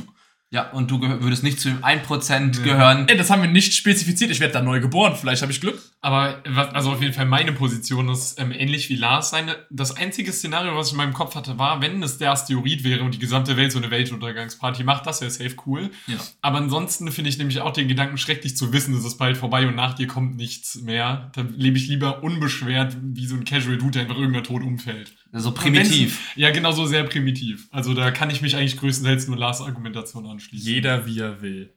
Ja, 0.52 0.68
und 0.70 0.90
du 0.90 1.00
würdest 1.00 1.42
nicht 1.42 1.58
zu 1.58 1.70
dem 1.70 1.82
1% 1.82 2.58
Ja. 2.58 2.62
gehören. 2.62 3.08
Ey, 3.08 3.16
das 3.16 3.30
haben 3.30 3.40
wir 3.40 3.48
nicht 3.48 3.72
spezifiziert. 3.74 4.30
Ich 4.30 4.38
werde 4.38 4.52
da 4.52 4.60
neu 4.60 4.80
geboren. 4.80 5.16
Vielleicht 5.18 5.40
habe 5.40 5.50
ich 5.50 5.62
Glück. 5.62 5.80
Aber 6.02 6.42
was, 6.46 6.74
also 6.74 6.92
auf 6.92 7.00
jeden 7.00 7.14
Fall 7.14 7.24
meine 7.24 7.52
Position 7.52 8.10
ist 8.10 8.38
ähm, 8.38 8.52
ähnlich 8.52 8.90
wie 8.90 8.96
Lars 8.96 9.30
seine. 9.30 9.56
Das 9.70 9.96
einzige 9.96 10.30
Szenario, 10.30 10.76
was 10.76 10.88
ich 10.88 10.92
in 10.92 10.98
meinem 10.98 11.14
Kopf 11.14 11.36
hatte, 11.36 11.58
war, 11.58 11.80
wenn 11.80 12.02
es 12.02 12.18
der 12.18 12.32
Asteroid 12.32 12.84
wäre 12.84 13.02
und 13.02 13.14
die 13.14 13.18
gesamte 13.18 13.56
Welt 13.56 13.72
so 13.72 13.78
eine 13.78 13.90
Weltuntergangsparty 13.90 14.84
macht, 14.84 15.06
das 15.06 15.22
wäre 15.22 15.30
safe 15.30 15.56
cool. 15.66 15.90
Ja. 16.06 16.16
Aber 16.42 16.58
ansonsten 16.58 17.10
finde 17.10 17.30
ich 17.30 17.38
nämlich 17.38 17.60
auch 17.60 17.72
den 17.72 17.88
Gedanken 17.88 18.18
schrecklich 18.18 18.54
zu 18.54 18.74
wissen, 18.74 18.94
es 18.94 19.06
ist 19.06 19.16
bald 19.16 19.38
vorbei 19.38 19.66
und 19.66 19.74
nach 19.74 19.94
dir 19.94 20.06
kommt 20.06 20.36
nichts 20.36 20.82
mehr. 20.82 21.30
Dann 21.34 21.54
lebe 21.56 21.78
ich 21.78 21.88
lieber 21.88 22.22
unbeschwert 22.22 22.94
wie 23.00 23.26
so 23.26 23.36
ein 23.36 23.44
Casual 23.44 23.78
Dude, 23.78 23.92
der 23.92 24.02
einfach 24.02 24.16
irgendwer 24.18 24.42
tot 24.42 24.62
umfällt. 24.62 25.12
So 25.32 25.52
primitiv. 25.52 26.36
Ja, 26.36 26.50
genau 26.50 26.72
so 26.72 26.84
sehr 26.84 27.04
primitiv. 27.04 27.68
Also 27.70 27.94
da 27.94 28.10
kann 28.10 28.28
ich 28.28 28.42
mich 28.42 28.54
eigentlich 28.54 28.76
größtenteils 28.76 29.28
nur 29.28 29.38
Lars 29.38 29.62
Argumentation 29.62 30.26
anschließen. 30.26 30.70
Jeder 30.70 31.06
wie 31.06 31.20
er 31.20 31.40
will. 31.40 31.72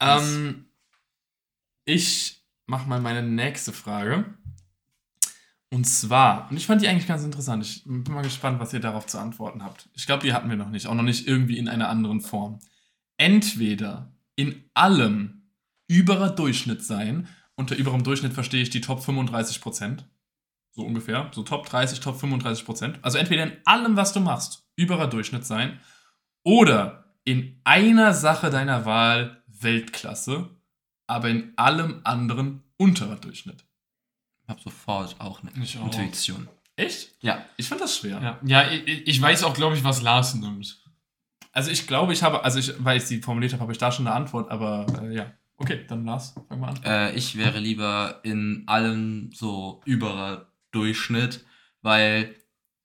Ähm, 0.00 0.64
ich 1.84 2.42
mache 2.66 2.88
mal 2.88 3.00
meine 3.00 3.22
nächste 3.22 3.72
Frage. 3.74 4.24
Und 5.68 5.84
zwar, 5.84 6.50
und 6.50 6.56
ich 6.56 6.66
fand 6.66 6.80
die 6.80 6.88
eigentlich 6.88 7.06
ganz 7.06 7.24
interessant. 7.24 7.64
Ich 7.64 7.82
bin 7.84 8.04
mal 8.08 8.22
gespannt, 8.22 8.60
was 8.60 8.72
ihr 8.72 8.80
darauf 8.80 9.06
zu 9.06 9.18
antworten 9.18 9.62
habt. 9.62 9.88
Ich 9.94 10.06
glaube, 10.06 10.22
die 10.22 10.32
hatten 10.32 10.48
wir 10.48 10.56
noch 10.56 10.70
nicht. 10.70 10.86
Auch 10.86 10.94
noch 10.94 11.02
nicht 11.02 11.26
irgendwie 11.26 11.58
in 11.58 11.68
einer 11.68 11.88
anderen 11.88 12.20
Form. 12.20 12.60
Entweder 13.18 14.12
in 14.36 14.64
allem 14.72 15.42
überer 15.88 16.30
Durchschnitt 16.30 16.82
sein. 16.82 17.28
Unter 17.56 17.76
überem 17.76 18.02
Durchschnitt 18.02 18.32
verstehe 18.32 18.62
ich 18.62 18.70
die 18.70 18.80
Top 18.80 19.02
35 19.04 19.60
Prozent. 19.60 20.06
So 20.74 20.82
ungefähr. 20.82 21.30
So 21.32 21.42
Top 21.44 21.66
30, 21.66 22.00
Top 22.00 22.18
35 22.18 22.64
Prozent. 22.64 22.98
Also 23.02 23.18
entweder 23.18 23.44
in 23.44 23.52
allem, 23.64 23.96
was 23.96 24.12
du 24.12 24.20
machst, 24.20 24.66
überer 24.76 25.06
Durchschnitt 25.06 25.46
sein. 25.46 25.78
Oder 26.42 27.14
in 27.24 27.60
einer 27.64 28.12
Sache 28.12 28.50
deiner 28.50 28.84
Wahl 28.84 29.42
Weltklasse, 29.46 30.50
aber 31.06 31.28
in 31.28 31.52
allem 31.56 32.00
anderen 32.04 32.62
unterer 32.76 33.16
Durchschnitt. 33.16 33.64
Ich 34.42 34.48
habe 34.48 34.60
sofort 34.60 35.16
auch 35.20 35.42
eine 35.42 35.52
Ich 35.62 35.78
auch. 35.78 35.86
Intuition. 35.86 36.48
Echt? 36.76 37.10
Ja. 37.20 37.44
Ich 37.56 37.68
fand 37.68 37.80
das 37.80 37.96
schwer. 37.96 38.20
Ja, 38.20 38.38
ja 38.44 38.70
ich, 38.70 39.06
ich 39.06 39.22
weiß 39.22 39.44
auch, 39.44 39.54
glaube 39.54 39.76
ich, 39.76 39.84
was 39.84 40.02
Lars 40.02 40.34
nimmt. 40.34 40.82
Also 41.52 41.70
ich 41.70 41.86
glaube, 41.86 42.12
ich 42.12 42.22
habe, 42.24 42.42
also 42.42 42.58
ich, 42.58 42.74
weil 42.84 42.96
ich 42.96 43.04
sie 43.04 43.22
formuliert 43.22 43.52
habe, 43.52 43.62
habe 43.62 43.72
ich 43.72 43.78
da 43.78 43.92
schon 43.92 44.06
eine 44.06 44.16
Antwort, 44.16 44.50
aber 44.50 44.86
äh, 45.00 45.14
ja. 45.14 45.32
Okay, 45.56 45.84
dann 45.86 46.04
Lars, 46.04 46.34
fang 46.48 46.58
mal 46.58 46.70
an. 46.70 46.82
Äh, 46.82 47.14
ich 47.14 47.36
wäre 47.36 47.60
lieber 47.60 48.18
in 48.24 48.64
allem 48.66 49.30
so 49.32 49.80
überer 49.84 50.52
Durchschnitt, 50.74 51.44
weil 51.82 52.34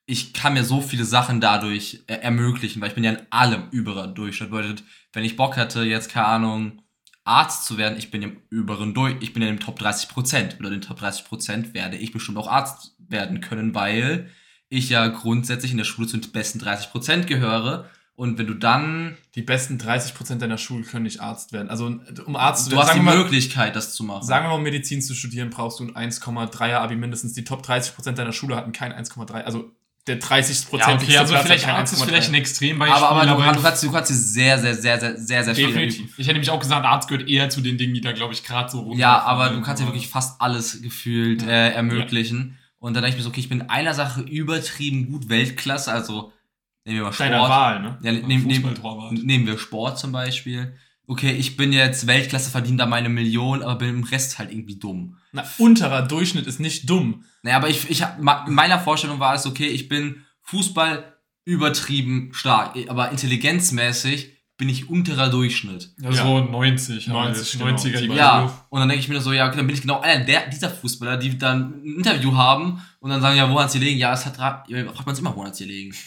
ich 0.05 0.33
kann 0.33 0.53
mir 0.53 0.63
so 0.63 0.81
viele 0.81 1.05
Sachen 1.05 1.39
dadurch 1.39 2.03
äh, 2.07 2.15
ermöglichen, 2.15 2.81
weil 2.81 2.89
ich 2.89 2.95
bin 2.95 3.03
ja 3.03 3.11
in 3.11 3.27
allem 3.29 3.69
überer 3.71 4.07
Durchschnitt. 4.07 4.49
Bedeutet, 4.49 4.83
wenn 5.13 5.23
ich 5.23 5.35
Bock 5.35 5.55
hätte, 5.55 5.83
jetzt 5.83 6.09
keine 6.09 6.25
Ahnung, 6.25 6.81
Arzt 7.23 7.65
zu 7.65 7.77
werden, 7.77 7.99
ich 7.99 8.09
bin 8.09 8.23
im 8.23 8.41
überen 8.49 8.95
Durch, 8.95 9.15
ich 9.19 9.33
bin 9.33 9.43
in 9.43 9.49
den 9.49 9.59
Top 9.59 9.77
30 9.77 10.09
Prozent. 10.09 10.57
Oder 10.59 10.71
den 10.71 10.81
Top 10.81 10.97
30 10.97 11.25
Prozent 11.25 11.73
werde 11.75 11.97
ich 11.97 12.11
bestimmt 12.11 12.39
auch 12.39 12.47
Arzt 12.47 12.95
werden 12.97 13.39
können, 13.39 13.75
weil 13.75 14.31
ich 14.69 14.89
ja 14.89 15.07
grundsätzlich 15.07 15.71
in 15.71 15.77
der 15.77 15.85
Schule 15.85 16.07
zu 16.07 16.17
den 16.17 16.31
besten 16.31 16.57
30 16.57 16.89
Prozent 16.89 17.27
gehöre. 17.27 17.89
Und 18.19 18.37
wenn 18.37 18.47
du 18.47 18.53
dann, 18.53 19.15
Die 19.35 19.41
besten 19.41 19.77
30% 19.77 20.35
deiner 20.39 20.57
Schule 20.57 20.83
können 20.83 21.03
nicht 21.03 21.21
Arzt 21.21 21.53
werden. 21.53 21.69
Also 21.69 21.85
um 22.25 22.35
Arzt 22.35 22.65
zu 22.65 22.71
du 22.71 22.75
werden, 22.75 22.87
hast 22.89 22.95
die 22.95 22.99
mal, 22.99 23.17
Möglichkeit, 23.17 23.77
das 23.77 23.93
zu 23.93 24.03
machen. 24.03 24.23
sagen 24.25 24.43
wir 24.45 24.49
mal, 24.49 24.55
um 24.55 24.63
Medizin 24.63 25.01
zu 25.01 25.13
studieren, 25.15 25.49
brauchst 25.49 25.79
du 25.79 25.85
ein 25.85 26.11
1,3er 26.11 26.79
Abi 26.79 26.97
mindestens. 26.97 27.31
Die 27.33 27.45
Top 27.45 27.65
30% 27.65 28.11
deiner 28.11 28.33
Schule 28.33 28.57
hatten 28.57 28.73
kein 28.73 28.91
1,3. 28.91 29.43
Also 29.43 29.71
der 30.07 30.19
30% 30.19 30.77
Ja, 30.77 30.93
okay, 30.95 31.17
also 31.17 31.35
vielleicht 31.37 31.67
Arzt 31.69 31.93
ist 31.93 32.01
1,3. 32.01 32.05
vielleicht 32.07 32.29
ein 32.29 32.33
Extrembeispiel. 32.35 32.97
aber, 33.03 33.09
aber, 33.09 33.25
du, 33.25 33.31
aber 33.43 33.53
du, 33.53 33.61
kannst, 33.61 33.83
du 33.83 33.91
kannst 33.91 34.09
dir 34.11 34.15
sehr, 34.15 34.57
sehr, 34.59 34.73
sehr, 34.75 34.99
sehr, 34.99 35.17
sehr, 35.17 35.43
sehr 35.45 35.53
Definitiv. 35.53 36.11
ich 36.17 36.25
hätte 36.27 36.33
nämlich 36.33 36.49
auch 36.49 36.59
gesagt, 36.59 36.85
Arzt 36.85 37.07
gehört 37.07 37.29
eher 37.29 37.49
zu 37.49 37.61
den 37.61 37.77
Dingen, 37.77 37.93
die 37.93 38.01
da, 38.01 38.11
glaube 38.11 38.33
ich, 38.33 38.43
gerade 38.43 38.69
so 38.69 38.81
runter. 38.81 38.99
Ja, 38.99 39.19
aber 39.21 39.49
du 39.51 39.61
kannst 39.61 39.81
dir 39.81 39.87
wirklich 39.87 40.09
fast 40.09 40.41
alles 40.41 40.81
gefühlt 40.81 41.43
Ja. 41.43 41.47
äh, 41.49 41.69
ermöglichen. 41.71 42.57
Und 42.79 42.95
dann 42.95 43.03
denke 43.03 43.15
ich 43.15 43.17
mir 43.19 43.23
so, 43.23 43.29
okay, 43.29 43.39
ich 43.41 43.49
bin 43.49 43.61
in 43.61 43.69
einer 43.69 43.93
Sache 43.93 44.21
übertrieben 44.21 45.11
gut 45.11 45.29
Weltklasse, 45.29 45.91
also 45.91 46.33
nehmen 46.85 46.99
wir 46.99 47.03
mal 47.05 47.13
Sport. 47.13 47.29
Deiner 47.29 47.41
Wahl, 47.41 47.81
ne? 47.81 47.97
Ja, 48.01 48.11
nehmen, 48.11 48.27
nehmen, 48.27 48.51
Fußballtorwart. 48.51 49.13
nehmen 49.13 49.47
wir 49.47 49.57
Sport 49.57 49.99
zum 49.99 50.11
Beispiel. 50.11 50.75
Okay, 51.07 51.31
ich 51.31 51.57
bin 51.57 51.73
jetzt 51.73 52.05
Weltklasse, 52.05 52.51
verdiene 52.51 52.77
da 52.77 52.85
meine 52.85 53.09
Million, 53.09 53.63
aber 53.63 53.75
bin 53.75 53.89
im 53.89 54.03
Rest 54.03 54.37
halt 54.37 54.51
irgendwie 54.51 54.77
dumm. 54.77 55.17
Na, 55.31 55.43
unterer 55.57 56.03
Durchschnitt 56.03 56.45
ist 56.45 56.59
nicht 56.59 56.89
dumm. 56.89 57.23
Naja, 57.41 57.57
aber 57.57 57.69
ich, 57.69 57.89
ich 57.89 58.01
in 58.01 58.53
meiner 58.53 58.79
Vorstellung 58.79 59.19
war 59.19 59.33
es, 59.33 59.45
okay, 59.45 59.67
ich 59.67 59.89
bin 59.89 60.23
Fußball 60.41 61.15
übertrieben 61.45 62.29
stark, 62.33 62.75
aber 62.89 63.09
intelligenzmäßig 63.09 64.38
bin 64.59 64.69
ich 64.69 64.89
unterer 64.89 65.29
Durchschnitt. 65.29 65.89
Ja, 65.99 66.11
so 66.11 66.39
90. 66.41 67.07
90, 67.07 67.59
halt. 67.61 67.79
90er 67.79 68.01
genau. 68.01 68.13
Ja, 68.13 68.65
und 68.69 68.79
dann 68.79 68.89
denke 68.89 69.01
ich 69.01 69.07
mir 69.09 69.19
so, 69.21 69.31
ja, 69.33 69.47
okay, 69.47 69.57
dann 69.57 69.65
bin 69.65 69.73
ich 69.75 69.81
genau 69.81 70.01
einer 70.01 70.23
der, 70.25 70.47
dieser 70.49 70.69
Fußballer, 70.69 71.17
die 71.17 71.37
dann 71.37 71.81
ein 71.81 71.95
Interview 71.97 72.35
haben 72.35 72.81
und 72.99 73.09
dann 73.09 73.21
sagen, 73.21 73.37
ja, 73.37 73.49
wo 73.49 73.59
hat's 73.59 73.71
hier 73.73 73.81
liegen? 73.81 73.97
Ja, 73.97 74.13
es 74.13 74.25
hat, 74.25 74.37
ja, 74.37 74.83
fragt 74.83 75.05
man 75.05 75.13
es 75.13 75.19
immer, 75.19 75.35
wo 75.35 75.43
hat's 75.45 75.57
hier 75.57 75.67
liegen. 75.67 75.95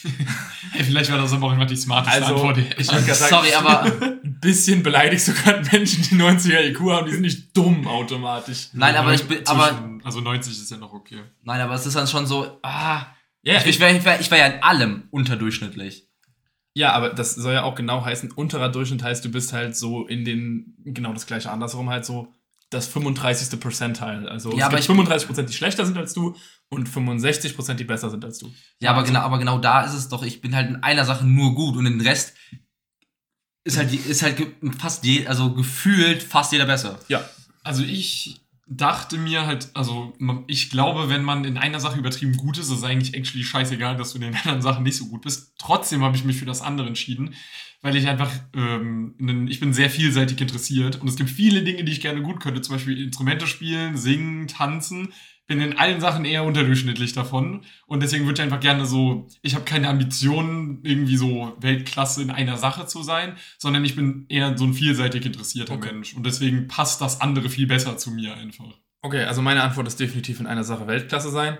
Hey, 0.74 0.84
vielleicht 0.84 1.10
war 1.10 1.18
das 1.18 1.32
aber 1.34 1.48
auch 1.48 1.52
immer 1.52 1.66
die 1.66 1.76
smarteste 1.76 2.22
Also, 2.22 2.34
Antwort. 2.46 2.58
ich 2.78 2.86
gerade 2.86 3.02
sagen, 3.14 3.30
Sorry, 3.30 3.52
aber, 3.54 3.84
ein 4.24 4.38
bisschen 4.40 4.82
beleidigst 4.82 5.28
du 5.28 5.32
gerade 5.34 5.68
Menschen, 5.70 6.02
die 6.04 6.14
90er 6.14 6.60
IQ 6.70 6.80
haben, 6.90 7.06
die 7.06 7.12
sind 7.12 7.22
nicht 7.22 7.54
dumm 7.56 7.86
automatisch. 7.86 8.68
nein, 8.72 8.94
aber 8.96 9.12
ich 9.12 9.22
bin, 9.24 9.46
aber, 9.46 9.68
Zwischen- 9.68 10.00
Also 10.04 10.20
90 10.20 10.52
ist 10.52 10.70
ja 10.70 10.76
noch 10.78 10.92
okay. 10.94 11.20
nein, 11.42 11.60
aber 11.60 11.74
es 11.74 11.84
ist 11.84 11.94
dann 11.96 12.06
schon 12.06 12.26
so, 12.26 12.58
ah, 12.62 13.02
Ja, 13.42 13.56
ich, 13.58 13.66
ich 13.66 13.80
wäre 13.80 13.96
ich 13.96 14.04
wär, 14.04 14.20
ich 14.20 14.30
wär 14.30 14.38
ja 14.38 14.46
in 14.46 14.62
allem 14.62 15.02
unterdurchschnittlich. 15.10 16.06
Ja, 16.74 16.92
aber 16.92 17.10
das 17.10 17.34
soll 17.34 17.52
ja 17.52 17.64
auch 17.64 17.74
genau 17.74 18.04
heißen, 18.04 18.32
unterer 18.32 18.70
Durchschnitt 18.70 19.02
heißt, 19.02 19.24
du 19.24 19.30
bist 19.30 19.52
halt 19.52 19.76
so 19.76 20.06
in 20.06 20.24
den, 20.24 20.74
genau 20.84 21.12
das 21.12 21.26
gleiche 21.26 21.50
andersrum 21.50 21.90
halt 21.90 22.04
so, 22.04 22.34
das 22.70 22.86
35. 22.86 23.60
Percentile. 23.60 24.30
Also 24.30 24.56
Ja, 24.56 24.68
es 24.68 24.72
gibt 24.72 24.84
35 24.84 25.26
Prozent, 25.28 25.48
die 25.50 25.52
schlechter 25.54 25.84
sind 25.84 25.98
als 25.98 26.14
du 26.14 26.34
und 26.70 26.88
65 26.88 27.54
Prozent, 27.54 27.78
die 27.80 27.84
besser 27.84 28.08
sind 28.08 28.24
als 28.24 28.38
du. 28.38 28.50
Ja, 28.80 28.90
aber 28.90 29.04
genau, 29.04 29.20
aber 29.20 29.38
genau 29.38 29.58
da 29.58 29.82
ist 29.82 29.92
es 29.92 30.08
doch, 30.08 30.22
ich 30.22 30.40
bin 30.40 30.56
halt 30.56 30.70
in 30.70 30.76
einer 30.76 31.04
Sache 31.04 31.26
nur 31.26 31.54
gut 31.54 31.76
und 31.76 31.84
den 31.84 32.00
Rest 32.00 32.34
ist 33.64 33.76
halt, 33.76 33.92
ist 33.92 34.22
halt 34.22 34.40
fast 34.78 35.04
je, 35.04 35.26
also 35.26 35.52
gefühlt 35.52 36.22
fast 36.22 36.52
jeder 36.52 36.66
besser. 36.66 36.98
Ja, 37.08 37.22
Also 37.62 37.82
ich 37.82 38.41
dachte 38.66 39.18
mir 39.18 39.46
halt, 39.46 39.70
also 39.74 40.14
ich 40.46 40.70
glaube, 40.70 41.08
wenn 41.08 41.24
man 41.24 41.44
in 41.44 41.58
einer 41.58 41.80
Sache 41.80 41.98
übertrieben 41.98 42.36
gut 42.36 42.58
ist, 42.58 42.66
ist 42.66 42.78
es 42.78 42.84
eigentlich 42.84 43.14
actually 43.14 43.44
scheißegal, 43.44 43.96
dass 43.96 44.12
du 44.12 44.18
in 44.18 44.22
den 44.22 44.36
anderen 44.42 44.62
Sachen 44.62 44.84
nicht 44.84 44.96
so 44.96 45.06
gut 45.08 45.22
bist. 45.22 45.54
Trotzdem 45.58 46.02
habe 46.02 46.16
ich 46.16 46.24
mich 46.24 46.36
für 46.36 46.46
das 46.46 46.62
andere 46.62 46.86
entschieden, 46.86 47.34
weil 47.80 47.96
ich 47.96 48.08
einfach, 48.08 48.30
ähm, 48.54 49.48
ich 49.48 49.60
bin 49.60 49.72
sehr 49.72 49.90
vielseitig 49.90 50.40
interessiert 50.40 51.00
und 51.00 51.08
es 51.08 51.16
gibt 51.16 51.30
viele 51.30 51.62
Dinge, 51.62 51.84
die 51.84 51.92
ich 51.92 52.00
gerne 52.00 52.22
gut 52.22 52.40
könnte, 52.40 52.62
zum 52.62 52.76
Beispiel 52.76 53.02
Instrumente 53.02 53.46
spielen, 53.46 53.96
singen, 53.96 54.46
tanzen. 54.46 55.12
Bin 55.48 55.60
in 55.60 55.76
allen 55.76 56.00
Sachen 56.00 56.24
eher 56.24 56.44
unterdurchschnittlich 56.44 57.12
davon 57.12 57.64
und 57.86 58.02
deswegen 58.02 58.24
würde 58.24 58.40
ich 58.40 58.42
einfach 58.42 58.60
gerne 58.60 58.86
so, 58.86 59.26
ich 59.42 59.54
habe 59.54 59.64
keine 59.64 59.88
Ambitionen, 59.88 60.80
irgendwie 60.84 61.16
so 61.16 61.56
Weltklasse 61.60 62.22
in 62.22 62.30
einer 62.30 62.56
Sache 62.56 62.86
zu 62.86 63.02
sein, 63.02 63.36
sondern 63.58 63.84
ich 63.84 63.96
bin 63.96 64.24
eher 64.28 64.56
so 64.56 64.64
ein 64.64 64.72
vielseitig 64.74 65.26
interessierter 65.26 65.74
Okay. 65.74 65.92
Mensch 65.92 66.14
und 66.14 66.24
deswegen 66.24 66.68
passt 66.68 67.00
das 67.00 67.20
andere 67.20 67.50
viel 67.50 67.66
besser 67.66 67.96
zu 67.98 68.12
mir 68.12 68.36
einfach. 68.36 68.78
okay, 69.02 69.24
also 69.24 69.42
meine 69.42 69.62
Antwort 69.62 69.88
ist 69.88 69.98
definitiv 69.98 70.38
in 70.40 70.46
einer 70.46 70.64
Sache 70.64 70.86
Weltklasse 70.86 71.30
sein. 71.30 71.58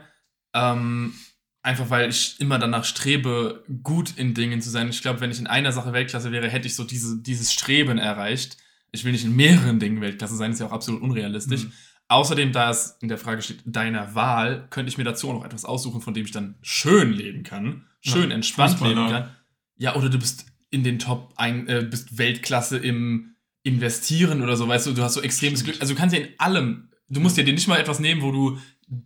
Ähm, 0.54 1.14
einfach 1.62 1.90
weil 1.90 2.10
ich 2.10 2.40
immer 2.40 2.58
danach 2.58 2.84
strebe, 2.84 3.64
gut 3.82 4.14
in 4.16 4.34
Dingen 4.34 4.60
zu 4.60 4.70
sein. 4.70 4.88
Ich 4.88 5.02
glaube, 5.02 5.20
wenn 5.20 5.30
ich 5.30 5.38
in 5.38 5.46
einer 5.46 5.72
Sache 5.72 5.92
Weltklasse 5.92 6.32
wäre, 6.32 6.48
hätte 6.48 6.66
ich 6.66 6.74
so 6.76 6.84
diese, 6.84 7.20
dieses 7.22 7.52
Streben 7.52 7.98
erreicht. 7.98 8.56
Ich 8.90 9.04
will 9.04 9.12
nicht 9.12 9.24
in 9.24 9.34
mehreren 9.34 9.78
Dingen 9.78 10.00
Weltklasse 10.00 10.36
sein, 10.36 10.52
ist 10.52 10.60
ja 10.60 10.66
auch 10.66 10.72
absolut 10.72 11.02
unrealistisch. 11.02 11.64
Mhm. 11.64 11.72
Außerdem, 12.12 12.52
da 12.52 12.70
es 12.70 12.96
in 13.00 13.08
der 13.08 13.18
Frage 13.18 13.42
steht, 13.42 13.60
deiner 13.64 14.14
Wahl, 14.14 14.66
könnte 14.70 14.90
ich 14.90 14.98
mir 14.98 15.04
dazu 15.04 15.28
auch 15.30 15.34
noch 15.34 15.44
etwas 15.44 15.64
aussuchen, 15.64 16.00
von 16.00 16.14
dem 16.14 16.24
ich 16.24 16.30
dann 16.32 16.54
schön 16.62 17.12
leben 17.12 17.42
kann, 17.42 17.86
schön 18.00 18.30
Ja, 18.30 18.34
entspannt 18.36 18.72
Fußballer. 18.72 18.94
leben 18.94 19.08
kann. 19.10 19.30
Ja, 19.76 19.96
oder 19.96 20.08
du 20.08 20.18
bist 20.18 20.46
in 20.70 20.84
den 20.84 20.98
Top, 20.98 21.32
ein, 21.36 21.66
äh, 21.68 21.86
bist 21.88 22.16
Weltklasse 22.18 22.78
im 22.78 23.34
Investieren 23.64 24.42
oder 24.42 24.56
so, 24.56 24.66
weißt 24.68 24.86
du, 24.86 24.92
du 24.92 25.02
hast 25.02 25.14
so 25.14 25.20
extremes 25.22 25.60
Stimmt. 25.60 25.72
Glück. 25.74 25.82
Also 25.82 25.94
du 25.94 25.98
kannst 26.00 26.14
ja 26.16 26.22
in 26.22 26.28
allem, 26.38 26.88
du 27.08 27.20
musst 27.20 27.36
ja 27.36 27.44
dir 27.44 27.52
nicht 27.54 27.68
mal 27.68 27.78
etwas 27.78 28.00
nehmen, 28.00 28.22
wo 28.22 28.32
du 28.32 28.58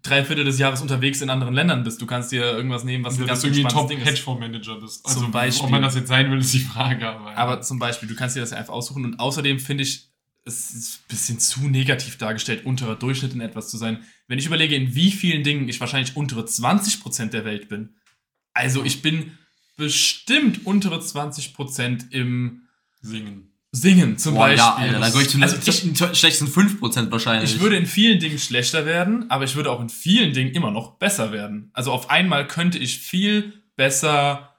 drei 0.02 0.24
Viertel 0.24 0.44
des 0.44 0.58
Jahres 0.58 0.80
unterwegs 0.82 1.20
in 1.20 1.30
anderen 1.30 1.54
Ländern 1.54 1.84
bist. 1.84 2.00
Du 2.02 2.06
kannst 2.06 2.32
dir 2.32 2.42
irgendwas 2.42 2.82
nehmen, 2.84 3.04
was 3.04 3.14
Also, 3.14 3.22
ein 3.24 3.28
ganz 3.28 3.40
du 3.42 3.46
irgendwie 3.48 3.60
ein 3.60 3.64
entspanntes 3.66 3.88
Ding 3.90 3.98
ist. 3.98 4.04
Top-Hedgefonds-Manager 4.24 4.80
bist. 4.80 5.06
Also, 5.06 5.20
Zum 5.20 5.30
Beispiel. 5.30 5.64
ob 5.66 5.70
man 5.70 5.82
das 5.82 5.94
jetzt 5.94 6.08
sein 6.08 6.30
will, 6.30 6.38
ist 6.38 6.52
die 6.54 6.58
Frage. 6.60 7.08
Aber, 7.08 7.36
Aber 7.36 7.60
zum 7.60 7.78
Beispiel, 7.78 8.08
du 8.08 8.16
kannst 8.16 8.34
dir 8.34 8.40
das 8.40 8.50
ja 8.50 8.56
einfach 8.56 8.72
aussuchen 8.72 9.04
und 9.04 9.20
außerdem 9.20 9.58
finde 9.60 9.84
ich, 9.84 10.08
es 10.46 10.70
ist 10.70 11.00
ein 11.00 11.08
bisschen 11.08 11.40
zu 11.40 11.68
negativ 11.68 12.18
dargestellt, 12.18 12.64
unterer 12.64 12.94
Durchschnitt 12.94 13.34
in 13.34 13.40
etwas 13.40 13.68
zu 13.68 13.76
sein. 13.76 14.04
Wenn 14.28 14.38
ich 14.38 14.46
überlege, 14.46 14.76
in 14.76 14.94
wie 14.94 15.10
vielen 15.10 15.42
Dingen 15.42 15.68
ich 15.68 15.80
wahrscheinlich 15.80 16.16
untere 16.16 16.42
20% 16.42 17.30
der 17.30 17.44
Welt 17.44 17.68
bin. 17.68 17.96
Also 18.54 18.84
ich 18.84 19.02
bin 19.02 19.36
bestimmt 19.76 20.64
untere 20.64 21.00
20% 21.00 22.12
im 22.12 22.62
singen. 23.02 23.52
Singen 23.72 24.16
zum 24.16 24.34
Boah, 24.34 24.46
Beispiel. 24.46 24.58
ja, 24.58 24.74
Alter, 24.76 25.00
dann 25.00 25.20
ich 25.20 25.28
zu 25.28 25.42
also 25.42 25.56
ich, 25.56 26.18
schlechtesten 26.18 26.46
5% 26.48 27.10
wahrscheinlich. 27.10 27.54
ich 27.56 27.60
würde 27.60 27.76
in 27.76 27.84
vielen 27.84 28.20
Dingen 28.20 28.38
schlechter 28.38 28.86
werden, 28.86 29.30
aber 29.30 29.44
ich 29.44 29.54
würde 29.56 29.70
auch 29.70 29.80
in 29.80 29.90
vielen 29.90 30.32
Dingen 30.32 30.52
immer 30.54 30.70
noch 30.70 30.92
besser 30.92 31.32
werden. 31.32 31.70
Also 31.74 31.92
auf 31.92 32.08
einmal 32.08 32.46
könnte 32.46 32.78
ich 32.78 32.98
viel 32.98 33.52
besser 33.74 34.54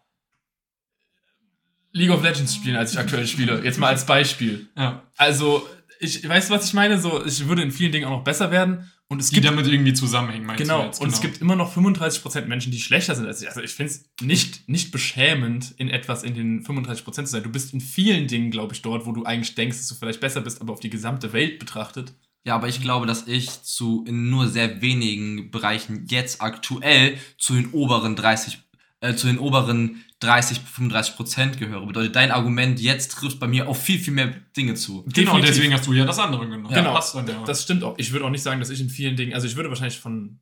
League 1.93 2.11
of 2.11 2.21
Legends 2.21 2.53
spielen, 2.53 2.75
als 2.75 2.91
ich 2.93 2.99
aktuell 2.99 3.25
spiele. 3.25 3.63
Jetzt 3.63 3.79
mal 3.79 3.87
als 3.87 4.05
Beispiel. 4.05 4.67
Ja, 4.77 5.01
Also, 5.15 5.67
ich 5.99 6.27
weißt 6.27 6.49
du, 6.49 6.53
was 6.53 6.65
ich 6.65 6.73
meine? 6.73 6.99
So, 6.99 7.25
ich 7.25 7.47
würde 7.47 7.61
in 7.61 7.71
vielen 7.71 7.91
Dingen 7.91 8.05
auch 8.05 8.17
noch 8.17 8.23
besser 8.23 8.51
werden. 8.51 8.91
Und 9.09 9.21
es 9.21 9.29
die 9.29 9.35
gibt 9.35 9.47
damit 9.47 9.65
irgendwie 9.65 9.93
zusammenhängen, 9.93 10.45
meinst 10.45 10.61
genau, 10.61 10.81
du 10.81 10.85
jetzt? 10.87 11.01
und 11.01 11.13
es 11.13 11.21
gibt 11.21 11.39
immer 11.39 11.55
noch 11.55 11.73
35% 11.75 12.45
Menschen, 12.45 12.73
die 12.73 12.79
schlechter 12.79 13.15
sind 13.15 13.25
als 13.25 13.41
ich. 13.41 13.47
Also 13.47 13.61
ich 13.61 13.71
finde 13.71 13.93
es 13.93 14.05
nicht, 14.21 14.67
nicht 14.67 14.91
beschämend, 14.91 15.73
in 15.77 15.89
etwas 15.89 16.23
in 16.23 16.33
den 16.33 16.65
35% 16.65 17.05
zu 17.13 17.25
sein. 17.25 17.43
Du 17.43 17.49
bist 17.49 17.73
in 17.73 17.79
vielen 17.79 18.27
Dingen, 18.27 18.51
glaube 18.51 18.73
ich, 18.73 18.81
dort, 18.81 19.05
wo 19.05 19.13
du 19.13 19.23
eigentlich 19.23 19.55
denkst, 19.55 19.77
dass 19.77 19.87
du 19.87 19.95
vielleicht 19.95 20.19
besser 20.19 20.41
bist, 20.41 20.59
aber 20.59 20.73
auf 20.73 20.81
die 20.81 20.89
gesamte 20.89 21.31
Welt 21.31 21.57
betrachtet. 21.57 22.13
Ja, 22.43 22.55
aber 22.55 22.67
ich 22.67 22.81
glaube, 22.81 23.05
dass 23.05 23.27
ich 23.27 23.63
zu 23.63 24.03
in 24.05 24.29
nur 24.29 24.49
sehr 24.49 24.81
wenigen 24.81 25.51
Bereichen 25.51 26.05
jetzt 26.09 26.41
aktuell 26.41 27.17
zu 27.37 27.53
den 27.53 27.71
oberen 27.71 28.17
30, 28.17 28.59
äh, 28.99 29.15
zu 29.15 29.27
den 29.27 29.39
oberen 29.39 30.03
30, 30.19 30.59
35 30.59 31.15
Prozent 31.15 31.59
gehöre. 31.59 31.85
Bedeutet, 31.85 32.15
dein 32.15 32.31
Argument 32.31 32.79
jetzt 32.79 33.11
trifft 33.11 33.39
bei 33.39 33.47
mir 33.47 33.67
auf 33.67 33.81
viel, 33.81 33.99
viel 33.99 34.13
mehr 34.13 34.33
Dinge 34.55 34.73
zu. 34.73 35.03
Genau, 35.03 35.13
Definitiv. 35.13 35.45
deswegen 35.45 35.73
hast 35.73 35.85
du 35.85 35.93
ja 35.93 36.05
das 36.05 36.17
andere 36.17 36.47
genommen. 36.47 36.73
Genau, 36.73 36.93
passt 36.93 37.15
dann 37.15 37.27
ja. 37.27 37.43
das 37.45 37.63
stimmt 37.63 37.83
auch. 37.83 37.95
Ich 37.97 38.11
würde 38.11 38.25
auch 38.25 38.31
nicht 38.31 38.41
sagen, 38.41 38.59
dass 38.59 38.71
ich 38.71 38.81
in 38.81 38.89
vielen 38.89 39.15
Dingen, 39.15 39.33
also 39.33 39.45
ich 39.45 39.55
würde 39.55 39.69
wahrscheinlich 39.69 39.99
von, 39.99 40.39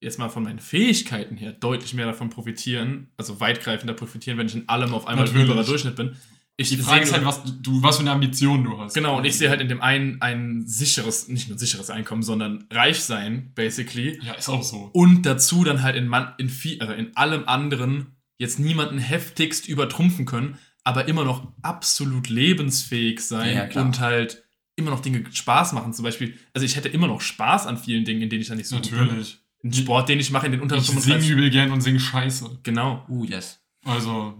jetzt 0.00 0.18
mal 0.20 0.28
von 0.28 0.44
meinen 0.44 0.60
Fähigkeiten 0.60 1.36
her, 1.36 1.52
deutlich 1.52 1.92
mehr 1.92 2.06
davon 2.06 2.30
profitieren, 2.30 3.08
also 3.16 3.40
weitgreifender 3.40 3.94
profitieren, 3.94 4.38
wenn 4.38 4.46
ich 4.46 4.54
in 4.54 4.68
allem 4.68 4.94
auf 4.94 5.08
einmal 5.08 5.26
Natürlich. 5.26 5.48
überer 5.48 5.64
Durchschnitt 5.64 5.96
bin. 5.96 6.16
Ich 6.56 6.68
Die 6.68 6.76
Frage 6.76 7.02
ist 7.02 7.08
sehe 7.08 7.16
halt, 7.16 7.26
was 7.26 7.42
du, 7.62 7.82
was 7.82 7.96
für 7.96 8.02
eine 8.02 8.10
Ambition 8.12 8.62
du 8.62 8.78
hast. 8.78 8.92
Genau, 8.92 9.16
und 9.16 9.24
ich 9.24 9.36
sehe 9.38 9.48
halt 9.48 9.62
in 9.62 9.68
dem 9.68 9.80
einen 9.80 10.20
ein 10.20 10.66
sicheres, 10.66 11.26
nicht 11.26 11.48
nur 11.48 11.58
sicheres 11.58 11.88
Einkommen, 11.88 12.22
sondern 12.22 12.66
reich 12.70 13.00
sein, 13.00 13.50
basically. 13.54 14.20
Ja, 14.22 14.34
ist 14.34 14.50
auch 14.50 14.62
so. 14.62 14.90
Und 14.92 15.22
dazu 15.24 15.64
dann 15.64 15.82
halt 15.82 15.96
in, 15.96 16.06
man, 16.06 16.34
in, 16.36 16.50
viel, 16.50 16.78
also 16.80 16.92
in 16.92 17.16
allem 17.16 17.44
anderen 17.46 18.19
jetzt 18.40 18.58
niemanden 18.58 18.98
heftigst 18.98 19.68
übertrumpfen 19.68 20.24
können, 20.24 20.58
aber 20.82 21.06
immer 21.08 21.24
noch 21.24 21.52
absolut 21.62 22.28
lebensfähig 22.28 23.20
sein 23.20 23.70
Ja, 23.74 23.82
und 23.82 24.00
halt 24.00 24.42
immer 24.76 24.90
noch 24.90 25.00
Dinge 25.00 25.24
Spaß 25.30 25.74
machen. 25.74 25.92
Zum 25.92 26.04
Beispiel, 26.04 26.34
also 26.54 26.64
ich 26.64 26.74
hätte 26.74 26.88
immer 26.88 27.06
noch 27.06 27.20
Spaß 27.20 27.66
an 27.66 27.76
vielen 27.76 28.04
Dingen, 28.06 28.22
in 28.22 28.30
denen 28.30 28.40
ich 28.42 28.48
dann 28.48 28.56
nicht 28.56 28.68
so. 28.68 28.76
Natürlich. 28.76 29.38
Ein 29.62 29.74
Sport, 29.74 30.08
den 30.08 30.18
ich 30.20 30.30
mache 30.30 30.46
in 30.46 30.52
den 30.52 30.62
unteren 30.62 30.80
Ich 30.80 30.86
singe 30.86 31.02
35. 31.02 31.30
übel 31.30 31.50
gern 31.50 31.70
und 31.70 31.82
singe 31.82 32.00
Scheiße. 32.00 32.60
Genau. 32.62 33.04
Uh, 33.10 33.24
yes. 33.26 33.60
Also, 33.84 34.34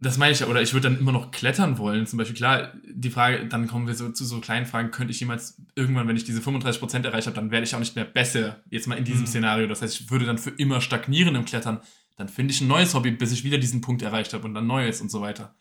Das 0.00 0.18
meine 0.18 0.32
ich 0.32 0.40
ja. 0.40 0.48
Oder 0.48 0.60
ich 0.60 0.74
würde 0.74 0.90
dann 0.90 0.98
immer 0.98 1.12
noch 1.12 1.30
klettern 1.30 1.78
wollen. 1.78 2.06
Zum 2.06 2.18
Beispiel, 2.18 2.36
klar, 2.36 2.74
die 2.86 3.08
Frage, 3.08 3.46
dann 3.48 3.66
kommen 3.68 3.86
wir 3.86 3.94
so 3.94 4.10
zu 4.10 4.26
so 4.26 4.38
kleinen 4.40 4.66
Fragen, 4.66 4.90
könnte 4.90 5.12
ich 5.12 5.20
jemals 5.20 5.62
irgendwann, 5.76 6.06
wenn 6.08 6.16
ich 6.16 6.24
diese 6.24 6.42
35% 6.42 7.04
erreicht 7.04 7.26
habe, 7.26 7.36
dann 7.36 7.50
werde 7.50 7.64
ich 7.64 7.74
auch 7.74 7.78
nicht 7.78 7.96
mehr 7.96 8.04
besser. 8.04 8.62
Jetzt 8.68 8.86
mal 8.86 8.96
in 8.98 9.04
diesem 9.04 9.22
Mhm. 9.22 9.26
Szenario. 9.28 9.66
Das 9.66 9.80
heißt, 9.80 9.98
ich 9.98 10.10
würde 10.10 10.26
dann 10.26 10.36
für 10.36 10.50
immer 10.50 10.82
stagnieren 10.82 11.34
im 11.36 11.46
Klettern. 11.46 11.80
Dann 12.20 12.28
finde 12.28 12.52
ich 12.52 12.60
ein 12.60 12.68
neues 12.68 12.92
Hobby, 12.92 13.12
bis 13.12 13.32
ich 13.32 13.44
wieder 13.44 13.56
diesen 13.56 13.80
Punkt 13.80 14.02
erreicht 14.02 14.34
habe 14.34 14.44
und 14.44 14.52
dann 14.52 14.66
neues 14.66 15.00
und 15.00 15.10
so 15.10 15.22
weiter. 15.22 15.54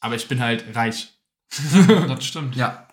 Aber 0.00 0.14
ich 0.14 0.26
bin 0.28 0.40
halt 0.40 0.74
reich. 0.74 1.12
das 2.08 2.24
stimmt. 2.24 2.56
Ja. 2.56 2.88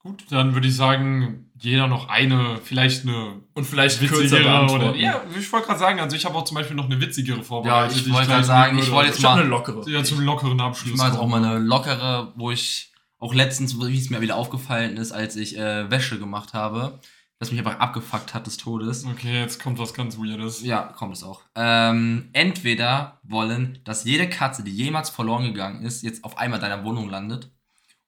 Gut, 0.00 0.24
dann 0.28 0.52
würde 0.52 0.68
ich 0.68 0.76
sagen, 0.76 1.50
jeder 1.58 1.86
noch 1.86 2.10
eine, 2.10 2.58
vielleicht 2.62 3.04
eine 3.08 3.40
Und 3.54 3.64
vielleicht 3.64 4.02
witzigere 4.02 4.66
oder. 4.70 4.94
Ja, 4.96 5.22
ich 5.34 5.50
wollte 5.50 5.68
gerade 5.68 5.78
sagen, 5.78 6.00
also 6.00 6.14
ich 6.14 6.26
habe 6.26 6.34
auch 6.36 6.44
zum 6.44 6.56
Beispiel 6.56 6.76
noch 6.76 6.84
eine 6.84 7.00
witzigere 7.00 7.38
Ja, 7.38 7.42
vorbereitet. 7.42 7.96
ich 7.96 8.12
wollte 8.12 8.28
gerade 8.28 8.44
sagen, 8.44 8.78
ich 8.78 8.90
wollte 8.90 9.08
jetzt 9.08 9.18
Ich 9.18 9.24
mal, 9.24 9.38
eine 9.40 9.48
lockere. 9.48 9.88
Ja, 9.88 10.04
zum 10.04 10.20
lockeren 10.20 10.56
ich 10.56 10.62
Abschluss. 10.62 10.98
mache 10.98 11.08
jetzt 11.12 11.18
auch 11.18 11.28
mal 11.28 11.42
eine 11.42 11.58
lockere, 11.58 12.34
wo 12.36 12.50
ich 12.50 12.92
auch 13.18 13.32
letztens, 13.32 13.80
wie 13.80 13.96
es 13.96 14.10
mir 14.10 14.20
wieder 14.20 14.36
aufgefallen 14.36 14.98
ist, 14.98 15.12
als 15.12 15.36
ich 15.36 15.56
äh, 15.56 15.90
Wäsche 15.90 16.18
gemacht 16.18 16.52
habe, 16.52 17.00
das 17.42 17.50
mich 17.50 17.58
einfach 17.60 17.78
abgefuckt 17.80 18.34
hat 18.34 18.46
des 18.46 18.56
Todes. 18.56 19.04
Okay, 19.04 19.40
jetzt 19.40 19.60
kommt 19.62 19.78
was 19.78 19.92
ganz 19.94 20.16
Weirdes. 20.16 20.62
Ja, 20.62 20.82
kommt 20.82 21.14
es 21.16 21.22
auch. 21.24 21.40
Ähm, 21.54 22.28
entweder 22.32 23.18
wollen, 23.24 23.78
dass 23.84 24.04
jede 24.04 24.28
Katze, 24.28 24.62
die 24.62 24.70
jemals 24.70 25.10
verloren 25.10 25.44
gegangen 25.44 25.82
ist, 25.84 26.02
jetzt 26.02 26.22
auf 26.24 26.38
einmal 26.38 26.58
in 26.60 26.62
deiner 26.70 26.84
Wohnung 26.84 27.08
landet. 27.10 27.50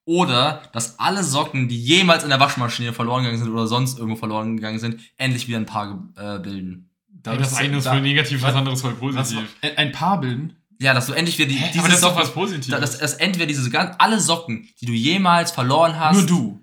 Oder 0.07 0.62
dass 0.72 0.99
alle 0.99 1.24
Socken, 1.24 1.66
die 1.68 1.80
jemals 1.82 2.24
in 2.24 2.28
der 2.30 2.39
Waschmaschine 2.41 2.93
verloren 2.93 3.22
gegangen 3.24 3.43
sind 3.43 3.53
oder 3.53 3.66
sonst 3.66 3.99
irgendwo 3.99 4.16
verloren 4.18 4.57
gegangen 4.57 4.78
sind, 4.78 5.01
endlich 5.16 5.49
wieder 5.49 5.59
ein 5.59 5.66
Paar 5.66 6.09
äh, 6.16 6.39
bilden. 6.39 6.91
Ja, 7.24 7.37
das 7.37 7.55
eine 7.55 7.78
ist 7.78 7.87
da- 7.87 7.93
voll 7.93 8.03
negativ, 8.03 8.41
das 8.43 8.51
was- 8.51 8.55
andere 8.55 8.74
ist 8.74 8.82
voll 8.82 8.97
was, 9.01 9.30
positiv. 9.32 9.57
ein 9.62 9.76
ein 9.78 9.93
Paar 9.93 10.20
bilden? 10.20 10.57
Ja, 10.78 10.93
dass 10.93 11.07
du 11.07 11.12
endlich 11.14 11.39
wieder 11.39 11.49
die, 11.49 11.55
Hä, 11.57 11.68
diese 11.72 11.78
aber 11.80 11.89
das 11.89 11.97
ist 11.99 12.05
doch 12.05 12.11
Socken, 12.11 12.22
was 12.22 12.32
Positives. 12.35 12.68
da- 12.68 12.80
dass, 12.80 12.99
dass 12.99 13.14
entweder 13.14 13.47
diese 13.47 13.68
ganz, 13.70 13.97
alle 13.99 14.20
Socken, 14.20 14.68
die 14.80 14.87
du 14.87 14.93
jemals 14.93 15.51
verloren 15.53 15.99
hast, 15.99 16.18
Nur 16.18 16.26
du. 16.26 16.61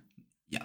Ja, 0.50 0.60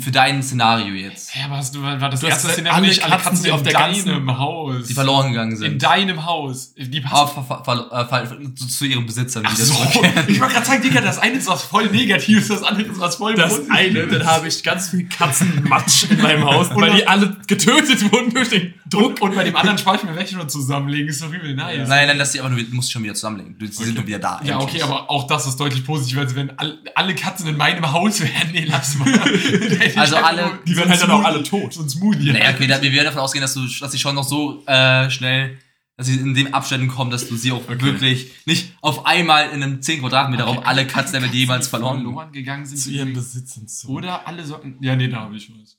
für 0.00 0.10
dein 0.10 0.42
Szenario 0.42 0.94
jetzt, 0.94 1.34
Hä, 1.34 1.44
aber 1.44 1.56
hast 1.58 1.74
du, 1.74 1.82
war 1.82 1.96
das 1.98 2.20
Du 2.20 2.26
erste 2.26 2.48
Szenario 2.48 2.76
alle 2.78 2.86
nicht 2.88 3.02
alle 3.02 3.12
Katzen, 3.12 3.28
Katzen, 3.30 3.42
die 3.44 3.48
in 3.48 3.54
auf 3.54 3.62
der 3.62 3.72
deinem 3.72 4.04
ganzen- 4.26 4.38
Haus? 4.38 4.86
die 4.86 4.94
verloren 4.94 5.28
gegangen 5.30 5.52
In 5.52 5.56
sind. 5.58 5.82
deinem 5.82 6.24
Haus. 6.26 6.74
Die 6.76 7.04
Aber 7.04 7.26
passen. 7.26 7.44
ver, 7.46 7.62
ver, 7.64 8.06
ver, 8.08 8.26
ver, 8.26 8.38
zu, 8.56 9.00
Besitzern 9.06 9.44
Ach 9.46 9.52
wieder 9.54 9.64
so, 9.64 9.74
ich 10.28 10.40
wollte 10.40 10.54
gerade 10.54 10.66
sagen, 10.66 10.82
Digga, 10.82 11.00
das 11.00 11.18
eine 11.18 11.34
ist 11.36 11.46
was 11.48 11.62
voll 11.62 11.86
Negatives, 11.90 12.48
das 12.48 12.62
andere 12.62 12.88
ist 12.88 12.98
was 13.00 13.16
voll 13.16 13.34
Das 13.34 13.50
Positives. 13.50 13.76
eine, 13.76 14.06
dann 14.06 14.26
habe 14.26 14.48
ich 14.48 14.62
ganz 14.62 14.88
viel 14.90 15.08
Katzenmatsch 15.08 16.04
in 16.10 16.20
meinem 16.20 16.44
Haus, 16.44 16.68
weil 16.74 16.92
die 16.94 17.06
alle 17.06 17.36
getötet 17.46 18.10
wurden 18.12 18.32
durch 18.34 18.48
den 18.48 18.74
Druck 18.90 19.20
und 19.22 19.34
bei 19.34 19.44
dem 19.44 19.56
anderen 19.56 19.78
spare 19.78 19.96
ich 19.96 20.02
mir 20.02 20.14
weg 20.16 20.28
und 20.38 20.50
zusammenlegen, 20.50 21.08
ist 21.08 21.22
doch 21.22 21.32
übel 21.32 21.54
nice. 21.54 21.88
Nein, 21.88 22.08
nein, 22.08 22.18
das 22.18 22.34
ist 22.34 22.40
aber 22.40 22.50
du 22.54 22.62
musst 22.74 22.90
schon 22.92 23.02
wieder 23.02 23.14
zusammenlegen. 23.14 23.56
Du, 23.58 23.66
sie 23.66 23.72
sind 23.72 23.90
Okay. 23.90 23.94
nur 23.98 24.06
wieder 24.08 24.18
da. 24.18 24.40
Ja, 24.44 24.60
endlich. 24.60 24.82
okay, 24.82 24.92
aber 24.92 25.08
auch 25.08 25.26
das 25.26 25.46
ist 25.46 25.56
deutlich 25.56 25.84
positiver, 25.84 26.20
als 26.22 26.34
wenn 26.34 26.50
all, 26.58 26.78
alle 26.94 27.14
Katzen 27.14 27.46
in 27.48 27.56
meinem 27.56 27.90
Haus 27.92 28.20
wären. 28.20 28.50
Nee, 28.52 28.64
lass 28.68 28.96
mal. 28.96 29.08
Also 29.96 30.16
alle- 30.16 30.58
Die 30.66 30.76
werden 30.76 30.90
halt 30.90 31.02
dann 31.02 31.10
auch 31.10 31.24
alle 31.24 31.42
tot. 31.42 31.72
So 31.72 31.82
ein 31.82 31.88
Smoothie. 31.88 32.32
Naja, 32.32 32.50
okay, 32.50 32.66
da, 32.66 32.82
wir 32.82 32.92
werden 32.92 33.04
davon 33.06 33.20
ausgehen, 33.20 33.42
dass 33.42 33.54
du, 33.54 33.66
dass 33.80 33.92
sie 33.92 33.98
schon 33.98 34.14
noch 34.14 34.24
so 34.24 34.64
äh, 34.66 35.08
schnell, 35.10 35.58
dass 35.96 36.06
sie 36.06 36.16
in 36.16 36.34
dem 36.34 36.54
Abständen 36.54 36.88
kommen, 36.88 37.10
dass 37.10 37.28
du 37.28 37.36
sie 37.36 37.52
auch 37.52 37.68
wirklich 37.68 38.30
nicht 38.46 38.72
auf 38.80 39.04
einmal 39.06 39.50
in 39.50 39.62
einem 39.62 39.82
10 39.82 40.00
Quadratmeter 40.00 40.44
Raum 40.44 40.60
alle 40.64 40.86
Katzen, 40.86 41.22
die 41.30 41.38
jemals 41.40 41.68
verloren. 41.68 42.02
verloren 42.02 42.32
gegangen 42.32 42.64
sind. 42.66 42.78
Zu 42.78 42.90
ihren 42.90 43.12
Besitzern 43.12 43.68
zu. 43.68 43.88
Oder 43.88 44.26
alle 44.26 44.44
Socken. 44.44 44.76
Ja, 44.80 44.96
nee, 44.96 45.08
da 45.08 45.20
habe 45.20 45.36
ich 45.36 45.50
was. 45.52 45.76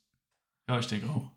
Ja, 0.70 0.78
ich 0.80 0.88
denke 0.88 1.10
auch. 1.10 1.32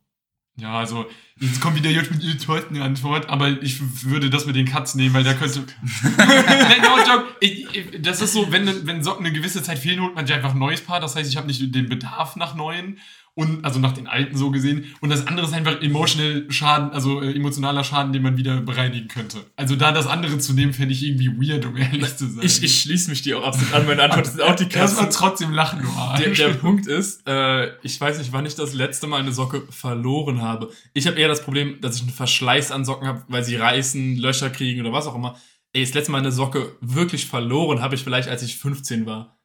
Ja, 0.57 0.79
also, 0.79 1.07
jetzt 1.41 1.61
kommt 1.61 1.77
wieder 1.77 1.91
jetzt 1.91 2.13
mit 2.13 2.23
ihr 2.23 2.39
tollsten 2.39 2.81
Antwort, 2.81 3.29
aber 3.29 3.61
ich 3.61 3.81
würde 4.05 4.31
das 4.31 4.47
mit 4.47 4.55
den 4.55 4.67
Katzen 4.67 5.01
nehmen, 5.01 5.13
weil 5.13 5.25
da 5.25 5.35
könnte. 5.35 5.65
Nein, 6.17 6.81
no 6.83 6.99
joke. 6.99 7.25
Ich, 7.41 7.75
ich, 7.75 8.03
das 8.03 8.21
ist 8.21 8.35
so, 8.35 8.53
wenn, 8.53 8.87
wenn 8.87 9.03
Socken 9.03 9.27
eine 9.27 9.35
gewisse 9.35 9.65
Zeit 9.65 9.81
fehlen, 9.81 10.01
holt 10.01 10.15
man 10.15 10.27
sich 10.27 10.37
einfach 10.37 10.53
ein 10.53 10.61
neues 10.61 10.81
Paar. 10.81 11.01
Das 11.01 11.17
heißt, 11.17 11.29
ich 11.29 11.37
habe 11.37 11.49
nicht 11.49 11.75
den 11.75 11.89
Bedarf 11.89 12.37
nach 12.37 12.55
neuen. 12.55 12.99
Und, 13.37 13.65
also 13.65 13.81
nach 13.81 13.93
den 13.93 14.07
alten 14.07 14.37
so 14.37 14.53
gesehen. 14.53 14.85
Und 15.01 15.11
das 15.11 15.27
andere 15.27 15.45
ist 15.45 15.53
einfach 15.53 15.83
emotional 15.83 16.45
Schaden, 16.51 16.91
also 16.91 17.21
äh, 17.21 17.35
emotionaler 17.35 17.83
Schaden, 17.83 18.13
den 18.13 18.23
man 18.23 18.37
wieder 18.37 18.61
bereinigen 18.61 19.09
könnte. 19.09 19.45
Also 19.57 19.75
da 19.75 19.91
das 19.91 20.07
andere 20.07 20.39
zu 20.39 20.53
nehmen, 20.53 20.73
fände 20.73 20.95
ich 20.95 21.05
irgendwie 21.05 21.29
weird, 21.31 21.67
um 21.67 21.77
ehrlich 21.77 22.17
zu 22.17 22.29
sein. 22.29 22.45
Ich, 22.45 22.63
ich 22.63 22.81
schließe 22.83 23.11
mich 23.11 23.23
dir 23.23 23.39
auch 23.39 23.45
absolut 23.45 23.75
an. 23.75 23.87
Meine 23.89 24.05
Antwort 24.05 24.29
ist 24.29 24.41
auch 24.41 24.55
die 24.55 24.69
Erstmal 24.71 25.07
Katzen. 25.07 25.21
trotzdem 25.21 25.53
lachen, 25.53 25.83
du 25.83 25.89
Arsch. 25.89 26.21
Der, 26.23 26.31
der 26.33 26.55
Punkt 26.55 26.87
ist, 26.87 27.27
äh, 27.27 27.73
ich 27.83 28.01
weiß 28.01 28.19
nicht, 28.19 28.33
wann 28.33 28.47
ich 28.47 28.55
das 28.55 28.73
letzte 28.73 29.09
Mal 29.09 29.19
eine 29.19 29.33
Socke 29.33 29.63
verloren 29.69 30.41
habe. 30.41 30.71
Ich 30.93 31.09
habe 31.09 31.19
eher 31.19 31.27
das 31.27 31.43
Problem, 31.43 31.81
dass 31.81 31.97
ich 31.97 32.03
einen 32.03 32.13
Verschleiß 32.13 32.71
an 32.71 32.85
Socken 32.85 33.09
habe, 33.09 33.25
weil 33.27 33.43
sie 33.43 33.57
reißen, 33.57 34.17
Löcher 34.17 34.51
kriegen 34.51 34.81
oder 34.81 34.93
was 34.93 35.09
auch 35.09 35.17
immer. 35.17 35.37
Ey, 35.73 35.85
das 35.85 35.93
letzte 35.93 36.13
Mal 36.13 36.19
eine 36.19 36.31
Socke 36.31 36.77
wirklich 36.81 37.27
verloren 37.27 37.83
habe 37.83 37.97
ich 37.97 38.05
vielleicht, 38.05 38.29
als 38.29 38.45
ich 38.45 38.59
15 38.59 39.07
war. 39.07 39.41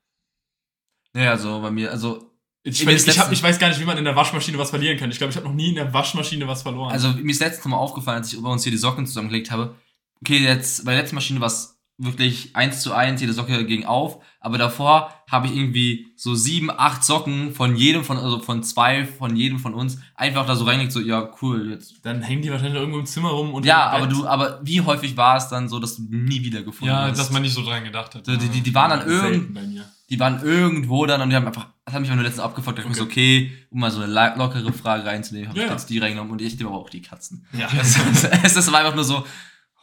Ja, 1.15 1.31
also 1.31 1.59
bei 1.59 1.71
mir, 1.71 1.89
also, 1.89 2.28
Ich, 2.69 2.85
ist 2.85 3.07
ich, 3.07 3.19
hab, 3.19 3.31
ich 3.31 3.41
weiß 3.41 3.59
gar 3.59 3.69
nicht, 3.69 3.79
wie 3.79 3.85
man 3.85 3.97
in 3.97 4.05
der 4.05 4.15
Waschmaschine 4.15 4.57
was 4.57 4.69
verlieren 4.69 4.97
kann. 4.97 5.11
Ich 5.11 5.17
glaube, 5.17 5.31
ich 5.31 5.37
habe 5.37 5.47
noch 5.47 5.55
nie 5.55 5.69
in 5.69 5.75
der 5.75 5.93
Waschmaschine 5.93 6.47
was 6.47 6.61
verloren. 6.61 6.91
also 6.91 7.13
mir 7.13 7.31
ist 7.31 7.39
letztens 7.39 7.65
mal 7.65 7.77
aufgefallen, 7.77 8.19
als 8.19 8.33
ich 8.33 8.39
über 8.39 8.49
uns 8.49 8.63
hier 8.63 8.71
die 8.71 8.77
Socken 8.77 9.05
zusammengelegt 9.05 9.51
habe. 9.51 9.75
Okay, 10.21 10.39
jetzt 10.39 10.85
bei 10.85 10.91
der 10.93 11.01
letzten 11.01 11.15
Maschine 11.15 11.39
war 11.39 11.47
es 11.47 11.79
wirklich 11.99 12.55
eins 12.55 12.81
zu 12.81 12.93
eins, 12.93 13.19
jede 13.19 13.33
Socke 13.33 13.65
ging 13.65 13.85
auf, 13.85 14.23
aber 14.39 14.57
davor 14.57 15.13
habe 15.29 15.47
ich 15.47 15.55
irgendwie 15.55 16.07
so 16.15 16.33
sieben, 16.33 16.71
acht 16.71 17.03
Socken 17.03 17.53
von 17.53 17.75
jedem 17.75 18.05
von, 18.05 18.17
also 18.17 18.39
von 18.39 18.63
zwei, 18.63 19.05
von 19.05 19.35
jedem 19.35 19.59
von 19.59 19.73
uns 19.73 19.99
einfach 20.15 20.47
da 20.47 20.55
so 20.55 20.63
reingelegt, 20.63 20.93
so, 20.93 21.01
ja, 21.01 21.29
cool, 21.41 21.71
jetzt. 21.71 21.95
dann 22.03 22.21
hängen 22.21 22.41
die 22.41 22.51
wahrscheinlich 22.51 22.79
irgendwo 22.79 22.99
im 22.99 23.05
Zimmer 23.05 23.29
rum 23.29 23.53
und 23.53 23.65
Ja, 23.65 23.89
aber 23.89 24.07
du, 24.07 24.25
aber 24.25 24.61
wie 24.63 24.79
häufig 24.79 25.17
war 25.17 25.35
es 25.35 25.49
dann 25.49 25.67
so, 25.67 25.79
dass 25.79 25.97
du 25.97 26.03
nie 26.09 26.41
wieder 26.41 26.63
gefunden 26.63 26.93
ja, 26.93 27.09
hast? 27.09 27.19
dass 27.19 27.31
man 27.31 27.41
nicht 27.41 27.53
so 27.53 27.63
dran 27.63 27.83
gedacht 27.83 28.15
hat. 28.15 28.25
So, 28.25 28.35
die, 28.37 28.47
die, 28.47 28.61
die 28.61 28.73
waren 28.73 28.91
dann 28.91 29.07
irgend, 29.07 29.53
bei 29.53 29.61
die 30.09 30.19
waren 30.19 30.41
irgendwo 30.41 31.05
dann 31.05 31.21
und 31.21 31.29
die 31.29 31.35
haben 31.35 31.47
einfach, 31.47 31.67
das 31.89 31.93
hat 31.95 32.01
mich 32.01 32.09
aber 32.09 32.17
nur 32.17 32.25
letztens 32.25 32.43
abgefuckt, 32.43 32.77
da 32.77 32.81
dachte 32.81 32.91
ich 32.93 32.97
so, 32.97 33.03
okay, 33.03 33.51
um 33.69 33.79
mal 33.79 33.91
so 33.91 34.01
eine 34.01 34.11
lockere 34.37 34.71
Frage 34.73 35.05
reinzunehmen, 35.05 35.49
habe 35.49 35.59
Ja, 35.59 35.65
ich 35.65 35.71
jetzt 35.71 35.89
die 35.89 35.99
reingenommen 35.99 36.31
und 36.31 36.41
ich 36.41 36.57
nehme 36.57 36.69
aber 36.69 36.79
auch 36.79 36.89
die 36.89 37.01
Katzen. 37.01 37.45
Ja. 37.53 37.67
Es, 38.43 38.55
es, 38.55 38.67
aber 38.67 38.77
einfach 38.79 38.95
nur 38.95 39.03
so, 39.03 39.17
oh, 39.19 39.23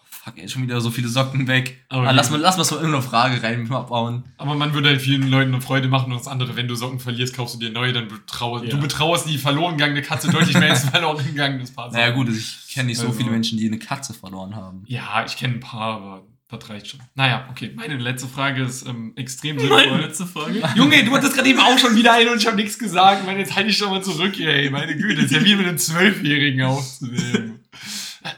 fuck, 0.08 0.38
ey, 0.38 0.48
schon 0.48 0.62
wieder 0.62 0.80
so 0.80 0.90
viele 0.90 1.08
Socken 1.08 1.46
weg. 1.46 1.84
Aber 1.88 2.08
Ah, 2.08 2.10
lass, 2.12 2.30
mal, 2.30 2.38
lass 2.40 2.56
mal 2.56 2.64
so 2.64 2.76
irgendeine 2.76 3.02
Frage 3.02 3.42
reinbauen. 3.42 4.24
Aber 4.38 4.54
man 4.54 4.72
würde 4.74 4.88
halt 4.88 5.02
vielen 5.02 5.28
Leuten 5.28 5.52
eine 5.52 5.60
Freude 5.62 5.88
machen 5.88 6.12
und 6.12 6.18
das 6.18 6.28
andere, 6.28 6.56
wenn 6.56 6.68
du 6.68 6.74
Socken 6.74 6.98
verlierst, 7.00 7.34
kaufst 7.36 7.54
du 7.56 7.58
dir 7.58 7.70
neue, 7.70 7.92
dann 7.92 8.08
betrauerst 8.08 8.64
Ja. 8.64 8.70
du 8.70 8.78
betrauerst 8.80 9.28
die 9.28 9.38
verloren 9.38 9.76
gegangene 9.76 10.02
Katze 10.02 10.30
deutlich 10.30 10.58
mehr 10.58 10.70
als 10.70 10.84
verloren 10.90 11.24
gegangenes 11.24 11.72
Paar. 11.72 11.90
Naja 11.92 12.10
gut, 12.10 12.26
also 12.28 12.38
ich 12.38 12.68
kenne 12.72 12.86
nicht 12.88 12.98
so 12.98 13.06
Also- 13.06 13.18
viele 13.18 13.30
Menschen, 13.30 13.58
die 13.58 13.66
eine 13.66 13.78
Katze 13.78 14.14
verloren 14.14 14.54
haben. 14.56 14.82
Ja, 14.86 15.24
ich 15.26 15.36
kenne 15.36 15.54
ein 15.54 15.60
paar, 15.60 15.96
aber 15.96 16.22
das 16.48 16.70
reicht 16.70 16.88
schon. 16.88 17.00
Naja, 17.14 17.48
okay. 17.50 17.72
Meine 17.74 17.96
letzte 17.96 18.28
Frage 18.28 18.62
ist 18.62 18.86
ähm, 18.86 19.12
extrem 19.16 19.56
Meine 19.56 19.68
sinnvoll. 19.68 20.00
letzte 20.00 20.26
Frage. 20.26 20.62
Junge, 20.76 21.04
du 21.04 21.12
hattest 21.12 21.34
gerade 21.34 21.48
eben 21.48 21.58
auch 21.58 21.78
schon 21.78 21.96
wieder 21.96 22.12
ein 22.12 22.28
und 22.28 22.38
ich 22.38 22.46
habe 22.46 22.56
nichts 22.56 22.78
gesagt. 22.78 23.26
Mann, 23.26 23.38
jetzt 23.38 23.56
halte 23.56 23.70
ich 23.70 23.76
schon 23.76 23.90
mal 23.90 24.02
zurück, 24.02 24.38
ey. 24.38 24.70
Meine 24.70 24.96
Güte, 24.96 25.16
das 25.16 25.24
ist 25.26 25.32
ja 25.32 25.44
wie 25.44 25.56
mit 25.56 25.66
einem 25.66 25.78
Zwölfjährigen 25.78 26.62
aufzunehmen. 26.62 27.60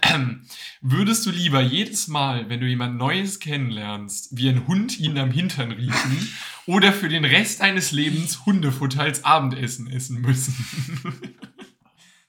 Würdest 0.81 1.27
du 1.27 1.31
lieber 1.31 1.61
jedes 1.61 2.09
Mal, 2.09 2.49
wenn 2.49 2.61
du 2.61 2.67
jemand 2.67 2.97
Neues 2.97 3.41
kennenlernst, 3.41 4.37
wie 4.37 4.49
ein 4.49 4.67
Hund 4.69 4.99
ihn 5.01 5.19
am 5.19 5.31
Hintern 5.33 5.73
riechen 5.73 6.29
oder 6.67 6.93
für 6.93 7.09
den 7.09 7.25
Rest 7.25 7.61
deines 7.61 7.91
Lebens 7.91 8.47
Hundefutter 8.47 9.03
als 9.03 9.25
Abendessen 9.25 9.91
essen 9.91 10.21
müssen? 10.21 10.55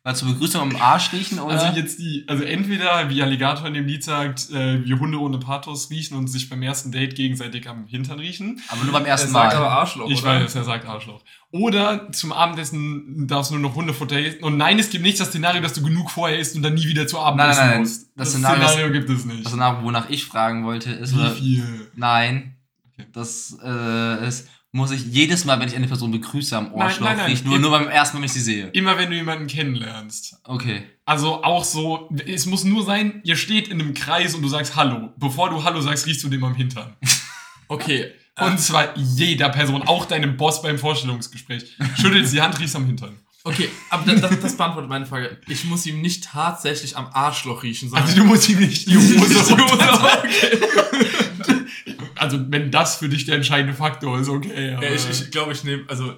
Mal 0.05 0.15
zur 0.15 0.29
Begrüßung 0.29 0.61
am 0.61 0.75
Arsch 0.81 1.11
riechen 1.11 1.39
oder? 1.39 1.59
Also 1.61 1.77
jetzt 1.77 1.99
die, 1.99 2.23
also 2.27 2.43
entweder 2.43 3.09
wie 3.09 3.21
Alligator 3.21 3.67
in 3.67 3.73
dem 3.73 3.85
Lied 3.85 4.01
sagt, 4.01 4.49
äh, 4.49 4.83
wie 4.85 4.93
Hunde 4.93 5.19
ohne 5.19 5.39
Pathos 5.39 5.89
riechen 5.89 6.15
und 6.17 6.27
sich 6.27 6.49
beim 6.49 6.61
ersten 6.63 6.89
Date 6.93 7.15
gegenseitig 7.15 7.67
am 7.67 7.85
Hintern 7.85 8.17
riechen. 8.19 8.61
aber 8.69 8.83
nur 8.85 8.93
beim 8.93 9.05
ersten 9.05 9.29
sagt 9.31 9.55
aber 9.55 9.65
Mal. 9.65 9.71
Arschloch, 9.79 10.09
Ich 10.09 10.21
oder? 10.21 10.39
weiß, 10.41 10.55
er 10.55 10.63
sagt 10.63 10.85
Arschloch. 10.87 11.21
Oder 11.51 12.09
zum 12.13 12.31
Abendessen 12.31 13.27
darfst 13.27 13.51
du 13.51 13.55
nur 13.57 13.69
noch 13.69 13.75
Hundefutter 13.75 14.15
essen. 14.17 14.41
Und 14.41 14.55
nein, 14.55 14.79
es 14.79 14.89
gibt 14.89 15.03
nicht 15.03 15.19
das 15.19 15.27
Szenario, 15.29 15.61
dass 15.61 15.73
du 15.73 15.83
genug 15.83 16.09
vorher 16.11 16.39
isst 16.39 16.55
und 16.55 16.61
dann 16.61 16.75
nie 16.75 16.87
wieder 16.87 17.05
zu 17.05 17.19
Abend 17.19 17.39
Nein, 17.39 17.49
essen 17.49 17.59
nein, 17.59 17.69
nein. 17.71 17.79
musst. 17.81 18.01
Das 18.15 18.31
Das, 18.31 18.35
Szenario- 18.41 18.67
Szenario, 18.69 18.91
gibt 18.93 19.09
es 19.09 19.25
nicht. 19.25 19.45
Also 19.45 19.57
nach, 19.57 19.83
wonach 19.83 20.09
ich 20.09 20.23
fragen 20.23 20.63
wollte, 20.63 20.91
ist, 20.91 21.13
Wie 21.17 21.29
viel? 21.57 21.91
nein, 21.95 22.55
Okay. 22.93 23.07
das 23.13 23.57
äh, 23.63 24.27
ist, 24.27 24.47
muss 24.71 24.91
ich 24.91 25.03
jedes 25.05 25.45
Mal, 25.45 25.59
wenn 25.59 25.67
ich 25.67 25.75
eine 25.75 25.87
Person 25.87 26.11
begrüße, 26.11 26.55
am 26.55 26.71
Ohrschloch 26.73 27.07
nein, 27.07 27.17
nein. 27.17 27.25
riechen. 27.31 27.47
Nur, 27.49 27.57
nur 27.59 27.71
beim 27.71 27.87
ersten 27.87 28.17
Mal, 28.17 28.21
wenn 28.21 28.25
ich 28.27 28.33
sie 28.33 28.39
sehe. 28.41 28.67
Immer 28.67 28.97
wenn 28.97 29.09
du 29.09 29.15
jemanden 29.15 29.47
kennenlernst. 29.47 30.37
Okay. 30.43 30.83
Also 31.05 31.43
auch 31.43 31.63
so, 31.63 32.09
es 32.27 32.45
muss 32.45 32.63
nur 32.65 32.83
sein, 32.85 33.21
ihr 33.23 33.35
steht 33.35 33.67
in 33.67 33.81
einem 33.81 33.93
Kreis 33.95 34.35
und 34.35 34.41
du 34.43 34.47
sagst 34.47 34.75
Hallo. 34.75 35.09
Bevor 35.17 35.49
du 35.49 35.63
Hallo 35.63 35.81
sagst, 35.81 36.05
riechst 36.05 36.23
du 36.23 36.29
dem 36.29 36.43
am 36.43 36.55
Hintern. 36.55 36.95
Okay, 37.71 38.11
Und 38.39 38.59
zwar 38.59 38.97
jeder 38.97 39.49
Person, 39.49 39.83
auch 39.83 40.05
deinem 40.05 40.37
Boss 40.37 40.63
beim 40.63 40.79
Vorstellungsgespräch. 40.79 41.77
Schüttelst 42.01 42.33
die 42.33 42.41
Hand, 42.41 42.59
riechst 42.59 42.75
am 42.75 42.87
Hintern. 42.87 43.19
Okay, 43.43 43.69
aber 43.91 44.11
das, 44.11 44.21
das, 44.21 44.39
das 44.39 44.57
beantwortet 44.57 44.89
meine 44.89 45.05
Frage. 45.05 45.37
Ich 45.47 45.65
muss 45.65 45.85
ihm 45.85 46.01
nicht 46.01 46.23
tatsächlich 46.23 46.97
am 46.97 47.07
Arschloch 47.13 47.61
riechen, 47.61 47.89
sondern 47.89 48.07
Also 48.09 48.19
du 48.21 48.25
musst 48.27 48.49
ihm 48.49 48.57
nicht 48.57 48.87
die 48.89 48.97
Hose 48.97 49.13
Die 49.13 49.19
Hose 49.19 49.53
runter- 49.53 50.23
Also 52.19 52.39
wenn 52.49 52.71
das 52.71 52.97
für 52.97 53.09
dich 53.09 53.25
der 53.25 53.35
entscheidende 53.35 53.73
Faktor 53.73 54.19
ist, 54.19 54.29
okay. 54.29 54.73
Aber 54.75 54.83
Ja, 54.87 54.93
ich 54.93 55.09
ich 55.09 55.31
glaube, 55.31 55.51
ich 55.53 55.63
nehme, 55.63 55.83
also 55.87 56.13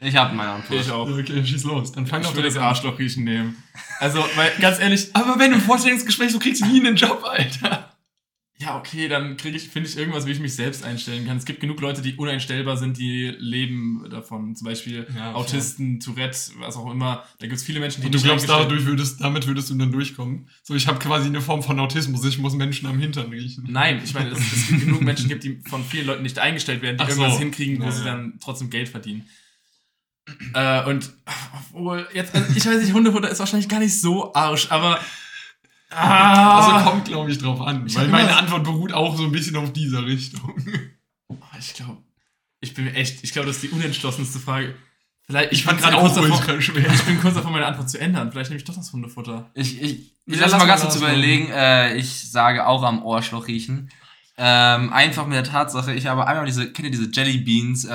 Ich 0.00 0.16
habe 0.16 0.34
meine 0.34 0.50
Antwort. 0.50 0.80
ich 0.80 0.90
auch. 0.90 1.08
Okay, 1.08 1.44
schieß 1.46 1.64
los. 1.64 1.92
Dann 1.92 2.06
fang 2.06 2.20
Ich 2.20 2.26
doch 2.28 2.34
würde 2.34 2.48
das. 2.48 2.56
Arschloch 2.58 2.98
riechen 2.98 3.24
nehmen. 3.24 3.56
Also, 4.00 4.24
weil, 4.36 4.52
ganz 4.60 4.78
ehrlich, 4.80 5.08
Aber 5.14 5.38
wenn 5.38 5.50
du 5.52 5.56
im 5.56 5.62
Vorstellungsgespräch 5.62 6.32
so 6.32 6.38
kriegst, 6.38 6.64
nie 6.66 6.80
einen 6.80 6.96
Job, 6.96 7.22
Alter. 7.24 7.93
Ja, 8.58 8.78
okay, 8.78 9.08
dann 9.08 9.36
kriege 9.36 9.56
ich, 9.56 9.68
finde 9.68 9.88
ich 9.88 9.96
irgendwas, 9.96 10.26
wie 10.26 10.30
ich 10.30 10.38
mich 10.38 10.54
selbst 10.54 10.84
einstellen 10.84 11.26
kann. 11.26 11.36
Es 11.36 11.44
gibt 11.44 11.58
genug 11.60 11.80
Leute, 11.80 12.02
die 12.02 12.14
uneinstellbar 12.14 12.76
sind, 12.76 12.96
die 12.96 13.34
leben 13.36 14.06
davon. 14.10 14.54
Zum 14.54 14.66
Beispiel 14.66 14.98
Ja, 14.98 15.02
klar. 15.12 15.34
Autisten, 15.36 15.98
Tourette, 15.98 16.38
was 16.60 16.76
auch 16.76 16.90
immer. 16.90 17.24
Da 17.40 17.46
gibt 17.46 17.58
es 17.58 17.64
viele 17.64 17.80
Menschen, 17.80 18.02
die 18.02 18.06
Und 18.06 18.12
du 18.14 18.18
nicht 18.18 18.24
glaubst, 18.26 18.48
dadurch 18.48 18.86
würdest, 18.86 19.20
damit 19.20 19.46
würdest 19.48 19.70
du 19.70 19.74
dann 19.74 19.90
durchkommen? 19.90 20.48
So, 20.62 20.74
ich 20.76 20.86
habe 20.86 21.00
quasi 21.00 21.26
eine 21.26 21.40
Form 21.40 21.64
von 21.64 21.80
Autismus. 21.80 22.24
Ich 22.24 22.38
muss 22.38 22.54
Menschen 22.54 22.86
am 22.86 22.98
Hintern 23.00 23.28
riechen. 23.30 23.66
Nein, 23.68 24.00
ich 24.04 24.14
meine, 24.14 24.30
es, 24.30 24.38
es 24.38 24.68
gibt 24.68 24.80
genug 24.82 25.02
Menschen, 25.02 25.28
gibt, 25.28 25.42
die 25.42 25.60
von 25.68 25.84
vielen 25.84 26.06
Leuten 26.06 26.22
nicht 26.22 26.38
eingestellt 26.38 26.80
werden, 26.80 26.96
die 26.96 27.02
Ach 27.02 27.10
so. 27.10 27.20
irgendwas 27.20 27.40
hinkriegen, 27.40 27.80
wo 27.80 27.86
Ja, 27.86 27.90
sie 27.90 28.04
dann 28.04 28.38
trotzdem 28.40 28.70
Geld 28.70 28.88
verdienen. 28.88 29.28
Äh, 30.54 30.84
und 30.88 31.12
obwohl, 31.72 32.06
jetzt, 32.14 32.34
also 32.34 32.46
ich 32.56 32.64
weiß 32.64 32.80
nicht, 32.80 32.92
Hundefutter 32.94 33.28
ist 33.28 33.40
wahrscheinlich 33.40 33.68
gar 33.68 33.80
nicht 33.80 34.00
so 34.00 34.32
arsch, 34.32 34.70
aber. 34.70 35.00
Ah, 35.94 36.58
Also 36.80 36.90
kommt, 36.90 37.04
glaube 37.06 37.30
ich, 37.30 37.38
drauf 37.38 37.60
an. 37.60 37.86
Ich 37.86 37.96
weil 37.96 38.08
meine 38.08 38.36
Antwort 38.36 38.64
beruht 38.64 38.92
auch 38.92 39.16
so 39.16 39.24
ein 39.24 39.32
bisschen 39.32 39.56
auf 39.56 39.72
dieser 39.72 40.04
Richtung. 40.04 40.54
ich 41.58 41.74
glaube, 41.74 41.98
ich 42.60 42.74
bin 42.74 42.84
mir 42.86 42.94
echt, 42.94 43.22
ich 43.22 43.32
glaube, 43.32 43.46
das 43.46 43.56
ist 43.56 43.62
die 43.64 43.68
unentschlossenste 43.70 44.38
Frage. 44.38 44.74
Vielleicht, 45.26 45.52
Ich 45.52 45.60
bin 45.64 45.70
fand 45.70 45.80
gerade 45.80 45.96
auch 45.96 46.00
kurz 46.02 46.14
davor, 46.14 46.60
schwer. 46.60 46.92
ich 46.92 47.02
bin 47.02 47.18
kurz 47.20 47.34
davor, 47.34 47.50
meine 47.50 47.66
Antwort 47.66 47.88
zu 47.88 47.98
ändern. 47.98 48.30
Vielleicht 48.30 48.50
nehme 48.50 48.58
ich 48.58 48.64
doch 48.64 48.74
das 48.74 48.92
Hundefutter. 48.92 49.50
Ich, 49.54 49.80
ich, 49.80 49.90
ich 50.26 50.40
lass 50.40 50.50
lass 50.52 50.60
mal 50.60 50.66
ganz 50.66 50.82
kurz 50.82 50.96
überlegen. 50.96 51.48
Äh, 51.50 51.96
ich 51.96 52.30
sage 52.30 52.66
auch 52.66 52.82
am 52.82 53.02
Ohrschloch 53.02 53.46
riechen. 53.46 53.90
Ähm, 54.36 54.92
einfach 54.92 55.26
mit 55.26 55.36
der 55.36 55.44
Tatsache, 55.44 55.94
ich 55.94 56.06
habe 56.06 56.26
einmal 56.26 56.44
diese, 56.44 56.72
kennt 56.72 56.86
ihr 56.86 56.90
diese 56.90 57.08
Jelly 57.12 57.38
Beans 57.38 57.84
äh, 57.84 57.88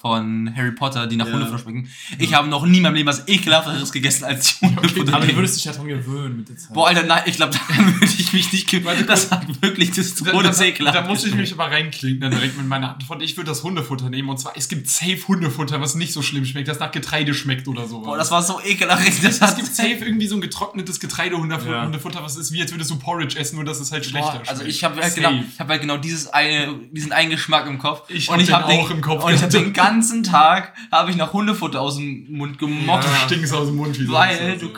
von 0.00 0.52
Harry 0.56 0.72
Potter, 0.72 1.06
die 1.06 1.14
nach 1.14 1.26
Ja. 1.26 1.32
Hundefutter 1.32 1.60
schmecken? 1.60 1.88
Ich 2.18 2.34
habe 2.34 2.48
noch 2.48 2.66
nie 2.66 2.78
in 2.78 2.82
meinem 2.82 2.96
Leben 2.96 3.08
was 3.08 3.28
ekelhafteres 3.28 3.92
gegessen 3.92 4.24
als 4.24 4.58
die 4.58 4.66
Hundefutter. 4.66 5.14
Aber 5.14 5.24
du 5.26 5.36
würdest 5.36 5.54
dich 5.56 5.64
ja 5.66 5.72
dran 5.72 5.86
gewöhnen 5.86 6.38
mit 6.38 6.48
der 6.48 6.56
Zeit. 6.56 6.72
Boah, 6.74 6.88
Alter, 6.88 7.04
nein, 7.04 7.22
ich 7.26 7.36
glaube, 7.36 7.52
daran 7.68 7.86
würde 8.00 8.04
ich 8.04 8.32
mich 8.32 8.52
nicht 8.52 8.68
gewöhnen. 8.68 9.04
Das 9.06 9.30
hat 9.30 9.46
wirklich 9.62 9.92
das 9.92 10.12
Da, 10.16 10.24
da, 10.24 10.30
Todesekelhaft. 10.32 10.96
da 10.98 11.06
muss 11.06 11.24
ich 11.24 11.36
mich 11.36 11.52
aber 11.52 11.66
reinklinken, 11.70 12.20
dann 12.20 12.32
direkt 12.32 12.56
mit 12.56 12.66
meiner 12.66 12.94
Antwort. 12.94 13.22
Ich 13.22 13.36
würde 13.36 13.50
das 13.50 13.62
Hundefutter 13.62 14.10
nehmen. 14.10 14.28
Und 14.28 14.38
zwar, 14.38 14.54
es 14.56 14.68
gibt 14.68 14.88
safe 14.90 15.20
Hundefutter, 15.28 15.80
was 15.80 15.94
nicht 15.94 16.12
so 16.12 16.20
schlimm 16.22 16.44
schmeckt, 16.46 16.66
das 16.66 16.80
nach 16.80 16.90
Getreide 16.90 17.32
schmeckt 17.32 17.68
oder 17.68 17.86
so. 17.86 18.00
Boah, 18.00 18.16
das 18.16 18.32
war 18.32 18.42
so 18.42 18.60
ekelhaft. 18.60 19.06
Das 19.22 19.40
es 19.40 19.54
gibt 19.56 19.68
safe 19.72 20.04
irgendwie 20.04 20.26
so 20.26 20.34
ein 20.34 20.40
getrocknetes 20.40 20.98
Getreidehundefutter, 20.98 22.18
Ja. 22.18 22.24
Was 22.24 22.36
ist 22.36 22.50
wie, 22.50 22.60
als 22.60 22.72
würdest 22.72 22.90
du 22.90 22.96
Porridge 22.98 23.38
essen, 23.38 23.54
nur 23.54 23.64
dass 23.64 23.78
es 23.78 23.92
halt 23.92 24.04
schlechter 24.04 24.32
Boah, 24.32 24.40
also 24.48 24.62
schmeckt. 24.62 24.68
ich 24.74 24.82
habe 24.82 25.00
halt, 25.00 25.12
Safe. 25.12 25.44
Genau, 25.60 25.66
ich 25.66 25.68
hab 25.68 25.68
halt 25.68 25.80
genau 25.82 25.96
dieses 25.96 26.28
eine, 26.28 26.78
diesen 26.90 27.12
einen 27.12 27.30
Geschmack 27.30 27.66
im 27.66 27.78
Kopf. 27.78 28.08
Ich 28.08 28.28
und 28.28 28.34
hab 28.34 28.40
ich 28.40 28.46
den 28.46 28.54
hab 28.56 28.64
auch 28.66 28.90
im 28.90 29.00
Kopf 29.00 29.24
Und 29.24 29.34
ich 29.34 29.42
habe 29.42 29.52
den 29.52 29.72
ganzen 29.72 30.22
Tag 30.22 30.74
habe 30.90 31.10
ich 31.10 31.16
nach 31.16 31.32
Hundefutter 31.32 31.80
aus 31.80 31.96
dem 31.96 32.26
Mund 32.32 32.58
gemocht. 32.58 33.04
Du 33.04 33.26
stinkst 33.26 33.52
aus 33.54 33.68
dem 33.68 33.76
Mund 33.76 33.98
wie 33.98 34.08
Weil 34.10 34.58
du 34.58 34.70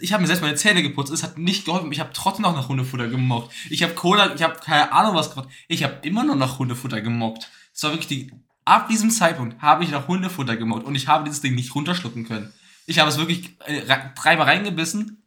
ich 0.00 0.12
habe 0.12 0.22
mir 0.22 0.26
selbst 0.26 0.42
meine 0.42 0.54
Zähne 0.54 0.82
geputzt, 0.82 1.12
es 1.12 1.22
hat 1.22 1.38
nicht 1.38 1.64
geholfen. 1.64 1.92
Ich 1.92 2.00
habe 2.00 2.10
trotzdem 2.12 2.42
noch 2.42 2.54
nach 2.54 2.68
Hundefutter 2.68 3.08
gemockt. 3.08 3.52
Ich 3.70 3.82
habe 3.82 3.94
Cola, 3.94 4.34
ich 4.34 4.42
habe 4.42 4.54
keine 4.64 4.92
Ahnung 4.92 5.14
was 5.14 5.30
gemacht. 5.34 5.48
Ich 5.68 5.84
habe 5.84 5.98
immer 6.02 6.24
noch 6.24 6.36
nach 6.36 6.58
Hundefutter 6.58 7.00
gemockt. 7.00 7.50
Es 7.72 7.82
war 7.82 7.92
wirklich 7.92 8.08
die 8.08 8.32
ab 8.64 8.88
diesem 8.88 9.10
Zeitpunkt 9.10 9.60
habe 9.60 9.84
ich 9.84 9.90
nach 9.90 10.06
Hundefutter 10.06 10.56
gemockt 10.56 10.84
und 10.86 10.94
ich 10.94 11.08
habe 11.08 11.24
dieses 11.24 11.40
Ding 11.40 11.54
nicht 11.54 11.74
runterschlucken 11.74 12.26
können. 12.26 12.52
Ich 12.86 12.98
habe 12.98 13.08
es 13.08 13.18
wirklich 13.18 13.56
äh, 13.66 13.80
re- 13.80 14.12
dreimal 14.20 14.46
reingebissen. 14.46 15.19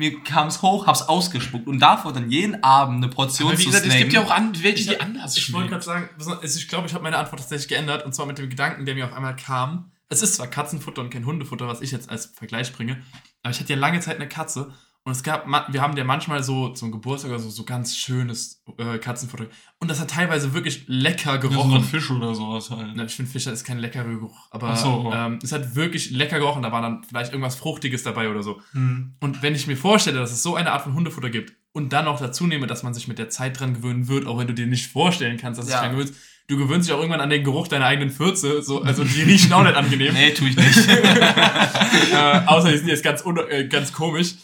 Mir 0.00 0.18
kam 0.24 0.48
es 0.48 0.62
hoch, 0.62 0.86
hab's 0.86 1.02
ausgespuckt 1.02 1.66
und 1.66 1.78
davor 1.78 2.14
dann 2.14 2.30
jeden 2.30 2.64
Abend 2.64 3.04
eine 3.04 3.12
Portion 3.12 3.50
Aber 3.50 3.58
wie 3.58 3.64
zu 3.64 3.68
gesagt, 3.68 3.84
es 3.84 3.92
gibt 3.98 4.12
snacken. 4.12 4.28
ja 4.28 4.34
auch 4.34 4.34
an, 4.34 4.54
welche, 4.62 4.78
Ich, 4.80 4.88
die 4.88 4.98
anders 4.98 5.36
ich 5.36 5.52
wollte 5.52 5.68
gerade 5.68 5.82
sagen, 5.84 6.08
also 6.16 6.58
ich 6.58 6.68
glaube, 6.68 6.86
ich 6.86 6.94
habe 6.94 7.02
meine 7.02 7.18
Antwort 7.18 7.40
tatsächlich 7.40 7.68
geändert 7.68 8.06
und 8.06 8.14
zwar 8.14 8.24
mit 8.24 8.38
dem 8.38 8.48
Gedanken, 8.48 8.86
der 8.86 8.94
mir 8.94 9.04
auf 9.04 9.12
einmal 9.12 9.36
kam. 9.36 9.92
Es 10.08 10.22
ist 10.22 10.36
zwar 10.36 10.46
Katzenfutter 10.46 11.02
und 11.02 11.10
kein 11.10 11.26
Hundefutter, 11.26 11.68
was 11.68 11.82
ich 11.82 11.90
jetzt 11.90 12.08
als 12.08 12.32
Vergleich 12.34 12.72
bringe, 12.72 13.02
aber 13.42 13.50
ich 13.52 13.60
hatte 13.60 13.74
ja 13.74 13.78
lange 13.78 14.00
Zeit 14.00 14.16
eine 14.16 14.26
Katze 14.26 14.72
und 15.04 15.12
es 15.12 15.22
gab, 15.22 15.46
wir 15.46 15.80
haben 15.80 15.96
ja 15.96 16.04
manchmal 16.04 16.42
so 16.42 16.68
zum 16.68 16.92
Geburtstag 16.92 17.30
oder 17.30 17.40
so, 17.40 17.48
so 17.48 17.64
ganz 17.64 17.96
schönes 17.96 18.62
äh, 18.78 18.98
Katzenfutter 18.98 19.46
und 19.78 19.90
das 19.90 19.98
hat 19.98 20.10
teilweise 20.10 20.52
wirklich 20.52 20.84
lecker 20.88 21.36
Ja, 21.36 21.40
so 21.42 21.48
gerochen. 21.48 21.74
ein 21.76 21.84
Fisch 21.84 22.10
oder 22.10 22.34
sowas 22.34 22.70
halt. 22.70 22.88
Na, 22.94 23.04
ich 23.04 23.14
finde, 23.14 23.30
Fischer 23.30 23.50
ist 23.52 23.64
kein 23.64 23.78
leckerer 23.78 24.04
Geruch, 24.04 24.36
aber 24.50 24.76
so. 24.76 25.10
ähm, 25.14 25.38
es 25.42 25.52
hat 25.52 25.74
wirklich 25.74 26.10
lecker 26.10 26.38
gerochen. 26.38 26.62
Da 26.62 26.70
war 26.70 26.82
dann 26.82 27.02
vielleicht 27.04 27.32
irgendwas 27.32 27.56
Fruchtiges 27.56 28.02
dabei 28.02 28.28
oder 28.28 28.42
so. 28.42 28.60
Hm. 28.72 29.14
Und 29.20 29.42
wenn 29.42 29.54
ich 29.54 29.66
mir 29.66 29.76
vorstelle, 29.76 30.18
dass 30.18 30.32
es 30.32 30.42
so 30.42 30.54
eine 30.54 30.72
Art 30.72 30.82
von 30.82 30.92
Hundefutter 30.94 31.30
gibt 31.30 31.54
und 31.72 31.92
dann 31.94 32.04
noch 32.04 32.20
dazu 32.20 32.46
nehme, 32.46 32.66
dass 32.66 32.82
man 32.82 32.92
sich 32.92 33.08
mit 33.08 33.18
der 33.18 33.30
Zeit 33.30 33.58
dran 33.58 33.72
gewöhnen 33.74 34.06
wird, 34.08 34.26
auch 34.26 34.38
wenn 34.38 34.48
du 34.48 34.54
dir 34.54 34.66
nicht 34.66 34.92
vorstellen 34.92 35.38
kannst, 35.38 35.58
dass 35.58 35.66
du 35.66 35.72
Ja. 35.72 35.78
dich 35.80 35.86
dran 35.88 35.96
gewöhnst, 35.96 36.14
du 36.48 36.56
gewöhnst 36.58 36.88
dich 36.88 36.94
auch 36.94 36.98
irgendwann 36.98 37.20
an 37.22 37.30
den 37.30 37.42
Geruch 37.44 37.68
deiner 37.68 37.86
eigenen 37.86 38.10
Fürze. 38.10 38.60
So, 38.62 38.82
also 38.82 39.02
die 39.04 39.22
riechen 39.22 39.52
auch 39.54 39.62
nicht 39.64 39.76
angenehm. 39.76 40.12
Nee, 40.14 40.32
tu 40.32 40.44
ich 40.44 40.56
nicht. 40.56 40.88
äh, 42.12 42.40
außer 42.46 42.70
die 42.72 42.78
sind 42.78 42.88
jetzt 42.88 43.02
ganz, 43.02 43.24
äh, 43.48 43.64
ganz 43.66 43.92
komisch. 43.92 44.34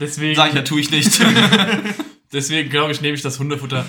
Deswegen, 0.00 0.36
Sag 0.36 0.50
ich 0.50 0.54
ja, 0.54 0.62
tu 0.62 0.78
ich 0.78 0.90
nicht. 0.90 1.20
deswegen 2.32 2.70
glaube 2.70 2.92
ich, 2.92 3.00
nehme 3.00 3.14
ich 3.14 3.22
das 3.22 3.38
Hundefutter, 3.38 3.84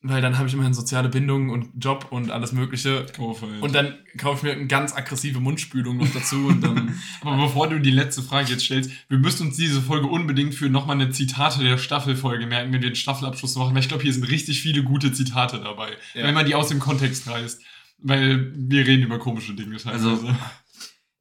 weil 0.00 0.20
dann 0.20 0.36
habe 0.38 0.48
ich 0.48 0.54
immerhin 0.54 0.74
soziale 0.74 1.08
Bindungen 1.08 1.50
und 1.50 1.70
Job 1.78 2.06
und 2.10 2.30
alles 2.30 2.52
Mögliche. 2.52 3.06
Kauf 3.14 3.42
halt. 3.42 3.62
Und 3.62 3.74
dann 3.74 3.94
kaufe 4.16 4.38
ich 4.38 4.42
mir 4.42 4.58
eine 4.58 4.66
ganz 4.66 4.94
aggressive 4.96 5.38
Mundspülung 5.40 5.98
noch 5.98 6.08
dazu 6.12 6.46
und 6.46 6.62
dann. 6.62 6.98
Aber 7.20 7.36
bevor 7.36 7.68
du 7.68 7.78
die 7.78 7.90
letzte 7.90 8.22
Frage 8.22 8.50
jetzt 8.50 8.64
stellst, 8.64 8.90
wir 9.08 9.18
müssen 9.18 9.48
uns 9.48 9.56
diese 9.56 9.80
Folge 9.80 10.08
unbedingt 10.08 10.54
für 10.54 10.68
nochmal 10.68 10.96
eine 10.96 11.10
Zitate 11.10 11.62
der 11.62 11.78
Staffelfolge 11.78 12.46
merken, 12.46 12.72
wenn 12.72 12.82
wir 12.82 12.88
den 12.88 12.96
Staffelabschluss 12.96 13.54
machen. 13.56 13.74
Weil 13.74 13.82
ich 13.82 13.88
glaube, 13.88 14.02
hier 14.02 14.12
sind 14.12 14.24
richtig 14.24 14.60
viele 14.60 14.82
gute 14.82 15.12
Zitate 15.12 15.60
dabei. 15.60 15.90
Ja. 16.14 16.24
Wenn 16.24 16.34
man 16.34 16.46
die 16.46 16.54
aus 16.54 16.68
dem 16.68 16.80
Kontext 16.80 17.28
reißt. 17.28 17.62
Weil 18.04 18.52
wir 18.56 18.84
reden 18.84 19.04
über 19.04 19.20
komische 19.20 19.54
Dinge 19.54 19.76
teilweise. 19.76 20.10
Also, 20.10 20.34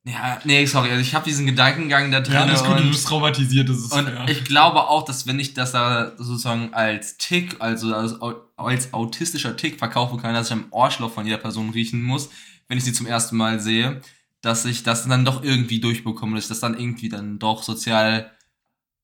ja, 0.04 0.39
nee, 0.45 0.66
sorry, 0.66 0.89
also 0.89 1.02
ich 1.02 1.14
habe 1.14 1.26
diesen 1.26 1.45
Gedankengang 1.45 2.12
da 2.12 2.22
drin. 2.22 2.34
ja, 2.34 2.41
alles 2.43 2.64
gut, 2.64 2.78
du 2.80 2.82
und- 2.84 2.91
bist 2.91 3.08
traumatisiert, 3.08 3.70
das 3.70 3.78
ist 3.78 3.91
Und 3.93 4.06
fair. 4.06 4.26
ich 4.30 4.43
glaube 4.45 4.80
auch, 4.88 5.06
dass 5.06 5.28
wenn 5.28 5.39
ich 5.39 5.54
das 5.54 5.72
da 5.74 6.14
sozusagen 6.18 6.74
als 6.74 7.18
Tick, 7.18 7.58
also 7.60 7.93
als, 7.93 8.16
als 8.58 8.93
autistischer 8.93 9.56
Tick 9.56 9.78
verkaufen 9.78 10.20
kann, 10.20 10.34
dass 10.34 10.47
ich 10.47 10.54
am 10.54 10.66
Ohrschloch 10.72 11.12
von 11.14 11.26
jeder 11.26 11.38
Person 11.38 11.70
riechen 11.70 12.02
muss, 12.02 12.30
wenn 12.68 12.78
ich 12.78 12.84
sie 12.84 12.93
zum 12.93 13.06
ersten 13.06 13.38
Mal 13.38 13.60
sehe, 13.60 14.02
dass 14.41 14.66
ich 14.66 14.82
das 14.82 15.08
dann 15.08 15.24
doch 15.24 15.43
irgendwie 15.43 15.80
durchbekomme, 15.80 16.36
dass 16.36 16.45
ich 16.45 16.49
das 16.49 16.60
dann 16.62 16.80
irgendwie 16.80 17.10
dann 17.10 17.38
doch 17.38 17.62
sozial 17.62 18.32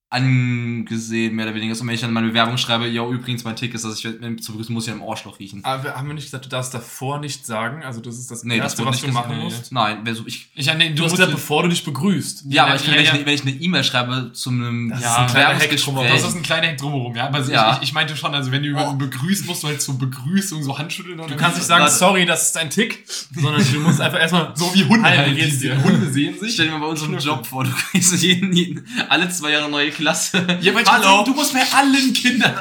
angesehen, 0.10 1.36
mehr 1.36 1.45
oder 1.45 1.55
weniger. 1.55 1.74
Und 1.80 1.88
wenn 1.88 1.93
ich 1.95 2.01
dann 2.01 2.14
meine 2.14 2.28
Bewerbung 2.28 2.58
schreibe, 2.58 2.88
ja, 2.88 3.05
übrigens, 3.05 3.43
mein 3.43 3.55
Tick 3.55 3.74
ist, 3.74 3.84
dass 3.84 3.95
ich 3.95 4.01
zu 4.41 4.51
begrüßen 4.53 4.74
muss, 4.74 4.88
ich 4.88 4.93
am 4.93 5.01
Ohrschloch 5.01 5.39
riechen. 5.39 5.64
Aber 5.66 5.95
haben 5.95 6.08
wir 6.08 6.14
nicht 6.14 6.26
gesagt, 6.26 6.45
du 6.45 6.49
darfst 6.49 6.74
davor 6.74 7.20
nicht 7.20 7.45
sagen? 7.45 7.84
Also, 7.84 7.99
das 8.01 8.18
ist 8.18 8.32
das 8.32 8.43
Nee, 8.43 8.58
das 8.58 8.66
Erste, 8.74 8.80
wurde 8.84 8.91
was 8.91 9.01
du 9.01 9.08
machen 9.10 9.38
musst. 9.38 9.72
Nein, 9.72 9.99
wer 10.03 10.16
so, 10.16 10.24
ich, 10.26 10.49
ich, 10.55 10.74
nee, 10.76 10.93
Du 10.93 11.03
hast 11.03 11.12
gesagt, 11.12 11.32
bevor 11.32 11.64
du 11.64 11.70
dich 11.70 11.84
begrüßt. 11.84 12.45
ja, 12.49 12.66
aber 12.66 12.76
ich 12.76 12.88
ja, 12.88 12.93
wenn, 12.93 13.05
ja. 13.05 13.16
Ich, 13.16 13.26
wenn 13.26 13.34
ich 13.34 13.41
eine 13.41 13.51
E-Mail 13.51 13.84
schreibe 13.84 14.32
zu 14.34 14.49
einem 14.49 14.89
Das 14.89 14.99
ist 14.99 15.05
ein 15.05 15.28
kleiner 15.28 15.28
Bewerbungsgespräch, 15.49 15.84
drumherum. 15.84 16.08
Das 16.12 16.28
ist 16.28 16.36
ein 16.36 16.43
kleiner 16.43 16.68
Hack 16.68 16.78
drumherum, 16.78 17.16
ja. 17.16 17.28
Aber 17.28 17.45
Ja. 17.45 17.78
Ich, 17.82 17.89
ich 17.89 17.93
meinte 17.93 18.16
schon, 18.16 18.34
also 18.34 18.51
wenn 18.51 18.62
du 18.64 18.70
jemanden 18.70 18.97
begrüßt, 18.97 19.45
musst 19.45 19.64
du 19.64 19.68
halt 19.68 19.82
zur 19.82 19.97
Begrüßung 19.97 20.64
so 20.64 20.78
Handschütteln 20.78 21.20
oder 21.20 21.30
Du 21.30 21.36
kannst 21.36 21.58
nicht 21.58 21.68
sagen, 21.68 21.84
Warte. 21.84 21.95
sorry, 21.95 22.26
das 22.26 22.47
ist 22.47 22.58
ein 22.58 22.70
Tick, 22.70 23.03
sondern 23.36 23.62
du 23.74 23.80
musst 23.82 23.99
einfach 24.01 24.20
erstmal 24.20 24.51
so 24.55 24.74
wie 24.74 24.86
Hunde 24.86 25.03
halt. 25.10 25.38
dir? 25.62 25.84
Hunde 25.84 26.10
sehen 26.10 26.38
sich. 26.39 26.53
Stell 26.53 26.68
dir 26.68 26.74
mal 26.74 26.80
bei 26.80 26.88
unserem. 26.88 27.18
Job 27.18 27.45
vor, 27.47 27.64
du 27.64 27.72
kriegst 27.72 28.22
jeden, 28.22 28.53
jeden, 28.53 28.86
alle 29.10 29.28
zwei 29.30 29.51
Jahre 29.51 29.70
neue 29.72 29.89
Klasse. 29.98 30.45
Ja, 30.62 30.76
weil 30.76 30.86
Hallo. 30.86 31.24
du 31.26 31.34
musst 31.34 31.54
bei 31.54 31.64
allen 31.76 32.14
Kindern. 32.14 32.54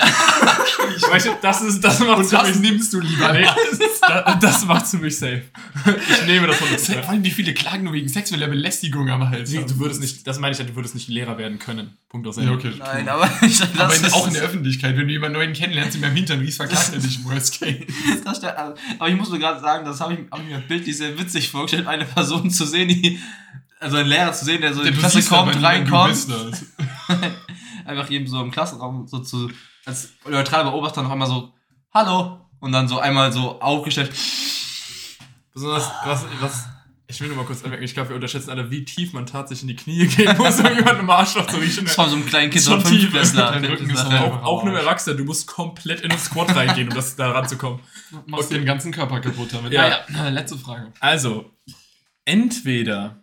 Weißt 1.11 1.27
du, 1.27 1.31
das 1.43 1.61
ist, 1.63 1.81
das 1.85 2.01
macht 2.01 2.19
Und 2.19 2.25
für 2.25 2.37
das 2.37 2.49
mich, 2.49 2.71
nimmst 2.71 2.93
du 2.95 3.01
lieber. 3.01 3.33
nee, 3.33 3.47
das, 4.09 4.39
das 4.41 4.65
macht 4.65 4.87
für 4.87 4.97
mich 4.97 5.19
safe. 5.19 5.43
Ich 5.85 6.27
nehme 6.27 6.47
das 6.47 6.57
von 6.57 6.69
Vor 7.03 7.09
allem, 7.11 7.25
wie 7.25 7.31
viele 7.31 7.53
klagen 7.53 7.85
nur 7.85 7.93
wegen 7.93 8.09
sexueller 8.09 8.49
Belästigung 8.49 9.11
am 9.11 9.29
Hals. 9.29 9.51
Du 9.53 9.63
du 9.65 9.79
würdest 9.79 10.01
nicht, 10.01 10.27
das 10.27 10.39
meine 10.39 10.53
ich 10.53 10.59
ja, 10.59 10.65
du 10.65 10.75
würdest 10.75 10.95
nicht 10.95 11.09
Lehrer 11.09 11.37
werden 11.39 11.59
können. 11.59 11.97
Punkt 12.09 12.27
aus 12.27 12.37
Ja, 12.37 12.43
Ende. 12.45 12.55
okay. 12.55 12.73
Nein, 12.79 13.09
aber 13.09 13.31
ich, 13.43 13.59
das 13.59 13.79
Aber 13.79 13.95
in, 13.95 14.05
ist, 14.05 14.15
auch 14.15 14.27
in 14.27 14.33
der 14.35 14.43
Öffentlichkeit, 14.43 14.97
wenn 14.97 15.07
du 15.07 15.13
jemanden 15.13 15.37
neuen 15.39 15.53
kennenlernst, 15.53 15.97
in 15.97 16.01
meinem 16.01 16.17
Hintern 16.17 16.41
riechst, 16.41 16.57
verklagt 16.57 16.93
er 16.95 16.99
dich 17.01 17.19
im 17.19 17.25
Worst 17.27 17.61
Case. 17.61 17.85
aber 18.99 19.09
ich 19.09 19.17
muss 19.17 19.29
nur 19.29 19.39
gerade 19.39 19.61
sagen, 19.61 19.85
das 19.85 20.01
habe 20.01 20.15
ich, 20.15 20.21
hab 20.31 20.41
ich 20.41 20.47
mir 20.47 20.59
bildlich 20.61 20.97
sehr 20.97 21.19
witzig 21.19 21.51
vorgestellt, 21.51 21.87
eine 21.87 22.05
Person 22.07 22.51
zu 22.51 22.65
sehen, 22.65 22.89
die, 22.89 23.21
also 23.81 23.97
einen 23.99 24.09
Lehrer 24.09 24.33
zu 24.33 24.45
sehen, 24.45 24.61
der 24.61 24.73
so 24.75 24.81
in 24.81 24.89
die 24.89 24.93
Du 24.95 24.99
Klasse 25.01 25.23
kommt, 25.23 25.55
du 25.55 25.63
reinkommt, 25.63 26.11
bist 26.11 26.31
das. 26.31 26.65
einfach 27.85 28.11
eben 28.11 28.27
so 28.27 28.41
im 28.43 28.51
Klassenraum 28.51 29.07
so 29.07 29.19
zu, 29.21 29.51
als 29.85 30.11
neutraler 30.29 30.71
Beobachter 30.71 31.03
noch 31.03 31.11
einmal 31.11 31.29
so, 31.29 31.53
hallo, 31.93 32.41
und 32.61 32.73
dann 32.73 32.89
so 32.89 32.99
einmal 32.99 33.33
so 33.33 33.61
aufgestellt, 33.61 34.13
Besonders, 35.53 35.91
was, 36.05 36.25
was 36.41 36.65
Ich 37.07 37.19
will 37.21 37.29
nur 37.29 37.37
mal 37.39 37.45
kurz 37.47 37.63
anmerken, 37.65 37.83
ich 37.85 37.95
glaube, 37.95 38.11
wir 38.11 38.17
unterschätzen 38.17 38.51
alle, 38.51 38.71
wie 38.71 38.85
tief 38.85 39.13
man 39.15 39.25
tatsächlich 39.25 39.63
in 39.63 39.69
die 39.69 39.77
Knie 39.77 40.07
gehen 40.07 40.37
muss, 40.37 40.59
um 40.61 40.67
jemanden 40.67 41.01
im 41.01 41.09
Arschloch 41.11 41.47
zu 41.47 41.57
riechen. 41.57 41.87
War 41.97 42.09
so 42.11 42.17
ein 42.17 42.27
kleines 42.27 42.51
Kind, 42.51 42.57
Ist 42.57 42.65
so 42.65 42.75
ein 42.75 42.83
Fünftklässler. 42.83 43.57
auch- 44.21 44.43
Auch, 44.43 44.63
einem 44.65 44.75
Erwachsenen, 44.75 45.17
du 45.17 45.25
musst 45.25 45.47
komplett 45.47 46.01
in 46.03 46.11
den 46.11 46.19
Squat 46.19 46.55
reingehen, 46.55 46.89
um 46.89 46.95
das 46.95 47.17
da 47.17 47.31
ranzukommen. 47.31 47.81
Machst 48.27 48.47
Okay. 48.47 48.55
den 48.59 48.67
ganzen 48.67 48.93
Körper 48.93 49.21
kaputt 49.21 49.49
damit. 49.53 49.73
Ja. 49.73 50.01
Naja, 50.09 50.29
letzte 50.29 50.59
Frage. 50.59 50.93
Also, 51.01 51.51
entweder 52.27 53.23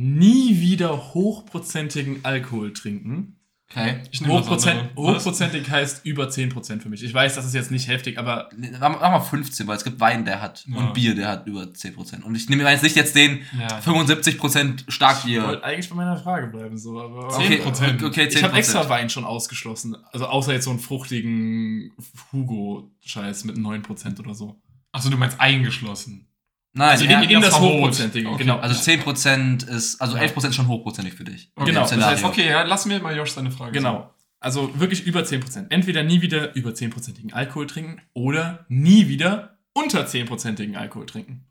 nie 0.00 0.60
wieder 0.60 1.12
hochprozentigen 1.12 2.20
Alkohol 2.24 2.72
trinken. 2.72 3.34
Okay. 3.70 4.00
Ich 4.12 4.20
nehme 4.22 4.32
Hochprozent, 4.32 4.96
hochprozentig 4.96 5.68
heißt 5.68 6.06
über 6.06 6.28
10% 6.28 6.80
für 6.80 6.88
mich. 6.88 7.02
Ich 7.02 7.12
weiß, 7.12 7.34
das 7.34 7.44
ist 7.44 7.52
jetzt 7.54 7.70
nicht 7.72 7.88
heftig, 7.88 8.16
aber 8.16 8.48
Mach 8.80 8.98
mal 9.00 9.20
15, 9.20 9.66
weil 9.66 9.76
es 9.76 9.82
gibt 9.84 9.98
Wein, 10.00 10.24
der 10.24 10.40
hat 10.40 10.64
Ja. 10.68 10.76
und 10.78 10.94
Bier, 10.94 11.14
der 11.16 11.28
hat 11.28 11.46
über 11.48 11.64
10%. 11.74 12.22
Und 12.22 12.34
ich 12.36 12.48
nehme 12.48 12.62
jetzt 12.70 12.82
nicht 12.84 12.94
jetzt 12.96 13.14
den 13.16 13.40
Ja. 13.58 13.80
75% 13.80 14.84
ich 14.86 14.94
Starkbier. 14.94 15.42
wollte 15.48 15.64
eigentlich 15.64 15.90
bei 15.90 15.96
meiner 15.96 16.16
Frage 16.16 16.46
bleiben. 16.46 16.78
So, 16.78 16.98
aber 16.98 17.34
Okay, 17.34 17.60
10%. 17.60 18.04
okay, 18.06 18.28
10%. 18.28 18.36
Ich 18.38 18.42
habe 18.44 18.56
extra 18.56 18.88
Wein 18.88 19.10
schon 19.10 19.24
ausgeschlossen. 19.24 19.96
Also 20.12 20.26
außer 20.28 20.52
jetzt 20.54 20.64
so 20.64 20.70
einen 20.70 20.78
fruchtigen 20.78 21.92
Hugo-Scheiß 22.32 23.44
mit 23.44 23.56
9% 23.58 24.18
oder 24.20 24.32
so. 24.34 24.62
Achso, 24.92 25.10
du 25.10 25.18
meinst 25.18 25.40
eingeschlossen. 25.40 26.28
Nein, 26.74 26.90
Also 26.90 27.04
in, 27.04 27.22
in 27.22 27.40
das. 27.40 27.58
Hochprozentige, 27.58 28.28
Okay. 28.28 28.38
genau. 28.38 28.58
also 28.58 28.74
10% 28.78 29.68
ist, 29.68 30.00
also 30.00 30.16
Ja. 30.16 30.22
11% 30.22 30.48
ist 30.50 30.54
schon 30.54 30.68
hochprozentig 30.68 31.14
für 31.14 31.24
dich. 31.24 31.50
Okay, 31.56 31.70
Genau, 31.70 31.80
das 31.82 31.92
heißt, 31.96 32.24
Okay, 32.24 32.48
ja, 32.48 32.62
lass 32.62 32.86
mir 32.86 33.00
mal 33.00 33.16
Josh 33.16 33.30
seine 33.32 33.50
Frage. 33.50 33.72
Genau. 33.72 34.14
Also 34.40 34.78
wirklich 34.78 35.04
über 35.04 35.20
10%. 35.24 35.70
Entweder 35.70 36.04
nie 36.04 36.20
wieder 36.22 36.54
über 36.54 36.70
10%igen 36.70 37.32
Alkohol 37.32 37.66
trinken 37.66 38.00
oder 38.14 38.66
nie 38.68 39.08
wieder 39.08 39.58
unter 39.72 40.06
10%igen 40.06 40.76
Alkohol 40.76 41.06
trinken. 41.06 41.44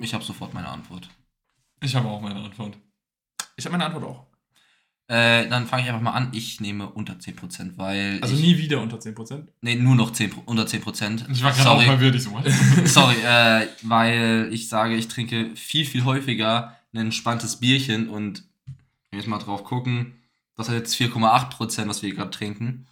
Ich 0.00 0.12
habe 0.14 0.24
sofort 0.24 0.52
meine 0.54 0.68
Antwort. 0.68 1.08
Ich 1.80 1.94
habe 1.94 2.08
auch 2.08 2.20
meine 2.20 2.40
Antwort. 2.40 2.76
Ich 3.56 3.64
habe 3.64 3.72
meine 3.72 3.86
Antwort 3.86 4.04
auch. 4.04 4.26
Äh, 5.12 5.46
dann 5.50 5.66
fange 5.66 5.82
ich 5.82 5.88
einfach 5.90 6.00
mal 6.00 6.12
an. 6.12 6.28
Ich 6.32 6.58
nehme 6.62 6.88
unter 6.88 7.12
10%, 7.12 7.72
weil. 7.76 8.18
Also 8.22 8.34
ich, 8.34 8.40
nie 8.40 8.56
wieder 8.56 8.80
unter 8.80 8.96
10%. 8.96 9.42
Nee, 9.60 9.74
nur 9.74 9.94
noch 9.94 10.10
10, 10.12 10.30
Pro- 10.30 10.42
unter 10.46 10.64
10%. 10.64 11.30
Ich 11.30 11.42
war 11.44 11.52
gerade 11.52 11.68
auch 11.68 11.74
Sorry. 11.74 11.84
verwirrt. 11.84 12.14
Ich 12.14 12.22
so? 12.22 12.40
Sorry, 12.86 13.16
äh, 13.22 13.66
weil 13.82 14.48
ich 14.52 14.70
sage, 14.70 14.94
ich 14.96 15.08
trinke 15.08 15.54
viel, 15.54 15.84
viel 15.84 16.04
häufiger 16.04 16.76
ein 16.94 16.98
entspanntes 16.98 17.56
Bierchen 17.56 18.08
und 18.08 18.44
wenn 18.66 18.76
wir 19.10 19.18
jetzt 19.18 19.28
mal 19.28 19.38
drauf 19.38 19.64
gucken, 19.64 20.14
das 20.56 20.68
hat 20.70 20.76
jetzt 20.76 20.94
4,8%, 20.94 21.88
was 21.88 22.02
wir 22.02 22.14
gerade 22.14 22.30
trinken. 22.30 22.86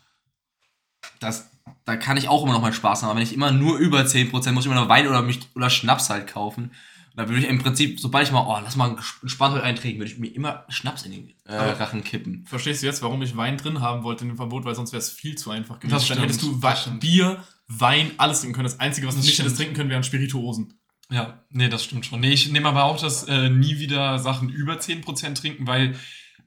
Das, 1.20 1.50
da 1.86 1.96
kann 1.96 2.16
ich 2.18 2.28
auch 2.28 2.42
immer 2.42 2.52
noch 2.52 2.60
mal 2.62 2.72
Spaß 2.72 3.02
haben, 3.02 3.10
aber 3.10 3.16
wenn 3.18 3.26
ich 3.26 3.32
immer 3.34 3.50
nur 3.50 3.78
über 3.78 4.00
10% 4.02 4.52
muss 4.52 4.64
ich 4.66 4.70
immer 4.70 4.80
noch 4.80 4.88
Wein 4.90 5.08
oder, 5.08 5.22
mich, 5.22 5.40
oder 5.54 5.70
Schnaps 5.70 6.10
halt 6.10 6.26
kaufen. 6.26 6.72
Da 7.20 7.28
würde 7.28 7.42
ich 7.42 7.48
im 7.48 7.58
Prinzip, 7.58 8.00
sobald 8.00 8.26
ich 8.26 8.32
mal, 8.32 8.46
oh, 8.46 8.58
lass 8.64 8.76
mal 8.76 8.96
entspannt 9.20 9.54
heute 9.54 9.62
eintrinken, 9.62 10.00
würde 10.00 10.10
ich 10.10 10.18
mir 10.18 10.28
immer 10.28 10.64
Schnaps 10.70 11.04
in 11.04 11.12
den 11.12 11.34
äh, 11.44 11.54
Rachen 11.54 12.02
kippen. 12.02 12.46
Verstehst 12.46 12.82
du 12.82 12.86
jetzt, 12.86 13.02
warum 13.02 13.20
ich 13.20 13.36
Wein 13.36 13.58
drin 13.58 13.82
haben 13.82 14.04
wollte 14.04 14.24
in 14.24 14.28
dem 14.28 14.36
Verbot? 14.38 14.64
Weil 14.64 14.74
sonst 14.74 14.92
wäre 14.92 15.00
es 15.00 15.10
viel 15.10 15.36
zu 15.36 15.50
einfach 15.50 15.80
gewesen. 15.80 15.92
Das 15.92 16.08
Dann 16.08 16.16
stimmt, 16.16 16.30
hättest 16.30 16.42
du 16.42 16.76
stimmt. 16.76 17.00
Bier, 17.00 17.44
Wein, 17.68 18.12
alles 18.16 18.40
trinken 18.40 18.54
können. 18.54 18.68
Das 18.68 18.80
Einzige, 18.80 19.06
was 19.06 19.16
du 19.16 19.20
nicht 19.20 19.38
hättest 19.38 19.58
trinken 19.58 19.74
können, 19.74 19.90
wären 19.90 20.02
Spirituosen. 20.02 20.72
Ja, 21.10 21.44
nee, 21.50 21.68
das 21.68 21.84
stimmt 21.84 22.06
schon. 22.06 22.20
Nee, 22.20 22.32
ich 22.32 22.50
nehme 22.50 22.68
aber 22.68 22.84
auch 22.84 22.98
das 22.98 23.24
äh, 23.24 23.50
nie 23.50 23.80
wieder 23.80 24.18
Sachen 24.18 24.48
über 24.48 24.76
10% 24.78 25.34
trinken, 25.34 25.66
weil 25.66 25.96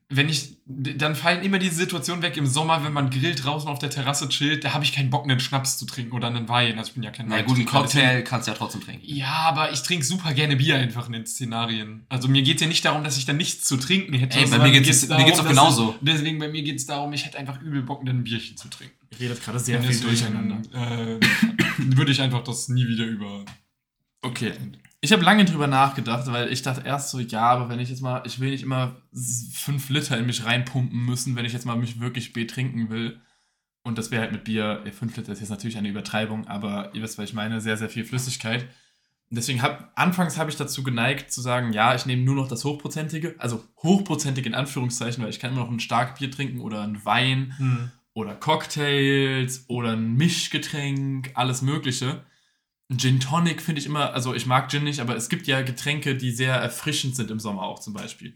wenn 0.09 0.29
ich, 0.29 0.57
dann 0.65 1.15
fallen 1.15 1.43
immer 1.43 1.59
diese 1.59 1.75
Situationen 1.75 2.21
weg 2.21 2.37
im 2.37 2.45
Sommer, 2.45 2.83
wenn 2.83 2.93
man 2.93 3.09
grillt, 3.09 3.43
draußen 3.43 3.67
auf 3.67 3.79
der 3.79 3.89
Terrasse 3.89 4.29
chillt, 4.29 4.63
da 4.63 4.73
habe 4.73 4.83
ich 4.83 4.93
keinen 4.93 5.09
Bock, 5.09 5.23
einen 5.23 5.39
Schnaps 5.39 5.77
zu 5.77 5.85
trinken 5.85 6.11
oder 6.13 6.27
einen 6.27 6.47
Wein. 6.49 6.77
Also 6.77 6.89
ich 6.89 6.93
bin 6.93 7.03
ja 7.03 7.11
kein 7.11 7.27
Na 7.27 7.41
gut, 7.41 7.57
einen 7.57 7.65
Cocktail 7.65 8.21
kannst 8.23 8.47
du 8.47 8.51
ja 8.51 8.57
trotzdem 8.57 8.81
trinken. 8.81 9.05
Ja, 9.05 9.33
aber 9.47 9.71
ich 9.71 9.81
trinke 9.81 10.05
super 10.05 10.33
gerne 10.33 10.55
Bier 10.55 10.77
einfach 10.77 11.07
in 11.07 11.13
den 11.13 11.25
Szenarien. 11.25 12.05
Also 12.09 12.27
mir 12.27 12.43
geht 12.43 12.55
es 12.55 12.61
ja 12.61 12.67
nicht 12.67 12.85
darum, 12.85 13.03
dass 13.03 13.17
ich 13.17 13.25
dann 13.25 13.37
nichts 13.37 13.65
zu 13.65 13.77
trinken 13.77 14.13
hätte. 14.13 14.37
Ey, 14.37 14.43
bei 14.43 14.49
sondern 14.51 14.71
mir 14.71 14.81
geht's 14.81 15.07
darum, 15.07 15.25
doch 15.25 15.47
genauso. 15.47 15.95
Ich, 15.99 16.05
deswegen 16.13 16.39
bei 16.39 16.47
mir 16.47 16.63
geht 16.63 16.77
es 16.77 16.85
darum, 16.85 17.11
ich 17.13 17.25
hätte 17.25 17.37
einfach 17.39 17.61
übel 17.61 17.81
Bock, 17.81 18.03
ein 18.07 18.23
Bierchen 18.23 18.57
zu 18.57 18.69
trinken. 18.69 18.95
Ihr 19.11 19.19
redet 19.19 19.43
gerade 19.43 19.59
sehr 19.59 19.81
viel 19.81 19.99
durcheinander. 19.99 20.61
Äh, 20.73 21.19
würde 21.77 22.11
ich 22.11 22.21
einfach 22.21 22.43
das 22.43 22.69
nie 22.69 22.87
wieder 22.87 23.05
über. 23.05 23.45
Okay. 24.24 24.53
Ich 25.01 25.11
habe 25.11 25.24
lange 25.24 25.43
drüber 25.43 25.67
nachgedacht, 25.67 26.28
weil 26.28 26.51
ich 26.51 26.61
dachte 26.61 26.82
erst 26.86 27.09
so, 27.09 27.19
ja, 27.19 27.41
aber 27.41 27.67
wenn 27.67 27.80
ich 27.80 27.89
jetzt 27.89 28.01
mal, 28.01 28.24
ich 28.26 28.39
will 28.39 28.51
nicht 28.51 28.63
immer 28.63 28.95
fünf 29.13 29.89
Liter 29.89 30.17
in 30.17 30.26
mich 30.26 30.45
reinpumpen 30.45 30.97
müssen, 30.97 31.36
wenn 31.36 31.45
ich 31.45 31.51
jetzt 31.51 31.65
mal 31.65 31.76
mich 31.76 31.99
wirklich 31.99 32.32
betrinken 32.32 32.89
will. 32.89 33.19
Und 33.84 33.97
das 33.97 34.11
wäre 34.11 34.21
halt 34.21 34.32
mit 34.32 34.45
Bier, 34.45 34.82
ja, 34.86 34.91
fünf 34.93 35.17
Liter 35.17 35.34
ist 35.34 35.41
jetzt 35.41 35.49
natürlich 35.49 35.78
eine 35.78 35.89
Übertreibung, 35.89 36.47
aber 36.47 36.95
ihr 36.95 37.01
wisst, 37.01 37.17
was 37.17 37.26
ich 37.26 37.34
meine, 37.36 37.59
sehr, 37.59 37.76
sehr 37.76 37.89
viel 37.89 38.05
Flüssigkeit. 38.05 38.63
Und 39.30 39.36
deswegen 39.36 39.61
hab, 39.61 39.91
anfangs 39.95 40.38
habe 40.38 40.49
ich 40.49 40.55
dazu 40.55 40.84
geneigt 40.84 41.34
zu 41.34 41.41
sagen, 41.41 41.74
ja, 41.74 41.93
ich 41.93 42.05
nehme 42.05 42.24
nur 42.24 42.36
noch 42.36 42.47
das 42.47 42.63
Hochprozentige, 42.63 43.36
also 43.39 43.61
hochprozentig 43.82 44.45
in 44.45 44.55
Anführungszeichen, 44.55 45.21
weil 45.21 45.32
ich 45.32 45.39
kann 45.39 45.51
immer 45.51 45.61
noch 45.61 45.71
ein 45.71 45.82
Starkbier 45.82 46.32
trinken 46.32 46.61
oder 46.61 46.82
ein 46.82 47.03
Wein 47.03 47.91
oder 48.13 48.36
Cocktails 48.36 49.65
oder 49.67 49.93
ein 49.93 50.15
Mischgetränk, 50.15 51.32
alles 51.34 51.61
Mögliche. 51.61 52.24
Gin 52.95 53.19
Tonic 53.19 53.61
finde 53.61 53.79
ich 53.79 53.88
immer, 53.88 54.13
also 54.13 54.34
ich 54.34 54.45
mag 54.45 54.69
Gin 54.69 54.84
nicht, 54.84 54.99
aber 54.99 55.15
es 55.15 55.29
gibt 55.29 55.47
ja 55.47 55.61
Getränke, 55.61 56.15
die 56.15 56.31
sehr 56.31 56.55
erfrischend 56.55 57.15
sind 57.15 57.31
im 57.31 57.39
Sommer 57.39 57.63
auch 57.63 57.79
zum 57.79 57.93
Beispiel. 57.93 58.36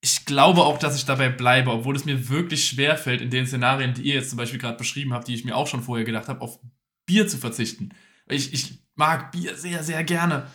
Ich 0.00 0.24
glaube 0.24 0.62
auch, 0.62 0.78
dass 0.78 0.96
ich 0.96 1.04
dabei 1.04 1.28
bleibe, 1.28 1.70
obwohl 1.70 1.94
es 1.94 2.04
mir 2.04 2.28
wirklich 2.28 2.64
schwer 2.64 2.96
fällt, 2.96 3.20
in 3.20 3.30
den 3.30 3.46
Szenarien, 3.46 3.94
die 3.94 4.02
ihr 4.02 4.14
jetzt 4.14 4.30
zum 4.30 4.36
Beispiel 4.36 4.58
gerade 4.58 4.78
beschrieben 4.78 5.12
habt, 5.12 5.28
die 5.28 5.34
ich 5.34 5.44
mir 5.44 5.56
auch 5.56 5.66
schon 5.66 5.82
vorher 5.82 6.04
gedacht 6.04 6.28
habe, 6.28 6.40
auf 6.40 6.58
Bier 7.06 7.28
zu 7.28 7.38
verzichten. 7.38 7.90
Ich, 8.26 8.52
ich 8.52 8.78
mag 8.94 9.30
Bier 9.32 9.56
sehr, 9.56 9.84
sehr 9.84 10.02
gerne. 10.04 10.46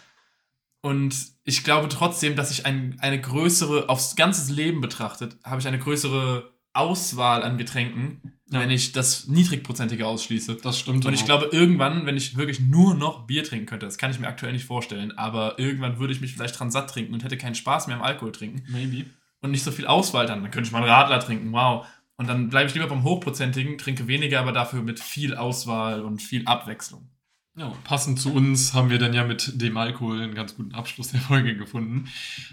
Und 0.82 1.16
ich 1.44 1.64
glaube 1.64 1.90
trotzdem, 1.90 2.36
dass 2.36 2.52
ich 2.52 2.66
ein, 2.66 2.98
eine 3.00 3.20
größere, 3.20 3.90
aufs 3.90 4.16
ganze 4.16 4.52
Leben 4.54 4.82
betrachtet, 4.82 5.38
habe 5.44 5.60
ich 5.60 5.68
eine 5.68 5.80
größere 5.80 6.57
Auswahl 6.78 7.44
an 7.44 7.58
Getränken, 7.58 8.22
Ja. 8.50 8.60
wenn 8.62 8.70
ich 8.72 8.92
das 8.94 9.28
Niedrigprozentige 9.28 10.06
ausschließe. 10.08 10.56
Das 10.64 10.80
stimmt. 10.80 11.06
Und 11.06 11.14
ich 11.14 11.22
auch. 11.22 11.26
glaube, 11.26 11.50
irgendwann, 11.52 12.06
wenn 12.06 12.16
ich 12.18 12.38
wirklich 12.38 12.60
nur 12.60 12.96
noch 12.96 13.28
Bier 13.28 13.44
trinken 13.44 13.66
könnte, 13.66 13.86
das 13.86 13.98
kann 13.98 14.12
ich 14.12 14.20
mir 14.20 14.28
aktuell 14.28 14.54
nicht 14.54 14.66
vorstellen, 14.66 15.12
aber 15.18 15.60
irgendwann 15.60 16.00
würde 16.00 16.14
ich 16.14 16.22
mich 16.22 16.34
vielleicht 16.34 16.58
dran 16.60 16.72
satt 16.72 16.90
trinken 16.90 17.14
und 17.14 17.24
hätte 17.24 17.38
keinen 17.38 17.56
Spaß 17.56 17.88
mehr 17.88 17.98
am 17.98 18.04
Alkohol 18.04 18.32
trinken 18.32 18.64
Maybe. 18.72 19.06
und 19.42 19.52
nicht 19.52 19.64
so 19.64 19.72
viel 19.72 19.86
Auswahl 19.88 20.26
dann. 20.28 20.42
Dann 20.42 20.52
könnte 20.52 20.68
ich 20.68 20.72
mal 20.72 20.80
einen 20.82 20.90
Radler 20.92 21.20
trinken, 21.20 21.52
wow. 21.52 21.86
Und 22.16 22.28
dann 22.28 22.50
bleibe 22.50 22.68
ich 22.70 22.74
lieber 22.74 22.88
beim 22.88 23.04
Hochprozentigen, 23.04 23.78
trinke 23.78 24.08
weniger, 24.08 24.40
aber 24.40 24.52
dafür 24.52 24.82
mit 24.82 25.00
viel 25.00 25.36
Auswahl 25.36 26.02
und 26.02 26.22
viel 26.22 26.46
Abwechslung. 26.48 27.10
Ja, 27.58 27.70
passend 27.84 28.20
zu 28.20 28.32
uns 28.32 28.76
haben 28.76 28.92
wir 28.92 29.00
dann 29.00 29.16
ja 29.16 29.24
mit 29.24 29.60
dem 29.60 29.78
Alkohol 29.78 30.22
einen 30.22 30.36
ganz 30.36 30.56
guten 30.56 30.76
Abschluss 30.76 31.08
der 31.08 31.22
Folge 31.22 31.58
gefunden. 31.58 32.08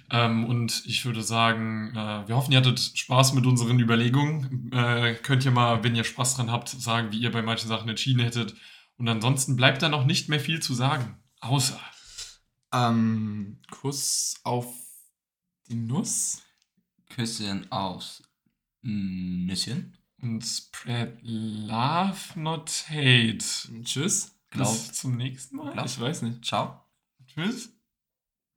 Ähm, 0.09 0.47
und 0.47 0.83
ich 0.87 1.05
würde 1.05 1.23
sagen, 1.23 1.91
äh, 1.95 2.27
wir 2.27 2.35
hoffen, 2.35 2.53
ihr 2.53 2.59
hattet 2.59 2.81
Spaß 2.81 3.35
mit 3.35 3.45
unseren 3.45 3.79
Überlegungen. 3.79 4.73
Äh, 4.73 5.17
könnt 5.17 5.45
ihr 5.45 5.51
mal, 5.51 5.85
wenn 5.85 5.95
ihr 5.95 6.05
Spaß 6.05 6.37
dran 6.37 6.51
habt, 6.51 6.71
sagen, 6.71 7.13
wie 7.13 7.19
ihr 7.19 7.31
bei 7.31 7.43
manchen 7.43 7.69
Sachen 7.69 7.87
entschieden 7.91 8.23
hättet. 8.23 8.55
Und 8.97 9.07
ansonsten 9.07 9.57
bleibt 9.57 9.83
da 9.83 9.91
noch 9.91 10.07
nicht 10.07 10.31
mehr 10.31 10.41
viel 10.41 10.61
zu 10.61 10.73
sagen. 10.73 11.19
Außer. 11.41 11.79
Ähm, 12.73 13.59
Kuss 13.71 14.37
auf 14.43 14.67
die 15.69 15.75
Nuss? 15.75 16.41
Küsschen 17.11 17.71
aus 17.71 18.23
Nüsschen. 18.81 19.99
Und 20.23 20.43
spread 20.47 21.19
love, 21.21 22.41
not 22.41 22.87
hate. 22.89 23.45
Tschüss. 23.83 24.34
Glaub- 24.55 24.73
Bis 24.73 24.93
zum 24.93 25.17
nächsten 25.17 25.57
Mal. 25.57 25.73
Glaub- 25.73 25.87
Ich 25.87 26.01
weiß 26.01 26.23
nicht. 26.23 26.45
Ciao. 26.45 26.81
Tschüss. 27.27 27.74